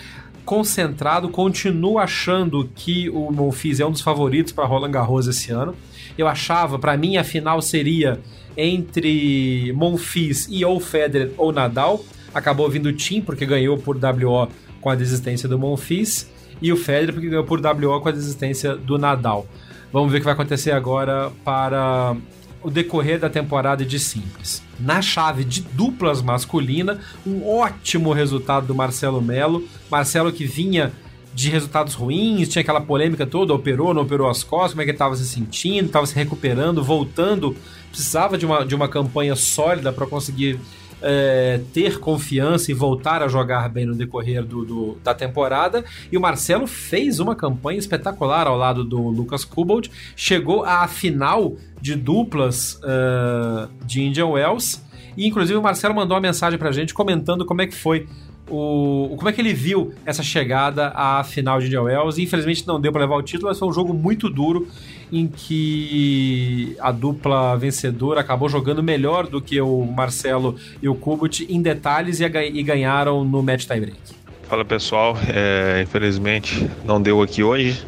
concentrado, 0.42 1.28
continuo 1.28 1.98
achando 1.98 2.68
que 2.74 3.10
o 3.10 3.30
Monfils 3.30 3.78
é 3.78 3.86
um 3.86 3.90
dos 3.90 4.00
favoritos 4.00 4.54
para 4.54 4.64
Roland 4.64 4.90
Garros 4.90 5.26
esse 5.26 5.52
ano. 5.52 5.74
Eu 6.16 6.28
achava, 6.28 6.78
para 6.78 6.96
mim, 6.96 7.16
a 7.16 7.24
final 7.24 7.60
seria 7.62 8.20
entre 8.56 9.72
Monfils 9.74 10.46
e 10.50 10.64
ou 10.64 10.78
Federer 10.78 11.32
ou 11.36 11.52
Nadal. 11.52 12.04
Acabou 12.34 12.68
vindo 12.68 12.86
o 12.86 12.92
Tim, 12.92 13.20
porque 13.20 13.46
ganhou 13.46 13.78
por 13.78 13.96
WO 13.96 14.48
com 14.80 14.90
a 14.90 14.94
desistência 14.94 15.48
do 15.48 15.58
Monfils, 15.58 16.28
e 16.60 16.72
o 16.72 16.76
Federer, 16.76 17.12
porque 17.12 17.28
ganhou 17.28 17.44
por 17.44 17.60
WO 17.60 18.00
com 18.00 18.08
a 18.08 18.12
desistência 18.12 18.74
do 18.74 18.98
Nadal. 18.98 19.46
Vamos 19.92 20.10
ver 20.10 20.18
o 20.18 20.20
que 20.20 20.24
vai 20.24 20.34
acontecer 20.34 20.72
agora 20.72 21.30
para 21.44 22.16
o 22.62 22.70
decorrer 22.70 23.18
da 23.18 23.28
temporada 23.28 23.84
de 23.84 23.98
simples. 23.98 24.62
Na 24.78 25.02
chave 25.02 25.44
de 25.44 25.60
duplas 25.60 26.22
masculina, 26.22 27.00
um 27.26 27.46
ótimo 27.46 28.12
resultado 28.12 28.66
do 28.66 28.74
Marcelo 28.74 29.20
Melo. 29.20 29.64
Marcelo 29.90 30.32
que 30.32 30.44
vinha 30.44 30.92
de 31.34 31.48
resultados 31.48 31.94
ruins, 31.94 32.48
tinha 32.48 32.60
aquela 32.60 32.80
polêmica 32.80 33.26
toda, 33.26 33.54
operou, 33.54 33.94
não 33.94 34.02
operou 34.02 34.28
as 34.28 34.42
costas, 34.42 34.72
como 34.72 34.82
é 34.82 34.84
que 34.84 34.90
ele 34.90 34.96
estava 34.96 35.16
se 35.16 35.26
sentindo, 35.26 35.86
estava 35.86 36.06
se 36.06 36.14
recuperando, 36.14 36.82
voltando, 36.82 37.56
precisava 37.90 38.36
de 38.36 38.44
uma, 38.44 38.64
de 38.64 38.74
uma 38.74 38.88
campanha 38.88 39.34
sólida 39.34 39.92
para 39.92 40.06
conseguir 40.06 40.58
é, 41.02 41.60
ter 41.72 41.98
confiança 41.98 42.70
e 42.70 42.74
voltar 42.74 43.22
a 43.22 43.28
jogar 43.28 43.68
bem 43.68 43.84
no 43.84 43.94
decorrer 43.94 44.44
do, 44.44 44.64
do, 44.64 44.98
da 45.02 45.12
temporada. 45.12 45.84
E 46.10 46.16
o 46.16 46.20
Marcelo 46.20 46.66
fez 46.66 47.18
uma 47.18 47.34
campanha 47.34 47.78
espetacular 47.78 48.46
ao 48.46 48.56
lado 48.56 48.84
do 48.84 49.08
Lucas 49.08 49.44
Kubold, 49.44 49.90
chegou 50.14 50.64
à 50.64 50.86
final 50.86 51.56
de 51.80 51.96
duplas 51.96 52.74
uh, 52.84 53.68
de 53.84 54.02
Indian 54.02 54.28
Wells. 54.28 54.80
E 55.16 55.26
inclusive 55.26 55.58
o 55.58 55.62
Marcelo 55.62 55.94
mandou 55.94 56.14
uma 56.14 56.20
mensagem 56.20 56.58
pra 56.58 56.72
gente 56.72 56.94
comentando 56.94 57.44
como 57.44 57.60
é 57.60 57.66
que 57.66 57.74
foi 57.74 58.06
o, 58.48 59.14
como 59.16 59.28
é 59.28 59.32
que 59.32 59.40
ele 59.40 59.54
viu 59.54 59.94
essa 60.04 60.22
chegada 60.22 60.92
à 60.94 61.22
final 61.24 61.60
de 61.60 61.66
Indian 61.66 61.82
Wells. 61.82 62.18
Infelizmente 62.20 62.66
não 62.66 62.80
deu 62.80 62.92
para 62.92 63.02
levar 63.02 63.16
o 63.16 63.22
título, 63.22 63.48
mas 63.48 63.58
foi 63.58 63.68
um 63.68 63.72
jogo 63.72 63.94
muito 63.94 64.28
duro 64.28 64.66
em 65.12 65.26
que 65.26 66.76
a 66.80 66.90
dupla 66.90 67.56
vencedora 67.56 68.20
acabou 68.20 68.48
jogando 68.48 68.82
melhor 68.82 69.26
do 69.26 69.40
que 69.40 69.60
o 69.60 69.84
Marcelo 69.84 70.56
e 70.80 70.88
o 70.88 70.94
Kubut 70.94 71.46
em 71.48 71.60
detalhes 71.60 72.20
e, 72.20 72.24
e 72.24 72.62
ganharam 72.62 73.24
no 73.24 73.42
match 73.42 73.66
tiebreak. 73.66 73.98
Fala 74.44 74.64
pessoal, 74.64 75.16
é, 75.28 75.82
infelizmente 75.82 76.68
não 76.84 77.00
deu 77.00 77.22
aqui 77.22 77.42
hoje. 77.42 77.84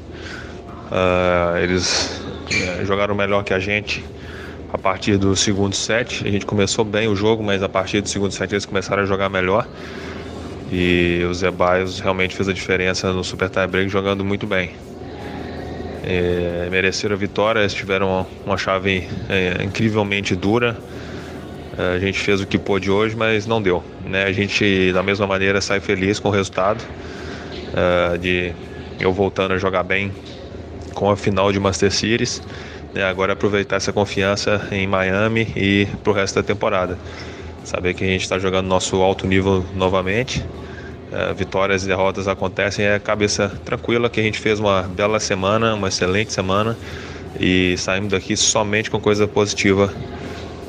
Uh, 0.84 1.58
eles 1.58 2.22
é, 2.78 2.84
jogaram 2.84 3.14
melhor 3.14 3.42
que 3.42 3.52
a 3.52 3.58
gente 3.58 4.04
a 4.72 4.78
partir 4.78 5.16
do 5.16 5.34
segundo 5.36 5.74
set. 5.74 6.26
A 6.26 6.30
gente 6.30 6.44
começou 6.44 6.84
bem 6.84 7.08
o 7.08 7.14
jogo, 7.14 7.42
mas 7.42 7.62
a 7.62 7.68
partir 7.68 8.00
do 8.00 8.08
segundo 8.08 8.32
set 8.32 8.50
eles 8.52 8.66
começaram 8.66 9.02
a 9.02 9.06
jogar 9.06 9.28
melhor. 9.28 9.66
E 10.76 11.24
o 11.24 11.32
Zé 11.32 11.52
Baios 11.52 12.00
realmente 12.00 12.34
fez 12.34 12.48
a 12.48 12.52
diferença 12.52 13.12
no 13.12 13.22
Super 13.22 13.48
Tie 13.48 13.64
Break 13.64 13.88
jogando 13.88 14.24
muito 14.24 14.44
bem. 14.44 14.72
É, 16.02 16.66
mereceram 16.68 17.14
a 17.14 17.16
vitória, 17.16 17.60
eles 17.60 17.72
tiveram 17.72 18.26
uma, 18.44 18.58
chave 18.58 19.08
é, 19.28 19.62
incrivelmente 19.62 20.34
dura. 20.34 20.76
É, 21.78 21.94
a 21.94 21.98
gente 22.00 22.18
fez 22.18 22.40
o 22.40 22.46
que 22.46 22.58
pôde 22.58 22.90
hoje, 22.90 23.14
mas 23.14 23.46
não 23.46 23.62
deu. 23.62 23.84
Né? 24.04 24.24
A 24.24 24.32
gente, 24.32 24.92
da 24.92 25.00
mesma 25.00 25.28
maneira, 25.28 25.60
sai 25.60 25.78
feliz 25.78 26.18
com 26.18 26.28
o 26.28 26.32
resultado 26.32 26.82
é, 27.72 28.18
de 28.18 28.52
eu 28.98 29.12
voltando 29.12 29.54
a 29.54 29.58
jogar 29.58 29.84
bem 29.84 30.10
com 30.92 31.08
a 31.08 31.16
final 31.16 31.52
de 31.52 31.60
Master 31.60 31.92
Series. 31.92 32.42
Né? 32.92 33.04
Agora 33.04 33.34
aproveitar 33.34 33.76
essa 33.76 33.92
confiança 33.92 34.66
em 34.72 34.88
Miami 34.88 35.46
e 35.54 35.86
para 36.02 36.10
o 36.10 36.14
resto 36.16 36.34
da 36.34 36.42
temporada 36.42 36.98
saber 37.64 37.94
que 37.94 38.04
a 38.04 38.06
gente 38.06 38.22
está 38.22 38.38
jogando 38.38 38.66
nosso 38.66 38.96
alto 39.02 39.26
nível 39.26 39.64
novamente. 39.74 40.44
É, 41.12 41.32
vitórias 41.32 41.84
e 41.84 41.86
derrotas 41.86 42.26
acontecem, 42.26 42.84
é 42.84 42.98
cabeça 42.98 43.48
tranquila 43.64 44.10
que 44.10 44.18
a 44.18 44.22
gente 44.22 44.38
fez 44.38 44.58
uma 44.58 44.82
bela 44.82 45.20
semana, 45.20 45.74
uma 45.74 45.88
excelente 45.88 46.32
semana 46.32 46.76
e 47.38 47.76
saímos 47.78 48.10
daqui 48.10 48.36
somente 48.36 48.90
com 48.90 49.00
coisa 49.00 49.26
positiva 49.26 49.92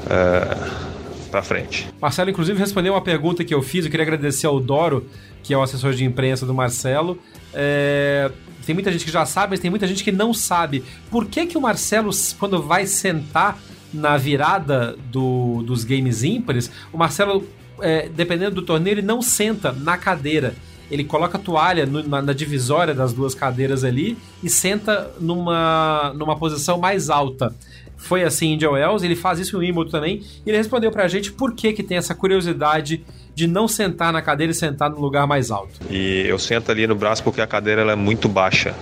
é, 0.10 0.86
para 1.32 1.42
frente. 1.42 1.88
Marcelo, 2.00 2.30
inclusive, 2.30 2.60
respondeu 2.60 2.94
uma 2.94 3.02
pergunta 3.02 3.44
que 3.44 3.54
eu 3.54 3.62
fiz. 3.62 3.86
Eu 3.86 3.92
queria 3.92 4.04
agradecer 4.04 4.48
ao 4.48 4.60
Doro, 4.60 5.08
que 5.44 5.54
é 5.54 5.58
o 5.58 5.62
assessor 5.62 5.94
de 5.94 6.04
imprensa 6.04 6.46
do 6.46 6.54
Marcelo. 6.54 7.18
É, 7.54 8.32
tem 8.66 8.74
muita 8.74 8.92
gente 8.92 9.06
que 9.06 9.12
já 9.12 9.26
sabe, 9.26 9.52
mas 9.52 9.60
tem 9.60 9.70
muita 9.70 9.88
gente 9.88 10.04
que 10.04 10.12
não 10.12 10.34
sabe. 10.34 10.84
Por 11.10 11.26
que, 11.26 11.46
que 11.46 11.58
o 11.58 11.62
Marcelo, 11.62 12.10
quando 12.40 12.62
vai 12.62 12.86
sentar 12.86 13.58
na 13.96 14.18
virada 14.18 14.96
do, 15.12 15.64
dos 15.64 15.84
games 15.84 16.24
ímpares, 16.24 16.70
o 16.92 16.98
Marcelo, 16.98 17.48
é, 17.80 18.10
dependendo 18.10 18.56
do 18.56 18.62
torneio, 18.62 18.96
ele 18.96 19.02
não 19.02 19.22
senta 19.22 19.72
na 19.72 19.98
cadeira. 19.98 20.54
Ele 20.90 21.04
coloca 21.04 21.38
a 21.38 21.42
toalha 21.42 21.86
no, 21.86 22.04
na, 22.08 22.22
na, 22.22 22.34
divisória 22.34 22.94
das 22.94 23.12
duas 23.12 23.34
cadeiras 23.34 23.84
ali 23.84 24.18
e 24.44 24.50
senta 24.50 25.12
numa, 25.20 26.14
numa 26.16 26.38
posição 26.38 26.78
mais 26.78 27.10
alta. 27.10 27.56
Foi 27.98 28.24
assim 28.24 28.54
em 28.54 28.64
Wells, 28.64 29.04
ele 29.04 29.16
faz 29.16 29.40
isso 29.40 29.56
em 29.56 29.60
Wimbledon 29.68 29.90
também. 29.90 30.22
E 30.46 30.50
ele 30.50 30.58
respondeu 30.58 30.92
pra 30.92 31.08
gente 31.08 31.32
por 31.32 31.54
que, 31.56 31.74
que 31.74 31.82
tem 31.82 31.98
essa 31.98 32.14
curiosidade 32.14 33.04
de 33.34 33.48
não 33.48 33.68
sentar 33.68 34.14
na 34.14 34.22
cadeira 34.22 34.52
e 34.52 34.56
sentar 34.56 34.90
no 34.92 35.00
lugar 35.00 35.26
mais 35.26 35.50
alto. 35.50 35.74
E 35.90 36.24
eu 36.28 36.38
sento 36.38 36.72
ali 36.72 36.86
no 36.86 36.96
braço 36.96 37.24
porque 37.24 37.42
a 37.42 37.48
cadeira 37.48 37.82
é 37.82 37.96
muito 37.96 38.30
baixa. 38.30 38.76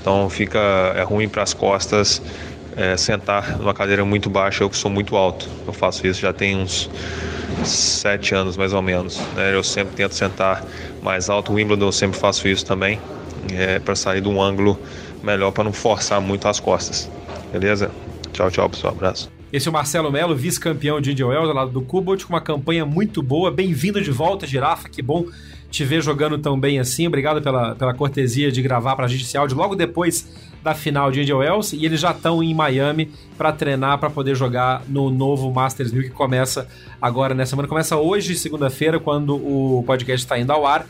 Então 0.00 0.30
fica 0.30 0.58
é 0.96 1.02
ruim 1.02 1.28
para 1.28 1.42
as 1.42 1.52
costas 1.52 2.22
é, 2.78 2.96
sentar 2.96 3.58
numa 3.58 3.74
cadeira 3.74 4.04
muito 4.04 4.30
baixa, 4.30 4.62
eu 4.62 4.70
que 4.70 4.76
sou 4.76 4.90
muito 4.90 5.16
alto. 5.16 5.48
Eu 5.66 5.72
faço 5.72 6.06
isso 6.06 6.20
já 6.20 6.32
tem 6.32 6.56
uns 6.56 6.88
sete 7.64 8.34
anos 8.34 8.56
mais 8.56 8.72
ou 8.72 8.80
menos. 8.80 9.20
Né? 9.34 9.52
Eu 9.52 9.64
sempre 9.64 9.96
tento 9.96 10.14
sentar 10.14 10.64
mais 11.02 11.28
alto. 11.28 11.52
Wimbledon 11.52 11.86
eu 11.86 11.92
sempre 11.92 12.16
faço 12.18 12.46
isso 12.46 12.64
também, 12.64 13.00
é, 13.52 13.80
para 13.80 13.96
sair 13.96 14.20
de 14.20 14.28
um 14.28 14.40
ângulo 14.40 14.78
melhor, 15.24 15.50
para 15.50 15.64
não 15.64 15.72
forçar 15.72 16.20
muito 16.20 16.46
as 16.46 16.60
costas. 16.60 17.10
Beleza? 17.52 17.90
Tchau, 18.32 18.48
tchau, 18.48 18.70
pessoal. 18.70 18.94
Abraço. 18.94 19.28
Esse 19.52 19.66
é 19.66 19.70
o 19.70 19.72
Marcelo 19.72 20.12
Melo, 20.12 20.36
vice-campeão 20.36 21.00
de 21.00 21.12
Indian 21.12 21.28
Wells, 21.28 21.48
ao 21.48 21.56
lado 21.56 21.70
do 21.70 21.80
Kubot, 21.80 22.24
com 22.24 22.32
uma 22.32 22.40
campanha 22.40 22.86
muito 22.86 23.22
boa. 23.22 23.50
Bem-vindo 23.50 24.00
de 24.00 24.10
volta, 24.10 24.46
Girafa. 24.46 24.88
Que 24.88 25.02
bom 25.02 25.24
te 25.70 25.84
ver 25.84 26.02
jogando 26.02 26.38
tão 26.38 26.58
bem 26.58 26.78
assim. 26.78 27.06
Obrigado 27.06 27.42
pela, 27.42 27.74
pela 27.74 27.94
cortesia 27.94 28.52
de 28.52 28.62
gravar 28.62 28.94
para 28.94 29.06
a 29.06 29.08
gente 29.08 29.24
esse 29.24 29.36
áudio 29.36 29.56
logo 29.56 29.74
depois 29.74 30.28
da 30.62 30.74
final 30.74 31.10
de 31.10 31.22
Indian 31.22 31.36
Wells 31.36 31.72
e 31.74 31.84
eles 31.84 32.00
já 32.00 32.10
estão 32.10 32.42
em 32.42 32.54
Miami 32.54 33.10
para 33.36 33.52
treinar 33.52 33.98
para 33.98 34.10
poder 34.10 34.34
jogar 34.34 34.82
no 34.88 35.10
novo 35.10 35.52
Masters 35.52 35.92
1000 35.92 36.04
que 36.04 36.10
começa 36.10 36.68
agora 37.00 37.34
nessa 37.34 37.50
semana. 37.50 37.68
Começa 37.68 37.96
hoje, 37.96 38.34
segunda-feira, 38.34 38.98
quando 38.98 39.36
o 39.36 39.82
podcast 39.86 40.24
está 40.24 40.38
indo 40.38 40.52
ao 40.52 40.66
ar. 40.66 40.86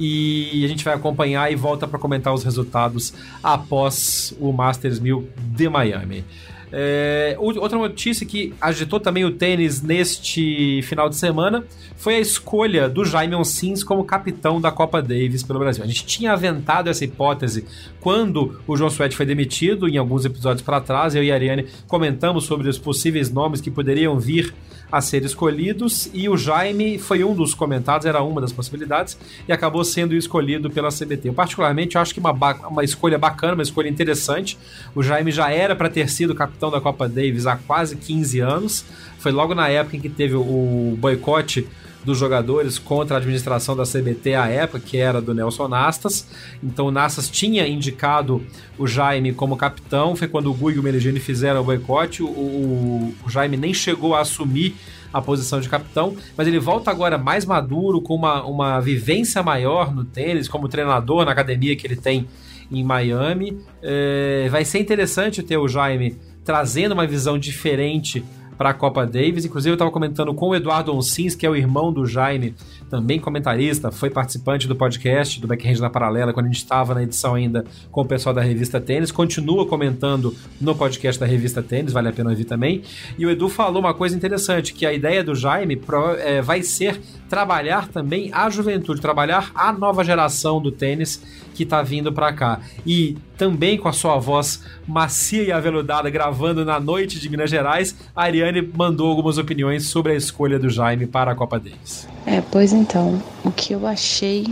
E 0.00 0.64
a 0.64 0.68
gente 0.68 0.84
vai 0.84 0.94
acompanhar 0.94 1.50
e 1.50 1.56
volta 1.56 1.86
para 1.88 1.98
comentar 1.98 2.32
os 2.32 2.44
resultados 2.44 3.12
após 3.42 4.32
o 4.38 4.52
Masters 4.52 5.00
1000 5.00 5.28
de 5.36 5.68
Miami. 5.68 6.24
É, 6.72 7.36
outra 7.38 7.78
notícia 7.78 8.26
que 8.26 8.54
agitou 8.60 9.00
também 9.00 9.24
o 9.24 9.30
tênis 9.30 9.80
neste 9.82 10.82
final 10.82 11.08
de 11.08 11.16
semana 11.16 11.64
foi 11.96 12.16
a 12.16 12.20
escolha 12.20 12.88
do 12.88 13.04
Jaime 13.04 13.42
Sims 13.44 13.82
como 13.82 14.04
capitão 14.04 14.60
da 14.60 14.70
Copa 14.70 15.00
Davis 15.02 15.42
pelo 15.42 15.58
Brasil. 15.58 15.82
A 15.82 15.86
gente 15.86 16.04
tinha 16.06 16.32
aventado 16.32 16.88
essa 16.88 17.04
hipótese 17.04 17.64
quando 18.00 18.60
o 18.66 18.76
João 18.76 18.90
Suete 18.90 19.16
foi 19.16 19.26
demitido, 19.26 19.88
em 19.88 19.96
alguns 19.96 20.24
episódios 20.24 20.62
para 20.62 20.80
trás, 20.80 21.14
eu 21.14 21.22
e 21.22 21.30
a 21.30 21.34
Ariane 21.34 21.66
comentamos 21.86 22.44
sobre 22.44 22.68
os 22.68 22.78
possíveis 22.78 23.30
nomes 23.30 23.60
que 23.60 23.70
poderiam 23.70 24.18
vir 24.18 24.54
a 24.90 25.00
ser 25.00 25.24
escolhidos 25.24 26.08
e 26.14 26.28
o 26.28 26.36
Jaime 26.36 26.98
foi 26.98 27.22
um 27.22 27.34
dos 27.34 27.54
comentados, 27.54 28.06
era 28.06 28.22
uma 28.22 28.40
das 28.40 28.52
possibilidades 28.52 29.18
e 29.46 29.52
acabou 29.52 29.84
sendo 29.84 30.14
escolhido 30.14 30.70
pela 30.70 30.88
CBT. 30.88 31.28
Eu, 31.28 31.34
particularmente, 31.34 31.96
eu 31.96 32.00
acho 32.00 32.14
que 32.14 32.20
uma, 32.20 32.32
uma 32.32 32.82
escolha 32.82 33.18
bacana, 33.18 33.54
uma 33.54 33.62
escolha 33.62 33.88
interessante. 33.88 34.58
O 34.94 35.02
Jaime 35.02 35.30
já 35.30 35.50
era 35.50 35.76
para 35.76 35.90
ter 35.90 36.08
sido 36.08 36.34
capitão 36.34 36.70
da 36.70 36.80
Copa 36.80 37.08
Davis 37.08 37.46
há 37.46 37.56
quase 37.56 37.96
15 37.96 38.40
anos. 38.40 38.84
Foi 39.18 39.32
logo 39.32 39.54
na 39.54 39.68
época 39.68 39.96
em 39.96 40.00
que 40.00 40.08
teve 40.08 40.34
o 40.36 40.96
boicote 40.98 41.66
dos 42.08 42.16
jogadores 42.16 42.78
contra 42.78 43.16
a 43.16 43.18
administração 43.18 43.76
da 43.76 43.84
CBT 43.84 44.34
à 44.34 44.48
época, 44.48 44.80
que 44.80 44.96
era 44.96 45.20
do 45.20 45.34
Nelson 45.34 45.68
Nastas. 45.68 46.26
Então 46.62 46.86
o 46.86 46.90
Nastas 46.90 47.28
tinha 47.28 47.68
indicado 47.68 48.42
o 48.78 48.86
Jaime 48.86 49.34
como 49.34 49.58
capitão, 49.58 50.16
foi 50.16 50.26
quando 50.26 50.50
o 50.50 50.54
Gui 50.54 50.76
e 50.76 50.78
o 50.78 50.82
Meligeni 50.82 51.20
fizeram 51.20 51.60
o 51.60 51.64
boicote. 51.64 52.22
O, 52.22 52.26
o, 52.26 53.14
o 53.26 53.30
Jaime 53.30 53.58
nem 53.58 53.74
chegou 53.74 54.14
a 54.14 54.20
assumir 54.20 54.74
a 55.12 55.20
posição 55.20 55.60
de 55.60 55.68
capitão, 55.68 56.16
mas 56.34 56.46
ele 56.46 56.58
volta 56.58 56.90
agora 56.90 57.18
mais 57.18 57.44
maduro, 57.44 58.00
com 58.00 58.14
uma, 58.14 58.42
uma 58.44 58.80
vivência 58.80 59.42
maior 59.42 59.94
no 59.94 60.02
tênis, 60.02 60.48
como 60.48 60.66
treinador 60.66 61.26
na 61.26 61.32
academia 61.32 61.76
que 61.76 61.86
ele 61.86 61.96
tem 61.96 62.26
em 62.72 62.82
Miami. 62.82 63.58
É, 63.82 64.48
vai 64.50 64.64
ser 64.64 64.78
interessante 64.78 65.42
ter 65.42 65.58
o 65.58 65.68
Jaime 65.68 66.16
trazendo 66.42 66.92
uma 66.92 67.06
visão 67.06 67.38
diferente 67.38 68.24
para 68.58 68.70
a 68.70 68.74
Copa 68.74 69.06
Davis. 69.06 69.44
Inclusive, 69.44 69.70
eu 69.70 69.74
estava 69.74 69.90
comentando 69.90 70.34
com 70.34 70.48
o 70.48 70.54
Eduardo 70.54 70.92
Onsins, 70.94 71.36
que 71.36 71.46
é 71.46 71.50
o 71.50 71.56
irmão 71.56 71.92
do 71.92 72.04
Jaime, 72.04 72.54
também 72.88 73.18
comentarista, 73.18 73.90
foi 73.90 74.10
participante 74.10 74.66
do 74.66 74.74
podcast 74.74 75.40
do 75.40 75.46
Backhand 75.46 75.78
na 75.80 75.90
Paralela, 75.90 76.32
quando 76.32 76.46
a 76.46 76.48
gente 76.48 76.58
estava 76.58 76.94
na 76.94 77.02
edição 77.02 77.34
ainda 77.34 77.64
com 77.90 78.00
o 78.00 78.04
pessoal 78.04 78.34
da 78.34 78.42
revista 78.42 78.80
Tênis, 78.80 79.12
continua 79.12 79.66
comentando 79.66 80.34
no 80.60 80.74
podcast 80.74 81.20
da 81.20 81.26
revista 81.26 81.62
Tênis, 81.62 81.92
vale 81.92 82.08
a 82.08 82.12
pena 82.12 82.30
ouvir 82.30 82.44
também. 82.44 82.82
E 83.18 83.26
o 83.26 83.30
Edu 83.30 83.48
falou 83.48 83.80
uma 83.80 83.94
coisa 83.94 84.16
interessante, 84.16 84.72
que 84.72 84.86
a 84.86 84.92
ideia 84.92 85.22
do 85.22 85.34
Jaime 85.34 85.80
é, 86.18 86.40
vai 86.40 86.62
ser 86.62 87.00
trabalhar 87.28 87.88
também 87.88 88.30
a 88.32 88.48
juventude, 88.48 89.00
trabalhar 89.00 89.50
a 89.54 89.72
nova 89.72 90.02
geração 90.02 90.60
do 90.60 90.72
tênis 90.72 91.22
que 91.54 91.64
está 91.64 91.82
vindo 91.82 92.12
para 92.12 92.32
cá. 92.32 92.60
E 92.86 93.16
também 93.36 93.76
com 93.76 93.88
a 93.88 93.92
sua 93.92 94.18
voz 94.18 94.62
macia 94.86 95.42
e 95.42 95.52
aveludada, 95.52 96.08
gravando 96.08 96.64
na 96.64 96.80
noite 96.80 97.20
de 97.20 97.28
Minas 97.28 97.50
Gerais, 97.50 97.94
a 98.14 98.24
Ariane 98.24 98.62
mandou 98.62 99.08
algumas 99.08 99.38
opiniões 99.38 99.86
sobre 99.86 100.12
a 100.12 100.14
escolha 100.14 100.58
do 100.58 100.70
Jaime 100.70 101.06
para 101.06 101.32
a 101.32 101.34
Copa 101.34 101.58
Davis. 101.58 102.08
É, 102.26 102.40
pois 102.40 102.72
então, 102.78 103.20
o 103.44 103.50
que 103.50 103.72
eu 103.72 103.86
achei 103.86 104.46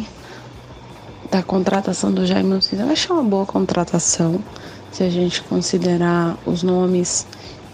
da 1.31 1.45
contratação 1.45 2.13
do 2.13 2.27
Jaime 2.27 2.49
Nunes, 2.49 2.73
eu 2.73 2.91
achei 2.91 3.15
uma 3.15 3.23
boa 3.23 3.47
contratação, 3.47 4.43
se 4.91 5.05
a 5.05 5.09
gente 5.09 5.43
considerar 5.43 6.37
os 6.45 6.65
nomes 6.65 7.25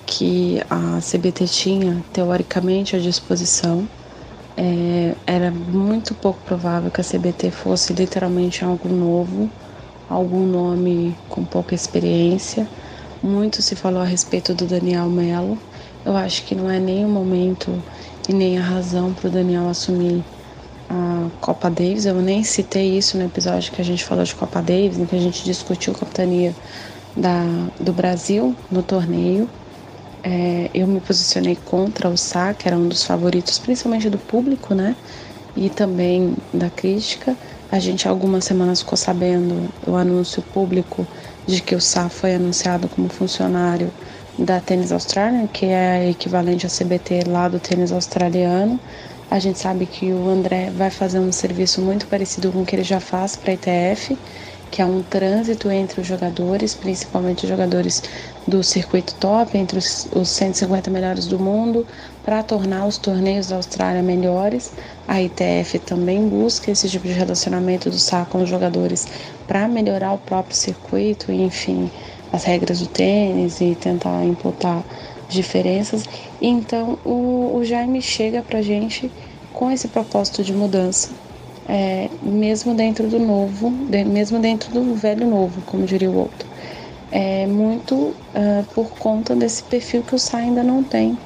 que 0.05 0.63
a 0.69 0.99
CBT 1.01 1.47
tinha 1.47 2.05
teoricamente 2.13 2.95
à 2.95 2.99
disposição. 2.99 3.89
É, 4.55 5.15
era 5.27 5.51
muito 5.51 6.15
pouco 6.15 6.39
provável 6.45 6.91
que 6.91 7.01
a 7.01 7.05
CBT 7.05 7.51
fosse 7.51 7.95
literalmente 7.95 8.63
algo 8.63 8.91
novo, 8.91 9.51
algum 10.07 10.47
nome 10.47 11.17
com 11.31 11.45
pouca 11.47 11.75
experiência. 11.75 12.69
Muito 13.23 13.63
se 13.63 13.75
falou 13.75 14.03
a 14.03 14.05
respeito 14.05 14.53
do 14.55 14.67
Daniel 14.67 15.09
Melo. 15.09 15.57
Eu 16.05 16.15
acho 16.15 16.45
que 16.45 16.55
não 16.55 16.71
é 16.71 16.79
nem 16.79 17.07
o 17.07 17.09
momento 17.09 17.83
e 18.29 18.35
nem 18.35 18.59
a 18.59 18.63
razão 18.63 19.15
para 19.15 19.29
o 19.29 19.31
Daniel 19.31 19.69
assumir 19.69 20.23
a 20.93 21.31
Copa 21.41 21.71
Davis. 21.71 22.05
Eu 22.05 22.21
nem 22.21 22.45
citei 22.45 22.99
isso 22.99 23.17
no 23.17 23.25
episódio 23.25 23.73
que 23.73 23.81
a 23.81 23.85
gente 23.85 24.05
falou 24.05 24.23
de 24.23 24.35
Copa 24.35 24.61
Davis, 24.61 24.99
em 24.99 25.07
que 25.07 25.17
a 25.17 25.21
gente 25.21 25.43
discutiu 25.43 25.95
a 25.95 25.99
capitania 25.99 26.55
da, 27.17 27.45
do 27.81 27.93
Brasil 27.93 28.55
no 28.71 28.83
torneio. 28.83 29.49
É, 30.23 30.71
eu 30.75 30.87
me 30.87 31.01
posicionei 31.01 31.57
contra 31.57 32.09
o 32.09 32.17
Sá, 32.17 32.53
que 32.53 32.69
era 32.69 32.77
um 32.77 32.89
dos 32.89 33.05
favoritos, 33.05 33.59
principalmente 33.59 34.11
do 34.11 34.19
público, 34.19 34.75
né? 34.75 34.95
E 35.57 35.71
também 35.71 36.37
da 36.53 36.69
crítica. 36.69 37.37
A 37.71 37.79
gente 37.79 38.07
algumas 38.07 38.45
semanas 38.45 38.81
ficou 38.81 38.99
sabendo 38.99 39.73
o 39.87 39.97
anúncio 39.97 40.43
público 40.43 41.07
de 41.47 41.63
que 41.63 41.75
o 41.75 41.81
Sá 41.81 42.09
foi 42.11 42.35
anunciado 42.35 42.89
como 42.89 43.09
funcionário 43.09 43.91
da 44.39 44.61
Tênis 44.61 44.93
Austrália, 44.93 45.49
que 45.49 45.67
é 45.67 46.11
equivalente 46.11 46.67
à 46.67 46.69
CBT 46.69 47.25
lá 47.27 47.49
do 47.49 47.59
tênis 47.59 47.93
australiano. 47.93 48.79
A 49.33 49.39
gente 49.39 49.59
sabe 49.59 49.87
que 49.87 50.13
o 50.13 50.29
André 50.29 50.71
vai 50.77 50.91
fazer 50.91 51.19
um 51.19 51.33
serviço 51.33 51.81
muito 51.81 52.07
parecido 52.07 52.53
com 52.53 52.61
o 52.61 52.67
que 52.67 52.77
ele 52.77 52.85
já 52.85 53.01
faz 53.01 53.35
para 53.35 53.53
a 53.53 53.55
ITF, 53.55 54.19
que 54.71 54.83
é 54.83 54.85
um 54.85 55.03
trânsito 55.03 55.71
entre 55.71 56.03
os 56.03 56.07
jogadores, 56.07 56.75
principalmente 56.75 57.45
os 57.45 57.49
jogadores 57.49 58.03
do 58.47 58.63
circuito 58.63 59.15
top, 59.15 59.57
entre 59.57 59.79
os, 59.79 60.07
os 60.15 60.29
150 60.29 60.91
melhores 60.91 61.27
do 61.27 61.39
mundo, 61.39 61.87
para 62.23 62.43
tornar 62.43 62.87
os 62.87 62.99
torneios 62.99 63.47
da 63.47 63.57
Austrália 63.57 64.03
melhores. 64.03 64.71
A 65.09 65.23
ITF 65.23 65.79
também 65.79 66.29
busca 66.29 66.71
esse 66.71 66.87
tipo 66.91 67.07
de 67.07 67.15
relacionamento 67.15 67.89
do 67.89 67.99
SAR 67.99 68.27
com 68.27 68.43
os 68.43 68.51
jogadores 68.51 69.09
para 69.47 69.67
melhorar 69.67 70.13
o 70.13 70.19
próprio 70.19 70.55
circuito 70.55 71.33
e, 71.33 71.41
enfim, 71.43 71.91
as 72.31 72.45
regras 72.45 72.81
do 72.81 72.87
tênis 72.87 73.63
e 73.63 73.75
tentar 73.75 74.27
imputar 74.27 74.85
diferenças. 75.33 76.05
Então, 76.41 76.99
o, 77.05 77.57
o 77.57 77.65
Jaime 77.65 78.03
chega 78.03 78.43
para 78.43 78.63
gente 78.63 79.11
com 79.53 79.71
esse 79.71 79.89
propósito 79.89 80.43
de 80.43 80.53
mudança 80.53 81.11
é, 81.69 82.09
mesmo 82.23 82.75
dentro 82.75 83.09
do 83.09 83.19
novo, 83.19 83.71
de, 83.89 84.05
mesmo 84.05 84.39
dentro 84.39 84.71
do 84.73 84.95
velho 84.95 85.27
novo, 85.27 85.63
como 85.63 85.85
diria 85.85 86.11
o 86.11 86.17
outro. 86.17 86.49
É 87.11 87.47
muito 87.47 87.95
uh, 87.95 88.65
por 88.75 88.89
conta 88.91 89.37
desse 89.37 89.63
perfil 89.65 90.03
que 90.03 90.15
o 90.15 90.19
Sá 90.19 90.39
ainda 90.39 90.63
não 90.63 90.83
tem 90.83 91.17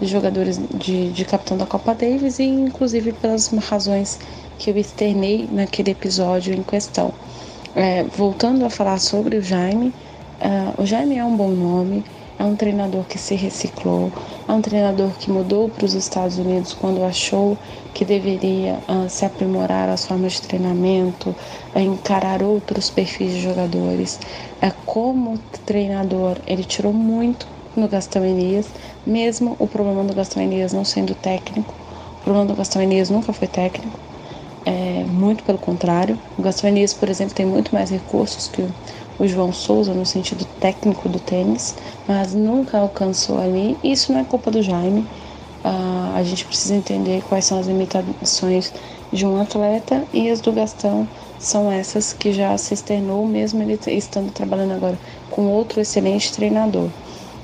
de 0.00 0.06
jogadores 0.06 0.60
de, 0.74 1.10
de 1.10 1.24
capitão 1.24 1.56
da 1.56 1.64
Copa 1.66 1.94
Davis 1.94 2.38
e 2.38 2.44
inclusive 2.44 3.12
pelas 3.12 3.48
razões 3.48 4.18
que 4.58 4.70
eu 4.70 4.76
externei 4.76 5.48
naquele 5.50 5.92
episódio 5.92 6.54
em 6.54 6.62
questão. 6.62 7.12
É, 7.74 8.02
voltando 8.02 8.64
a 8.64 8.70
falar 8.70 8.98
sobre 8.98 9.36
o 9.36 9.42
Jaime, 9.42 9.88
uh, 10.40 10.82
o 10.82 10.86
Jaime 10.86 11.16
é 11.18 11.24
um 11.24 11.36
bom 11.36 11.50
nome, 11.50 12.04
é 12.38 12.44
um 12.44 12.54
treinador 12.54 13.04
que 13.04 13.18
se 13.18 13.34
reciclou, 13.34 14.12
é 14.46 14.52
um 14.52 14.62
treinador 14.62 15.10
que 15.18 15.30
mudou 15.30 15.68
para 15.68 15.84
os 15.84 15.94
Estados 15.94 16.38
Unidos 16.38 16.72
quando 16.72 17.02
achou 17.02 17.58
que 17.92 18.04
deveria 18.04 18.78
uh, 18.88 19.08
se 19.08 19.24
aprimorar 19.24 19.88
as 19.88 20.06
formas 20.06 20.34
de 20.34 20.42
treinamento, 20.42 21.34
encarar 21.74 22.42
outros 22.42 22.90
perfis 22.90 23.32
de 23.32 23.40
jogadores. 23.40 24.20
É 24.60 24.70
como 24.86 25.38
treinador, 25.66 26.38
ele 26.46 26.64
tirou 26.64 26.92
muito 26.92 27.46
no 27.74 27.88
Gastão 27.88 28.24
Elias, 28.24 28.66
mesmo 29.04 29.56
o 29.58 29.66
problema 29.66 30.04
do 30.04 30.14
Gastão 30.14 30.42
Elias 30.42 30.72
não 30.72 30.84
sendo 30.84 31.14
técnico. 31.14 31.74
O 32.20 32.24
problema 32.24 32.46
do 32.46 32.54
Gastão 32.54 32.82
Elias 32.82 33.10
nunca 33.10 33.32
foi 33.32 33.48
técnico. 33.48 33.98
É, 34.64 35.04
muito 35.04 35.44
pelo 35.44 35.58
contrário. 35.58 36.18
O 36.36 36.42
Gastão 36.42 36.68
Elias, 36.68 36.92
por 36.92 37.08
exemplo, 37.08 37.34
tem 37.34 37.46
muito 37.46 37.74
mais 37.74 37.90
recursos 37.90 38.48
que 38.48 38.60
o 38.60 38.74
o 39.18 39.26
João 39.26 39.52
Souza 39.52 39.92
no 39.92 40.06
sentido 40.06 40.44
técnico 40.60 41.08
do 41.08 41.18
tênis, 41.18 41.74
mas 42.06 42.34
nunca 42.34 42.78
alcançou 42.78 43.38
ali. 43.38 43.76
Isso 43.82 44.12
não 44.12 44.20
é 44.20 44.24
culpa 44.24 44.50
do 44.50 44.62
Jaime. 44.62 45.00
Uh, 45.64 46.16
a 46.16 46.22
gente 46.22 46.44
precisa 46.44 46.74
entender 46.74 47.22
quais 47.28 47.44
são 47.44 47.58
as 47.58 47.66
limitações 47.66 48.72
de 49.12 49.26
um 49.26 49.40
atleta 49.40 50.06
e 50.12 50.30
as 50.30 50.40
do 50.40 50.52
Gastão 50.52 51.08
são 51.38 51.70
essas 51.70 52.12
que 52.12 52.32
já 52.32 52.56
se 52.56 52.74
externou, 52.74 53.26
mesmo 53.26 53.62
ele 53.62 53.78
estando 53.88 54.30
trabalhando 54.30 54.72
agora 54.72 54.98
com 55.30 55.46
outro 55.48 55.80
excelente 55.80 56.32
treinador. 56.32 56.90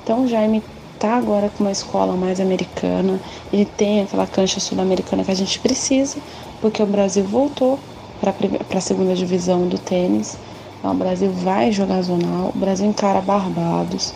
Então 0.03 0.23
o 0.23 0.27
Jaime 0.27 0.63
está 0.93 1.15
agora 1.15 1.49
com 1.49 1.63
uma 1.63 1.71
escola 1.71 2.15
mais 2.15 2.39
americana, 2.39 3.19
ele 3.51 3.65
tem 3.65 4.01
aquela 4.01 4.25
cancha 4.25 4.59
sul-americana 4.59 5.23
que 5.23 5.31
a 5.31 5.35
gente 5.35 5.59
precisa, 5.59 6.17
porque 6.61 6.81
o 6.81 6.87
Brasil 6.87 7.23
voltou 7.25 7.79
para 8.19 8.33
a 8.77 8.81
segunda 8.81 9.13
divisão 9.13 9.67
do 9.67 9.77
tênis 9.77 10.37
então, 10.85 10.93
o 10.93 10.99
Brasil 10.99 11.31
vai 11.31 11.71
jogar 11.71 11.99
zonal, 12.03 12.51
o 12.53 12.59
Brasil 12.59 12.85
encara 12.85 13.19
Barbados. 13.19 14.13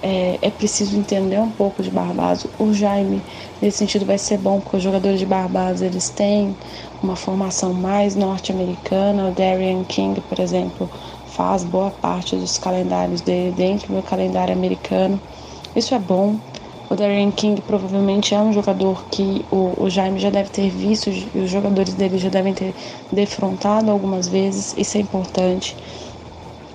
É, 0.00 0.38
é, 0.40 0.50
preciso 0.50 0.98
entender 0.98 1.38
um 1.38 1.50
pouco 1.50 1.82
de 1.82 1.90
Barbados. 1.90 2.46
O 2.58 2.72
Jaime, 2.72 3.22
nesse 3.60 3.78
sentido, 3.78 4.06
vai 4.06 4.16
ser 4.16 4.38
bom, 4.38 4.58
porque 4.58 4.78
os 4.78 4.82
jogadores 4.82 5.18
de 5.18 5.26
Barbados 5.26 5.82
eles 5.82 6.08
têm 6.08 6.56
uma 7.02 7.16
formação 7.16 7.74
mais 7.74 8.14
norte-americana. 8.16 9.28
O 9.28 9.34
Darian 9.34 9.84
King, 9.84 10.22
por 10.22 10.40
exemplo, 10.40 10.90
faz 11.26 11.64
boa 11.64 11.90
parte 11.90 12.34
dos 12.34 12.56
calendários 12.56 13.20
dele 13.20 13.52
dentro 13.54 13.94
do 13.94 14.02
calendário 14.02 14.54
americano. 14.54 15.20
Isso 15.74 15.94
é 15.94 15.98
bom. 15.98 16.40
O 16.88 16.94
Darren 16.94 17.32
King 17.32 17.60
provavelmente 17.62 18.32
é 18.32 18.38
um 18.40 18.52
jogador 18.52 19.06
que 19.10 19.44
o, 19.50 19.82
o 19.84 19.90
Jaime 19.90 20.20
já 20.20 20.30
deve 20.30 20.50
ter 20.50 20.70
visto 20.70 21.10
e 21.10 21.40
os 21.40 21.50
jogadores 21.50 21.94
dele 21.94 22.16
já 22.16 22.28
devem 22.28 22.54
ter 22.54 22.76
defrontado 23.10 23.90
algumas 23.90 24.28
vezes. 24.28 24.72
Isso 24.76 24.96
é 24.96 25.00
importante. 25.00 25.76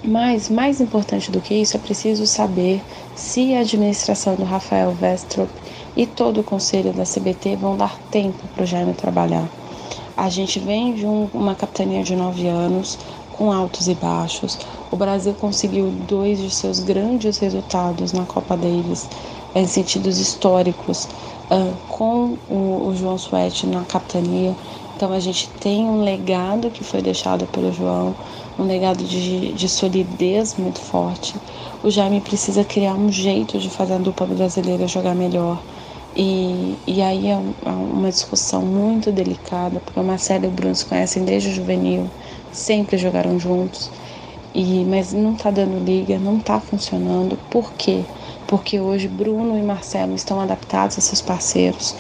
Mas 0.04 0.50
mais 0.50 0.82
importante 0.82 1.32
do 1.32 1.40
que 1.40 1.54
isso, 1.54 1.78
é 1.78 1.80
preciso 1.80 2.26
saber 2.26 2.84
se 3.14 3.54
a 3.54 3.60
administração 3.60 4.36
do 4.36 4.44
Rafael 4.44 4.98
Westrop 5.00 5.52
e 5.96 6.08
todo 6.08 6.42
o 6.42 6.44
conselho 6.44 6.92
da 6.92 7.04
CBT 7.04 7.56
vão 7.56 7.78
dar 7.78 8.00
tempo 8.10 8.48
para 8.48 8.64
o 8.64 8.66
Jaime 8.66 8.96
trabalhar. 8.96 9.48
A 10.18 10.28
gente 10.28 10.60
vem 10.60 10.96
de 10.96 11.06
um, 11.06 11.30
uma 11.32 11.54
capitania 11.54 12.04
de 12.04 12.16
nove 12.16 12.48
anos, 12.48 12.98
com 13.30 13.52
altos 13.52 13.88
e 13.88 13.94
baixos. 13.94 14.58
O 14.90 14.96
Brasil 14.96 15.36
conseguiu 15.36 15.92
dois 15.92 16.40
de 16.40 16.50
seus 16.50 16.80
grandes 16.80 17.38
resultados 17.38 18.12
na 18.12 18.26
Copa 18.26 18.58
Davis, 18.58 19.08
em 19.54 19.68
sentidos 19.68 20.18
históricos, 20.18 21.08
uh, 21.50 21.78
com 21.88 22.38
o, 22.50 22.88
o 22.88 22.96
João 22.96 23.20
Suete 23.20 23.68
na 23.68 23.86
capitania. 23.86 24.56
Então 24.96 25.12
a 25.14 25.20
gente 25.20 25.50
tem 25.60 25.86
um 25.86 26.04
legado 26.04 26.70
que 26.70 26.84
foi 26.84 27.02
deixado 27.02 27.48
pelo 27.48 27.72
João, 27.72 28.16
um 28.58 28.64
legado 28.66 29.04
de, 29.04 29.54
de 29.54 29.70
solidez 29.70 30.56
muito 30.56 30.80
forte. 30.80 31.42
O 31.82 31.90
Jaime 31.90 32.22
precisa 32.22 32.64
criar 32.66 32.96
um 32.96 33.12
jeito 33.12 33.60
de 33.60 33.70
fazer 33.70 33.94
a 33.94 33.98
dupla 33.98 34.28
brasileira 34.28 34.88
jogar 34.88 35.16
melhor. 35.16 35.64
E, 36.16 36.82
e 36.86 37.02
aí 37.02 37.28
é, 37.28 37.32
é 37.66 37.70
uma 37.72 38.10
discussão 38.10 38.66
muito 38.66 39.12
delicada, 39.12 39.80
porque 39.80 40.00
o 40.00 40.04
Marcelo 40.04 40.46
e 40.46 40.48
o 40.50 40.52
Bruno 40.52 40.76
se 40.76 40.86
conhecem 40.86 41.24
desde 41.24 41.50
o 41.50 41.54
juvenil, 41.54 42.12
sempre 42.52 42.98
jogaram 42.98 43.40
juntos, 43.40 43.92
e 44.54 44.84
mas 44.86 45.14
não 45.14 45.36
tá 45.36 45.50
dando 45.52 45.80
liga, 45.80 46.20
não 46.20 46.40
tá 46.40 46.60
funcionando. 46.60 47.38
Por 47.50 47.74
quê? 47.76 48.10
Porque 48.46 48.80
hoje 48.82 49.08
Bruno 49.08 49.58
e 49.58 49.64
Marcelo 49.64 50.14
estão 50.14 50.40
adaptados 50.42 50.98
a 50.98 51.02
seus 51.02 51.22
parceiros. 51.22 51.96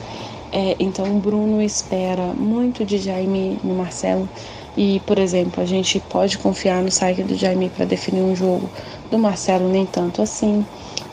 É, 0.51 0.75
então 0.79 1.15
o 1.15 1.19
Bruno 1.21 1.61
espera 1.61 2.33
muito 2.33 2.85
de 2.85 2.97
Jaime 2.97 3.59
no 3.63 3.73
Marcelo. 3.75 4.29
E, 4.75 4.99
por 5.01 5.19
exemplo, 5.19 5.61
a 5.61 5.65
gente 5.65 5.99
pode 5.99 6.37
confiar 6.37 6.81
no 6.81 6.91
saque 6.91 7.23
do 7.23 7.35
Jaime 7.35 7.69
para 7.69 7.85
definir 7.85 8.21
um 8.21 8.35
jogo. 8.35 8.71
Do 9.09 9.19
Marcelo, 9.19 9.67
nem 9.69 9.85
tanto 9.85 10.21
assim 10.21 10.65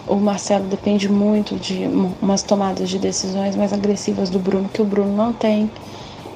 o 0.09 0.17
Marcelo 0.17 0.67
depende 0.67 1.09
muito 1.09 1.57
de 1.57 1.87
umas 2.21 2.43
tomadas 2.43 2.89
de 2.89 2.99
decisões 2.99 3.55
mais 3.55 3.73
agressivas 3.73 4.31
do 4.31 4.39
Bruno, 4.39 4.69
que 4.69 4.81
o 4.81 4.85
Bruno 4.85 5.15
não 5.15 5.35
tem, 5.35 5.71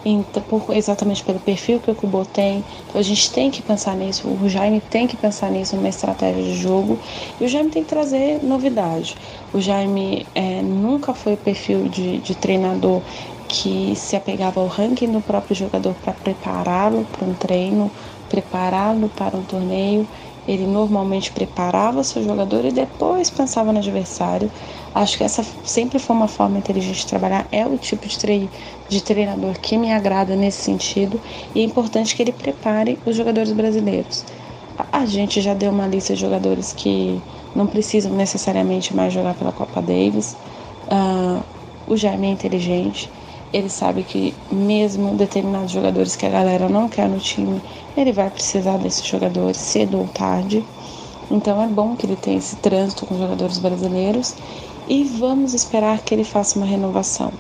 então, 0.05 0.44
exatamente 0.70 1.23
pelo 1.23 1.39
perfil 1.39 1.81
que 1.81 1.90
o 1.90 1.94
Kubo 1.94 2.27
tem. 2.27 2.65
Então 2.89 3.01
a 3.01 3.05
gente 3.05 3.31
tem 3.31 3.51
que 3.51 3.62
pensar 3.62 3.97
nisso, 3.97 4.28
o 4.28 4.49
Jaime 4.49 4.81
tem 4.81 5.07
que 5.07 5.16
pensar 5.16 5.51
nisso 5.51 5.77
numa 5.77 5.89
estratégia 5.89 6.43
de 6.43 6.55
jogo 6.55 6.99
e 7.40 7.44
o 7.44 7.49
Jaime 7.49 7.70
tem 7.70 7.82
que 7.82 7.89
trazer 7.89 8.43
novidade. 8.43 9.16
O 9.53 9.61
Jaime 9.61 10.27
é, 10.35 10.61
nunca 10.62 11.15
foi 11.15 11.36
perfil 11.36 11.89
de, 11.89 12.19
de 12.19 12.35
treinador 12.35 13.03
que 13.52 13.94
se 13.94 14.16
apegava 14.16 14.60
ao 14.60 14.66
ranking 14.66 15.12
do 15.12 15.20
próprio 15.20 15.54
jogador 15.54 15.94
para 16.02 16.14
prepará-lo 16.14 17.06
para 17.12 17.28
um 17.28 17.34
treino, 17.34 17.90
prepará-lo 18.28 19.10
para 19.10 19.36
um 19.36 19.42
torneio. 19.42 20.08
Ele 20.48 20.66
normalmente 20.66 21.30
preparava 21.30 22.02
seu 22.02 22.24
jogador 22.24 22.64
e 22.64 22.72
depois 22.72 23.28
pensava 23.28 23.70
no 23.70 23.78
adversário. 23.78 24.50
Acho 24.94 25.18
que 25.18 25.22
essa 25.22 25.44
sempre 25.62 25.98
foi 25.98 26.16
uma 26.16 26.26
forma 26.26 26.58
inteligente 26.58 27.00
de 27.00 27.06
trabalhar. 27.06 27.46
É 27.52 27.64
o 27.66 27.76
tipo 27.76 28.08
de, 28.08 28.18
tre 28.18 28.50
de 28.88 29.02
treinador 29.02 29.52
que 29.60 29.76
me 29.76 29.92
agrada 29.92 30.34
nesse 30.34 30.62
sentido. 30.62 31.20
E 31.54 31.60
é 31.60 31.62
importante 31.62 32.16
que 32.16 32.22
ele 32.22 32.32
prepare 32.32 32.98
os 33.04 33.14
jogadores 33.14 33.52
brasileiros. 33.52 34.24
A 34.90 35.04
gente 35.04 35.42
já 35.42 35.52
deu 35.52 35.70
uma 35.70 35.86
lista 35.86 36.14
de 36.14 36.20
jogadores 36.20 36.72
que 36.72 37.22
não 37.54 37.66
precisam 37.66 38.12
necessariamente 38.12 38.96
mais 38.96 39.12
jogar 39.12 39.34
pela 39.34 39.52
Copa 39.52 39.80
Davis. 39.82 40.34
Uh, 40.90 41.44
o 41.86 41.96
Jaime 41.96 42.28
é 42.28 42.30
inteligente. 42.30 43.10
Ele 43.52 43.68
sabe 43.68 44.02
que 44.02 44.34
mesmo 44.50 45.14
determinados 45.14 45.70
jogadores 45.70 46.16
que 46.16 46.24
a 46.24 46.30
galera 46.30 46.68
não 46.68 46.88
quer 46.88 47.08
no 47.08 47.18
time, 47.20 47.60
ele 47.96 48.12
vai 48.12 48.30
precisar 48.30 48.78
desses 48.78 49.04
jogadores 49.04 49.58
cedo 49.58 49.98
ou 49.98 50.08
tarde. 50.08 50.64
Então 51.30 51.62
é 51.62 51.66
bom 51.66 51.94
que 51.94 52.06
ele 52.06 52.16
tenha 52.16 52.38
esse 52.38 52.56
trânsito 52.56 53.06
com 53.06 53.18
jogadores 53.18 53.58
brasileiros 53.58 54.34
e 54.88 55.04
vamos 55.04 55.54
esperar 55.54 56.00
que 56.02 56.14
ele 56.14 56.24
faça 56.24 56.58
uma 56.58 56.66
renovação. 56.66 57.32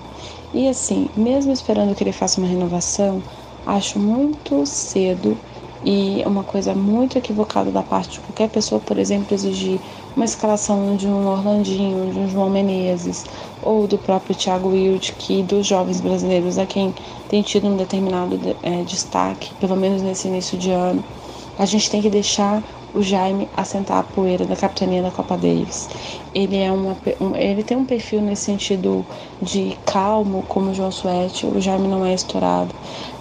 E 0.52 0.68
assim, 0.68 1.08
mesmo 1.16 1.52
esperando 1.52 1.94
que 1.94 2.04
ele 2.04 2.12
faça 2.12 2.40
uma 2.40 2.48
renovação, 2.48 3.22
acho 3.64 3.98
muito 3.98 4.66
cedo 4.66 5.36
e 5.84 6.22
uma 6.26 6.44
coisa 6.44 6.74
muito 6.74 7.18
equivocada 7.18 7.70
da 7.70 7.82
parte 7.82 8.12
de 8.12 8.20
qualquer 8.20 8.48
pessoa, 8.48 8.80
por 8.80 8.98
exemplo, 8.98 9.34
exigir 9.34 9.80
uma 10.14 10.24
escalação 10.24 10.96
de 10.96 11.08
um 11.08 11.26
Orlandinho, 11.26 12.12
de 12.12 12.18
um 12.18 12.28
João 12.28 12.48
Menezes, 12.50 13.24
ou 13.60 13.86
do 13.86 13.98
próprio 13.98 14.34
Thiago 14.34 14.68
Wild, 14.68 15.12
que 15.18 15.42
dos 15.42 15.66
jovens 15.66 16.00
brasileiros 16.00 16.58
a 16.58 16.66
quem 16.66 16.94
tem 17.28 17.42
tido 17.42 17.66
um 17.66 17.76
determinado 17.76 18.38
é, 18.62 18.82
destaque, 18.84 19.54
pelo 19.54 19.76
menos 19.76 20.02
nesse 20.02 20.28
início 20.28 20.56
de 20.56 20.70
ano. 20.70 21.04
A 21.58 21.66
gente 21.66 21.90
tem 21.90 22.00
que 22.00 22.10
deixar 22.10 22.62
o 22.94 23.02
Jaime 23.02 23.48
assentar 23.56 23.98
a 23.98 24.02
poeira 24.02 24.44
da 24.44 24.56
capitania 24.56 25.02
da 25.02 25.10
Copa 25.10 25.36
Davis. 25.36 25.88
Ele 26.34 26.56
é 26.56 26.70
uma, 26.70 26.96
um, 27.20 27.36
ele 27.36 27.62
tem 27.62 27.76
um 27.76 27.84
perfil 27.84 28.20
nesse 28.20 28.42
sentido 28.42 29.04
de 29.40 29.76
calmo, 29.86 30.42
como 30.48 30.70
o 30.70 30.74
João 30.74 30.90
Suete. 30.90 31.46
O 31.46 31.60
Jaime 31.60 31.88
não 31.88 32.04
é 32.04 32.14
estourado, 32.14 32.74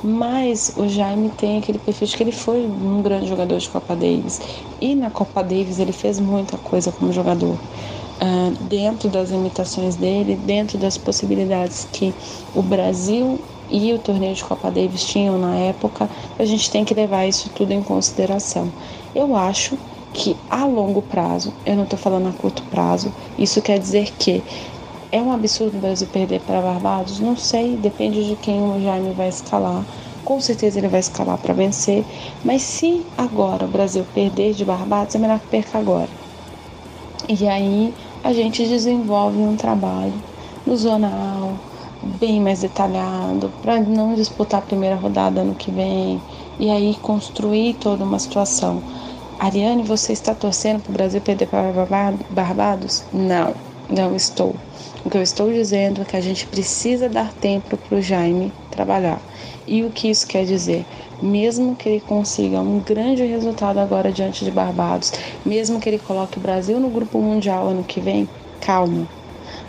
mas 0.03 0.73
o 0.75 0.87
Jaime 0.87 1.29
tem 1.29 1.57
aquele 1.57 1.79
perfil 1.79 2.07
de 2.07 2.17
que 2.17 2.23
ele 2.23 2.31
foi 2.31 2.65
um 2.65 3.01
grande 3.01 3.27
jogador 3.27 3.57
de 3.57 3.69
Copa 3.69 3.95
Davis 3.95 4.41
e 4.79 4.95
na 4.95 5.09
Copa 5.09 5.43
Davis 5.43 5.79
ele 5.79 5.93
fez 5.93 6.19
muita 6.19 6.57
coisa 6.57 6.91
como 6.91 7.11
jogador. 7.11 7.57
Uh, 8.21 8.55
dentro 8.69 9.09
das 9.09 9.31
limitações 9.31 9.95
dele, 9.95 10.35
dentro 10.35 10.77
das 10.77 10.95
possibilidades 10.95 11.87
que 11.91 12.13
o 12.53 12.61
Brasil 12.61 13.39
e 13.71 13.93
o 13.93 13.99
torneio 13.99 14.35
de 14.35 14.43
Copa 14.43 14.69
Davis 14.69 15.03
tinham 15.03 15.37
na 15.37 15.55
época, 15.55 16.09
a 16.37 16.45
gente 16.45 16.69
tem 16.69 16.83
que 16.83 16.93
levar 16.93 17.25
isso 17.25 17.49
tudo 17.55 17.71
em 17.71 17.81
consideração. 17.81 18.71
Eu 19.15 19.35
acho 19.35 19.77
que 20.13 20.35
a 20.49 20.65
longo 20.65 21.01
prazo, 21.01 21.53
eu 21.65 21.75
não 21.75 21.83
estou 21.83 21.97
falando 21.97 22.27
a 22.27 22.33
curto 22.33 22.61
prazo, 22.63 23.11
isso 23.37 23.61
quer 23.61 23.79
dizer 23.79 24.11
que 24.19 24.43
é 25.11 25.21
um 25.21 25.31
absurdo 25.31 25.77
o 25.77 25.81
Brasil 25.81 26.07
perder 26.07 26.41
para 26.41 26.61
Barbados? 26.61 27.19
Não 27.19 27.35
sei, 27.35 27.75
depende 27.75 28.25
de 28.27 28.35
quem 28.35 28.61
o 28.61 28.81
Jaime 28.81 29.13
vai 29.13 29.29
escalar. 29.29 29.85
Com 30.23 30.39
certeza 30.39 30.79
ele 30.79 30.87
vai 30.87 30.99
escalar 30.99 31.37
para 31.37 31.53
vencer, 31.53 32.05
mas 32.43 32.61
se 32.61 33.05
agora 33.17 33.65
o 33.65 33.69
Brasil 33.69 34.05
perder 34.13 34.53
de 34.53 34.63
Barbados, 34.63 35.15
é 35.15 35.17
melhor 35.19 35.39
que 35.39 35.47
perca 35.47 35.77
agora. 35.77 36.09
E 37.27 37.47
aí 37.47 37.93
a 38.23 38.33
gente 38.33 38.65
desenvolve 38.67 39.39
um 39.39 39.55
trabalho 39.55 40.13
no 40.65 40.75
zonal, 40.75 41.55
bem 42.01 42.41
mais 42.41 42.61
detalhado, 42.61 43.53
para 43.61 43.79
não 43.79 44.13
disputar 44.15 44.59
a 44.59 44.65
primeira 44.65 44.95
rodada 44.95 45.41
ano 45.41 45.55
que 45.55 45.71
vem 45.71 46.21
e 46.59 46.69
aí 46.69 46.95
construir 46.95 47.75
toda 47.75 48.03
uma 48.03 48.19
situação. 48.19 48.83
Ariane, 49.39 49.83
você 49.83 50.13
está 50.13 50.35
torcendo 50.35 50.81
para 50.81 50.91
o 50.91 50.93
Brasil 50.93 51.21
perder 51.21 51.47
para 51.47 51.71
Barbados? 52.29 53.03
Não, 53.11 53.55
não 53.89 54.15
estou. 54.15 54.55
O 55.03 55.09
que 55.09 55.17
eu 55.17 55.21
estou 55.21 55.51
dizendo 55.51 56.01
é 56.01 56.05
que 56.05 56.15
a 56.15 56.21
gente 56.21 56.45
precisa 56.47 57.09
dar 57.09 57.33
tempo 57.33 57.77
para 57.77 57.97
o 57.97 58.01
Jaime 58.01 58.53
trabalhar. 58.69 59.21
E 59.67 59.83
o 59.83 59.91
que 59.91 60.09
isso 60.09 60.27
quer 60.27 60.45
dizer? 60.45 60.85
Mesmo 61.21 61.75
que 61.75 61.89
ele 61.89 62.01
consiga 62.01 62.61
um 62.61 62.79
grande 62.79 63.23
resultado 63.25 63.79
agora 63.79 64.11
diante 64.11 64.45
de 64.45 64.51
Barbados, 64.51 65.11
mesmo 65.45 65.79
que 65.79 65.89
ele 65.89 65.99
coloque 65.99 66.37
o 66.37 66.41
Brasil 66.41 66.79
no 66.79 66.89
grupo 66.89 67.19
mundial 67.19 67.67
ano 67.67 67.83
que 67.83 67.99
vem, 67.99 68.29
calma. 68.59 69.09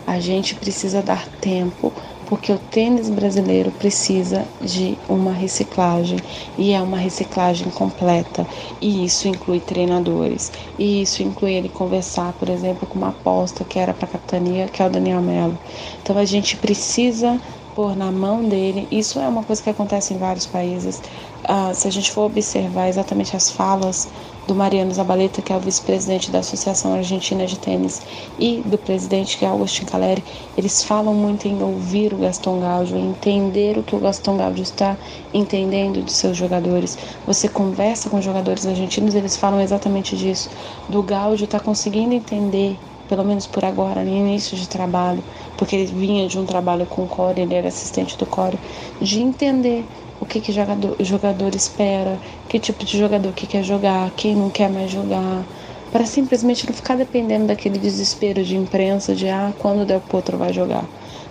A 0.05 0.19
gente 0.19 0.55
precisa 0.55 1.01
dar 1.01 1.27
tempo 1.41 1.91
porque 2.33 2.51
o 2.51 2.57
tênis 2.57 3.11
brasileiro 3.11 3.69
precisa 3.73 4.43
de 4.59 4.97
uma 5.07 5.31
reciclagem 5.31 6.17
e 6.57 6.71
é 6.71 6.81
uma 6.81 6.97
reciclagem 6.97 7.69
completa 7.69 8.47
e 8.81 9.05
isso 9.05 9.27
inclui 9.27 9.59
treinadores 9.59 10.51
e 10.79 11.03
isso 11.03 11.21
inclui 11.21 11.53
ele 11.53 11.69
conversar, 11.69 12.33
por 12.33 12.49
exemplo, 12.49 12.87
com 12.87 12.97
uma 12.97 13.09
aposta 13.09 13.63
que 13.63 13.77
era 13.77 13.93
para 13.93 14.05
a 14.05 14.07
capitania, 14.07 14.65
que 14.65 14.81
é 14.81 14.87
o 14.87 14.89
Daniel 14.89 15.21
Melo. 15.21 15.59
Então 16.01 16.17
a 16.17 16.25
gente 16.25 16.57
precisa 16.57 17.39
pôr 17.75 17.95
na 17.95 18.11
mão 18.11 18.43
dele. 18.49 18.87
Isso 18.89 19.19
é 19.19 19.27
uma 19.27 19.43
coisa 19.43 19.61
que 19.61 19.69
acontece 19.69 20.15
em 20.15 20.17
vários 20.17 20.47
países. 20.47 21.03
Uh, 21.47 21.75
se 21.75 21.87
a 21.87 21.91
gente 21.91 22.11
for 22.11 22.23
observar 22.23 22.87
exatamente 22.87 23.35
as 23.35 23.51
falas 23.51 24.07
do 24.47 24.53
Mariano 24.53 24.91
Zabaleta, 24.91 25.41
que 25.41 25.53
é 25.53 25.55
o 25.55 25.59
vice-presidente 25.59 26.29
da 26.29 26.39
Associação 26.39 26.93
Argentina 26.93 27.45
de 27.45 27.57
Tênis, 27.57 28.01
e 28.37 28.61
do 28.65 28.77
presidente, 28.77 29.37
que 29.37 29.45
é 29.45 29.47
Agostinho 29.47 29.89
Caleri, 29.89 30.23
eles 30.57 30.83
falam 30.83 31.13
muito 31.13 31.47
em 31.47 31.61
ouvir 31.63 32.13
o 32.13 32.17
Gaston 32.17 32.59
Gaudio, 32.59 32.97
entender 32.97 33.77
o 33.77 33.83
que 33.83 33.95
o 33.95 33.99
Gaston 33.99 34.37
Gaudio 34.37 34.63
está 34.63 34.97
entendendo 35.33 36.01
de 36.01 36.11
seus 36.11 36.35
jogadores. 36.35 36.97
Você 37.25 37.47
conversa 37.47 38.09
com 38.09 38.21
jogadores 38.21 38.65
argentinos, 38.65 39.15
eles 39.15 39.37
falam 39.37 39.61
exatamente 39.61 40.17
disso, 40.17 40.49
do 40.89 41.01
Gaudio 41.01 41.45
estar 41.45 41.59
tá 41.59 41.65
conseguindo 41.65 42.13
entender 42.13 42.77
pelo 43.07 43.23
menos 43.23 43.45
por 43.45 43.63
agora, 43.63 44.03
no 44.03 44.09
início 44.09 44.57
de 44.57 44.67
trabalho, 44.67 45.23
porque 45.57 45.75
ele 45.75 45.85
vinha 45.85 46.27
de 46.27 46.39
um 46.39 46.45
trabalho 46.45 46.85
com 46.85 47.03
o 47.03 47.07
Core, 47.07 47.41
ele 47.41 47.53
era 47.53 47.67
assistente 47.67 48.17
do 48.17 48.25
Core, 48.25 48.57
de 48.99 49.21
entender 49.21 49.85
o 50.23 50.25
que, 50.25 50.39
que 50.39 50.53
jogador, 50.53 50.95
o 50.97 51.03
jogador 51.03 51.53
espera, 51.53 52.17
que 52.47 52.57
tipo 52.57 52.85
de 52.85 52.97
jogador 52.97 53.33
que 53.33 53.45
quer 53.45 53.61
jogar, 53.61 54.09
quem 54.11 54.33
não 54.33 54.49
quer 54.49 54.69
mais 54.69 54.89
jogar, 54.89 55.43
para 55.91 56.05
simplesmente 56.05 56.65
não 56.65 56.73
ficar 56.73 56.95
dependendo 56.95 57.47
daquele 57.47 57.77
desespero 57.77 58.41
de 58.41 58.55
imprensa 58.55 59.13
de 59.13 59.27
ah, 59.27 59.53
quando 59.59 59.81
o 59.81 59.85
Del 59.85 59.99
Potro 59.99 60.37
vai 60.37 60.53
jogar. 60.53 60.85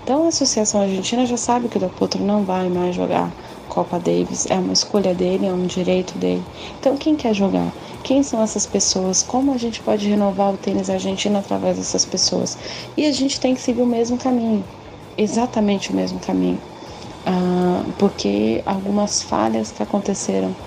Então 0.04 0.26
a 0.26 0.28
Associação 0.28 0.82
Argentina 0.82 1.24
já 1.24 1.38
sabe 1.38 1.68
que 1.68 1.78
o 1.78 1.80
Del 1.80 1.88
Potro 1.88 2.22
não 2.22 2.44
vai 2.44 2.68
mais 2.68 2.94
jogar 2.94 3.32
Copa 3.66 3.98
Davis, 3.98 4.46
é 4.50 4.56
uma 4.56 4.74
escolha 4.74 5.14
dele, 5.14 5.46
é 5.46 5.52
um 5.52 5.64
direito 5.66 6.18
dele. 6.18 6.44
Então 6.78 6.94
quem 6.98 7.16
quer 7.16 7.32
jogar? 7.32 7.72
Quem 8.04 8.22
são 8.22 8.42
essas 8.42 8.66
pessoas? 8.66 9.22
Como 9.22 9.54
a 9.54 9.56
gente 9.56 9.80
pode 9.80 10.06
renovar 10.06 10.52
o 10.52 10.58
tênis 10.58 10.90
argentino 10.90 11.38
através 11.38 11.78
dessas 11.78 12.04
pessoas? 12.04 12.58
E 12.94 13.06
a 13.06 13.12
gente 13.12 13.40
tem 13.40 13.54
que 13.54 13.60
seguir 13.62 13.80
o 13.80 13.86
mesmo 13.86 14.18
caminho, 14.18 14.62
exatamente 15.16 15.90
o 15.90 15.96
mesmo 15.96 16.20
caminho. 16.20 16.60
Ah, 17.24 17.84
porque 17.98 18.62
algumas 18.66 19.22
falhas 19.22 19.70
que 19.70 19.82
aconteceram, 19.82 20.58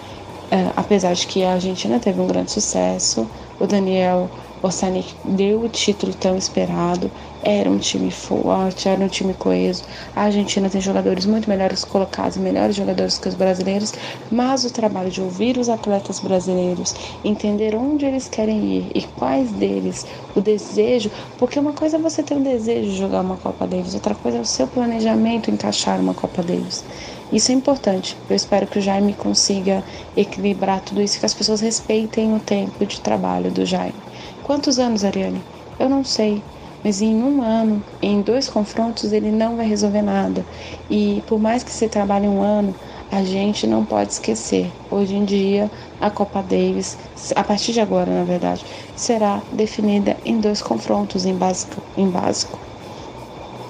eh, 0.52 0.72
apesar 0.76 1.14
de 1.15 1.27
que 1.27 1.44
a 1.44 1.53
Argentina 1.53 1.99
teve 1.99 2.22
um 2.22 2.27
grande 2.27 2.52
sucesso, 2.52 3.32
o 3.60 3.68
Daniel 3.68 4.34
Ossanic 4.61 5.19
deu 5.23 5.61
o 5.64 5.69
título 5.69 6.15
tão 6.15 6.38
esperado, 6.38 7.14
era 7.46 7.70
um 7.70 7.78
time 7.78 8.10
forte, 8.12 8.90
era 8.90 9.00
um 9.04 9.08
time 9.08 9.34
coeso. 9.36 9.84
A 10.16 10.24
Argentina 10.24 10.70
tem 10.70 10.82
jogadores 10.82 11.26
muito 11.28 11.48
melhores 11.48 11.86
colocados, 11.86 12.38
melhores 12.38 12.76
jogadores 12.76 13.20
que 13.20 13.30
os 13.30 13.36
brasileiros, 13.36 13.94
mas 14.30 14.66
o 14.66 14.72
trabalho 14.72 15.12
de 15.12 15.22
ouvir 15.22 15.58
os 15.58 15.70
atletas 15.70 16.20
brasileiros, 16.20 16.94
entender 17.24 17.76
onde 17.76 18.04
eles 18.06 18.28
querem 18.28 18.66
ir 18.66 18.92
e 18.96 19.04
quais 19.04 19.52
deles, 19.54 20.06
o 20.34 20.42
desejo, 20.42 21.12
porque 21.38 21.60
uma 21.60 21.74
coisa 21.74 21.98
é 21.98 22.00
você 22.00 22.24
ter 22.24 22.36
o 22.36 22.42
desejo 22.44 22.90
de 22.90 22.98
jogar 22.98 23.22
uma 23.22 23.38
Copa 23.38 23.68
Davis, 23.68 23.94
outra 23.94 24.16
coisa 24.16 24.40
é 24.40 24.42
o 24.42 24.46
seu 24.46 24.68
planejamento 24.68 25.52
encaixar 25.52 26.02
uma 26.02 26.16
Copa 26.16 26.42
Davis. 26.44 26.84
Isso 27.32 27.52
é 27.52 27.56
importante. 27.56 28.20
Eu 28.28 28.36
espero 28.36 28.68
que 28.68 28.80
o 28.80 28.82
Jaime 28.82 29.14
consiga 29.14 29.84
equilibrar 30.16 30.82
tudo 30.82 31.02
isso, 31.02 31.20
que 31.20 31.26
as 31.26 31.34
pessoas 31.36 31.62
respeitem 31.62 32.34
o 32.34 32.40
tempo 32.40 32.86
de 32.86 33.00
trabalho 33.02 33.52
do 33.52 33.66
Jaime. 33.66 34.04
Quantos 34.42 34.80
anos, 34.80 35.04
Ariane? 35.04 35.46
Eu 35.78 35.90
não 35.90 36.04
sei. 36.04 36.46
Mas 36.86 37.02
em 37.02 37.24
um 37.24 37.41
ano, 37.44 37.84
em 38.02 38.22
dois 38.24 38.49
confrontos, 38.49 39.12
ele 39.14 39.32
não 39.32 39.57
vai 39.57 39.68
resolver 39.68 40.03
nada. 40.03 40.48
E 40.90 41.24
por 41.28 41.40
mais 41.40 41.64
que 41.64 41.72
você 41.74 41.90
trabalhe 41.90 42.28
um 42.30 42.41
ano, 42.44 42.78
a 43.10 43.24
gente 43.26 43.68
não 43.68 43.86
pode 43.86 44.14
esquecer. 44.14 44.76
Hoje 44.90 45.16
em 45.16 45.26
dia, 45.26 45.72
a 45.99 46.12
Copa 46.12 46.44
Davis, 46.44 46.98
a 47.36 47.44
partir 47.44 47.74
de 47.74 47.82
agora, 47.82 48.14
na 48.14 48.26
verdade, 48.26 48.66
será 48.95 49.45
definida 49.52 50.20
em 50.26 50.40
dois 50.40 50.62
confrontos 50.62 51.26
em 51.26 51.38
básico. 51.38 51.84
Em 51.98 52.10
básico. 52.12 52.62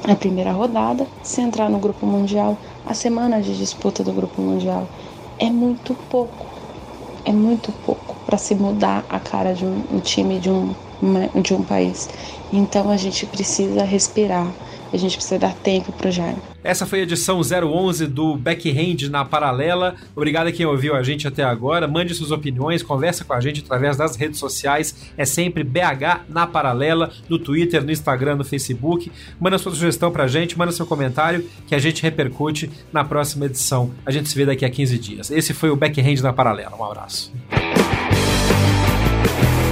A 0.08 0.16
primeira 0.16 0.52
rodada, 0.52 1.12
se 1.22 1.42
entrar 1.42 1.70
no 1.70 1.80
Grupo 1.80 2.06
Mundial, 2.06 2.60
a 2.84 2.94
semana 2.94 3.42
de 3.42 3.58
disputa 3.58 4.04
do 4.04 4.14
Grupo 4.14 4.42
Mundial. 4.42 4.92
É 5.40 5.50
muito 5.50 5.96
pouco. 6.10 6.54
É 7.26 7.34
muito 7.34 7.74
pouco 7.74 8.22
para 8.26 8.38
se 8.40 8.56
mudar 8.56 9.06
a 9.10 9.20
cara 9.20 9.54
de 9.56 9.66
um, 9.68 9.86
um 9.90 10.02
time 10.02 10.40
de 10.40 10.52
um, 10.52 10.76
de 11.44 11.54
um 11.56 11.64
país. 11.66 12.08
Então 12.56 12.90
a 12.90 12.95
gente 12.95 13.26
precisa 13.26 13.84
respirar, 13.84 14.49
a 14.94 14.98
gente 14.98 15.18
precisa 15.18 15.38
dar 15.38 15.53
tempo 15.53 15.91
para 15.91 16.07
o 16.07 16.11
Jaime. 16.11 16.38
Essa 16.64 16.86
foi 16.86 17.02
a 17.02 17.03
edição 17.03 17.41
011 17.41 18.07
do 18.07 18.36
Backhand 18.38 19.10
na 19.10 19.26
Paralela. 19.26 19.95
Obrigado 20.15 20.48
a 20.48 20.52
quem 20.53 20.65
ouviu 20.65 20.95
a 20.95 21.03
gente 21.03 21.27
até 21.27 21.44
agora. 21.44 21.86
Mande 21.86 22.15
suas 22.15 22.32
opiniões, 22.32 22.82
conversa 22.82 23.26
com 23.26 23.34
a 23.34 23.41
gente 23.41 23.61
através 23.61 23.98
das 23.98 24.15
redes 24.15 24.40
sociais. 24.40 25.11
É 25.18 25.26
sempre 25.26 25.65
BH 25.65 26.23
na 26.30 26.48
Paralela, 26.48 27.11
no 27.27 27.38
Twitter, 27.38 27.84
no 27.84 27.91
Instagram, 27.91 28.38
no 28.38 28.45
Facebook. 28.45 29.11
Manda 29.38 29.57
sua 29.57 29.73
sugestão 29.73 30.11
pra 30.11 30.26
gente, 30.26 30.57
manda 30.57 30.72
seu 30.72 30.86
comentário 30.86 31.45
que 31.68 31.76
a 31.76 31.80
gente 31.80 32.02
repercute 32.02 32.72
na 32.91 33.03
próxima 33.03 33.48
edição. 33.48 33.91
A 34.06 34.11
gente 34.11 34.30
se 34.30 34.36
vê 34.36 34.45
daqui 34.45 34.64
a 34.64 34.69
15 34.69 34.98
dias. 34.98 35.30
Esse 35.30 35.53
foi 35.53 35.69
o 35.69 35.76
Backhand 35.76 36.22
na 36.23 36.32
Paralela. 36.32 36.76
Um 36.80 36.84
abraço. 36.86 37.34